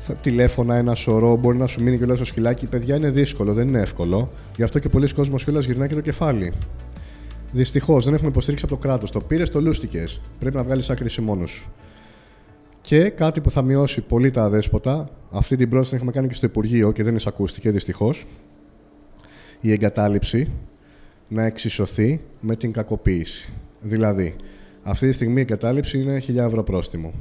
θα- 0.06 0.14
τηλέφωνα, 0.14 0.76
ένα 0.76 0.96
σωρό, 0.96 1.36
μπορεί 1.38 1.58
να 1.58 1.68
σου 1.68 1.84
μείνει 1.84 1.98
και 1.98 2.16
στο 2.16 2.26
σκυλάκι. 2.26 2.66
Παιδιά 2.68 2.96
είναι 2.96 3.10
δύσκολο, 3.10 3.54
δεν 3.54 3.68
είναι 3.68 3.80
εύκολο. 3.80 4.30
Γι' 4.56 4.64
αυτό 4.64 4.80
και 4.80 4.90
πολλοί 4.90 5.14
κόσμος 5.14 5.44
κιόλας 5.44 5.66
γυρνάει 5.66 5.88
και 5.88 5.94
το 5.94 6.02
κεφάλι. 6.02 6.54
Δυστυχώς 7.52 8.06
δεν 8.06 8.14
έχουμε 8.14 8.30
υποστήριξη 8.30 8.66
από 8.66 8.76
το 8.76 8.88
κράτος. 8.88 9.12
Το 9.12 9.20
πήρες, 9.20 9.50
το 9.50 9.62
λούστηκες. 9.62 10.22
Πρέπει 10.40 10.56
να 10.56 10.64
βγάλεις 10.64 10.90
άκρη 10.90 11.22
μόνος 11.22 11.50
σου. 11.50 11.72
Και 12.82 13.10
κάτι 13.10 13.42
που 13.42 13.52
θα 13.52 13.62
μειώσει 13.62 14.02
πολύ 14.02 14.32
τα 14.32 14.44
αδέσποτα, 14.44 15.10
αυτή 15.32 15.56
την 15.56 15.70
πρόταση 15.70 15.90
την 15.90 15.98
έχουμε 15.98 16.12
κάνει 16.12 16.28
και 16.28 16.34
στο 16.34 16.46
Υπουργείο 16.46 16.92
και 16.92 17.04
δεν 17.04 17.16
εισακούστηκε 17.16 17.72
δυστυχώς. 17.72 18.26
Η 19.62 19.72
εγκατάλειψη 19.72 20.52
να 21.28 21.44
εξισωθεί 21.44 22.22
με 22.40 22.56
την 22.56 22.72
κακοποίηση. 22.72 23.54
Δηλαδή, 23.82 24.36
αυτή 24.84 25.08
τη 25.08 25.14
στιγμή 25.14 25.40
η 25.40 25.42
εγκατάλειψη 25.42 26.02
είναι 26.02 26.20
1000 26.20 26.46
ευρώ 26.46 26.64
πρόστιμο. 26.64 27.14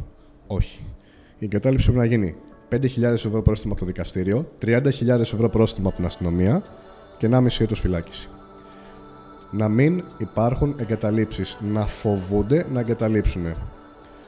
Όχι. 0.46 0.80
Η 1.38 1.44
εγκατάλειψη 1.44 1.84
πρέπει 1.84 1.98
να 1.98 2.04
γίνει 2.16 2.34
5.000 2.72 3.02
ευρώ 3.02 3.42
πρόστιμο 3.42 3.72
από 3.72 3.80
το 3.80 3.86
δικαστήριο, 3.86 4.48
30.000 4.66 5.08
ευρώ 5.08 5.48
πρόστιμο 5.48 5.88
από 5.88 5.96
την 5.96 6.06
αστυνομία 6.06 6.62
και 7.18 7.28
1,5 7.32 7.60
έτος 7.60 7.80
φυλάκιση 7.80 8.28
να 9.52 9.68
μην 9.68 10.04
υπάρχουν 10.18 10.74
εγκαταλείψεις, 10.80 11.58
να 11.60 11.86
φοβούνται 11.86 12.66
να 12.72 12.80
εγκαταλείψουν. 12.80 13.46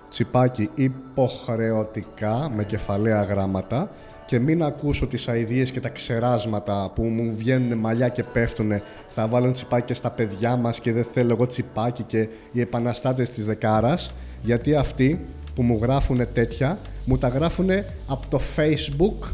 Τσιπάκι 0.09 0.71
υποχρεωτικά 0.75 2.51
με 2.55 2.65
κεφαλαία 2.65 3.23
γράμματα 3.23 3.91
και 4.27 4.39
μην 4.39 4.63
ακούσω 4.63 5.07
τις 5.07 5.29
αηδίες 5.29 5.71
και 5.71 5.81
τα 5.81 5.89
ξεράσματα 5.89 6.91
που 6.95 7.03
μου 7.03 7.33
βγαίνουν 7.37 7.79
μαλλιά 7.79 8.09
και 8.09 8.25
πέφτουν 8.33 8.73
θα 9.07 9.27
βάλουν 9.27 9.53
τσιπάκι 9.53 9.85
και 9.87 9.95
στα 9.95 10.11
παιδιά 10.11 10.57
μας 10.57 10.81
και 10.81 10.93
δεν 10.93 11.07
θέλω 11.13 11.33
εγώ 11.33 11.47
τσιπάκι 11.47 12.03
και 12.03 12.29
οι 12.53 12.61
επαναστάτες 12.61 13.31
της 13.31 13.45
δεκάρας 13.45 14.15
γιατί 14.43 14.75
αυτοί 14.75 15.21
που 15.55 15.63
μου 15.63 15.79
γράφουν 15.83 16.27
τέτοια 16.33 16.79
μου 17.05 17.19
τα 17.19 17.29
γράφουν 17.29 17.69
από 18.07 18.27
το 18.29 18.41
facebook 18.57 19.29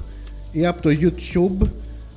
ή 0.53 0.67
από 0.67 0.83
το 0.83 0.91
youtube 1.01 1.69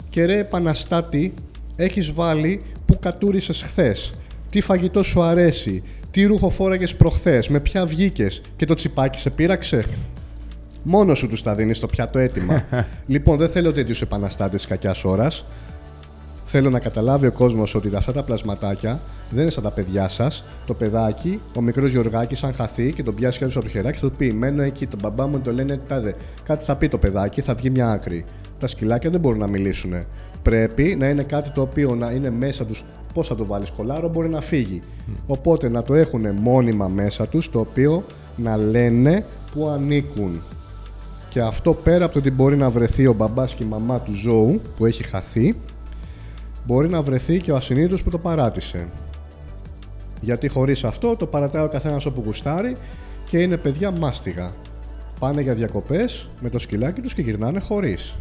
και 0.10 0.26
ρε 0.26 0.40
επαναστάτη 0.40 1.34
έχεις 1.76 2.12
βάλει 2.12 2.62
που 2.86 2.98
κατούρισες 3.00 3.62
χθες; 3.62 4.14
Τι 4.50 4.62
φαγητό 4.62 5.04
σου 5.04 5.22
αρέσει; 5.22 5.84
Τι 6.12 6.26
ρούχο 6.26 6.50
φόραγες 6.50 6.96
προχθές; 6.96 7.48
Με 7.48 7.60
ποια 7.60 7.86
βγήκες; 7.86 8.42
Και 8.56 8.66
το 8.66 8.74
τσιπάκι 8.74 9.20
σε 9.20 9.30
πείραξε; 9.30 9.84
Μόνος 10.84 11.18
σου 11.18 11.28
τους 11.28 11.44
τα 11.44 11.56
δίνεις 11.56 11.78
στο 11.78 11.88
πιάτο 11.88 12.20
έτοιμα. 12.20 12.66
λοιπόν, 13.08 13.38
δεν 13.38 13.50
θέλω 13.50 13.72
τέτοιους 13.72 14.02
επαναστάτες 14.02 14.62
τη 14.62 14.68
κακιάς 14.68 15.04
ώρας. 15.04 15.46
Θέλω 16.56 16.70
να 16.70 16.80
καταλάβει 16.80 17.28
ο 17.28 17.32
κόσμος 17.32 17.76
ότι 17.76 17.96
αυτά 17.96 18.12
τα 18.12 18.24
πλασματάκια 18.24 19.00
δεν 19.30 19.42
είναι 19.42 19.50
σαν 19.50 19.64
τα 19.64 19.72
παιδιά 19.72 20.08
σας. 20.08 20.46
Το 20.66 20.74
παιδάκι, 20.74 21.40
ο 21.58 21.62
μικρός 21.62 21.92
Γιωργάκης, 21.92 22.44
αν 22.44 22.54
χαθεί 22.54 22.94
και 22.94 23.04
τον 23.04 23.16
πιάσει 23.16 23.40
κάποιος 23.40 23.56
από 23.58 23.66
το 23.66 23.72
χεράκι, 23.72 24.00
θα 24.00 24.10
του 24.10 24.18
πει: 24.18 24.34
Μένω 24.34 24.62
εκεί, 24.62 24.88
τον 24.88 25.00
μπαμπά 25.02 25.28
μου 25.28 25.40
το 25.40 25.52
λένε 25.52 25.78
τάδε. 25.88 26.16
Κάτι 26.44 26.64
θα 26.64 26.76
πει 26.76 26.88
το 26.88 26.98
παιδάκι, 26.98 27.42
θα 27.42 27.54
βγει 27.54 27.70
μια 27.70 27.92
άκρη. 27.92 28.26
Τα 28.60 28.68
σκυλάκια 28.68 29.10
δεν 29.10 29.20
μπορούν 29.20 29.40
να 29.40 29.48
μιλήσουν. 29.48 29.94
Πρέπει 30.42 30.96
να 31.00 31.10
είναι 31.10 31.24
κάτι 31.24 31.50
το 31.50 31.62
οποίο 31.62 31.96
να 31.96 32.12
είναι 32.12 32.30
μέσα 32.30 32.66
τους. 32.66 32.84
Πώς 33.14 33.28
θα 33.28 33.36
το 33.36 33.46
βάλεις 33.46 33.72
κολάρο, 33.72 34.10
μπορεί 34.10 34.30
να 34.30 34.42
φύγει. 34.42 34.82
Οπότε 35.28 35.70
να 35.70 35.84
το 35.84 35.94
έχουν 35.94 36.26
μόνιμα 36.40 36.88
μέσα 36.88 37.28
τους, 37.28 37.50
το 37.50 37.60
οποίο 37.60 38.04
να 38.36 38.58
λένε 38.58 39.26
που 39.54 39.68
ανήκουν. 39.68 40.42
Και 41.30 41.42
αυτό 41.42 41.74
πέρα 41.74 42.04
από 42.04 42.14
το 42.14 42.20
ότι 42.20 42.32
μπορεί 42.32 42.58
να 42.58 42.70
βρεθεί 42.70 43.08
ο 43.08 43.14
μπαμπάς 43.14 43.54
και 43.54 43.64
η 43.64 43.68
μαμά 43.68 44.00
του 44.00 44.14
ζώου 44.14 44.62
που 44.78 44.86
έχει 44.86 45.04
χαθεί, 45.04 45.56
μπορεί 46.66 46.90
να 46.90 47.02
βρεθεί 47.02 47.40
και 47.42 47.52
ο 47.52 47.56
ασυνείδητος 47.56 48.04
που 48.04 48.10
το 48.10 48.18
παράτησε. 48.18 48.88
Γιατί 50.22 50.48
χωρίς 50.48 50.84
αυτό 50.84 51.16
το 51.16 51.28
παρατάει 51.28 51.64
ο 51.64 51.68
καθένας 51.70 52.06
όπου 52.06 52.22
γουστάρει 52.26 52.76
και 53.30 53.42
είναι 53.42 53.58
παιδιά 53.58 53.92
μάστιγα. 53.92 54.52
Πάνε 55.20 55.42
για 55.42 55.54
διακοπές 55.54 56.30
με 56.40 56.50
το 56.50 56.60
σκυλάκι 56.60 57.02
τους 57.02 57.14
και 57.14 57.22
γυρνάνε 57.22 57.60
χωρίς. 57.60 58.16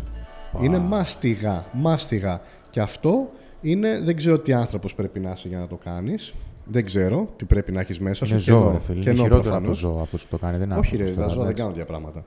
Είναι 0.62 0.78
μάστιγα, 0.78 1.64
μάστιγα. 1.72 2.40
Και 2.70 2.80
αυτό 2.80 3.30
είναι, 3.60 4.00
δεν 4.00 4.16
ξέρω 4.16 4.38
τι 4.38 4.52
άνθρωπος 4.52 4.94
πρέπει 4.94 5.20
να 5.20 5.30
είσαι 5.30 5.48
για 5.48 5.58
να 5.58 5.66
το 5.66 5.76
κάνεις. 5.76 6.34
Δεν 6.64 6.84
ξέρω 6.84 7.28
τι 7.36 7.44
πρέπει 7.44 7.72
να 7.72 7.80
έχεις 7.80 8.00
μέσα 8.00 8.24
σου. 8.24 8.32
Είναι 8.34 8.42
Κενό. 8.42 8.60
ζώο, 8.60 8.72
ρε 8.72 8.80
φίλε. 8.80 8.94
Είναι 8.94 9.04
Κενό 9.04 9.22
χειρότερο 9.22 9.36
από 9.38 9.42
το 9.42 9.48
προφανώς. 9.48 9.78
ζώο 9.78 10.00
αυτός 10.00 10.22
που 10.22 10.28
το 10.30 10.38
κάνει. 10.38 10.58
Δεν 10.58 10.70
είναι 10.70 10.78
Όχι, 10.78 10.96
ρε, 10.96 11.02
άνθρωπος 11.02 11.26
τα 11.26 11.34
τώρα, 11.34 11.34
ζώα 11.34 11.44
δεν 11.44 11.52
εντάξει. 11.52 11.62
κάνουν 11.62 11.72
τέτοια 11.72 11.86
πράγματα. 11.86 12.24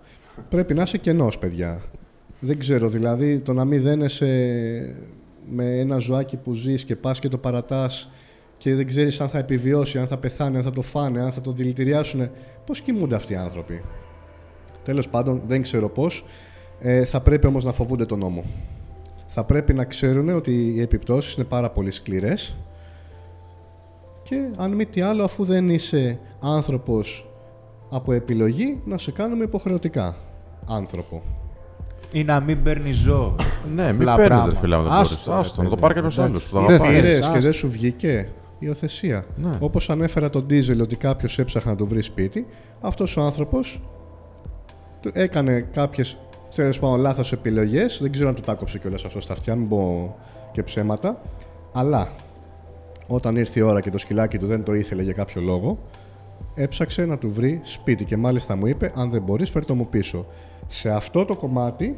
Πρέπει 0.50 0.74
να 0.74 0.82
είσαι 0.82 0.98
κενός, 0.98 1.38
παιδιά. 1.38 1.82
Δεν 2.40 2.60
ξέρω, 2.60 2.90
δηλαδή 2.90 3.40
το 3.40 3.54
να 3.54 3.66
μην 3.66 3.82
δένεσαι 3.82 4.96
με 5.50 5.80
ένα 5.80 5.98
ζωάκι 5.98 6.38
που 6.38 6.54
ζεις 6.54 6.86
και 6.86 6.96
πας 6.96 7.20
και 7.20 7.28
το 7.28 7.38
παρατάς 7.38 8.10
και 8.58 8.76
δεν 8.76 8.88
ξέρεις 8.88 9.22
αν 9.22 9.30
θα 9.30 9.38
επιβιώσει, 9.38 10.00
αν 10.00 10.08
θα 10.08 10.18
πεθάνει, 10.18 10.58
αν 10.58 10.64
θα 10.64 10.72
το 10.72 10.82
φάνε, 10.82 11.22
αν 11.22 11.32
θα 11.32 11.42
το 11.42 11.52
δηλητηριάσουν. 11.52 12.30
Πώς 12.66 12.82
κοιμούνται 12.82 13.16
αυτοί 13.16 13.34
οι 13.34 13.36
άνθρωποι. 13.36 13.82
Τέλος 14.84 15.10
πάντων, 15.10 15.42
δεν 15.46 15.62
ξέρω 15.62 15.90
πώς. 15.90 16.26
Ε, 16.80 17.06
θα 17.06 17.22
πρέπει 17.22 17.48
όμως 17.48 17.64
να 17.64 17.72
φοβούνται 17.72 18.06
τον 18.06 18.20
νόμο. 18.20 18.44
Θα 19.28 19.44
πρέπει 19.44 19.74
να 19.74 19.86
ξέρουν 19.86 20.30
ότι 20.30 20.74
οι 20.76 20.82
επιπτώσεις 20.82 21.34
είναι 21.34 21.46
πάρα 21.46 21.70
πολύ 21.70 21.92
σκληρές 21.92 22.56
και 24.24 24.50
αν 24.58 24.72
μη 24.74 24.86
τι 24.86 25.02
άλλο, 25.02 25.24
αφού 25.24 25.44
δεν 25.44 25.70
είσαι 25.70 26.20
άνθρωπος 26.40 27.30
από 27.90 28.14
επιλογή, 28.14 28.82
να 28.86 28.98
σε 28.98 29.12
κάνουμε 29.12 29.44
υποχρεωτικά 29.44 30.16
άνθρωπο. 30.66 31.24
Ή 32.16 32.24
να 32.24 32.40
μην 32.40 32.64
παίρνει 32.64 32.92
ζώο. 32.92 33.36
Ναι, 33.76 33.92
μην 33.94 34.02
Απλά 34.10 34.16
παίρνεις 34.16 34.28
πράγμα. 34.36 34.54
ρε 34.54 34.60
φίλε. 34.60 34.76
αν 34.76 34.84
δεν 34.84 34.92
Άστο, 34.92 35.16
μπορείς. 35.16 35.26
ρε 35.28 35.34
Άστο, 35.40 35.62
να 35.62 35.64
το 35.64 35.70
παιδί. 35.70 35.82
πάρει 35.82 35.94
κάποιος 35.94 36.20
άλλος. 36.20 36.30
Εντάξει. 36.30 36.50
Το 36.52 36.60
Δεν 36.60 36.70
αγαπάει. 36.70 36.88
πήρες, 36.96 37.02
Πήρες 37.12 37.20
και 37.20 37.26
άστο. 37.32 37.42
δεν 37.42 37.54
σου 37.54 37.70
βγήκε 37.70 38.30
η 38.60 38.70
οθεσία. 38.70 39.26
Ναι. 39.36 39.58
Όπως 39.60 39.90
ανέφερα 39.90 40.30
τον 40.30 40.46
Ντίζελ 40.46 40.82
ότι 40.82 40.96
κάποιος 40.96 41.40
έψαχνε 41.40 41.72
να 41.72 41.78
του 41.78 41.88
βρει 41.88 42.02
σπίτι, 42.02 42.46
αυτός 42.82 43.18
ο 43.18 43.22
άνθρωπος 43.22 43.82
του 45.02 45.10
έκανε 45.14 45.60
κάποιες 45.74 46.18
τέλος 46.56 46.80
πάντων 46.80 47.00
λάθος 47.00 47.32
επιλογές, 47.32 47.98
δεν 48.02 48.12
ξέρω 48.12 48.30
αν 48.30 48.36
του 48.36 48.42
τα 48.42 48.54
κόψε 48.54 48.80
κιόλας 48.80 49.04
αυτό 49.06 49.22
στα 49.22 49.34
αυτιά, 49.34 49.56
μην 49.56 49.68
πω 49.68 50.16
και 50.52 50.64
ψέματα, 50.64 51.22
αλλά 51.74 52.08
όταν 53.08 53.36
ήρθε 53.36 53.60
η 53.60 53.64
ώρα 53.64 53.82
και 53.82 53.90
το 53.92 53.98
σκυλάκι 53.98 54.38
του 54.38 54.46
δεν 54.46 54.64
το 54.64 54.74
ήθελε 54.74 55.02
για 55.02 55.14
κάποιο 55.14 55.42
λόγο, 55.42 55.78
έψαξε 56.56 57.06
να 57.06 57.18
του 57.18 57.32
βρει 57.34 57.60
σπίτι 57.64 58.04
και 58.04 58.18
μάλιστα 58.18 58.56
μου 58.56 58.68
είπε 58.68 58.92
αν 58.96 59.12
δεν 59.12 59.22
μπορείς 59.22 59.50
φέρ 59.50 59.66
το 59.66 59.76
μου 59.76 59.88
πίσω. 59.88 60.26
Σε 60.68 60.90
αυτό 60.90 61.26
το 61.26 61.36
κομμάτι 61.36 61.96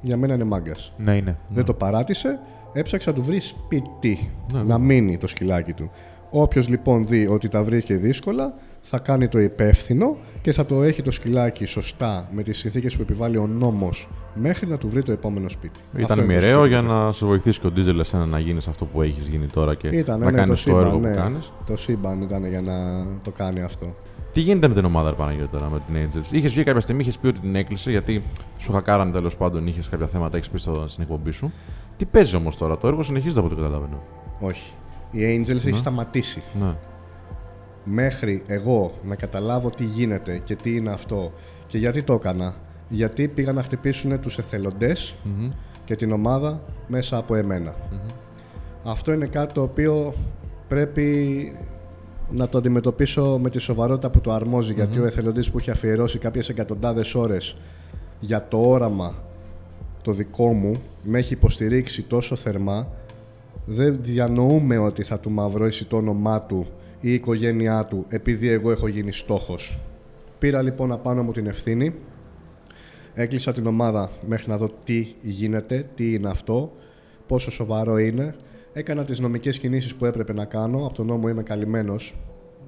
για 0.00 0.16
μένα 0.16 0.34
είναι 0.34 0.44
μάγκας. 0.44 0.92
Ναι, 0.96 1.16
είναι. 1.16 1.38
Δεν 1.48 1.64
το 1.64 1.74
παράτησε, 1.74 2.38
έψαξε 2.72 3.10
να 3.10 3.16
του 3.16 3.22
βρει 3.22 3.40
σπίτι. 3.40 4.30
Ναι, 4.52 4.62
να 4.62 4.78
μείνει 4.78 5.18
το 5.18 5.26
σκυλάκι 5.26 5.72
του. 5.72 5.90
Όποιος 6.30 6.68
λοιπόν 6.68 7.06
δει 7.06 7.26
ότι 7.26 7.48
τα 7.48 7.62
βρήκε 7.62 7.94
δύσκολα, 7.94 8.54
θα 8.80 8.98
κάνει 8.98 9.28
το 9.28 9.38
υπεύθυνο 9.38 10.16
και 10.46 10.52
θα 10.52 10.66
το 10.66 10.82
έχει 10.82 11.02
το 11.02 11.10
σκυλάκι 11.10 11.64
σωστά 11.64 12.28
με 12.32 12.42
τις 12.42 12.58
συνθήκες 12.58 12.96
που 12.96 13.02
επιβάλλει 13.02 13.36
ο 13.36 13.46
νόμος 13.46 14.08
μέχρι 14.34 14.66
να 14.66 14.78
του 14.78 14.88
βρει 14.88 15.02
το 15.02 15.12
επόμενο 15.12 15.48
σπίτι. 15.48 15.78
Αυτό 15.86 15.98
Ήταν 16.00 16.18
είναι 16.18 16.26
το 16.26 16.32
μοιραίο 16.32 16.48
σκύλο. 16.64 16.66
για 16.66 16.82
να 16.82 17.12
σε 17.12 17.26
βοηθήσει 17.26 17.60
και 17.60 17.66
ο 17.66 17.70
Ντίζελ 17.70 17.98
εσένα 17.98 18.26
να 18.26 18.38
γίνεις 18.38 18.68
αυτό 18.68 18.84
που 18.84 19.02
έχεις 19.02 19.26
γίνει 19.26 19.46
τώρα 19.46 19.74
και 19.74 19.88
Ήταν, 19.88 20.20
να 20.20 20.30
ναι, 20.30 20.36
κάνεις 20.36 20.62
το, 20.62 20.70
το, 20.72 20.76
σύμπαν, 20.78 20.86
έργο 20.86 20.98
ναι. 20.98 21.10
που 21.10 21.16
κάνεις. 21.16 21.52
Το 21.66 21.76
σύμπαν 21.76 22.20
ήταν 22.22 22.46
για 22.48 22.60
να 22.60 23.06
το 23.24 23.30
κάνει 23.30 23.60
αυτό. 23.62 23.94
Τι 24.32 24.40
γίνεται 24.40 24.68
με 24.68 24.74
την 24.74 24.84
ομάδα, 24.84 25.10
ρε 25.10 25.16
Παναγιώτη, 25.16 25.50
τώρα 25.50 25.68
με 25.70 25.80
την 25.86 26.08
Angels; 26.22 26.32
Είχες 26.34 26.52
βγει 26.52 26.62
κάποια 26.64 26.80
στιγμή, 26.80 27.00
είχες 27.02 27.18
πει 27.18 27.26
ότι 27.26 27.40
την 27.40 27.54
έκλεισε 27.54 27.90
γιατί 27.90 28.22
σου 28.58 28.72
χακάρανε 28.72 29.10
τέλος 29.12 29.36
πάντων, 29.36 29.66
είχες 29.66 29.88
κάποια 29.88 30.06
θέματα, 30.06 30.36
έχεις 30.36 30.50
πει 30.50 30.58
στο- 30.58 30.84
στην 30.88 31.02
εκπομπή 31.02 31.30
σου. 31.30 31.52
Τι 31.96 32.04
παίζει 32.04 32.36
όμως 32.36 32.56
τώρα, 32.56 32.78
το 32.78 32.86
έργο 32.88 33.02
συνεχίζεται 33.02 33.38
από 33.40 33.48
ό,τι 33.48 33.56
καταλαβαίνω. 33.56 34.02
Όχι. 34.40 34.72
Η 35.10 35.18
Angels 35.20 35.66
έχει 35.66 35.76
σταματήσει. 35.76 36.42
Ναι. 36.60 36.74
Μέχρι 37.88 38.42
εγώ 38.46 38.92
να 39.04 39.14
καταλάβω 39.14 39.70
τι 39.70 39.84
γίνεται 39.84 40.40
και 40.44 40.56
τι 40.56 40.76
είναι 40.76 40.90
αυτό 40.90 41.32
και 41.66 41.78
γιατί 41.78 42.02
το 42.02 42.12
έκανα. 42.12 42.54
Γιατί 42.88 43.28
πήγαν 43.28 43.54
να 43.54 43.62
χτυπήσουν 43.62 44.20
τους 44.20 44.38
εθελοντες 44.38 45.14
Μμμ. 45.24 45.50
και 45.84 45.96
την 45.96 46.12
ομάδα 46.12 46.62
μέσα 46.86 47.16
από 47.16 47.34
εμένα. 47.34 47.74
Αυτό 48.84 49.12
είναι 49.12 49.26
κάτι 49.26 49.54
το 49.54 49.62
οποίο 49.62 50.14
πρέπει 50.68 51.52
να 52.30 52.48
το 52.48 52.58
αντιμετωπίσω 52.58 53.38
με 53.42 53.50
τη 53.50 53.58
σοβαρότητα 53.58 54.10
που 54.10 54.20
το 54.20 54.32
αρμόζει 54.32 54.72
γιατί 54.72 54.98
ο 54.98 55.06
εθελοντής 55.06 55.50
που 55.50 55.58
έχει 55.58 55.70
αφιερώσει 55.70 56.18
κάποιες 56.18 56.48
εκατοντάδες 56.48 57.14
ώρες 57.14 57.56
για 58.20 58.48
το 58.48 58.58
όραμα 58.58 59.14
το 60.02 60.12
δικό 60.12 60.52
μου 60.52 60.80
με 61.02 61.18
έχει 61.18 61.32
υποστηρίξει 61.32 62.02
τόσο 62.02 62.36
θερμά 62.36 62.88
δεν 63.64 63.96
διανοούμε 64.00 64.78
ότι 64.78 65.02
θα 65.02 65.18
του 65.18 65.30
μαυρώσει 65.30 65.84
το 65.84 65.96
όνομά 65.96 66.42
του 66.42 66.66
ή 66.66 66.85
η 67.06 67.12
οικογένειά 67.12 67.84
του 67.84 68.06
επειδή 68.08 68.48
εγώ 68.48 68.70
έχω 68.70 68.88
γίνει 68.88 69.12
στόχος. 69.12 69.78
Πήρα 70.38 70.62
λοιπόν 70.62 70.92
απάνω 70.92 71.22
μου 71.22 71.32
την 71.32 71.46
ευθύνη, 71.46 71.94
έκλεισα 73.14 73.52
την 73.52 73.66
ομάδα 73.66 74.10
μέχρι 74.26 74.50
να 74.50 74.56
δω 74.56 74.70
τι 74.84 75.14
γίνεται, 75.22 75.86
τι 75.94 76.14
είναι 76.14 76.28
αυτό, 76.28 76.72
πόσο 77.26 77.50
σοβαρό 77.50 77.98
είναι. 77.98 78.34
Έκανα 78.72 79.04
τις 79.04 79.20
νομικές 79.20 79.58
κινήσεις 79.58 79.94
που 79.94 80.04
έπρεπε 80.04 80.32
να 80.32 80.44
κάνω, 80.44 80.86
από 80.86 80.94
τον 80.94 81.06
νόμο 81.06 81.28
είμαι 81.28 81.42
καλυμμένος, 81.42 82.14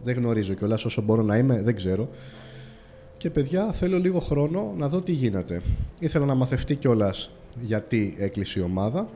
δεν 0.05 0.15
γνωρίζω 0.15 0.55
κιόλας 0.55 0.85
όσο 0.85 1.03
μπορώ 1.03 1.23
να 1.23 1.37
είμαι, 1.37 1.63
δεν 1.63 1.75
ξέρω. 1.75 2.09
Και 3.17 3.31
παιδιά, 3.31 3.73
θέλω 3.73 3.99
λίγο 3.99 4.19
χρόνο 4.19 4.75
να 4.77 4.89
δω 4.89 5.01
τι 5.01 5.13
γίνεται. 5.13 5.63
Ήθελα 6.01 6.25
να 6.25 6.35
μαθευτεί 6.35 6.75
κιόλας 6.75 7.31
γιατί 7.61 8.15
έκλεισε 8.19 8.61
η 8.61 8.63
ομάδα. 8.63 9.09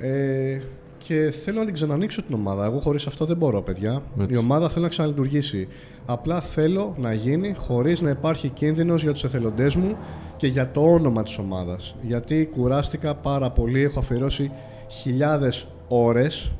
Ε, 0.00 0.60
και 1.06 1.30
θέλω 1.30 1.58
να 1.58 1.64
την 1.64 1.74
ξανανοίξω 1.74 2.22
την 2.22 2.34
ομάδα. 2.34 2.64
Εγώ 2.64 2.78
χωρίς 2.78 3.06
αυτό 3.06 3.24
δεν 3.24 3.36
μπορώ, 3.36 3.62
παιδιά. 3.62 4.02
Έτσι. 4.20 4.34
Η 4.34 4.36
ομάδα 4.36 4.68
θέλω 4.68 4.82
να 4.82 4.88
ξαναλειτουργήσει. 4.88 5.68
Απλά 6.06 6.40
θέλω 6.40 6.94
να 6.98 7.12
γίνει 7.12 7.54
χωρίς 7.54 8.00
να 8.00 8.10
υπάρχει 8.10 8.48
κίνδυνος 8.48 9.02
για 9.02 9.12
τους 9.12 9.24
εθελοντές 9.24 9.74
μου 9.74 9.96
και 10.36 10.46
για 10.46 10.70
το 10.70 10.80
όνομα 10.80 11.22
της 11.22 11.38
ομάδας. 11.38 11.94
Γιατί 12.02 12.48
κουράστηκα 12.52 13.14
πάρα 13.14 13.50
πολύ, 13.50 13.82
έχω 13.82 13.98
αφιερώσει 13.98 14.50
χιλιάδες 14.88 15.66
ώρες 15.88 16.52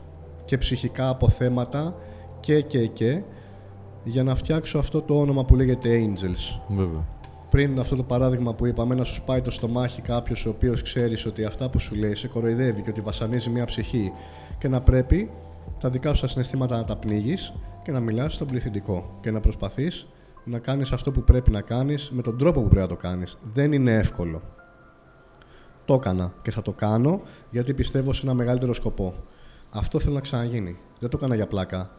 και 0.44 0.58
ψυχικά 0.58 1.08
αποθέματα 1.08 1.94
και 2.40 2.60
και 2.60 2.86
και 2.86 3.22
για 4.04 4.22
να 4.22 4.34
φτιάξω 4.34 4.78
αυτό 4.78 5.02
το 5.02 5.20
όνομα 5.20 5.44
που 5.44 5.56
λέγεται 5.56 5.88
Angels. 5.88 6.60
Βέβαια. 6.68 7.19
Πριν 7.50 7.78
αυτό 7.78 7.96
το 7.96 8.02
παράδειγμα 8.02 8.54
που 8.54 8.66
είπαμε, 8.66 8.94
να 8.94 9.04
σου 9.04 9.14
σπάει 9.14 9.40
το 9.40 9.50
στομάχι 9.50 10.00
κάποιος 10.02 10.46
ο 10.46 10.48
οποίος 10.50 10.82
ξέρεις 10.82 11.26
ότι 11.26 11.44
αυτά 11.44 11.70
που 11.70 11.78
σου 11.78 11.94
λέει 11.94 12.14
σε 12.14 12.28
κοροϊδεύει 12.28 12.82
και 12.82 12.90
ότι 12.90 13.00
βασανίζει 13.00 13.50
μια 13.50 13.64
ψυχή 13.64 14.12
και 14.58 14.68
να 14.68 14.80
πρέπει 14.80 15.30
τα 15.80 15.90
δικά 15.90 16.14
σου 16.14 16.20
τα 16.20 16.26
συναισθήματα 16.26 16.76
να 16.76 16.84
τα 16.84 16.96
πνίγει 16.96 17.34
και 17.84 17.92
να 17.92 18.00
μιλάς 18.00 18.34
στον 18.34 18.46
πληθυντικό 18.46 19.18
και 19.20 19.30
να 19.30 19.40
προσπαθείς 19.40 20.06
να 20.44 20.58
κάνεις 20.58 20.92
αυτό 20.92 21.10
που 21.10 21.22
πρέπει 21.24 21.50
να 21.50 21.60
κάνεις 21.60 22.10
με 22.10 22.22
τον 22.22 22.38
τρόπο 22.38 22.60
που 22.60 22.66
πρέπει 22.68 22.80
να 22.82 22.88
το 22.88 22.96
κάνεις. 22.96 23.38
Δεν 23.52 23.72
είναι 23.72 23.94
εύκολο. 23.94 24.42
Το 25.84 25.94
έκανα 25.94 26.32
και 26.42 26.50
θα 26.50 26.62
το 26.62 26.72
κάνω 26.72 27.20
γιατί 27.50 27.74
πιστεύω 27.74 28.12
σε 28.12 28.20
ένα 28.26 28.34
μεγαλύτερο 28.34 28.72
σκοπό. 28.74 29.14
Αυτό 29.70 29.98
θέλω 29.98 30.14
να 30.14 30.20
ξαναγίνει. 30.20 30.76
Δεν 30.98 31.08
το 31.10 31.16
έκανα 31.20 31.34
για 31.34 31.46
πλάκα. 31.46 31.90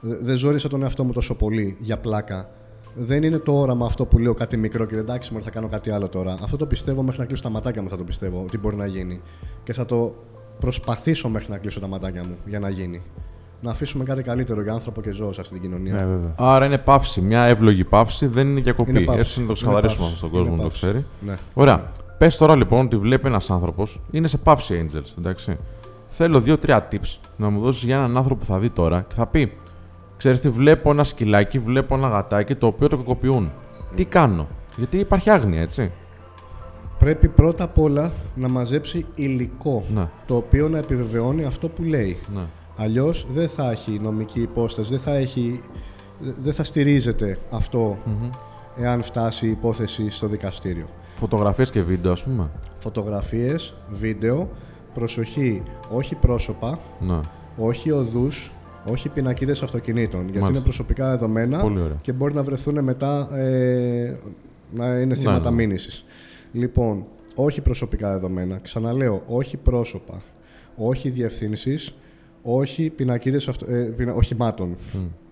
Δε- 0.00 0.16
Δεν 0.16 0.36
ζόρισα 0.36 0.68
τον 0.68 0.82
εαυτό 0.82 1.04
μου 1.04 1.12
τόσο 1.12 1.34
πολύ 1.36 1.76
για 1.80 1.98
πλάκα. 1.98 2.50
Δεν 2.94 3.22
είναι 3.22 3.38
το 3.38 3.52
όραμα 3.52 3.86
αυτό 3.86 4.04
που 4.04 4.18
λέω 4.18 4.34
κάτι 4.34 4.56
μικρό 4.56 4.84
και 4.84 4.96
εντάξει, 4.96 5.32
μωρέ, 5.32 5.44
θα 5.44 5.50
κάνω 5.50 5.68
κάτι 5.68 5.90
άλλο 5.90 6.08
τώρα. 6.08 6.36
Αυτό 6.42 6.56
το 6.56 6.66
πιστεύω 6.66 7.02
μέχρι 7.02 7.20
να 7.20 7.26
κλείσω 7.26 7.42
τα 7.42 7.48
ματάκια 7.50 7.82
μου, 7.82 7.88
θα 7.88 7.96
το 7.96 8.04
πιστεύω 8.04 8.42
ότι 8.46 8.58
μπορεί 8.58 8.76
να 8.76 8.86
γίνει. 8.86 9.20
Και 9.64 9.72
θα 9.72 9.86
το 9.86 10.14
προσπαθήσω 10.60 11.28
μέχρι 11.28 11.50
να 11.50 11.58
κλείσω 11.58 11.80
τα 11.80 11.86
ματάκια 11.86 12.24
μου 12.24 12.36
για 12.46 12.58
να 12.58 12.68
γίνει. 12.68 13.02
Να 13.62 13.70
αφήσουμε 13.70 14.04
κάτι 14.04 14.22
καλύτερο 14.22 14.62
για 14.62 14.72
άνθρωπο 14.72 15.00
και 15.00 15.10
ζώο 15.12 15.32
σε 15.32 15.40
αυτή 15.40 15.52
την 15.52 15.62
κοινωνία. 15.62 15.92
Ναι, 15.92 16.04
βέβαια. 16.04 16.34
Άρα 16.36 16.66
είναι 16.66 16.78
παύση. 16.78 17.20
Μια 17.20 17.42
εύλογη 17.42 17.84
παύση 17.84 18.26
δεν 18.26 18.48
είναι 18.48 18.60
διακοπή. 18.60 18.90
Είναι 18.90 19.00
παύση. 19.00 19.20
Έτσι 19.20 19.32
να 19.32 19.36
το 19.36 19.42
Είναι 19.44 19.52
ξεκαθαρίσουμε 19.52 20.06
παύση. 20.06 20.14
αυτό 20.14 20.26
στον 20.26 20.30
κόσμο 20.30 20.46
Είναι 20.54 20.56
να 20.56 20.62
το 20.62 20.68
παύση. 20.68 20.84
ξέρει. 20.86 21.04
Ναι. 21.20 21.34
Ωραία. 21.54 21.90
Πες 22.18 22.36
τώρα 22.36 22.56
λοιπόν 22.56 22.84
ότι 22.84 22.96
βλέπει 22.96 23.26
ένας 23.26 23.50
άνθρωπος, 23.50 24.00
είναι 24.10 24.26
σε 24.28 24.38
παύση 24.38 24.86
Angels, 24.92 25.18
εντάξει. 25.18 25.56
Θέλω 26.08 26.40
δύο-τρία 26.40 26.88
tips 26.92 27.18
να 27.36 27.50
μου 27.50 27.60
δώσεις 27.60 27.82
για 27.82 27.96
έναν 27.96 28.16
άνθρωπο 28.16 28.40
που 28.40 28.46
θα 28.46 28.58
δει 28.58 28.70
τώρα 28.70 29.04
και 29.08 29.14
θα 29.14 29.26
πει: 29.26 29.52
Ξέρεις 30.20 30.40
τι, 30.40 30.48
βλέπω 30.50 30.90
ένα 30.90 31.04
σκυλάκι, 31.04 31.58
βλέπω 31.58 31.94
ένα 31.94 32.08
γατάκι 32.08 32.54
το 32.54 32.66
οποίο 32.66 32.88
το 32.88 32.96
κακοποιούν. 32.96 33.52
Τι 33.94 34.04
κάνω. 34.04 34.46
Γιατί 34.76 34.98
υπάρχει 34.98 35.30
άγνοια, 35.30 35.60
έτσι. 35.60 35.90
Πρέπει 36.98 37.28
πρώτα 37.28 37.64
απ' 37.64 37.78
όλα 37.78 38.12
να 38.34 38.48
μαζέψει 38.48 39.06
υλικό 39.14 39.84
Ναι. 39.94 40.08
το 40.26 40.36
οποίο 40.36 40.68
να 40.68 40.78
επιβεβαιώνει 40.78 41.44
αυτό 41.44 41.68
που 41.68 41.82
λέει. 41.82 42.18
Ναι. 42.34 42.40
Αλλιώς 42.76 43.26
δεν 43.32 43.48
θα 43.48 43.70
έχει 43.70 43.98
νομική 44.02 44.40
υπόσταση, 44.40 44.90
δεν 44.90 44.98
θα, 45.00 45.14
έχει, 45.14 45.60
δεν 46.42 46.52
θα 46.52 46.64
στηρίζεται 46.64 47.38
αυτό 47.50 47.98
εάν 48.76 49.02
φτάσει 49.02 49.46
η 49.46 49.50
υπόθεση 49.50 50.10
στο 50.10 50.26
δικαστήριο. 50.26 50.86
Φωτογραφίες 51.14 51.70
και 51.70 51.82
βίντεο, 51.82 52.12
ας 52.12 52.22
πούμε. 52.22 52.50
Φωτογραφίες, 52.78 53.74
βίντεο, 53.90 54.48
προσοχή, 54.94 55.62
όχι 55.90 56.14
πρόσωπα, 56.14 56.78
Ναι. 57.00 57.20
όχι 57.58 57.90
οδούς, 57.90 58.52
όχι 58.84 59.08
πινακίδες 59.08 59.62
αυτοκινήτων, 59.62 60.20
γιατί 60.20 60.32
Μάλιστα. 60.38 60.52
είναι 60.54 60.62
προσωπικά 60.64 61.10
δεδομένα 61.10 61.60
Πολύ 61.60 61.80
ωραία. 61.80 61.98
και 62.02 62.12
μπορεί 62.12 62.34
να 62.34 62.42
βρεθούν 62.42 62.84
μετά 62.84 63.36
ε, 63.36 64.16
να 64.72 65.00
είναι 65.00 65.14
θύματα 65.14 65.50
ναι. 65.50 65.56
μήνυσης. 65.56 66.04
Λοιπόν, 66.52 67.04
όχι 67.34 67.60
προσωπικά 67.60 68.12
δεδομένα, 68.12 68.58
ξαναλέω, 68.62 69.22
όχι 69.26 69.56
πρόσωπα, 69.56 70.22
όχι 70.76 71.10
διευθύνσεις, 71.10 71.94
όχι 72.42 72.90
πινακίδες 72.90 73.48
αυτο, 73.48 73.72
ε, 73.72 73.78
πινα- 73.82 74.14
οχημάτων 74.14 74.76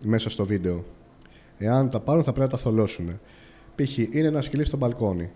μέσα 0.03 0.31
στο 0.31 0.45
βίντεο. 0.45 0.85
Εάν 1.59 1.91
τα 1.91 2.01
πάρουν 2.01 2.23
θα 2.23 2.33
πρέπει 2.33 2.51
να 2.51 2.57
τα 2.57 2.63
θολώσουν. 2.63 3.21
Π.χ. 3.75 3.99
είναι 3.99 4.27
ένα 4.29 4.43
σκυλί 4.43 4.65
στο 4.65 4.77
μπαλκόνι. 4.77 5.31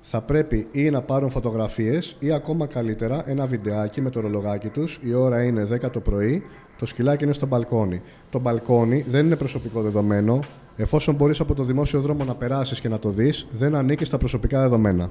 Θα 0.00 0.22
πρέπει 0.22 0.66
ή 0.72 0.90
να 0.90 1.02
πάρουν 1.02 1.30
φωτογραφίες 1.30 2.16
ή 2.18 2.32
ακόμα 2.32 2.66
καλύτερα 2.66 3.22
ένα 3.26 3.46
βιντεάκι 3.46 4.00
με 4.00 4.10
το 4.10 4.20
ρολογάκι 4.20 4.68
τους. 4.68 5.00
Η 5.04 5.14
ώρα 5.14 5.42
είναι 5.42 5.64
10 5.64 5.90
το 5.90 6.00
πρωί, 6.00 6.42
το 6.78 6.86
σκυλάκι 6.86 7.24
είναι 7.24 7.32
στο 7.32 7.46
μπαλκόνι. 7.46 8.02
Το 8.30 8.40
μπαλκόνι 8.40 9.04
δεν 9.10 9.26
είναι 9.26 9.36
προσωπικό 9.36 9.82
δεδομένο. 9.82 10.38
Εφόσον 10.76 11.14
μπορείς 11.14 11.40
από 11.40 11.54
το 11.54 11.62
δημόσιο 11.62 12.00
δρόμο 12.00 12.24
να 12.24 12.34
περάσεις 12.34 12.80
και 12.80 12.88
να 12.88 12.98
το 12.98 13.10
δεις, 13.10 13.46
δεν 13.58 13.74
ανήκει 13.74 14.04
στα 14.04 14.18
προσωπικά 14.18 14.60
δεδομένα. 14.60 15.10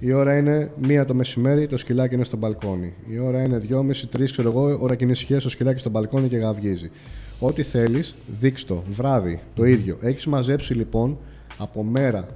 Η 0.00 0.12
ώρα 0.12 0.36
είναι 0.36 0.70
μία 0.82 1.04
το 1.04 1.14
μεσημέρι, 1.14 1.66
το 1.66 1.76
σκυλάκι 1.76 2.14
είναι 2.14 2.24
στο 2.24 2.36
μπαλκόνι. 2.36 2.94
Η 3.08 3.18
ώρα 3.18 3.42
είναι 3.42 3.58
δυόμιση, 3.58 4.06
τρεις, 4.06 4.32
ξέρω 4.32 4.48
εγώ, 4.48 4.78
ώρα 4.80 4.94
κοινή 4.94 5.10
ησυχία, 5.10 5.40
το 5.40 5.48
σκυλάκι 5.48 5.78
στο 5.78 5.90
μπαλκόνι 5.90 6.28
και 6.28 6.36
γαυγίζει. 6.36 6.90
Ό,τι 7.38 7.62
θέλεις, 7.62 8.16
δείξ' 8.40 8.64
το. 8.64 8.82
Βράδυ, 8.90 9.40
το 9.54 9.64
ίδιο. 9.64 9.98
Έχεις 10.00 10.26
μαζέψει 10.26 10.74
λοιπόν 10.74 11.18
από 11.58 11.82
μέρα 11.82 12.26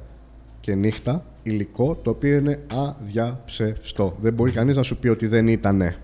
και 0.60 0.74
νύχτα 0.74 1.24
υλικό 1.42 1.98
το 2.02 2.10
οποίο 2.10 2.36
είναι 2.36 2.58
αδιαψευστό. 2.72 4.16
Δεν 4.20 4.32
μπορεί 4.32 4.52
κανείς 4.52 4.76
να 4.76 4.82
σου 4.82 4.96
πει 4.96 5.08
ότι 5.08 5.26
δεν 5.26 5.48
ήτανε. 5.48 5.96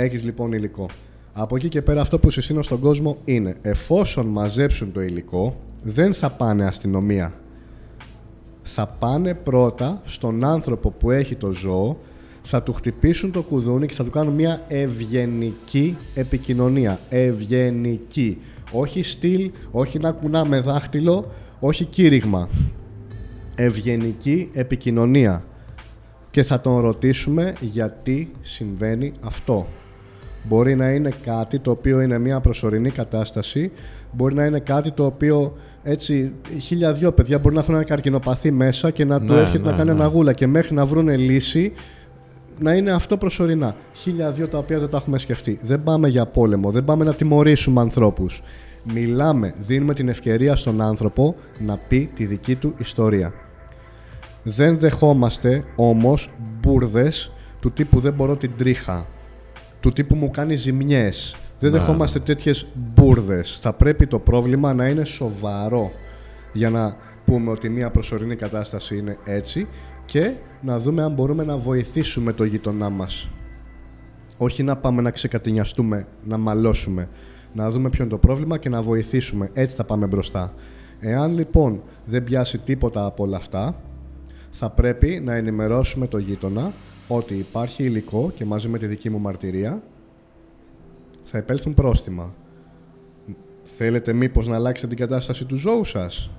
Έχεις 0.00 0.24
λοιπόν 0.24 0.52
υλικό. 0.52 0.86
Από 1.32 1.56
εκεί 1.56 1.68
και 1.68 1.82
πέρα 1.82 2.00
αυτό 2.00 2.18
που 2.18 2.30
συστήνω 2.30 2.62
στον 2.62 2.80
κόσμο 2.80 3.16
είναι 3.24 3.56
εφόσον 3.62 4.26
μαζέψουν 4.26 4.92
το 4.92 5.02
υλικό, 5.02 5.60
δεν 5.82 6.14
θα 6.14 6.30
πάνε 6.30 6.64
αστυνομία 6.66 7.32
θα 8.74 8.86
πάνε 8.86 9.34
πρώτα 9.34 10.00
στον 10.04 10.44
άνθρωπο 10.44 10.90
που 10.90 11.10
έχει 11.10 11.34
το 11.34 11.50
ζώο, 11.50 11.96
θα 12.42 12.62
του 12.62 12.72
χτυπήσουν 12.72 13.32
το 13.32 13.42
κουδούνι 13.42 13.86
και 13.86 13.94
θα 13.94 14.04
του 14.04 14.10
κάνουν 14.10 14.34
μια 14.34 14.64
ευγενική 14.68 15.96
επικοινωνία. 16.14 17.00
Ευγενική. 17.08 18.38
Όχι 18.72 19.02
στυλ, 19.02 19.50
όχι 19.70 19.98
να 19.98 20.12
κουνάμε 20.12 20.60
δάχτυλο, 20.60 21.30
όχι 21.60 21.84
κήρυγμα. 21.84 22.48
Ευγενική 23.54 24.50
επικοινωνία. 24.52 25.44
Και 26.30 26.42
θα 26.42 26.60
τον 26.60 26.80
ρωτήσουμε 26.80 27.52
γιατί 27.60 28.30
συμβαίνει 28.40 29.12
αυτό. 29.20 29.66
Μπορεί 30.48 30.76
να 30.76 30.90
είναι 30.90 31.12
κάτι 31.24 31.58
το 31.58 31.70
οποίο 31.70 32.00
είναι 32.00 32.18
μια 32.18 32.40
προσωρινή 32.40 32.90
κατάσταση, 32.90 33.72
μπορεί 34.12 34.34
να 34.34 34.44
είναι 34.44 34.58
κάτι 34.58 34.90
το 34.90 35.04
οποίο 35.04 35.56
έτσι 35.82 36.32
χίλια 36.60 36.92
δυο 36.92 37.12
παιδιά 37.12 37.38
μπορεί 37.38 37.54
να 37.54 37.60
έχουν 37.60 37.74
ένα 37.74 37.84
καρκινοπαθή 37.84 38.50
μέσα 38.50 38.90
και 38.90 39.04
να 39.04 39.18
του 39.18 39.32
Ναι, 39.32 39.40
έρχεται 39.40 39.64
ναι, 39.64 39.70
να 39.70 39.76
κάνει 39.76 39.90
ναι. 39.90 40.00
αναγούλα 40.00 40.32
και 40.32 40.46
μέχρι 40.46 40.74
να 40.74 40.86
βρουν 40.86 41.08
λύση 41.08 41.72
να 42.58 42.74
είναι 42.74 42.90
αυτό 42.90 43.16
προσωρινά. 43.16 43.74
Χίλια 43.92 44.30
δυο 44.30 44.48
τα 44.48 44.58
οποία 44.58 44.78
δεν 44.78 44.88
τα 44.88 44.96
έχουμε 44.96 45.18
σκεφτεί. 45.18 45.58
Δεν 45.62 45.82
πάμε 45.82 46.08
για 46.08 46.26
πόλεμο, 46.26 46.70
δεν 46.70 46.84
πάμε 46.84 47.04
να 47.04 47.14
τιμωρήσουμε 47.14 47.80
ανθρώπους. 47.80 48.42
Μιλάμε, 48.94 49.54
δίνουμε 49.66 49.94
την 49.94 50.08
ευκαιρία 50.08 50.56
στον 50.56 50.80
άνθρωπο 50.80 51.34
να 51.58 51.78
πει 51.88 52.10
τη 52.14 52.24
δική 52.24 52.54
του 52.54 52.74
ιστορία. 52.78 53.32
Δεν 54.42 54.78
δεχόμαστε 54.78 55.64
όμως 55.76 56.30
μπουρδες 56.60 57.30
του 57.60 57.70
τύπου 57.72 58.00
δεν 58.00 58.12
μπορώ 58.12 58.36
την 58.36 58.50
τρίχα, 58.58 59.06
του 59.80 59.92
τύπου 59.92 60.14
μου 60.14 60.30
κάνει 60.30 60.54
ζημιές. 60.54 61.36
Δεν 61.58 61.70
Ναι, 61.70 61.78
δεχόμαστε 61.78 62.18
τέτοιες 62.18 62.66
μπουρδες. 62.74 63.58
Θα 63.60 63.72
πρέπει 63.72 64.06
το 64.06 64.18
πρόβλημα 64.18 64.74
να 64.74 64.86
είναι 64.86 65.04
σοβαρό 65.04 65.90
για 66.52 66.70
να 66.70 66.96
πούμε 67.24 67.50
ότι 67.50 67.68
μια 67.68 67.90
προσωρινή 67.90 68.36
κατάσταση 68.36 68.96
είναι 68.96 69.18
έτσι 69.24 69.66
και 70.04 70.32
να 70.60 70.78
δούμε 70.78 71.02
αν 71.02 71.12
μπορούμε 71.12 71.44
να 71.44 71.56
βοηθήσουμε 71.56 72.32
το 72.32 72.44
γειτονά 72.44 72.90
μας. 72.90 73.28
Όχι 74.36 74.62
να 74.62 74.76
πάμε 74.76 75.02
να 75.02 75.10
ξεκατηνιαστούμε, 75.10 76.06
να 76.24 76.36
μαλώσουμε. 76.36 77.08
Να 77.52 77.70
δούμε 77.70 77.88
ποιο 77.88 78.04
είναι 78.04 78.12
το 78.12 78.18
πρόβλημα 78.18 78.58
και 78.58 78.68
να 78.68 78.82
βοηθήσουμε. 78.82 79.50
Έτσι 79.52 79.76
θα 79.76 79.84
πάμε 79.84 80.06
μπροστά. 80.06 80.54
Εάν 81.00 81.34
λοιπόν 81.34 81.82
δεν 82.04 82.24
πιάσει 82.24 82.58
τίποτα 82.58 83.04
από 83.04 83.24
όλα 83.24 83.36
αυτά, 83.36 83.80
θα 84.50 84.70
πρέπει 84.70 85.20
να 85.24 85.34
ενημερώσουμε 85.34 86.06
το 86.06 86.18
γείτονα 86.18 86.72
ότι 87.08 87.34
υπάρχει 87.34 87.84
υλικό 87.84 88.32
και 88.34 88.44
μαζί 88.44 88.68
με 88.68 88.78
τη 88.78 88.86
δική 88.86 89.10
μου 89.10 89.18
μαρτυρία 89.18 89.82
θα 91.24 91.38
επέλθουν 91.38 91.74
πρόστιμα. 91.74 92.34
Θέλετε 93.64 94.12
μήπως 94.12 94.46
να 94.46 94.56
αλλάξετε 94.56 94.94
την 94.94 95.06
κατάσταση 95.06 95.44
του 95.44 95.56
ζώου 95.56 95.84
σας 95.84 96.30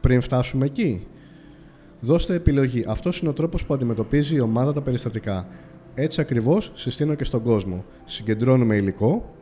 πριν 0.00 0.20
φτάσουμε 0.20 0.66
εκεί; 0.66 1.06
Δώστε 2.04 2.34
επιλογή. 2.34 2.84
Αυτός 2.88 3.20
είναι 3.20 3.30
ο 3.30 3.32
τρόπος 3.32 3.64
που 3.64 3.74
αντιμετωπίζει 3.74 4.34
η 4.34 4.40
ομάδα 4.40 4.72
τα 4.72 4.80
περιστατικά. 4.80 5.46
Έτσι 5.94 6.20
ακριβώς 6.20 6.70
συστήνω 6.74 7.14
και 7.14 7.24
στον 7.24 7.42
κόσμο. 7.42 7.84
Συγκεντρώνουμε 8.04 8.76
υλικό, 8.76 9.34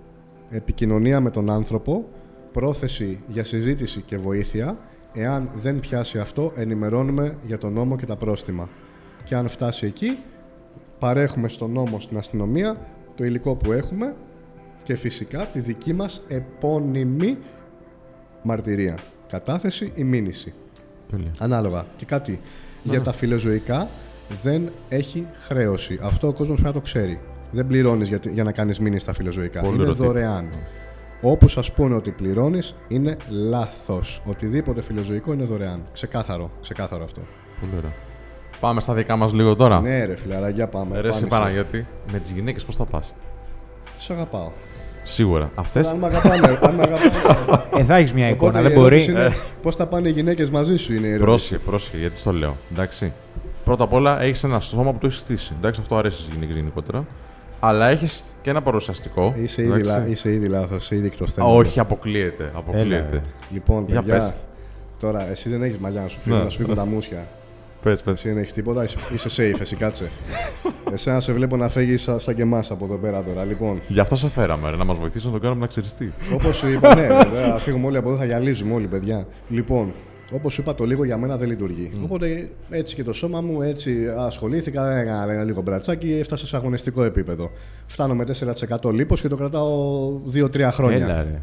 επικοινωνία 0.51 1.21
με 1.21 1.31
τον 1.31 1.51
άνθρωπο, 1.51 2.09
πρόθεση 2.53 3.21
για 3.29 3.45
συζήτηση 3.45 4.01
και 4.01 4.17
βοήθεια. 4.17 4.79
Εάν 5.13 5.51
δεν 5.57 5.81
πιάσει 5.81 6.19
αυτό, 6.19 6.53
ενημερώνουμε 6.57 7.37
για 7.47 7.59
τον 7.59 7.73
νόμο 7.73 7.97
και 7.97 8.07
τα 8.07 8.17
πρόστιμα. 8.17 8.69
Και 9.25 9.35
αν 9.35 9.49
φτάσει 9.49 9.87
εκεί, 9.87 10.19
παρέχουμε 11.03 11.49
στον 11.49 11.71
νόμο 11.71 12.01
στην 12.01 12.17
αστυνομία 12.17 12.77
το 13.17 13.25
υλικό 13.25 13.55
που 13.55 13.73
έχουμε 13.73 14.15
και 14.83 14.95
φυσικά 14.95 15.45
τη 15.45 15.61
δική 15.61 15.93
μας 15.93 16.23
επώνυμη 16.29 17.39
μαρτυρία. 18.43 18.99
Κατάθεση 19.29 19.93
ή 19.95 20.05
μήνυση. 20.05 20.53
Τέλεια. 21.11 21.31
Ανάλογα. 21.39 21.87
Και 21.97 22.05
κάτι 22.05 22.41
για 22.83 23.03
τα 23.03 23.13
φιλοζωικά 23.13 23.89
δεν 24.43 24.71
έχει 24.89 25.27
χρέωση. 25.41 25.99
Αυτό 26.03 26.29
ο 26.29 26.33
κόσμος 26.33 26.61
πρέπει 26.61 26.75
να 26.75 26.81
το 26.81 26.81
ξέρει. 26.81 27.21
Δεν 27.53 27.67
πληρώνεις 27.67 28.09
για, 28.09 28.21
για 28.33 28.45
να 28.45 28.53
κάνεις 28.53 28.81
μήνυση 28.81 29.03
στα 29.03 29.13
φιλοζωικά. 29.13 29.61
Πολύ 29.61 29.75
είναι 29.75 29.83
ωραίο 29.83 29.95
tip. 29.95 29.99
δωρεάν. 29.99 30.49
Όπως 31.23 31.53
σας 31.53 31.73
πούνε 31.73 31.95
ότι 31.95 32.11
πληρώνεις, 32.11 32.75
είναι 32.89 33.17
λάθος. 33.29 34.23
Οτιδήποτε 34.27 34.83
φιλοζωικό 34.83 35.33
είναι 35.33 35.45
δωρεάν. 35.45 35.83
Ξεκάθαρο. 35.93 36.51
Ξεκάθαρο 36.61 37.05
αυτό. 37.05 37.21
Πολύ 37.61 37.73
ωραία. 37.77 38.12
Πάμε 38.63 38.81
στα 38.81 38.95
δικά 38.95 39.17
μας 39.17 39.33
λίγο 39.33 39.57
τώρα. 39.57 39.81
Ναι, 39.81 40.05
ρε 40.05 40.17
φιλαράκια, 40.17 40.67
πάμε. 40.67 41.01
Ρε, 41.01 41.09
εσύ 41.09 41.19
πάμε 41.19 41.19
σε- 41.19 41.27
Παναγιώτη, 41.41 41.87
με 42.13 42.19
τις 42.19 42.31
γυναίκες 42.31 42.65
πώς 42.65 42.77
θα 42.77 42.85
πας; 42.85 43.15
Τις 43.97 44.11
αγαπάω. 44.11 44.51
Σίγουρα. 45.03 45.51
Αυτές; 45.55 45.89
Αν 45.89 45.99
με 45.99 46.07
αγαπάνε, 46.07 46.59
αν 46.63 46.75
με 46.75 46.83
αγαπάνε. 46.83 47.11
Ε, 47.81 47.85
θα 47.85 47.97
έχεις 47.97 48.13
μια 48.13 48.29
εικόνα, 48.29 48.51
Οπότε 48.51 48.69
δεν 48.69 48.77
η 48.79 48.81
μπορεί. 48.81 48.95
ερώτηση 48.95 49.11
είναι 49.11 49.35
πώς 49.63 49.77
θα 49.77 49.87
πάνε 49.87 50.09
οι 50.09 50.13
γυναίκες 50.13 50.51
μαζί 50.51 50.77
σου 50.77 50.93
είναι 50.95 51.07
η 51.07 51.11
ερώτηση. 51.11 51.25
Πρόσεχε, 51.27 51.59
πρόσεχε, 51.59 51.97
γιατί 51.97 52.19
στο 52.19 52.33
λέω. 52.33 52.57
Εντάξει. 52.73 53.13
Πρώτα 53.65 53.85
απ' 53.85 53.93
όλα 53.93 54.23
έχεις 54.23 54.45
ένα 54.45 54.61
σώμα 54.61 54.93
που 54.93 54.99
το 54.99 55.07
έχεις 55.07 55.19
στήσει. 55.19 55.53
Εντάξει, 55.59 55.81
αυτό 55.81 55.97
αρέσει 55.97 56.17
στις 56.21 56.33
γυναίκες 56.35 56.55
γενικότερα. 56.55 57.05
Αλλά 57.61 57.89
έχεις 57.89 58.25
και 58.43 58.51
ένα 58.51 58.63
παρουσιαστικό. 58.63 59.35
Είσαι 59.43 59.63
ήδη, 59.63 59.71
εντάξει. 59.71 59.91
λα- 59.91 60.07
είσαι 60.09 60.33
ήδη 60.33 60.47
λάθος, 60.47 60.85
είσαι 60.85 60.95
ήδη 60.97 61.07
εκτός 61.07 61.31
Α, 61.31 61.33
θέματος. 61.33 61.57
όχι, 61.67 61.81
αποκλείεται. 61.81 62.51
αποκλείεται. 62.55 63.07
Έλα, 63.11 63.23
Λοιπόν, 63.53 63.85
Για 63.87 64.01
παιδιά, 64.03 64.15
πες. 64.15 64.35
τώρα 65.01 65.31
εσύ 65.31 65.49
δεν 65.49 65.63
έχεις 65.63 65.79
μαλλιά 65.79 66.01
να 66.01 66.09
σου 66.09 66.19
φύγουν, 66.23 66.39
Ναι. 66.39 66.45
να 66.45 66.51
σου 66.51 66.59
φύγουν 66.59 66.75
τα 66.75 66.85
μουσια. 66.87 67.27
Πες, 67.83 68.03
πες. 68.03 68.15
Εσύ 68.15 68.29
δεν 68.29 68.39
έχεις 68.39 68.53
τίποτα, 68.53 68.85
είσαι, 68.85 68.97
είσαι 69.13 69.29
safe, 69.37 69.61
εσύ 69.61 69.77
κάτσε. 69.77 70.11
Εσένα 70.93 71.21
σε 71.21 71.33
βλέπω 71.33 71.57
να 71.57 71.69
φέγεις 71.69 72.03
σαν, 72.03 72.21
σαν 72.21 72.35
και 72.35 72.43
εμάς 72.43 72.71
από 72.71 72.85
εδώ 72.85 72.97
πέρα 72.97 73.23
τώρα. 73.23 73.45
Λοιπόν, 73.45 73.81
Γι' 73.89 74.01
αυτό 74.01 74.17
σε 74.17 74.29
φέραμε, 74.29 74.71
ρε, 74.71 74.77
να 74.77 74.85
μας 74.85 74.99
βοηθήσει 74.99 75.27
να 75.27 75.33
το 75.33 75.39
κάνουμε 75.39 75.61
να 75.61 75.67
ξεριστεί. 75.67 76.13
όπως 76.35 76.57
σου 76.57 76.69
είπα, 76.69 76.95
ναι, 76.95 77.07
βέβαια, 77.07 77.47
θα 77.47 77.59
φύγουμε 77.59 77.87
όλοι 77.87 77.97
από 77.97 78.09
εδώ, 78.09 78.19
θα 78.19 78.25
γυαλίζουμε 78.25 78.75
όλοι, 78.75 78.87
παιδιά. 78.87 79.27
Λοιπόν, 79.49 79.93
όπως 80.33 80.53
σου 80.53 80.61
είπα, 80.61 80.75
το 80.75 80.85
λίγο 80.85 81.05
για 81.05 81.19
μένα 81.19 81.37
δεν 81.37 81.49
λειτουργεί. 81.49 81.91
Οπότε 82.03 82.51
έτσι 82.71 82.95
και 82.95 83.05
το 83.05 83.13
σώμα 83.13 83.41
μου, 83.41 83.63
έτσι 83.63 84.07
ασχολήθηκα, 84.17 84.99
έκανα 84.99 85.33
ένα 85.33 85.45
λίγο 85.45 85.63
μπρατσάκι, 85.63 86.13
έφτασα 86.13 86.47
σε 86.47 86.57
αγωνιστικό 86.57 87.03
επίπεδο. 87.03 87.51
Φτάνω 87.87 88.15
με 88.15 88.25
4% 88.25 88.93
λίπος 88.93 89.21
και 89.21 89.29
το 89.29 89.37
κρατάω 89.37 90.11
2-3 90.35 90.69
χρόνια. 90.73 91.05
Έλα, 91.05 91.23
ρε. 91.23 91.43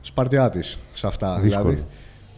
Σπαρτιάτης 0.00 0.78
σε 0.92 1.06
αυτά. 1.06 1.38
Δύσκολο. 1.40 1.68
Δηλαδή, 1.68 1.86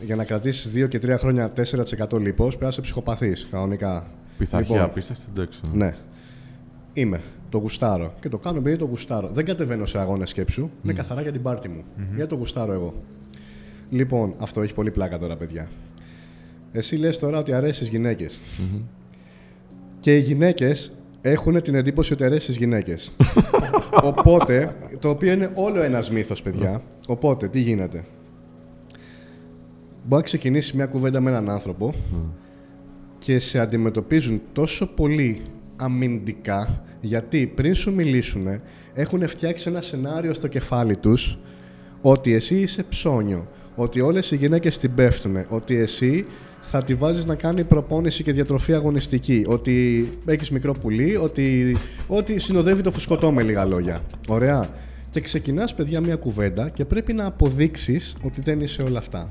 για 0.04 0.16
να 0.16 0.24
κρατήσεις 0.24 0.72
2 0.74 0.88
και 0.88 1.00
3 1.02 1.16
χρόνια 1.18 1.52
4% 1.56 2.18
λίπος, 2.18 2.48
πρέπει 2.48 2.62
να 2.62 2.68
είσαι 2.68 2.80
ψυχοπαθής 2.80 3.48
κανονικά. 3.50 4.06
Πειθαρχία, 4.38 4.74
Λοιπόν, 4.74 4.90
απίστευτη, 4.90 5.24
εντάξει. 5.30 5.60
Ναι. 5.72 5.94
Είμαι. 6.92 7.20
Το 7.48 7.58
γουστάρω. 7.58 8.14
Και 8.20 8.28
το 8.28 8.38
κάνω 8.38 8.58
επειδή 8.58 8.76
το 8.76 8.84
γουστάρω. 8.84 9.30
Δεν 9.32 9.44
κατεβαίνω 9.44 9.86
σε 9.86 9.98
αγώνες 9.98 10.28
σκέψου. 10.28 10.70
Είναι 10.82 10.92
καθαρά 10.92 11.22
για 11.22 11.32
την 11.32 11.42
πάρτη 11.42 11.68
μου. 11.68 11.84
Γιατί 12.14 12.30
το 12.30 12.36
γουστάρω 12.36 12.72
εγώ. 12.72 12.94
Λοιπόν, 13.90 14.34
αυτό 14.38 14.62
έχει 14.62 14.74
πολύ 14.74 14.90
πλάκα 14.90 15.18
τώρα, 15.18 15.36
παιδιά. 15.36 15.68
Εσύ 16.72 16.96
λες 16.96 17.18
τώρα 17.18 17.38
ότι 17.38 17.52
αρέσει 17.52 17.74
στις 17.74 17.88
γυναικες 17.88 18.40
Και 20.00 20.16
οι 20.16 20.20
γυναίκες 20.20 20.92
έχουν 21.20 21.62
την 21.62 21.74
εντύπωση 21.74 22.12
ότι 22.12 22.24
αρέσει 22.24 22.42
στις 22.42 22.56
γυναίκες. 22.56 23.12
Οπότε, 24.10 24.76
το 24.98 25.08
οποίο 25.08 25.32
είναι 25.32 25.50
όλο 25.54 25.82
ένας 25.82 26.10
μύθος, 26.10 26.42
παιδιά. 26.42 26.82
Οπότε, 27.06 27.48
τι 27.48 27.60
γίνεται; 27.60 28.04
Μπορεί 30.06 30.20
να 30.20 30.22
ξεκινήσει 30.22 30.76
μια 30.76 30.86
κουβέντα 30.86 31.20
με 31.20 31.30
έναν 31.30 31.50
άνθρωπο 31.50 31.94
και 33.18 33.38
σε 33.38 33.58
αντιμετωπίζουν 33.58 34.42
τόσο 34.52 34.86
πολύ 34.86 35.40
αμυντικά, 35.76 36.84
γιατί 37.00 37.52
πριν 37.54 37.74
σου 37.74 37.94
μιλήσουν, 37.94 38.46
έχουν 38.94 39.28
φτιάξει 39.28 39.68
ένα 39.68 39.80
σενάριο 39.80 40.32
στο 40.32 40.48
κεφάλι 40.48 40.96
τους 40.96 41.38
ότι 42.00 42.32
εσύ 42.34 42.56
είσαι 42.56 42.82
ψώνιο, 42.82 43.48
ότι 43.74 44.00
όλες 44.00 44.30
οι 44.30 44.36
γυναίκες 44.36 44.78
την 44.78 44.94
πέφτουν, 44.94 45.36
ότι 45.48 45.76
εσύ 45.76 46.24
θα 46.60 46.84
τη 46.84 46.94
βάζεις 46.94 47.26
να 47.26 47.34
κάνει 47.34 47.64
προπόνηση 47.64 48.22
και 48.22 48.32
διατροφή 48.32 48.74
αγωνιστική, 48.74 49.44
ότι 49.46 50.06
έχεις 50.26 50.50
μικρό 50.50 50.72
πουλί, 50.72 51.16
ότι, 51.16 51.76
ότι 52.06 52.38
συνοδεύει 52.38 52.82
το 52.82 52.90
φουσκωτό 52.90 53.32
με 53.32 53.42
λίγα 53.42 53.64
λόγια. 53.64 54.00
Ωραία. 54.28 54.68
Και 55.10 55.20
ξεκινάς, 55.20 55.74
παιδιά, 55.74 56.00
μια 56.00 56.16
κουβέντα 56.16 56.68
και 56.68 56.84
πρέπει 56.84 57.12
να 57.12 57.26
αποδείξεις 57.26 58.16
ότι 58.22 58.40
δεν 58.40 58.60
είσαι 58.60 58.82
όλα 58.82 58.98
αυτά. 58.98 59.30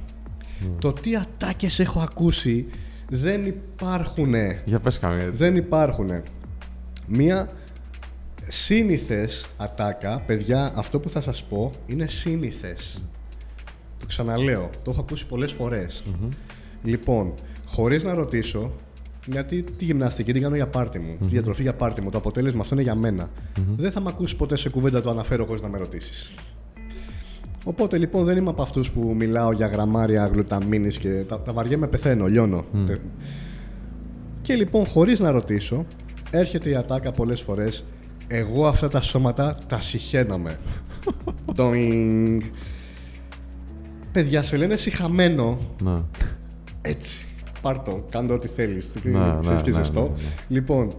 Το 0.80 0.94
τι 0.94 1.16
ατάκες 1.16 1.80
έχω 1.80 2.00
ακούσει 2.00 2.66
δεν 3.10 3.46
υπάρχουνε. 3.46 4.62
Για 4.66 4.80
πες 4.80 5.00
καμία. 5.00 5.32
Δεν 5.32 5.56
υπάρχουνε. 5.56 6.24
Μία 7.08 7.50
σύνηθες 8.48 9.46
ατάκα, 9.58 10.20
παιδιά, 10.20 10.72
αυτό 10.76 11.00
που 11.00 11.10
θα 11.10 11.22
σας 11.22 11.44
πω 11.44 11.72
είναι 11.86 12.08
σύνηθες. 12.08 13.02
Το 14.00 14.06
ξαναλέω, 14.06 14.70
το 14.84 14.92
έχω 14.92 15.00
ακούσει 15.00 15.26
πολλές 15.26 15.52
φορές. 15.52 16.04
Λοιπόν, 16.84 17.34
χωρίς 17.66 18.04
να 18.04 18.14
ρωτήσω, 18.14 18.72
γιατί 19.26 19.64
τη 19.78 19.86
γυμναστική 19.86 20.34
την 20.34 20.42
κάνω 20.42 20.56
για 20.56 20.68
πάρτι 20.68 21.00
μου, 21.00 21.18
τη 21.20 21.26
διατροφή 21.26 21.62
για 21.62 21.74
πάρτι 21.74 22.02
μου, 22.02 22.10
το 22.10 22.18
αποτέλεσμα 22.18 22.62
αυτό 22.62 22.74
είναι 22.74 22.84
για 22.84 22.96
μενα 22.96 23.30
Δεν 23.78 23.92
θα 23.92 24.02
με 24.02 24.10
ακούσεις 24.10 24.36
ποτέ 24.36 24.56
σε 24.56 24.70
κουβέντα 24.70 25.02
το 25.02 25.10
αναφέρω 25.10 25.46
χωρίς 25.46 25.62
να 25.62 25.70
με 25.70 25.78
ρωτήσεις. 25.78 26.34
Οπότε 27.64 27.98
λοιπόν 27.98 28.24
δεν 28.24 28.38
είμαι 28.38 28.50
από 28.50 28.62
αυτούς 28.62 28.92
που 28.92 29.14
μιλάω 29.18 29.52
για 29.52 29.68
γραμμάρια 29.68 30.26
γλουταμίνης 30.26 30.98
και 30.98 31.10
τα, 31.28 31.40
τα 31.42 31.54
βαριέμαι, 31.54 31.88
πεθαίνω, 31.88 32.26
λιώνω. 32.28 32.66
Τε- 32.88 33.00
Και 34.42 34.54
λοιπόν 34.56 34.86
χωρίς 34.86 35.20
να 35.20 35.32
ρωτήσω, 35.32 35.86
έρχεται 36.32 36.70
η 36.70 36.76
ατάκα 36.76 37.12
πολλές 37.12 37.42
φορές 37.42 37.86
εγώ 38.28 38.68
αυτά 38.68 38.88
τα 38.90 39.02
σώματα 39.02 39.58
τα 39.68 39.80
συχαίνομαι. 39.80 40.58
Ντοινγκ. 41.54 42.42
Παιδιά, 44.12 44.44
σε 44.44 44.58
λένε 44.58 44.76
συχαμένο 44.76 45.58
Να. 45.84 46.06
έτσι. 46.82 47.26
Πάρ' 47.62 47.80
το, 47.80 48.04
κάνε 48.10 48.34
ό,τι 48.34 48.48
θέλεις. 48.48 48.96
Να, 49.04 49.38
Ξέρεις 49.42 49.60
ναι, 49.60 49.66
και 49.66 49.72
ναι, 49.72 49.78
ζεστό. 49.78 50.02
ναι, 50.02 50.08
ναι. 50.08 50.16
Λοιπόν, 50.48 50.94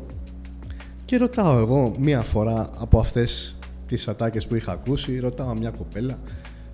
και 1.04 1.16
ρωτάω 1.16 1.58
εγώ 1.58 1.94
μία 1.98 2.20
φορά 2.20 2.70
από 2.78 2.98
αυτές 2.98 3.56
τις 3.86 4.08
ατάκες 4.08 4.46
που 4.46 4.54
είχα 4.56 4.72
ακούσει, 4.72 5.18
ρωτάω 5.18 5.54
μια 5.54 5.70
κοπέλα, 5.70 6.18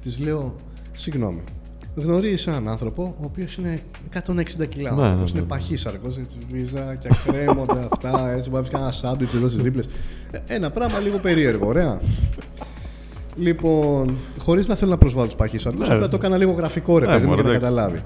της 0.03 0.19
λέω, 0.19 0.55
συγγνώμη, 0.93 1.43
γνωρίζεις 1.95 2.47
έναν 2.47 2.69
άνθρωπο 2.69 3.03
ο 3.21 3.25
οποίος 3.25 3.57
είναι 3.57 3.79
160 4.15 4.67
κιλά, 4.69 4.95
Ναι, 4.95 5.01
ο 5.01 5.05
ναι, 5.09 5.15
οποίος 5.15 5.33
ναι, 5.33 5.39
είναι 5.39 5.49
ναι. 5.49 5.55
παχύσαρκος, 5.57 6.19
έτσι, 6.19 6.39
βυζάκια, 6.51 7.11
κρέμοντα 7.25 7.89
αυτά, 7.93 8.31
έτσι, 8.31 8.51
βάζεις 8.51 8.71
κάνα 8.71 8.91
σάντουιτς 8.93 9.35
εδώ 9.35 9.49
στις 9.49 9.63
δίπλες. 9.63 9.89
Ε, 10.31 10.39
Ένα 10.55 10.71
πράγμα 10.71 10.99
λίγο 10.99 11.19
περίεργο, 11.19 11.67
ωραία. 11.67 12.01
Λοιπόν, 13.37 14.17
χωρίς 14.39 14.69
να 14.69 14.75
θέλω 14.75 14.91
να 14.91 14.99
προσβάλλω 14.99 15.27
τους 15.27 15.37
παχύσαρκου, 15.37 15.79
Ναι, 15.79 15.85
απλά 15.87 15.99
ναι. 15.99 16.09
το 16.09 16.17
έκανα 16.17 16.37
λίγο 16.37 16.53
γραφικό 16.53 16.99
ρε 16.99 17.07
Ναι, 17.07 17.13
παιδί 17.13 17.27
μου 17.27 17.35
για 17.35 17.43
μωρέ, 17.43 17.59
να 17.59 17.65
εντάξει. 17.67 17.75
καταλάβει. 17.75 18.03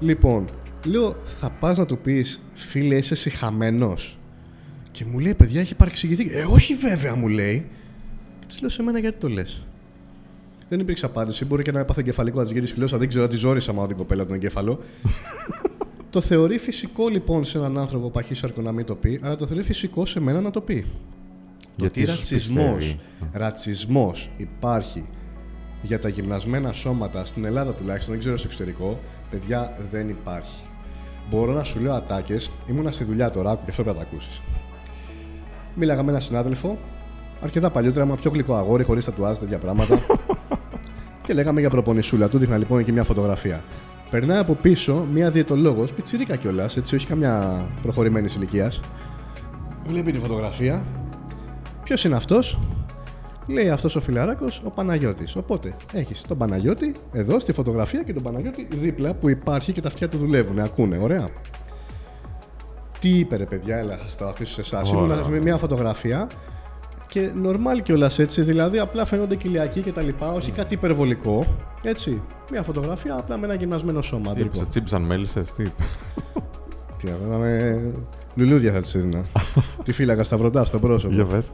Λοιπόν, 0.00 0.44
λέω, 0.84 1.16
θα 1.24 1.50
πας 1.50 1.78
να 1.78 1.86
του 1.86 1.98
πεις, 1.98 2.40
φίλε, 2.54 2.94
είσαι 2.96 3.14
συχαμένος. 3.14 4.18
Και 4.90 5.04
μου 5.04 5.18
λέει, 5.18 5.34
παιδιά, 5.34 5.60
έχει 5.60 5.74
παρεξηγηθεί. 5.74 6.30
Ε, 6.32 6.44
όχι 6.50 6.74
βέβαια, 6.74 7.14
μου 7.14 7.28
λέει. 7.28 7.66
Και 8.38 8.46
της 8.46 8.60
λέω 8.60 8.68
σε 8.70 8.82
μένα, 8.82 8.98
γιατί 8.98 9.18
το 9.18 9.28
λες. 9.28 9.66
Δεν 10.68 10.80
υπήρξε 10.80 11.06
απάντηση. 11.06 11.44
Μπορεί 11.44 11.62
και 11.62 11.72
να 11.72 11.80
έπαθε 11.80 12.00
εγκεφαλικό 12.00 12.38
να 12.38 12.44
της 12.44 12.52
γυρίσει 12.52 12.74
γλώσσα. 12.74 12.98
Δεν 12.98 13.08
ξέρω 13.08 13.24
αν 13.24 13.30
τη 13.30 13.36
ζόρισα 13.36 13.72
μάλλον 13.72 13.88
την 13.88 13.96
κοπέλα 13.96 14.26
τον 14.26 14.34
εγκέφαλο. 14.34 14.78
το 16.10 16.20
θεωρεί 16.20 16.58
φυσικό 16.58 17.08
λοιπόν 17.08 17.44
σε 17.44 17.58
έναν 17.58 17.78
άνθρωπο 17.78 18.10
παχύσαρκο 18.10 18.62
να 18.62 18.72
μην 18.72 18.84
το 18.84 18.94
πει, 18.94 19.20
αλλά 19.22 19.36
το 19.36 19.46
θεωρεί 19.46 19.62
φυσικό 19.62 20.06
σε 20.06 20.20
μένα 20.20 20.40
να 20.40 20.50
το 20.50 20.60
πει. 20.60 20.84
Γιατί 21.76 22.02
ότι 22.02 22.10
σου 22.10 22.16
ρατσισμός, 22.16 22.76
πιστεύει. 22.76 22.98
ρατσισμός 23.32 24.30
υπάρχει 24.36 25.06
για 25.82 26.00
τα 26.00 26.08
γυμνασμένα 26.08 26.72
σώματα 26.72 27.24
στην 27.24 27.44
Ελλάδα 27.44 27.72
τουλάχιστον, 27.72 28.12
δεν 28.12 28.20
ξέρω 28.20 28.36
στο 28.36 28.46
εξωτερικό, 28.46 29.00
παιδιά 29.30 29.76
δεν 29.90 30.08
υπάρχει. 30.08 30.64
Μπορώ 31.30 31.52
να 31.52 31.64
σου 31.64 31.80
λέω 31.80 31.92
ατάκες, 31.92 32.50
ήμουνα 32.68 32.90
στη 32.90 33.04
δουλειά 33.04 33.30
τώρα, 33.30 33.50
άκου 33.50 33.64
και 33.64 33.70
αυτό 33.70 33.82
πρέπει 33.82 33.98
να 33.98 34.04
τα 34.04 34.10
ακούσεις. 34.10 34.40
Μίλαγα 35.74 36.02
με 36.02 36.08
έναν 36.08 36.20
συνάδελφο, 36.20 36.78
αρκετά 37.40 37.70
παλιότερα, 37.70 38.04
ένα 38.04 38.16
πιο 38.16 38.30
γλυκό 38.30 38.54
αγόρι, 38.54 38.84
χωρίς 38.84 39.04
τατουάζ, 39.04 39.38
τέτοια 39.38 39.58
πράγματα. 39.58 40.00
και 41.26 41.34
λέγαμε 41.34 41.60
για 41.60 41.70
προπονησούλα. 41.70 42.28
Του 42.28 42.38
δείχνα 42.38 42.56
λοιπόν 42.56 42.78
εκεί 42.78 42.92
μια 42.92 43.04
φωτογραφία. 43.04 43.64
Περνάει 44.10 44.38
από 44.38 44.54
πίσω 44.54 45.06
μια 45.12 45.30
διαιτολόγος, 45.30 45.92
πιτσιρίκα 45.92 46.36
κιόλας, 46.36 46.76
έτσι, 46.76 46.94
όχι 46.94 47.06
καμιά 47.06 47.66
προχωρημένη 47.82 48.28
ηλικίας. 48.36 48.80
Βλέπει 49.86 50.12
τη 50.12 50.18
φωτογραφία. 50.18 50.82
Ποιος 51.84 52.04
είναι 52.04 52.16
αυτός, 52.16 52.58
λέει 53.46 53.70
αυτός 53.70 53.96
ο 53.96 54.00
φιλαράκος, 54.00 54.62
ο 54.64 54.70
Παναγιώτης. 54.70 55.36
Οπότε 55.36 55.76
έχεις 55.92 56.22
τον 56.22 56.38
Παναγιώτη 56.38 56.94
εδώ 57.12 57.40
στη 57.40 57.52
φωτογραφία 57.52 58.02
και 58.02 58.12
τον 58.12 58.22
Παναγιώτη 58.22 58.68
δίπλα 58.70 59.14
που 59.14 59.28
υπάρχει 59.28 59.72
και 59.72 59.80
τα 59.80 59.88
αυτιά 59.88 60.08
του 60.08 60.18
δουλεύουν. 60.18 60.58
Ακούνε, 60.58 60.98
ωραία. 61.02 61.28
Τι 63.00 63.08
είπε 63.08 63.36
ρε 63.36 63.44
παιδιά, 63.44 63.76
έλα, 63.76 63.96
θα 63.96 64.16
το 64.18 64.26
αφήσω 64.26 64.54
σε 64.54 64.60
εσάς. 64.60 64.92
Ωραία, 64.92 65.04
Ήμουν 65.04 65.18
με 65.18 65.24
ωραία. 65.26 65.42
μια 65.42 65.56
φωτογραφία 65.56 66.26
και 67.08 67.30
normal 67.44 67.82
κιόλας 67.82 68.18
έτσι, 68.18 68.42
δηλαδή 68.42 68.78
απλά 68.78 69.04
φαίνονται 69.04 69.36
κοιλιακοί 69.36 69.80
και 69.80 69.92
τα 69.92 70.02
λοιπά, 70.02 70.32
όχι 70.32 70.50
κάτι 70.50 70.74
υπερβολικό. 70.74 71.46
Έτσι. 71.82 72.22
Μια 72.50 72.62
φωτογραφία 72.62 73.14
απλά 73.14 73.38
με 73.38 73.46
ένα 73.46 73.54
γυμνασμένο 73.54 74.02
σώμα. 74.02 74.22
Τι 74.22 74.30
αντρικό. 74.30 74.56
είπες, 74.56 74.68
τσίπησαν 74.68 75.02
μέλισσες, 75.02 75.52
τι 75.52 75.62
είπες. 75.62 75.86
Τι 76.98 77.10
να 77.28 77.36
με. 77.36 77.80
Λουλούδια 78.34 78.72
θα 78.72 78.80
τη 78.80 78.90
έδινα. 78.94 79.24
Τη 79.84 79.92
φύλακα 79.92 80.22
σταυρωτά 80.22 80.64
στο 80.64 80.78
πρόσωπο. 80.78 81.14
Για 81.14 81.24
πες. 81.24 81.52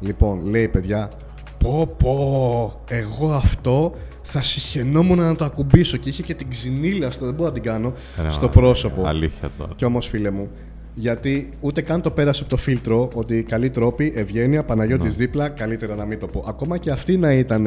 Λοιπόν, 0.00 0.46
λέει 0.46 0.68
παιδιά, 0.68 1.10
πω 1.58 1.94
πω, 1.98 2.82
εγώ 2.88 3.32
αυτό 3.32 3.94
θα 4.22 4.40
συχαινόμουν 4.40 5.18
να 5.18 5.36
το 5.36 5.44
ακουμπήσω 5.44 5.96
και 5.96 6.08
είχε 6.08 6.22
και 6.22 6.34
την 6.34 6.50
ξυνήλα 6.50 7.10
στο, 7.10 7.24
δεν 7.24 7.34
μπορώ 7.34 7.48
να 7.48 7.54
την 7.54 7.62
κάνω, 7.62 7.92
Ρε, 8.22 8.30
στο 8.30 8.46
μα, 8.46 8.52
πρόσωπο. 8.52 9.06
Αλήθεια 9.06 9.50
τώρα. 9.58 9.72
Κι 9.76 9.84
όμως 9.84 10.08
φίλε 10.08 10.30
μου, 10.30 10.50
γιατί 10.94 11.48
ούτε 11.60 11.80
καν 11.82 12.02
το 12.02 12.10
πέρασε 12.10 12.40
από 12.40 12.50
το 12.50 12.56
φίλτρο 12.56 13.10
ότι 13.14 13.42
καλή 13.42 13.70
τρόπη, 13.70 14.12
ευγένεια, 14.16 14.62
Παναγιώτης 14.62 15.16
δίπλα, 15.16 15.48
καλύτερα 15.48 15.94
να 15.94 16.04
μην 16.04 16.18
το 16.18 16.26
πω. 16.26 16.44
Ακόμα 16.48 16.78
και 16.78 16.90
αυτή 16.90 17.16
να 17.16 17.32
ήταν 17.32 17.66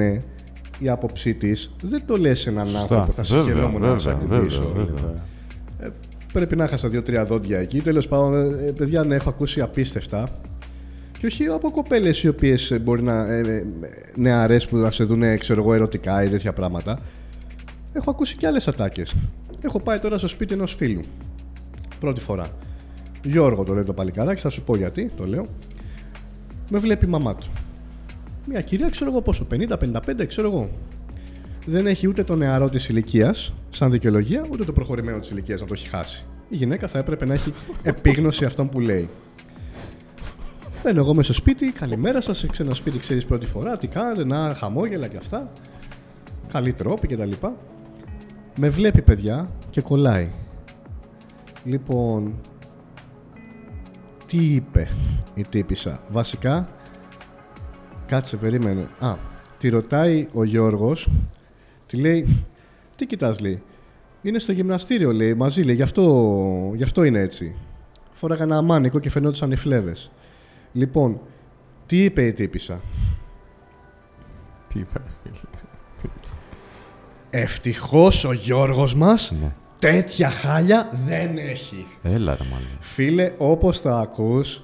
η 0.80 0.90
άποψή 0.90 1.34
της, 1.34 1.72
δεν 1.82 2.04
το 2.06 2.16
λες 2.16 2.40
σε 2.40 2.50
έναν 2.50 2.68
Σωστά. 2.68 2.82
άνθρωπο, 2.82 3.12
θα 3.12 3.36
Βέβαια, 3.36 3.54
συχαινόμουν 3.54 3.82
να 3.82 4.00
σε 4.00 4.10
βέβαια, 4.10 4.38
ακουμπήσω. 4.38 4.64
βέβαια, 4.76 4.86
βέβαια. 4.86 5.22
Πρέπει 6.34 6.56
να 6.56 6.68
χάσα 6.68 6.90
δύο-τρία 6.90 7.26
δόντια 7.26 7.60
εκεί. 7.60 7.82
Τέλος 7.82 8.08
πάντων, 8.08 8.60
ε, 8.60 8.72
παιδιά, 8.72 9.04
ναι, 9.04 9.16
έχω 9.16 9.30
ακούσει 9.30 9.62
απίστευτα. 9.62 10.30
Και 11.20 11.26
όχι 11.26 11.45
από 11.45 11.72
κοπέλες 11.72 12.24
οι 12.24 12.28
οποίες 12.28 12.78
μπορεί 12.82 13.02
να. 13.02 13.34
Ε, 13.34 13.40
ε, 13.40 13.66
νεαρές 14.16 14.68
που 14.68 14.78
να 14.78 14.91
σε 14.91 15.04
δουν, 15.04 15.38
ξέρω 15.38 15.62
εγώ, 15.62 15.74
ερωτικά 15.74 16.24
ή 16.24 16.30
τέτοια 16.30 16.54
πράγματα. 16.54 17.00
Έχω 17.94 18.10
ακούσει 18.10 18.36
και 18.36 18.48
άλλες 18.48 18.68
ατάκες. 18.68 19.16
Έχω 19.62 19.80
πάει 19.80 20.00
τώρα 20.00 20.18
στο 20.18 20.28
σπίτι 20.28 20.54
ενός 20.54 20.76
φίλου. 20.76 21.02
Πρώτη 22.00 22.22
φορά. 22.22 22.48
Γιώργο 23.24 23.64
το 23.64 23.74
λέει 23.74 23.84
το 23.84 23.94
παλικάράκι, 23.94 24.41
θα 24.41 24.50
σου 24.50 24.64
πω 24.64 24.76
γιατί, 24.76 25.12
το 25.16 25.26
λέω. 25.26 25.48
Με 26.70 26.78
βλέπει 26.78 27.06
η 27.06 27.10
μαμά 27.10 27.36
του. 27.36 27.48
Μια 28.48 28.62
κυρία, 28.62 28.90
ξέρω 28.90 29.10
εγώ 29.10 29.22
πόσο, 29.22 29.48
50-55, 29.52 30.26
ξέρω 30.28 30.48
εγώ. 30.48 30.70
Δεν 31.66 31.88
έχει 31.88 32.08
ούτε 32.08 32.24
το 32.24 32.36
νεαρό 32.36 32.70
της 32.70 32.90
ηλικίας, 32.90 33.54
σαν 33.70 33.91
δικαιολογία, 33.91 34.45
ούτε 34.52 34.66
το 34.66 34.72
προχωρημένο 34.72 35.20
της 35.20 35.30
ηλικίας 35.30 35.62
να 35.62 35.68
το 35.68 35.74
έχει 35.74 35.88
χάσει. 35.88 36.26
Η 36.50 36.56
γυναίκα 36.56 36.88
θα 36.88 37.00
έπρεπε 37.00 37.26
να 37.26 37.34
έχει 37.34 37.54
επίγνωση 37.84 38.45
αυτών 38.45 38.70
που 38.70 38.80
λέει. 38.80 39.10
Μπαίνω 40.84 41.00
εγώ 41.00 41.14
μέσα 41.14 41.34
στο 41.34 41.41
σπίτι, 41.41 41.72
καλημέρα 41.72 42.22
σας, 42.22 42.38
σε 42.38 42.48
ξένα 42.48 42.74
σπίτι 42.74 43.00
ξέρεις 43.00 43.26
πρώτη 43.26 43.45
φορά, 43.45 43.78
τι 43.78 43.88
κάνετε, 43.88 44.26
να 44.26 44.54
χαμόγελα 44.56 45.08
και 45.08 45.18
αυτά. 45.18 45.52
Καλή 46.52 46.74
τρόπη 46.74 47.08
κτλ. 47.08 47.32
Με 48.60 48.70
βλέπει 48.70 49.02
παιδιά 49.02 49.50
και 49.70 49.82
κολλάει. 49.82 50.30
Λοιπόν, 51.64 52.34
τι 54.34 54.54
είπε 54.54 54.88
η 55.34 55.44
τύπησα; 55.50 56.04
Βασικά, 56.10 56.68
κάτσε, 58.06 58.38
περίμενε. 58.38 58.88
Α, 59.00 59.16
τη 59.58 59.70
ρωτάει 59.70 60.28
ο 60.34 60.44
Γιώργος, 60.44 61.10
τη 61.88 61.98
λέει, 61.98 62.46
τι 62.96 63.06
κοιτάς 63.06 63.40
λέει. 63.40 63.62
Είναι 64.22 64.40
στο 64.40 64.52
γυμναστήριο 64.52 65.12
λέει, 65.12 65.34
μαζί 65.34 65.62
λέει, 65.62 65.76
γι' 65.76 65.82
αυτό, 65.82 66.72
γι 66.76 66.84
αυτό 66.84 67.04
είναι 67.04 67.20
έτσι. 67.20 67.56
Φόραγα 68.12 68.44
ένα 68.44 68.58
αμάνικο 68.58 69.00
και 69.00 69.10
φαινόντουσαν 69.10 69.52
οι 69.52 69.56
φλέβες. 69.56 70.12
Λοιπόν, 70.74 71.20
τι 71.86 72.04
είπε 72.04 72.26
η 72.26 72.34
τύπησα; 72.34 72.82
Τι 74.68 74.80
είπε. 74.80 75.02
Ευτυχώς 77.30 78.24
ο 78.24 78.32
Γιώργος 78.32 78.96
μας 78.96 79.32
Ναι. 79.42 79.54
Τέτοια 79.92 80.30
χάλια 80.30 80.90
δεν 81.06 81.38
έχει. 81.38 81.86
Έλα, 82.04 82.36
ρε 82.36 82.44
μάλλον. 82.44 82.68
Φίλε, 82.80 83.32
όπως 83.38 83.82
το 83.82 83.94
ακούς 83.94 84.64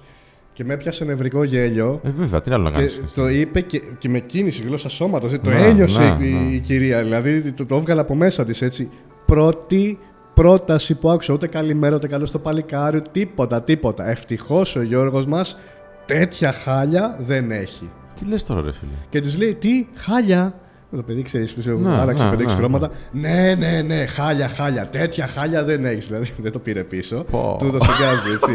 και 0.53 0.63
με 0.63 0.73
έπιασε 0.73 1.05
νευρικό 1.05 1.43
γέλιο. 1.43 1.99
Ε, 2.03 2.09
βέβαια, 2.09 2.41
τι 2.41 2.51
άλλο 2.51 2.63
να 2.63 2.71
κάνεις. 2.71 2.93
Και 2.93 3.01
το 3.15 3.29
είπε 3.29 3.61
και, 3.61 3.81
και 3.97 4.09
με 4.09 4.19
κίνηση 4.19 4.63
γλώσσα 4.63 4.89
σώματος. 4.89 5.31
Το 5.31 5.49
Να, 5.49 5.57
ένιωσε 5.57 5.99
να, 5.99 6.25
η, 6.25 6.29
να. 6.29 6.51
η 6.51 6.59
κυρία. 6.59 7.03
Δηλαδή 7.03 7.51
το, 7.51 7.65
το 7.65 7.75
έβγαλε 7.75 8.01
από 8.01 8.15
μέσα 8.15 8.45
της 8.45 8.61
έτσι. 8.61 8.89
Πρώτη 9.25 9.99
πρόταση 10.33 10.95
που 10.95 11.09
άκουσα. 11.09 11.33
Ούτε 11.33 11.47
καλημέρα, 11.47 11.95
ούτε 11.95 12.07
καλό 12.07 12.25
στο 12.25 12.39
παλικάρι, 12.39 13.01
τίποτα, 13.11 13.63
τίποτα. 13.63 14.09
Ευτυχώς 14.09 14.75
ο 14.75 14.81
Γιώργος 14.81 15.25
μας 15.25 15.57
τέτοια 16.05 16.51
χάλια 16.51 17.17
δεν 17.19 17.51
έχει. 17.51 17.89
Τι 18.19 18.25
λες 18.25 18.45
τώρα, 18.45 18.61
ρε 18.61 18.71
φίλε; 18.71 18.91
Και 19.09 19.21
της 19.21 19.37
λέει, 19.37 19.55
Τι, 19.55 19.87
χάλια. 19.95 20.53
Το 20.95 21.01
παιδί 21.01 21.21
ξέρεις, 21.21 21.53
πίσω 21.53 21.71
Ναι, 21.71 21.99
άλλαξε 21.99 22.23
ναι, 22.23 22.31
5-6 22.35 22.37
ναι, 22.37 22.51
χρώματα. 22.51 22.89
Ναι, 23.11 23.55
ναι, 23.57 23.81
ναι, 23.81 24.05
χάλια, 24.05 24.47
χάλια. 24.47 24.87
Τέτοια 24.87 25.27
χάλια 25.27 25.63
δεν 25.63 25.85
έχεις. 25.85 26.07
Δηλαδή 26.07 26.33
δεν 26.43 26.51
το 26.51 26.59
πήρε 26.59 26.83
πίσω. 26.83 27.23
Πω. 27.31 27.55
Του 27.59 27.65
έδωσε 27.65 27.91
γκάζι, 27.99 28.31
έτσι. 28.33 28.51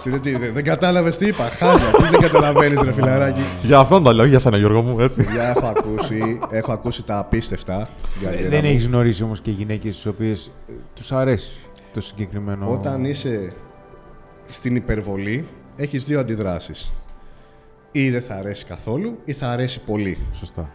Σου 0.00 0.08
λέει, 0.10 0.18
«Τι, 0.18 0.36
δεν, 0.36 0.52
δεν 0.52 0.64
κατάλαβες 0.64 1.16
τι 1.16 1.26
είπα. 1.26 1.44
Χάλια. 1.44 1.90
Τι 1.96 2.02
δεν 2.10 2.20
καταλαβαίνεις, 2.20 2.80
ρε 2.80 2.92
φιλαράκι. 2.92 3.40
Για 3.62 3.78
αυτόν 3.78 4.04
τα 4.04 4.12
λέω, 4.12 4.24
για 4.24 4.38
σένα, 4.38 4.56
Γιώργο 4.56 4.82
μου, 4.82 5.00
έτσι. 5.00 5.16
Παιδιά, 5.24 5.48
έχω 5.48 5.66
ακούσει, 5.66 6.38
έχω 6.50 6.72
ακούσει 6.72 7.04
τα 7.04 7.18
απίστευτα 7.18 7.88
στην 8.08 8.22
καριέρα 8.22 8.48
Δεν 8.48 8.60
μου. 8.62 8.70
έχεις 8.70 8.86
γνωρίσει 8.86 9.22
όμως 9.22 9.40
και 9.40 9.50
γυναίκες 9.50 9.94
τις 9.94 10.06
οποίες 10.06 10.50
τους 10.94 11.12
αρέσει 11.12 11.56
το 11.92 12.00
συγκεκριμένο. 12.00 12.70
Όταν 12.72 13.04
είσαι 13.04 13.52
στην 14.46 14.76
υπερβολή, 14.76 15.44
έχεις 15.76 16.04
δύο 16.04 16.20
αντιδράσεις. 16.20 16.90
Ή 17.92 18.10
δεν 18.10 18.22
θα 18.22 18.34
αρέσει 18.34 18.64
καθόλου, 18.64 19.18
ή 19.24 19.32
θα 19.32 19.48
αρέσει 19.48 19.80
πολύ. 19.80 20.18
Σωστά. 20.32 20.70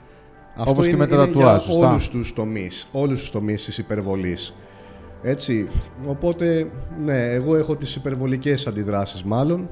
Αυτό 0.55 0.69
Όπως 0.71 0.85
και 0.85 0.91
είναι, 0.91 0.99
με 0.99 1.07
τα 1.07 1.15
είναι 1.15 1.25
τατουάζ, 1.25 1.45
για 1.45 1.59
σωστά. 1.73 1.89
όλους 1.89 2.09
τους 2.09 2.33
τομείς, 2.33 2.87
όλους 2.91 3.19
τους 3.19 3.31
τομείς 3.31 3.65
της 3.65 3.77
υπερβολής. 3.77 4.55
Έτσι, 5.23 5.67
οπότε, 6.05 6.67
ναι, 7.05 7.23
εγώ 7.25 7.55
έχω 7.55 7.75
τις 7.75 7.95
υπερβολικές 7.95 8.67
αντιδράσεις 8.67 9.23
μάλλον, 9.23 9.69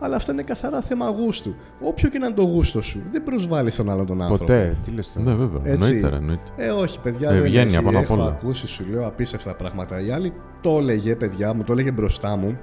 αλλά 0.00 0.16
αυτό 0.16 0.32
είναι 0.32 0.42
καθαρά 0.42 0.80
θέμα 0.80 1.08
γούστου. 1.08 1.54
Όποιο 1.80 2.08
και 2.08 2.18
να 2.18 2.26
είναι 2.26 2.34
το 2.34 2.42
γούστο 2.42 2.80
σου, 2.80 3.02
δεν 3.12 3.22
προσβάλλει 3.22 3.72
τον 3.72 3.90
άλλον 3.90 4.06
τον 4.06 4.20
άνθρωπο. 4.22 4.44
Ποτέ. 4.44 4.76
Τι 4.84 4.90
λες 4.90 5.12
τώρα; 5.12 5.30
Ναι, 5.30 5.34
βέβαια. 5.36 5.72
Έτσι. 5.72 5.86
Εννοείται, 5.86 6.08
ρε, 6.08 6.16
εννοείται. 6.16 6.50
Ε, 6.56 6.68
όχι, 6.68 7.00
παιδιά. 7.00 7.30
Ε, 7.30 7.32
δεν 7.32 7.42
ευγένεια 7.44 7.74
έχει. 7.76 7.84
πάνω 7.84 7.98
απ' 7.98 8.04
Έχω 8.04 8.14
όλα. 8.14 8.26
ακούσει, 8.26 8.66
σου 8.66 8.84
λέω, 8.90 9.06
απίστευτα 9.06 9.54
πράγματα. 9.54 10.00
Η 10.00 10.10
άλλη 10.10 10.32
το 10.60 10.76
έλεγε, 10.78 11.14
παιδιά, 11.16 11.54
μου 11.54 11.64
το 11.64 11.72
έλεγε 11.72 11.90
μπροστά 11.90 12.36
μου. 12.36 12.58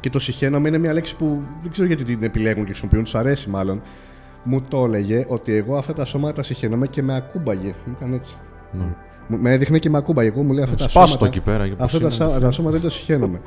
Και 0.00 0.10
το 0.10 0.18
συχαίνομαι 0.18 0.68
είναι 0.68 0.78
μια 0.78 0.92
λέξη 0.92 1.16
που 1.16 1.42
δεν 1.62 1.70
ξέρω 1.70 1.86
γιατί 1.86 2.04
την 2.04 2.22
επιλέγουν 2.22 2.62
και 2.62 2.70
χρησιμοποιούν, 2.70 3.02
τους 3.02 3.14
αρέσει 3.14 3.50
μάλλον. 3.50 3.82
Μου 4.44 4.62
το 4.62 4.84
έλεγε 4.84 5.24
ότι 5.28 5.52
εγώ 5.52 5.76
αυτά 5.76 5.92
τα 5.92 6.04
σώματα 6.04 6.32
τα 6.34 6.42
συχαίνομαι 6.42 6.86
και 6.86 7.02
με 7.02 7.14
ακούμπαγε. 7.16 7.74
Μου 7.86 7.94
έκανε 8.00 8.16
έτσι. 8.16 8.36
Ναι. 8.72 8.84
Μου- 9.26 9.40
Με 9.40 9.52
έδειχνε 9.52 9.78
και 9.78 9.90
με 9.90 9.98
ακούμπαγε. 9.98 10.28
Εγώ 10.28 10.42
μου 10.42 10.52
λέει 10.52 10.62
αυτά 10.64 10.76
τα 10.76 10.82
Σπάσ' 10.88 11.02
το 11.04 11.08
σώματα. 11.10 11.26
εκεί 11.26 11.40
πέρα, 11.40 11.66
για 11.66 11.76
πώς 11.76 11.84
Αυτά 11.84 11.98
τα, 11.98 12.04
είναι. 12.04 12.14
σά- 12.14 12.40
τα 12.40 12.50
σώματα 12.50 12.76
δεν 12.76 12.84
τα 12.88 12.90
συχαίνομαι. 12.94 13.40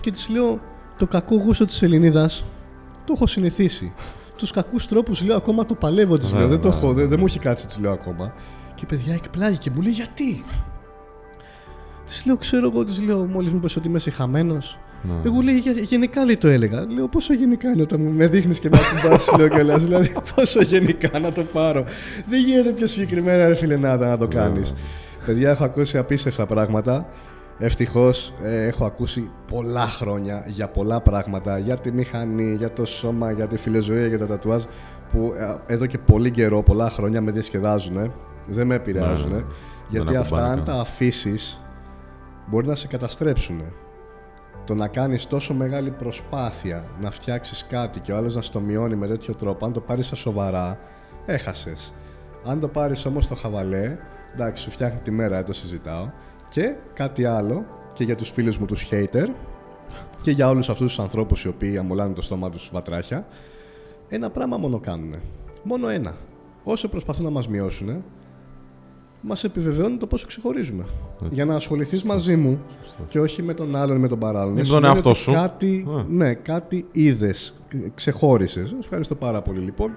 και 0.00 0.10
της 0.10 0.28
λέω, 0.30 0.60
το 0.96 1.06
κακό 1.06 1.36
γούστο 1.36 1.64
της 1.64 1.82
Ελληνίδας 1.82 2.44
το 3.04 3.12
έχω 3.16 3.26
συνηθίσει. 3.26 3.92
Τους 4.36 4.50
κακούς 4.50 4.86
τρόπους 4.86 5.22
λέω 5.24 5.36
ακόμα 5.36 5.64
το 5.64 5.74
παλεύω, 5.74 6.16
της 6.18 6.32
λέω. 6.32 6.40
Ναι, 6.42 6.46
Δεν, 6.46 6.60
το 6.60 6.68
ναι, 6.68 6.74
έχω, 6.74 6.86
ναι, 6.86 6.92
δεν, 6.92 7.02
ναι. 7.02 7.08
δεν 7.08 7.18
μου 7.18 7.24
έχει 7.26 7.38
κάτσει, 7.38 7.66
της 7.66 7.78
λέω 7.78 7.92
ακόμα. 7.92 8.32
Και 8.74 8.86
παιδιά 8.86 9.14
εκπλάγει 9.14 9.58
και 9.58 9.70
μου 9.74 9.82
λέει 9.82 9.92
γιατί; 9.92 10.44
Της 12.06 12.26
λέω, 12.26 12.36
ξέρω 12.36 12.68
εγώ, 12.72 12.84
της 12.84 13.02
λέω, 13.02 13.24
μόλις 13.24 13.52
μου 13.52 13.58
είπες 13.58 13.76
ότι 13.76 13.88
είμαι 13.88 13.98
χαμένος. 13.98 14.78
Ναι. 15.02 15.12
Εγώ 15.26 15.40
λέει 15.40 15.58
«γε- 15.58 15.78
γενικά 15.82 16.24
λέει 16.24 16.36
το 16.36 16.48
έλεγα. 16.48 16.86
Λέω 16.94 17.08
πόσο 17.08 17.34
γενικά 17.34 17.68
είναι 17.70 17.82
όταν 17.82 18.00
με 18.00 18.26
δείχνεις 18.26 18.58
και 18.58 18.68
με 18.68 18.78
ακουμπάς 18.78 19.30
λέω 19.38 19.48
κιόλας. 19.48 19.84
Δηλαδή 19.84 20.12
πόσο 20.34 20.62
γενικά 20.62 21.18
να 21.18 21.32
το 21.32 21.42
πάρω. 21.42 21.84
Δεν 22.28 22.44
γίνεται 22.44 22.72
πιο 22.72 22.86
συγκεκριμένα 22.86 23.46
ρε 23.48 23.54
φίλε 23.54 23.76
να, 23.76 23.96
να 23.96 24.16
το 24.16 24.26
Ναι, 24.26 24.34
κάνεις. 24.34 24.72
ναι. 24.72 24.78
Παιδιά 25.26 25.50
έχω 25.50 25.64
ακούσει 25.64 25.98
απίστευτα 25.98 26.46
πράγματα. 26.46 27.06
Ευτυχώς 27.58 28.34
έχω 28.42 28.84
ακούσει 28.84 29.30
πολλά 29.52 29.86
χρόνια 29.88 30.44
για 30.46 30.68
πολλά 30.68 31.00
πράγματα. 31.00 31.58
Για 31.58 31.76
τη 31.76 31.92
μηχανή, 31.92 32.54
για 32.54 32.72
το 32.72 32.84
σώμα, 32.84 33.30
για 33.32 33.46
τη 33.46 33.56
φιλοζωία, 33.56 34.06
για 34.06 34.18
τα 34.18 34.26
τατουάζ. 34.26 34.62
Που 35.12 35.32
ε, 35.66 35.72
εδώ 35.72 35.86
και 35.86 35.98
πολύ 35.98 36.30
καιρό, 36.30 36.62
πολλά 36.62 36.90
χρόνια 36.90 37.20
με 37.20 37.30
διασκεδάζουν. 37.30 38.12
Δεν 38.48 38.66
με 38.66 38.74
επηρεάζουν. 38.74 39.30
Ναι, 39.30 39.36
ναι. 39.36 39.42
γιατί 39.88 40.06
Δεν 40.12 40.16
αυτά, 40.20 40.36
ακουμπάνε 40.36 40.48
αν 40.60 40.64
καν. 40.64 40.74
τα 40.74 40.80
αφήσεις, 40.80 41.60
μπορεί 42.46 42.66
να 42.66 42.74
σε 42.74 42.86
καταστρέψουν. 42.86 43.62
Το 44.64 44.74
να 44.74 44.88
κάνεις 44.88 45.26
τόσο 45.26 45.54
μεγάλη 45.54 45.90
προσπάθεια 45.90 46.84
να 47.00 47.10
φτιάξεις 47.10 47.66
κάτι 47.66 48.00
και 48.00 48.12
ο 48.12 48.16
άλλος 48.16 48.34
να 48.34 48.42
στο 48.42 48.60
μειώνει 48.60 48.94
με 48.94 49.06
τέτοιο 49.06 49.34
τρόπο, 49.34 49.66
αν 49.66 49.72
το 49.72 49.80
πάρεις 49.80 50.06
στα 50.06 50.16
σοβαρά, 50.16 50.78
έχασες. 51.26 51.92
Αν 52.44 52.60
το 52.60 52.68
πάρεις 52.68 53.06
όμως 53.06 53.24
στο 53.24 53.34
χαβαλέ, 53.34 53.98
εντάξει, 54.34 54.62
σου 54.62 54.70
φτιάχνει 54.70 54.98
τη 54.98 55.10
μέρα, 55.10 55.36
δεν 55.36 55.44
το 55.44 55.52
συζητάω. 55.52 56.10
Και 56.48 56.74
κάτι 56.94 57.24
άλλο, 57.24 57.64
και 57.92 58.04
για 58.04 58.16
τους 58.16 58.30
φίλους 58.30 58.58
μου 58.58 58.66
τους 58.66 58.88
hater, 58.90 59.26
και 60.22 60.30
για 60.30 60.48
όλους 60.48 60.68
αυτούς 60.68 60.94
τους 60.94 61.04
ανθρώπους 61.04 61.44
οι 61.44 61.48
οποίοι 61.48 61.78
αμολάνε 61.78 62.14
το 62.14 62.22
στόμα 62.22 62.50
τους 62.50 62.70
βατράχια, 62.72 63.26
ένα 64.08 64.30
πράγμα 64.30 64.56
μόνο 64.56 64.80
κάνουν. 64.80 65.14
Μόνο 65.62 65.88
ένα. 65.88 66.16
Όσο 66.64 66.88
προσπαθούν 66.88 67.24
να 67.24 67.30
μας 67.30 67.48
μειώσουν, 67.48 68.04
μας 69.22 69.44
επιβεβαιώνουν 69.44 69.98
το 69.98 70.06
πόσο 70.06 70.26
ξεχωρίζουμε. 70.26 70.84
Για 71.30 71.44
να 71.44 71.54
ασχοληθείς 71.54 72.02
μαζί 72.02 72.36
μου 72.36 72.60
και 73.08 73.20
όχι 73.20 73.42
με 73.42 73.54
τον 73.54 73.76
άλλον 73.76 73.96
ή 73.96 74.00
με 74.00 74.08
τον 74.08 74.18
παράλληλο. 74.18 74.56
τον 74.56 74.64
σημαίνει 74.64 74.86
εαυτό 74.86 75.10
ότι 75.10 75.18
σου. 75.18 75.32
Κάτι, 75.32 75.86
Ε. 75.98 76.04
ναι, 76.08 76.34
κάτι 76.34 76.86
είδες, 76.92 77.54
ξεχώρισες. 77.94 78.68
Σα 78.68 78.76
ευχαριστώ 78.76 79.14
πάρα 79.14 79.42
πολύ 79.42 79.58
λοιπόν. 79.58 79.90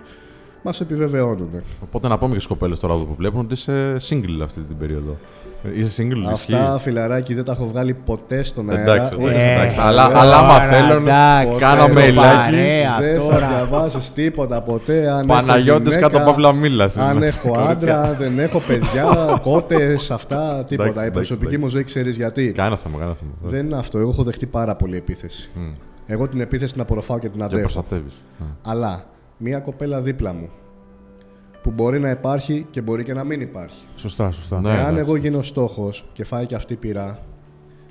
Μας 0.68 0.82
επιβεβαιώνουν. 0.82 1.50
Οπότε 1.84 2.08
να 2.08 2.18
πούμε 2.18 2.34
και 2.34 2.40
στι 2.40 2.48
κοπέλες 2.48 2.80
τώρα 2.80 2.94
εδώ 2.94 3.04
που 3.04 3.16
βλέπουν 3.16 3.40
ότι 3.40 3.54
είσαι 3.54 3.96
single 4.10 4.42
αυτή 4.44 4.60
την 4.62 4.78
περίοδο. 4.78 5.18
Ε, 5.64 5.80
Είσαι 5.80 6.04
single, 6.04 6.32
Αυτά 6.32 6.58
ισχύει. 6.74 6.84
φιλαράκι 6.84 7.34
δεν 7.34 7.44
τα 7.44 7.52
έχω 7.52 7.68
βγάλει 7.68 7.94
ποτέ 7.94 8.44
στον 8.44 8.70
αέρα. 8.70 8.82
Εντάξει, 8.82 9.12
εντάξει, 9.20 9.38
Ε, 9.40 9.52
εντάξει. 9.54 9.78
Αλλά, 9.80 10.06
ωραία, 10.08 10.20
αλλά 10.20 10.38
άμα 10.38 10.60
θέλουν, 10.60 11.08
εντάξει, 11.08 11.60
κάνω 11.60 11.84
ωραία, 11.84 11.94
mailάκι. 11.96 12.28
παρέα. 12.28 12.98
δεν 13.00 13.18
τώρα. 13.20 13.40
θα 13.40 13.48
διαβάσεις 13.48 14.14
τίποτα 14.14 14.62
ποτέ. 14.62 15.10
Αν 15.10 15.26
Παναγιώτης 15.26 15.92
έχω 15.92 16.02
κάτω 16.02 16.12
γυναίκα, 16.18 16.32
παύλα 16.32 16.54
μίλα. 16.54 16.90
Αν 16.98 17.24
έχω 17.24 17.60
άντρα, 17.60 18.02
αν 18.02 18.16
δεν 18.20 18.40
έχω 18.40 18.60
παιδιά, 18.60 19.06
κότες, 19.50 20.12
αυτά, 20.12 20.66
τίποτα. 20.68 20.90
Εντάξει, 20.90 21.08
Η 21.08 21.12
προσωπική 21.12 21.46
εντάξει, 21.46 21.64
μου 21.64 21.70
ζωή 21.70 21.84
ξέρεις 21.84 22.16
γιατί. 22.16 22.52
Κάνα 22.52 22.76
θέμα, 22.78 22.98
κάνα 23.00 23.14
θέμα. 23.14 23.32
Δεν 23.42 23.66
είναι 23.66 23.78
αυτό. 23.78 23.98
Εγώ 24.00 24.10
έχω 24.10 24.24
δεχτεί 24.24 24.46
πάρα 24.46 24.76
πολύ 24.76 24.98
επίθεση. 24.98 25.50
Μμ. 25.56 25.62
Εγώ 26.08 26.28
την 26.28 26.42
επίθεση 26.42 26.72
την 26.74 26.82
απορροφάω 26.82 27.20
και 27.20 27.30
την 27.30 27.38
Και 27.40 27.44
αντέχω. 27.46 27.62
προστατεύεις. 27.62 28.14
Αλλά 28.64 29.04
μία 29.38 29.60
κοπέλα 29.60 30.02
δίπλα 30.02 30.34
μου 30.34 30.50
που 31.66 31.72
μπορεί 31.72 32.00
να 32.00 32.10
υπάρχει 32.10 32.66
και 32.72 32.82
μπορεί 32.82 33.04
και 33.04 33.14
να 33.14 33.24
μην 33.24 33.42
υπάρχει. 33.42 33.86
Σωστά, 33.96 34.32
σωστά. 34.32 34.62
Ναι. 34.62 34.70
Εάν 34.70 34.80
εντάξει. 34.80 35.00
εγώ 35.00 35.16
γίνω 35.16 35.42
στόχος 35.42 36.10
και 36.14 36.24
φάει 36.24 36.46
και 36.46 36.56
αυτή 36.56 36.76
πειρά, 36.76 37.20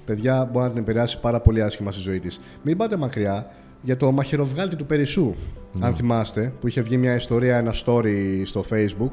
παιδιά 0.04 0.48
μπορεί 0.52 0.64
να 0.64 0.70
την 0.70 0.80
επηρεάσει 0.80 1.20
πάρα 1.20 1.40
πολύ 1.40 1.62
άσχημα 1.62 1.92
στη 1.92 2.00
ζωή 2.00 2.20
της. 2.20 2.40
Μην 2.62 2.76
πάτε 2.76 2.96
μακριά 2.96 3.50
για 3.82 3.96
το 3.96 4.12
μαχαιροβγάλτη 4.12 4.76
του 4.76 4.86
Περισσού. 4.86 5.34
Ναι. 5.72 5.86
Αν 5.86 5.94
θυμάστε, 5.94 6.52
που 6.60 6.66
είχε 6.68 6.80
βγει 6.80 6.96
μια 6.96 7.14
ιστορία, 7.14 7.56
ένα 7.56 7.74
story 7.84 8.42
στο 8.44 8.64
Facebook, 8.70 9.12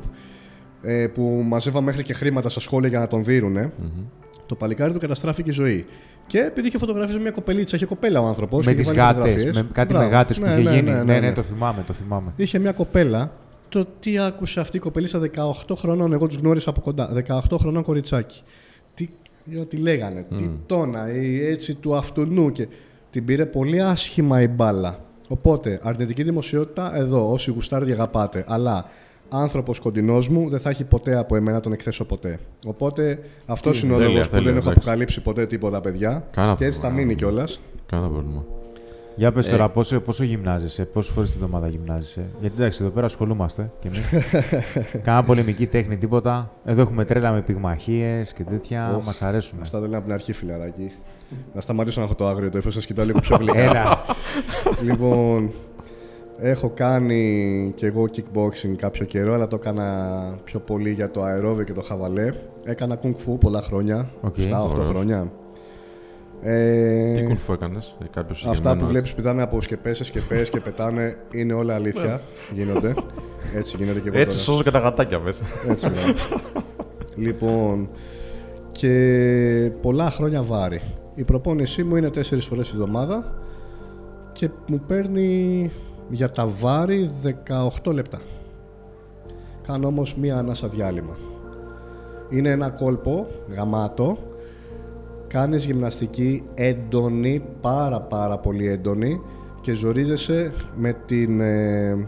ε, 0.81 1.07
που 1.07 1.43
μαζεύα 1.45 1.81
μέχρι 1.81 2.03
και 2.03 2.13
χρήματα 2.13 2.49
στα 2.49 2.59
σχόλια 2.59 2.89
για 2.89 2.99
να 2.99 3.07
τον 3.07 3.23
διρουνε 3.23 3.73
Το 4.45 4.55
παλικάρι 4.55 4.93
του 4.93 4.99
καταστράφηκε 4.99 5.49
η 5.49 5.53
ζωή. 5.53 5.85
Και 6.31 6.39
επειδή 6.39 6.67
είχε 6.67 6.77
φωτογραφίσει 6.77 7.19
μια 7.19 7.31
κοπελίτσα, 7.31 7.75
είχε 7.75 7.85
κοπέλα 7.85 8.19
ο 8.19 8.25
άνθρωπος. 8.25 8.65
Με 8.65 8.73
τις 8.73 8.91
γάτες. 8.91 9.45
Με 9.45 9.67
κάτι 9.71 9.93
με 9.93 10.05
γάτε 10.05 10.33
που 10.33 10.45
είχε 10.45 10.61
γίνει. 10.61 10.91
Ναι, 10.91 11.19
ναι, 11.19 11.33
το 11.33 11.41
θυμάμαι, 11.41 11.83
το 11.87 11.93
θυμάμαι. 11.93 12.33
Είχε 12.35 12.59
μια 12.59 12.71
κοπέλα. 12.71 13.31
Το 13.69 13.87
τι 13.99 14.19
άκουσε 14.19 14.59
αυτή 14.59 14.77
η 14.77 14.79
κοπελίτσα 14.79 15.19
18 15.19 15.75
χρονών, 15.75 16.13
εγώ 16.13 16.27
τους 16.27 16.37
γνώρισα 16.37 16.69
από 16.69 16.81
κοντά. 16.81 17.23
18 17.27 17.57
χρονών 17.59 17.83
κοριτσάκι. 17.83 18.41
Τι, 18.95 19.09
τι 19.67 19.77
λέγανε, 19.77 20.25
τι 20.37 20.49
τόνα, 20.65 21.13
ή 21.13 21.45
έτσι 21.45 21.75
του 21.75 21.95
αυτού 21.95 22.51
και 22.51 22.67
την 23.09 23.25
πήρε 23.25 23.45
πολύ 23.45 23.81
άσχημα 23.81 24.41
η 24.41 24.47
μπάλα. 24.47 24.99
Οπότε, 25.27 25.79
αρνητική 25.83 26.23
δημοσιότητα 26.23 26.95
εδώ, 26.95 27.31
όσοι 27.31 27.51
γουστάρετε 27.51 27.91
αγαπάτε. 27.91 28.43
Αλλά 28.47 28.89
άνθρωπος 29.33 29.79
κοντινός 29.79 30.29
μου 30.29 30.49
δεν 30.49 30.59
θα 30.59 30.69
έχει 30.69 30.83
ποτέ 30.83 31.17
από 31.17 31.35
εμένα 31.35 31.59
τον 31.59 31.71
εκθέσω 31.73 32.05
ποτέ. 32.05 32.39
Οπότε, 32.67 33.19
αυτός 33.45 33.83
είναι 33.83 33.93
ο 33.93 33.95
τέλεια, 33.95 34.11
λόγος 34.11 34.25
που 34.27 34.31
τέλεια, 34.35 34.45
δεν 34.51 34.57
έχω 34.57 34.69
εντάξει. 34.69 34.79
αποκαλύψει 34.85 35.21
ποτέ 35.21 35.45
τίποτα, 35.45 35.81
παιδιά. 35.81 36.27
Κάνα 36.31 36.55
και 36.55 36.65
έτσι 36.65 36.79
θα 36.79 36.85
πρόβλημα. 36.87 37.07
μείνει 37.07 37.19
κιόλας. 37.19 37.59
Κάνα 37.85 38.07
πρόβλημα. 38.09 38.43
Για 39.15 39.31
πες 39.31 39.47
Ε. 39.47 39.51
τώρα, 39.51 39.69
πόσο, 39.69 39.99
πόσο 39.99 40.23
γυμνάζεσαι, 40.23 40.85
πόσες 40.85 41.13
φορές 41.13 41.31
την 41.31 41.41
εβδομάδα 41.43 41.67
γυμνάζεσαι; 41.67 42.25
Γιατί 42.41 42.55
εντάξει, 42.57 42.79
εδώ 42.83 42.91
πέρα 42.91 43.05
ασχολούμαστε 43.05 43.71
κι 43.79 43.87
εμείς. 43.87 44.13
Κάνα 45.03 45.23
πολεμική 45.23 45.67
τέχνη, 45.67 45.97
τίποτα. 45.97 46.51
Εδώ 46.65 46.81
έχουμε 46.81 47.05
τρέλα 47.05 47.31
με 47.31 47.41
πυγμαχίες 47.41 48.33
και 48.33 48.43
τέτοια. 48.43 48.95
Οχ, 48.95 49.05
Μας 49.05 49.21
αρέσουν. 49.21 49.59
Αυτά 49.61 49.77
δεν 49.79 49.87
είναι 49.87 49.95
από 49.97 50.05
την 50.05 50.13
αρχή, 50.13 50.33
φιλαράκι. 50.33 50.91
να 51.53 51.61
σταματήσω 51.61 51.99
να 51.99 52.05
έχω 52.05 52.15
το 52.15 52.27
άγριο 52.27 52.49
το 52.49 52.57
ύφος, 52.57 52.73
σας 52.73 52.85
κοιτάω 52.85 53.05
λίγο 53.05 53.19
πιο 53.19 53.35
γλυκά. 53.41 53.59
Έλα. 53.59 54.01
λοιπόν, 54.83 55.51
έχω 56.41 56.69
κάνει 56.69 57.71
και 57.75 57.85
εγώ 57.85 58.03
kickboxing 58.15 58.75
κάποιο 58.77 59.05
καιρό, 59.05 59.33
αλλά 59.33 59.47
το 59.47 59.55
έκανα 59.55 60.37
πιο 60.43 60.59
πολύ 60.59 60.89
για 60.91 61.11
το 61.11 61.23
αερόβιο 61.23 61.63
και 61.63 61.73
το 61.73 61.81
χαβαλέ. 61.81 62.33
Έκανα 62.63 62.99
kung 63.03 63.07
fu 63.07 63.37
πολλά 63.39 63.61
χρόνια, 63.61 64.09
Οκ. 64.21 64.35
7-8 64.37 64.69
Ωραίος. 64.71 64.87
χρόνια. 64.89 65.31
Ε, 66.43 67.11
Τι 67.13 67.23
κουνφού 67.23 67.53
έκανες, 67.53 67.95
κάποιος 68.11 68.45
Αυτά 68.47 68.77
που 68.77 68.85
βλέπεις 68.85 69.13
πηδάνε 69.13 69.41
από 69.41 69.61
σκεπές 69.61 69.97
σε 69.97 70.03
σκεπές 70.03 70.49
και 70.49 70.59
πετάνε 70.59 71.17
είναι 71.31 71.53
όλα 71.53 71.75
αλήθεια. 71.75 72.21
γίνονται. 72.53 72.93
Έτσι 73.55 73.77
γίνονται 73.77 73.99
και 73.99 74.07
εγώ 74.13 74.17
Έτσι 74.17 74.35
τώρα. 74.35 74.39
σώζω 74.43 74.63
και 74.63 74.71
τα 74.71 74.79
γατάκια 74.79 75.19
μέσα. 75.19 75.43
Έτσι 75.69 75.89
μιλάω. 75.89 76.13
λοιπόν, 77.15 77.89
και 78.71 79.71
πολλά 79.81 80.11
χρόνια 80.11 80.43
βάρη. 80.43 80.81
Η 81.15 81.23
προπόνησή 81.23 81.83
μου 81.83 81.95
είναι 81.95 82.07
4 82.07 82.21
φορές 82.39 82.69
τη 82.69 82.73
εβδομάδα 82.73 83.33
και 84.31 84.49
μου 84.67 84.81
παίρνει 84.87 85.69
για 86.11 86.31
τα 86.31 86.47
βάρη 86.47 87.11
18 87.83 87.93
λεπτά. 87.93 88.21
Κάνω 89.67 89.87
όμως 89.87 90.15
μία 90.15 90.37
ανάσα 90.37 90.67
διάλειμμα. 90.67 91.17
Είναι 92.29 92.49
ένα 92.49 92.69
κόλπο 92.69 93.27
γαμάτο. 93.55 94.17
Κάνεις 95.27 95.65
γυμναστική 95.65 96.43
έντονη, 96.53 97.43
πάρα 97.61 98.01
πάρα 98.01 98.37
πολύ 98.37 98.67
έντονη 98.67 99.21
και 99.61 99.73
ζορίζεσαι 99.73 100.53
με 100.75 100.93
την 101.05 101.41
ε, 101.41 102.07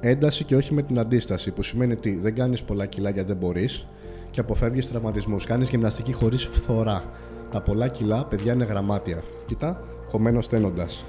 ένταση 0.00 0.44
και 0.44 0.56
όχι 0.56 0.74
με 0.74 0.82
την 0.82 0.98
αντίσταση. 0.98 1.50
Που 1.50 1.62
σημαίνει 1.62 1.92
ότι 1.92 2.18
δεν 2.22 2.34
κάνεις 2.34 2.62
πολλά 2.62 2.86
κιλά 2.86 3.10
γιατί 3.10 3.28
δεν 3.28 3.36
μπορείς 3.36 3.86
και 4.30 4.40
αποφεύγεις 4.40 4.88
τραυματισμούς. 4.88 5.44
Κάνεις 5.44 5.68
γυμναστική 5.68 6.12
χωρίς 6.12 6.46
φθορά. 6.46 7.02
Τα 7.50 7.60
πολλά 7.60 7.88
κιλά, 7.88 8.24
παιδιά, 8.24 8.52
είναι 8.52 8.64
γραμμάτια. 8.64 9.22
Κοίτα, 9.46 9.80
κομμένο 10.10 10.40
στένοντας. 10.40 11.04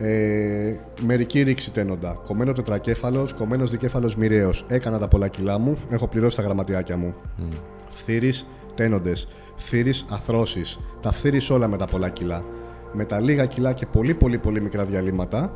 Ε, 0.00 0.74
μερική 1.00 1.42
ρήξη 1.42 1.72
τένοντα. 1.72 2.20
Κομμένος 2.26 2.54
τετρακέφαλος, 2.54 3.32
κομμένος 3.32 3.70
δικέφαλος 3.70 4.16
μοιραίος. 4.16 4.64
Έκανα 4.68 4.98
τα 4.98 5.08
πολλά 5.08 5.28
κιλά 5.28 5.58
μου, 5.58 5.78
έχω 5.90 6.08
πληρώσει 6.08 6.36
τα 6.36 6.42
γραμματιάκια 6.42 6.96
μου. 6.96 7.14
Mm. 7.38 7.56
Φθύρι 7.88 8.32
τένοντες. 8.74 9.28
Φθύρι 9.56 9.92
αθρώσεις. 10.10 10.78
Τα 11.00 11.12
φθύρεις 11.12 11.50
όλα 11.50 11.68
με 11.68 11.76
τα 11.76 11.86
πολλά 11.86 12.08
κιλά. 12.08 12.44
Με 12.92 13.04
τα 13.04 13.20
λίγα 13.20 13.46
κιλά 13.46 13.72
και 13.72 13.86
πολύ 13.86 14.14
πολύ 14.14 14.38
πολύ 14.38 14.60
μικρά 14.60 14.84
διαλύματα. 14.84 15.52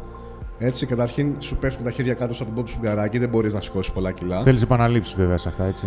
Έτσι, 0.58 0.86
καταρχήν 0.86 1.34
σου 1.38 1.56
πέφτουν 1.56 1.84
τα 1.84 1.90
χέρια 1.90 2.14
κάτω 2.14 2.32
από 2.32 2.44
τον 2.44 2.54
πόντο 2.54 2.66
σου 2.66 2.78
γκαράκι, 2.80 3.18
δεν 3.18 3.28
μπορείς 3.28 3.54
να 3.54 3.60
σηκώσεις 3.60 3.92
πολλά 3.92 4.12
κιλά. 4.12 4.40
Θέλεις 4.40 4.62
επαναλήψει 4.62 5.14
βέβαια 5.16 5.38
σε 5.38 5.48
αυτά, 5.48 5.64
έτσι. 5.64 5.86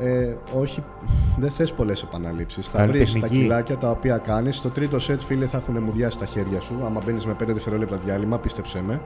Ε, 0.00 0.34
όχι, 0.58 0.84
δεν 1.38 1.50
θες 1.50 1.72
πολλές 1.72 2.02
επαναλήψεις. 2.02 2.68
Θα 2.68 2.86
βρεις 2.86 3.20
τα 3.20 3.28
κιλάκια 3.28 3.76
τα 3.76 3.90
οποία 3.90 4.18
κάνεις. 4.18 4.56
Στο 4.56 4.68
τρίτο 4.70 4.98
σετ, 4.98 5.20
φίλε, 5.20 5.46
θα 5.46 5.56
έχουν 5.56 5.82
μουδιάσει 5.82 6.18
τα 6.18 6.26
χέρια 6.26 6.60
σου. 6.60 6.74
Άμα 6.84 7.02
μπαίνεις 7.04 7.26
με 7.26 7.34
5 7.34 7.52
δευτερόλεπτα 7.52 7.96
διάλειμμα, 7.96 8.38
πίστεψέ 8.38 8.82
με. 8.86 9.00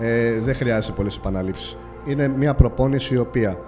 Ε, 0.00 0.38
δεν 0.38 0.54
χρειάζεται 0.54 0.96
πολλές 0.96 1.16
επαναλήψεις. 1.16 1.76
Είναι 2.06 2.28
μια 2.28 2.54
προπόνηση 2.54 3.14
η 3.14 3.18
οποία 3.18 3.58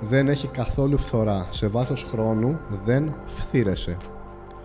δεν 0.00 0.28
έχει 0.28 0.46
καθόλου 0.46 0.98
φθορά. 0.98 1.46
Σε 1.50 1.66
βάθος 1.66 2.06
χρόνου 2.10 2.60
δεν 2.84 3.14
φθύρεσαι. 3.26 3.96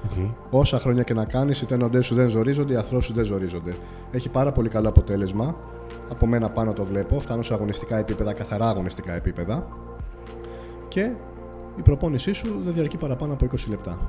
Okay. 0.10 0.34
Όσα 0.50 0.80
χρόνια 0.80 1.04
και 1.04 1.14
να 1.14 1.26
κάνεις, 1.26 1.62
οι 1.62 1.66
τένοντές 1.66 2.06
σου 2.06 2.16
δεν 2.16 2.30
ζορίζονται, 2.30 2.74
οι 2.74 2.76
αθρός 2.76 3.06
σου 3.06 3.14
δεν 3.14 3.26
ζορίζονται. 3.26 3.76
Έχει 4.12 4.30
πάρα 4.30 4.52
πολύ 4.52 4.70
καλό 4.70 4.90
αποτέλεσμα. 4.90 5.56
Από 6.10 6.26
μένα 6.26 6.50
πάνω 6.50 6.74
το 6.74 6.86
βλέπω. 6.86 7.20
Φτάνω 7.20 7.44
σε 7.44 7.54
αγωνιστικά 7.54 7.98
επίπεδα, 7.98 8.34
καθαρά 8.34 8.70
αγωνιστικά 8.70 9.14
επίπεδα 9.14 9.68
και 10.98 11.10
η 11.78 11.82
προπόνησή 11.82 12.32
σου 12.32 12.62
δεν 12.64 12.74
διαρκεί 12.74 12.98
παραπάνω 12.98 13.34
από 13.34 13.48
20 13.52 13.70
λεπτά. 13.70 14.00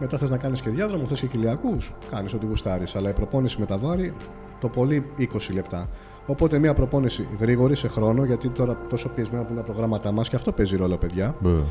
Μετά 0.00 0.18
θες 0.18 0.30
να 0.30 0.36
κάνεις 0.36 0.62
και 0.62 0.70
διάδρομο, 0.70 1.06
θες 1.06 1.20
και 1.20 1.26
κοιλιακού, 1.26 1.76
κάνεις 2.10 2.34
ό,τι 2.34 2.46
γουστάρεις. 2.46 2.96
Αλλά 2.96 3.08
η 3.10 3.12
προπόνηση 3.12 3.60
με 3.60 3.66
τα 3.66 3.78
βάρη 3.78 4.14
το 4.60 4.68
πολύ 4.68 5.04
20 5.18 5.24
λεπτά. 5.54 5.88
Οπότε 6.26 6.58
μια 6.58 6.74
προπόνηση 6.74 7.28
γρήγορη 7.40 7.76
σε 7.76 7.88
χρόνο, 7.88 8.24
γιατί 8.24 8.48
τώρα 8.48 8.78
τόσο 8.88 9.08
πιεσμένα 9.08 9.44
από 9.44 9.54
τα 9.54 9.62
προγράμματά 9.62 10.12
μας 10.12 10.28
και 10.28 10.36
αυτό 10.36 10.52
παίζει 10.52 10.76
ρόλο, 10.76 10.96
παιδιά. 10.96 11.34
Yeah. 11.44 11.62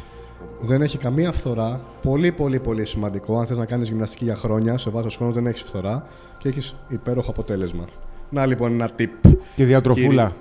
Δεν 0.61 0.81
έχει 0.81 0.97
καμία 0.97 1.31
φθορά. 1.31 1.81
Πολύ, 2.01 2.31
πολύ, 2.31 2.59
πολύ 2.59 2.85
σημαντικό. 2.85 3.39
Αν 3.39 3.45
θες 3.45 3.57
να 3.57 3.65
κάνεις 3.65 3.89
γυμναστική 3.89 4.23
για 4.23 4.35
χρόνια, 4.35 4.77
σε 4.77 4.89
βάθος 4.89 5.15
χρόνου 5.15 5.33
δεν 5.33 5.47
έχεις 5.47 5.63
φθορά 5.63 6.07
και 6.37 6.49
έχεις 6.49 6.75
υπέροχο 6.87 7.31
αποτέλεσμα. 7.31 7.85
Να 8.29 8.45
λοιπόν 8.45 8.71
ένα 8.71 8.89
tip. 8.97 9.35
Και 9.55 9.65
διατροφούλα. 9.65 10.31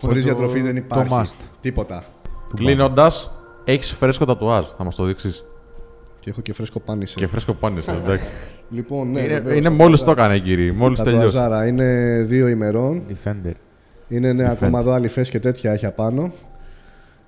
Χωρίς 0.00 0.24
διατροφή 0.24 0.60
δεν 0.60 0.76
υπάρχει. 0.76 1.36
Τίποτα. 1.60 2.04
Κλείνοντας, 2.54 3.30
έχεις 3.64 3.92
φρέσκο 3.92 4.24
τατουάζ, 4.24 4.66
θα 4.76 4.84
μας 4.84 4.94
το 4.94 5.04
δείξεις. 5.04 5.44
Και 6.20 6.30
έχω 6.30 6.40
και 6.40 6.52
φρέσκο 6.52 6.80
πάνησε. 6.80 7.14
Και 7.18 7.26
φρέσκο 7.26 7.52
πάνησε, 7.52 7.90
εντάξει. 7.90 8.30
λοιπόν, 8.70 9.10
ναι, 9.10 9.20
είναι 9.20 9.54
είναι 9.54 9.68
μόλις 9.68 10.02
το 10.02 10.10
έκανε, 10.10 10.38
κύριε. 10.38 10.72
Μόλις 10.72 11.00
τελειώσει. 11.02 11.38
είναι 11.68 12.20
δύο 12.26 12.48
ημερών. 12.48 13.02
Defender. 13.08 13.52
Είναι 14.08 14.32
ναι, 14.32 14.50
ακόμα 14.50 14.78
εδώ 14.78 14.92
αληφέ 14.92 15.20
και 15.20 15.40
τέτοια 15.40 15.72
έχει 15.72 15.86
απάνω. 15.86 16.32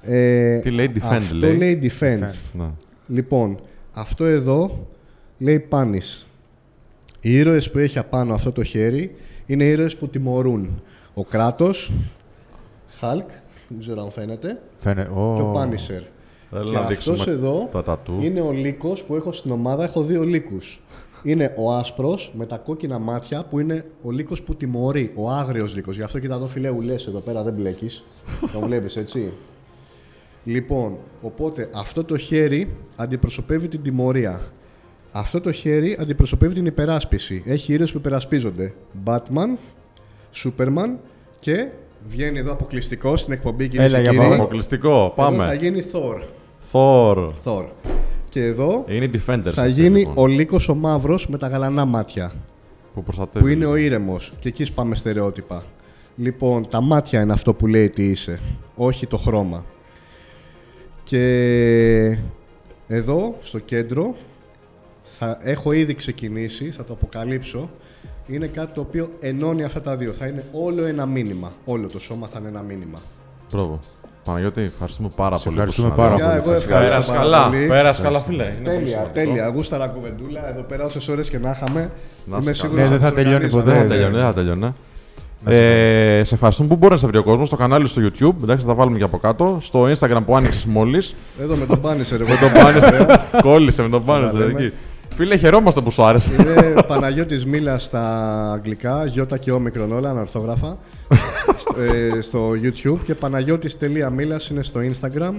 Ε, 0.02 0.58
Τι 0.58 0.70
λέει 0.70 0.92
defend, 0.94 1.16
αυτό 1.16 1.36
λέει; 1.36 1.56
λέει 1.56 1.78
defend. 1.82 2.18
defend. 2.18 2.34
Ναι. 2.52 2.70
Λοιπόν, 3.06 3.60
αυτό 3.92 4.24
εδώ 4.24 4.86
λέει 5.38 5.58
πάνης. 5.58 6.26
Οι 7.20 7.32
ήρωες 7.32 7.70
που 7.70 7.78
έχει 7.78 7.98
απάνω 7.98 8.34
αυτό 8.34 8.52
το 8.52 8.62
χέρι 8.62 9.14
είναι 9.46 9.64
ήρωες 9.64 9.96
που 9.96 10.08
τιμωρούν. 10.08 10.82
Ο 11.14 11.24
κράτος, 11.24 11.92
Hulk, 13.00 13.26
δεν 13.68 13.80
ξέρω 13.80 14.02
αν 14.02 14.10
φαίνεται. 14.10 14.60
Φαίνε, 14.76 15.02
oh. 15.02 15.34
Και 15.34 15.40
ο 15.40 15.52
Punisher. 15.56 16.02
Και 16.64 16.76
αυτός 16.76 17.26
εδώ 17.26 17.68
είναι 18.20 18.40
ο 18.40 18.52
λύκος 18.52 19.02
που 19.02 19.14
έχω 19.14 19.32
στην 19.32 19.50
ομάδα. 19.50 19.84
Έχω 19.84 20.02
δύο 20.02 20.22
λύκους. 20.22 20.82
Είναι 21.22 21.54
ο 21.56 21.72
άσπρος 21.72 22.32
με 22.36 22.46
τα 22.46 22.56
κόκκινα 22.56 22.98
μάτια 22.98 23.44
που 23.44 23.58
είναι 23.58 23.84
ο 24.02 24.10
λύκος 24.10 24.42
που 24.42 24.54
τιμωρεί. 24.54 25.12
Ο 25.14 25.30
άγριος 25.30 25.74
λύκος. 25.74 25.96
Γι' 25.96 26.02
αυτό 26.02 26.18
κοίτα 26.18 26.34
εδώ 26.34 26.46
φιλέ 26.46 26.70
λε 26.82 26.92
εδώ 26.92 27.18
πέρα 27.18 27.42
δεν 27.42 27.52
μπλέκεις. 27.52 28.04
Τον 28.52 28.62
βλέπεις 28.64 28.96
έτσι. 28.96 29.32
Λοιπόν, 30.44 30.96
οπότε 31.22 31.68
αυτό 31.72 32.04
το 32.04 32.16
χέρι 32.16 32.76
αντιπροσωπεύει 32.96 33.68
την 33.68 33.82
τιμωρία. 33.82 34.40
Αυτό 35.12 35.40
το 35.40 35.52
χέρι 35.52 35.96
αντιπροσωπεύει 36.00 36.54
την 36.54 36.66
υπεράσπιση. 36.66 37.42
Έχει 37.46 37.72
ήρωες 37.72 37.92
που 37.92 37.98
υπερασπίζονται. 37.98 38.74
Batman, 39.04 39.56
Superman 40.44 40.96
και 41.38 41.68
Βγαίνει 42.08 42.38
εδώ 42.38 42.52
αποκλειστικός 42.52 43.20
στην 43.20 43.32
εκπομπή 43.32 43.68
και 43.68 43.82
Έλα 43.82 44.00
για 44.00 44.14
πάμε. 44.14 44.34
Αποκλειστικό, 44.34 45.12
πάμε. 45.16 45.36
Εδώ 45.36 45.44
θα 45.46 45.54
γίνει 45.54 45.84
Thor. 45.92 46.22
Thor. 46.72 47.32
Thor. 47.44 47.64
Και 48.28 48.44
εδώ 48.44 48.84
είναι 48.88 49.10
Defenders, 49.12 49.52
θα 49.52 49.66
γίνει 49.66 49.98
λοιπόν. 49.98 50.14
ο 50.16 50.26
Λύκος 50.26 50.68
ο 50.68 50.74
μαύρος 50.74 51.28
με 51.28 51.38
τα 51.38 51.48
γαλανά 51.48 51.84
μάτια. 51.84 52.32
Που, 52.94 53.04
που 53.32 53.46
είναι 53.46 53.66
ο 53.66 53.76
ήρεμος. 53.76 54.32
Και 54.40 54.48
εκεί 54.48 54.72
πάμε 54.72 54.94
στερεότυπα. 54.94 55.64
Λοιπόν, 56.16 56.68
τα 56.68 56.80
μάτια 56.80 57.20
είναι 57.20 57.32
αυτό 57.32 57.54
που 57.54 57.66
λέει 57.66 57.90
τι 57.90 58.04
είσαι, 58.04 58.38
όχι 58.74 59.06
το 59.06 59.16
χρώμα. 59.16 59.64
Και 61.04 62.18
εδώ, 62.88 63.36
στο 63.40 63.58
κέντρο, 63.58 64.14
θα 65.02 65.38
έχω 65.42 65.72
ήδη 65.72 65.94
ξεκινήσει, 65.94 66.70
θα 66.70 66.84
το 66.84 66.92
αποκαλύψω, 66.92 67.70
είναι 68.26 68.46
κάτι 68.46 68.74
το 68.74 68.80
οποίο 68.80 69.10
ενώνει 69.20 69.64
αυτά 69.64 69.80
τα 69.80 69.96
δύο. 69.96 70.12
Θα 70.12 70.26
είναι 70.26 70.44
όλο 70.52 70.84
ένα 70.84 71.06
μήνυμα. 71.06 71.52
Όλο 71.64 71.88
το 71.88 71.98
σώμα 71.98 72.26
θα 72.26 72.38
είναι 72.38 72.48
ένα 72.48 72.62
μήνυμα. 72.62 73.02
Πρόβο. 73.48 73.78
Παναγιώτη, 74.24 74.62
ευχαριστούμε 74.62 75.08
πάρα 75.16 75.36
πολύ. 75.36 75.56
Ευχαριστούμε 75.56 75.90
πάρα 75.96 76.14
πολύ. 76.14 76.36
Εγώ 76.36 76.52
ευχαριστώ 76.52 77.12
καλά. 77.12 77.50
Πέρασε 77.68 78.02
καλά, 78.02 78.20
φίλε. 78.20 78.50
Τέλεια, 78.64 79.10
τέλεια. 79.12 79.48
Γούσταρα 79.48 79.86
κουβεντούλα. 79.86 80.48
Εδώ 80.48 80.62
πέρα 80.62 80.84
όσες 80.84 81.08
ώρες 81.08 81.28
και 81.28 81.38
να 81.38 81.50
είχαμε. 81.50 81.90
Είμαι 82.40 82.52
σίγουρος 82.52 82.82
ναι, 82.82 82.88
δεν 82.88 82.98
θα 82.98 83.12
τελειώνει 83.12 83.50
ποτέ. 83.50 83.70
Δεν 83.70 83.80
θα 83.80 83.86
τελειώνει. 83.86 84.14
Δεν 84.14 84.22
θα 84.22 84.32
τελειώνει. 84.32 84.74
Ε, 85.44 86.22
σε 86.24 86.34
ευχαριστούμε 86.34 86.68
που 86.68 86.76
μπορεί 86.76 86.92
να 86.92 86.98
σε 86.98 87.06
βρει 87.06 87.18
ο 87.18 87.22
κόσμος; 87.22 87.46
Στο 87.46 87.56
κανάλι 87.56 87.88
στο 87.88 88.02
YouTube. 88.02 88.42
Εντάξει, 88.42 88.64
θα 88.64 88.70
τα 88.70 88.74
βάλουμε 88.74 88.98
και 88.98 89.04
από 89.04 89.18
κάτω. 89.18 89.58
Στο 89.60 89.84
Instagram 89.92 90.20
που 90.26 90.36
άνοιξες 90.36 90.64
μόλις. 90.64 91.14
Εδώ 91.40 91.56
με 91.56 91.66
τον 91.66 91.80
Πάνισερ. 91.80 92.20
με 92.20 92.36
τον 92.40 92.52
Πάνισερ. 92.62 93.06
Κόλλησε 93.42 93.82
με 93.82 93.88
τον 93.88 94.04
Πάνισερ 94.04 94.48
εκεί. 94.48 94.72
Φίλε, 95.16 95.36
χαιρόμαστε 95.36 95.80
που 95.80 95.90
σου 95.90 96.02
άρεσε. 96.02 96.32
Είναι 96.32 96.82
Παναγιώτης 96.86 97.46
Μίλα 97.46 97.78
στα 97.78 98.02
αγγλικά, 98.52 99.06
γιώτα 99.06 99.38
και 99.38 99.52
όμικρον 99.52 99.92
όλα, 99.92 100.10
αναρθόγραφα. 100.10 100.78
ε, 101.78 102.20
στο 102.20 102.50
YouTube 102.50 102.98
και 103.04 103.14
παναγιώτη.μίλα 103.14 104.40
είναι 104.50 104.62
στο 104.62 104.80
Instagram. 104.80 105.34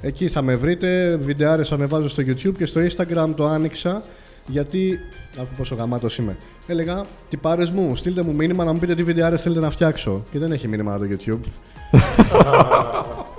Εκεί 0.00 0.28
θα 0.28 0.42
με 0.42 0.56
βρείτε. 0.56 1.16
Βιντεάρες 1.16 1.72
ανεβάζω 1.72 2.08
στο 2.08 2.22
YouTube 2.26 2.52
και 2.58 2.66
στο 2.66 2.80
Instagram 2.80 3.32
το 3.36 3.46
άνοιξα 3.46 4.02
γιατί. 4.46 4.98
Άκου 5.36 5.54
πόσο 5.56 5.74
γαμάτος 5.74 6.18
είμαι. 6.18 6.36
Έλεγα, 6.66 7.04
τι 7.28 7.36
πάρε 7.36 7.64
μου, 7.72 7.96
στείλτε 7.96 8.22
μου 8.22 8.34
μήνυμα 8.34 8.64
να 8.64 8.72
μου 8.72 8.78
πείτε 8.78 8.94
τι 8.94 9.02
βιντεάρες 9.02 9.42
θέλετε 9.42 9.60
να 9.60 9.70
φτιάξω. 9.70 10.22
Και 10.30 10.38
δεν 10.38 10.52
έχει 10.52 10.68
μήνυμα 10.68 10.98
το 10.98 11.04
YouTube. 11.10 11.40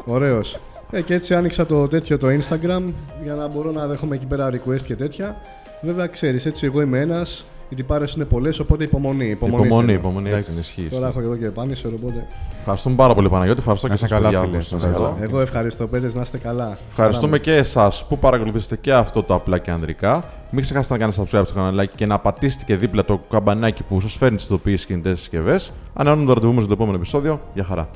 Ωραίος. 0.15 0.59
Ε, 0.93 1.01
και 1.01 1.13
έτσι 1.13 1.35
άνοιξα 1.35 1.65
το 1.65 1.88
τέτοιο 1.88 2.18
το 2.18 2.27
Instagram 2.27 2.84
για 3.23 3.34
να 3.34 3.47
μπορώ 3.47 3.72
να 3.72 3.88
δέχομαι 3.88 4.15
εκεί 4.15 4.26
πέρα 4.26 4.49
request 4.51 4.81
και 4.85 4.95
τέτοια. 4.95 5.35
Βέβαια, 5.81 6.07
ξέρεις, 6.07 6.45
έτσι 6.45 6.65
εγώ 6.65 6.81
είμαι 6.81 6.99
ένας, 6.99 7.45
οι 7.69 7.76
τυπάρες 7.76 8.13
είναι 8.13 8.26
πολλές, 8.26 8.59
οπότε 8.59 8.84
υπομονή. 8.84 9.26
Υπομονή, 9.26 9.65
υπομονή, 9.65 9.93
υπομονή 9.93 10.30
έτσι 10.30 10.59
ισχύει. 10.59 10.88
Τώρα 10.91 11.07
έχω 11.07 11.19
εδώ 11.19 11.35
και 11.35 11.47
πάνω 11.47 11.73
σε 11.73 11.88
οπότε. 11.88 12.26
Ευχαριστούμε 12.59 12.95
πάρα 12.95 13.13
πολύ, 13.13 13.30
Παναγιώτη. 13.30 13.59
Ευχαριστώ 13.59 13.88
και 13.88 13.93
εσά 13.93 14.07
καλά, 14.07 14.30
φίλε. 14.30 14.57
Εγώ 15.22 15.39
ευχαριστώ, 15.39 15.88
πέντε 15.88 16.11
να 16.13 16.22
είστε 16.22 16.38
καλά. 16.38 16.77
Ευχαριστούμε 16.89 17.39
και 17.39 17.55
εσάς 17.55 18.05
που 18.09 18.19
παρακολουθήσατε 18.19 18.76
και 18.76 18.93
αυτό 18.93 19.23
το 19.23 19.34
απλά 19.34 19.57
και 19.57 19.72
ανδρικά. 19.72 20.23
Μην 20.49 20.63
ξεχάσετε 20.63 20.93
να 20.93 20.99
κάνετε 20.99 21.22
subscribe 21.22 21.45
στο 21.45 21.53
καναλάκι 21.53 21.95
και 21.95 22.05
να 22.05 22.19
πατήσετε 22.19 22.63
και 22.65 22.76
δίπλα 22.76 23.05
το 23.05 23.22
καμπανάκι 23.30 23.84
που 23.84 24.01
σας 24.01 24.13
φέρνει 24.13 24.38
τις 24.38 24.45
ειδοποιήσεις 24.45 24.85
κινητέ 24.85 25.15
συσκευές. 25.15 25.72
Ανανεώνουμε 25.93 26.27
το 26.27 26.34
ραντεβού 26.34 26.53
μας 26.53 26.63
στο 26.63 26.73
επόμενο 26.73 26.97
επεισόδιο. 26.97 27.41
Γεια 27.53 27.63
χαρά. 27.63 27.89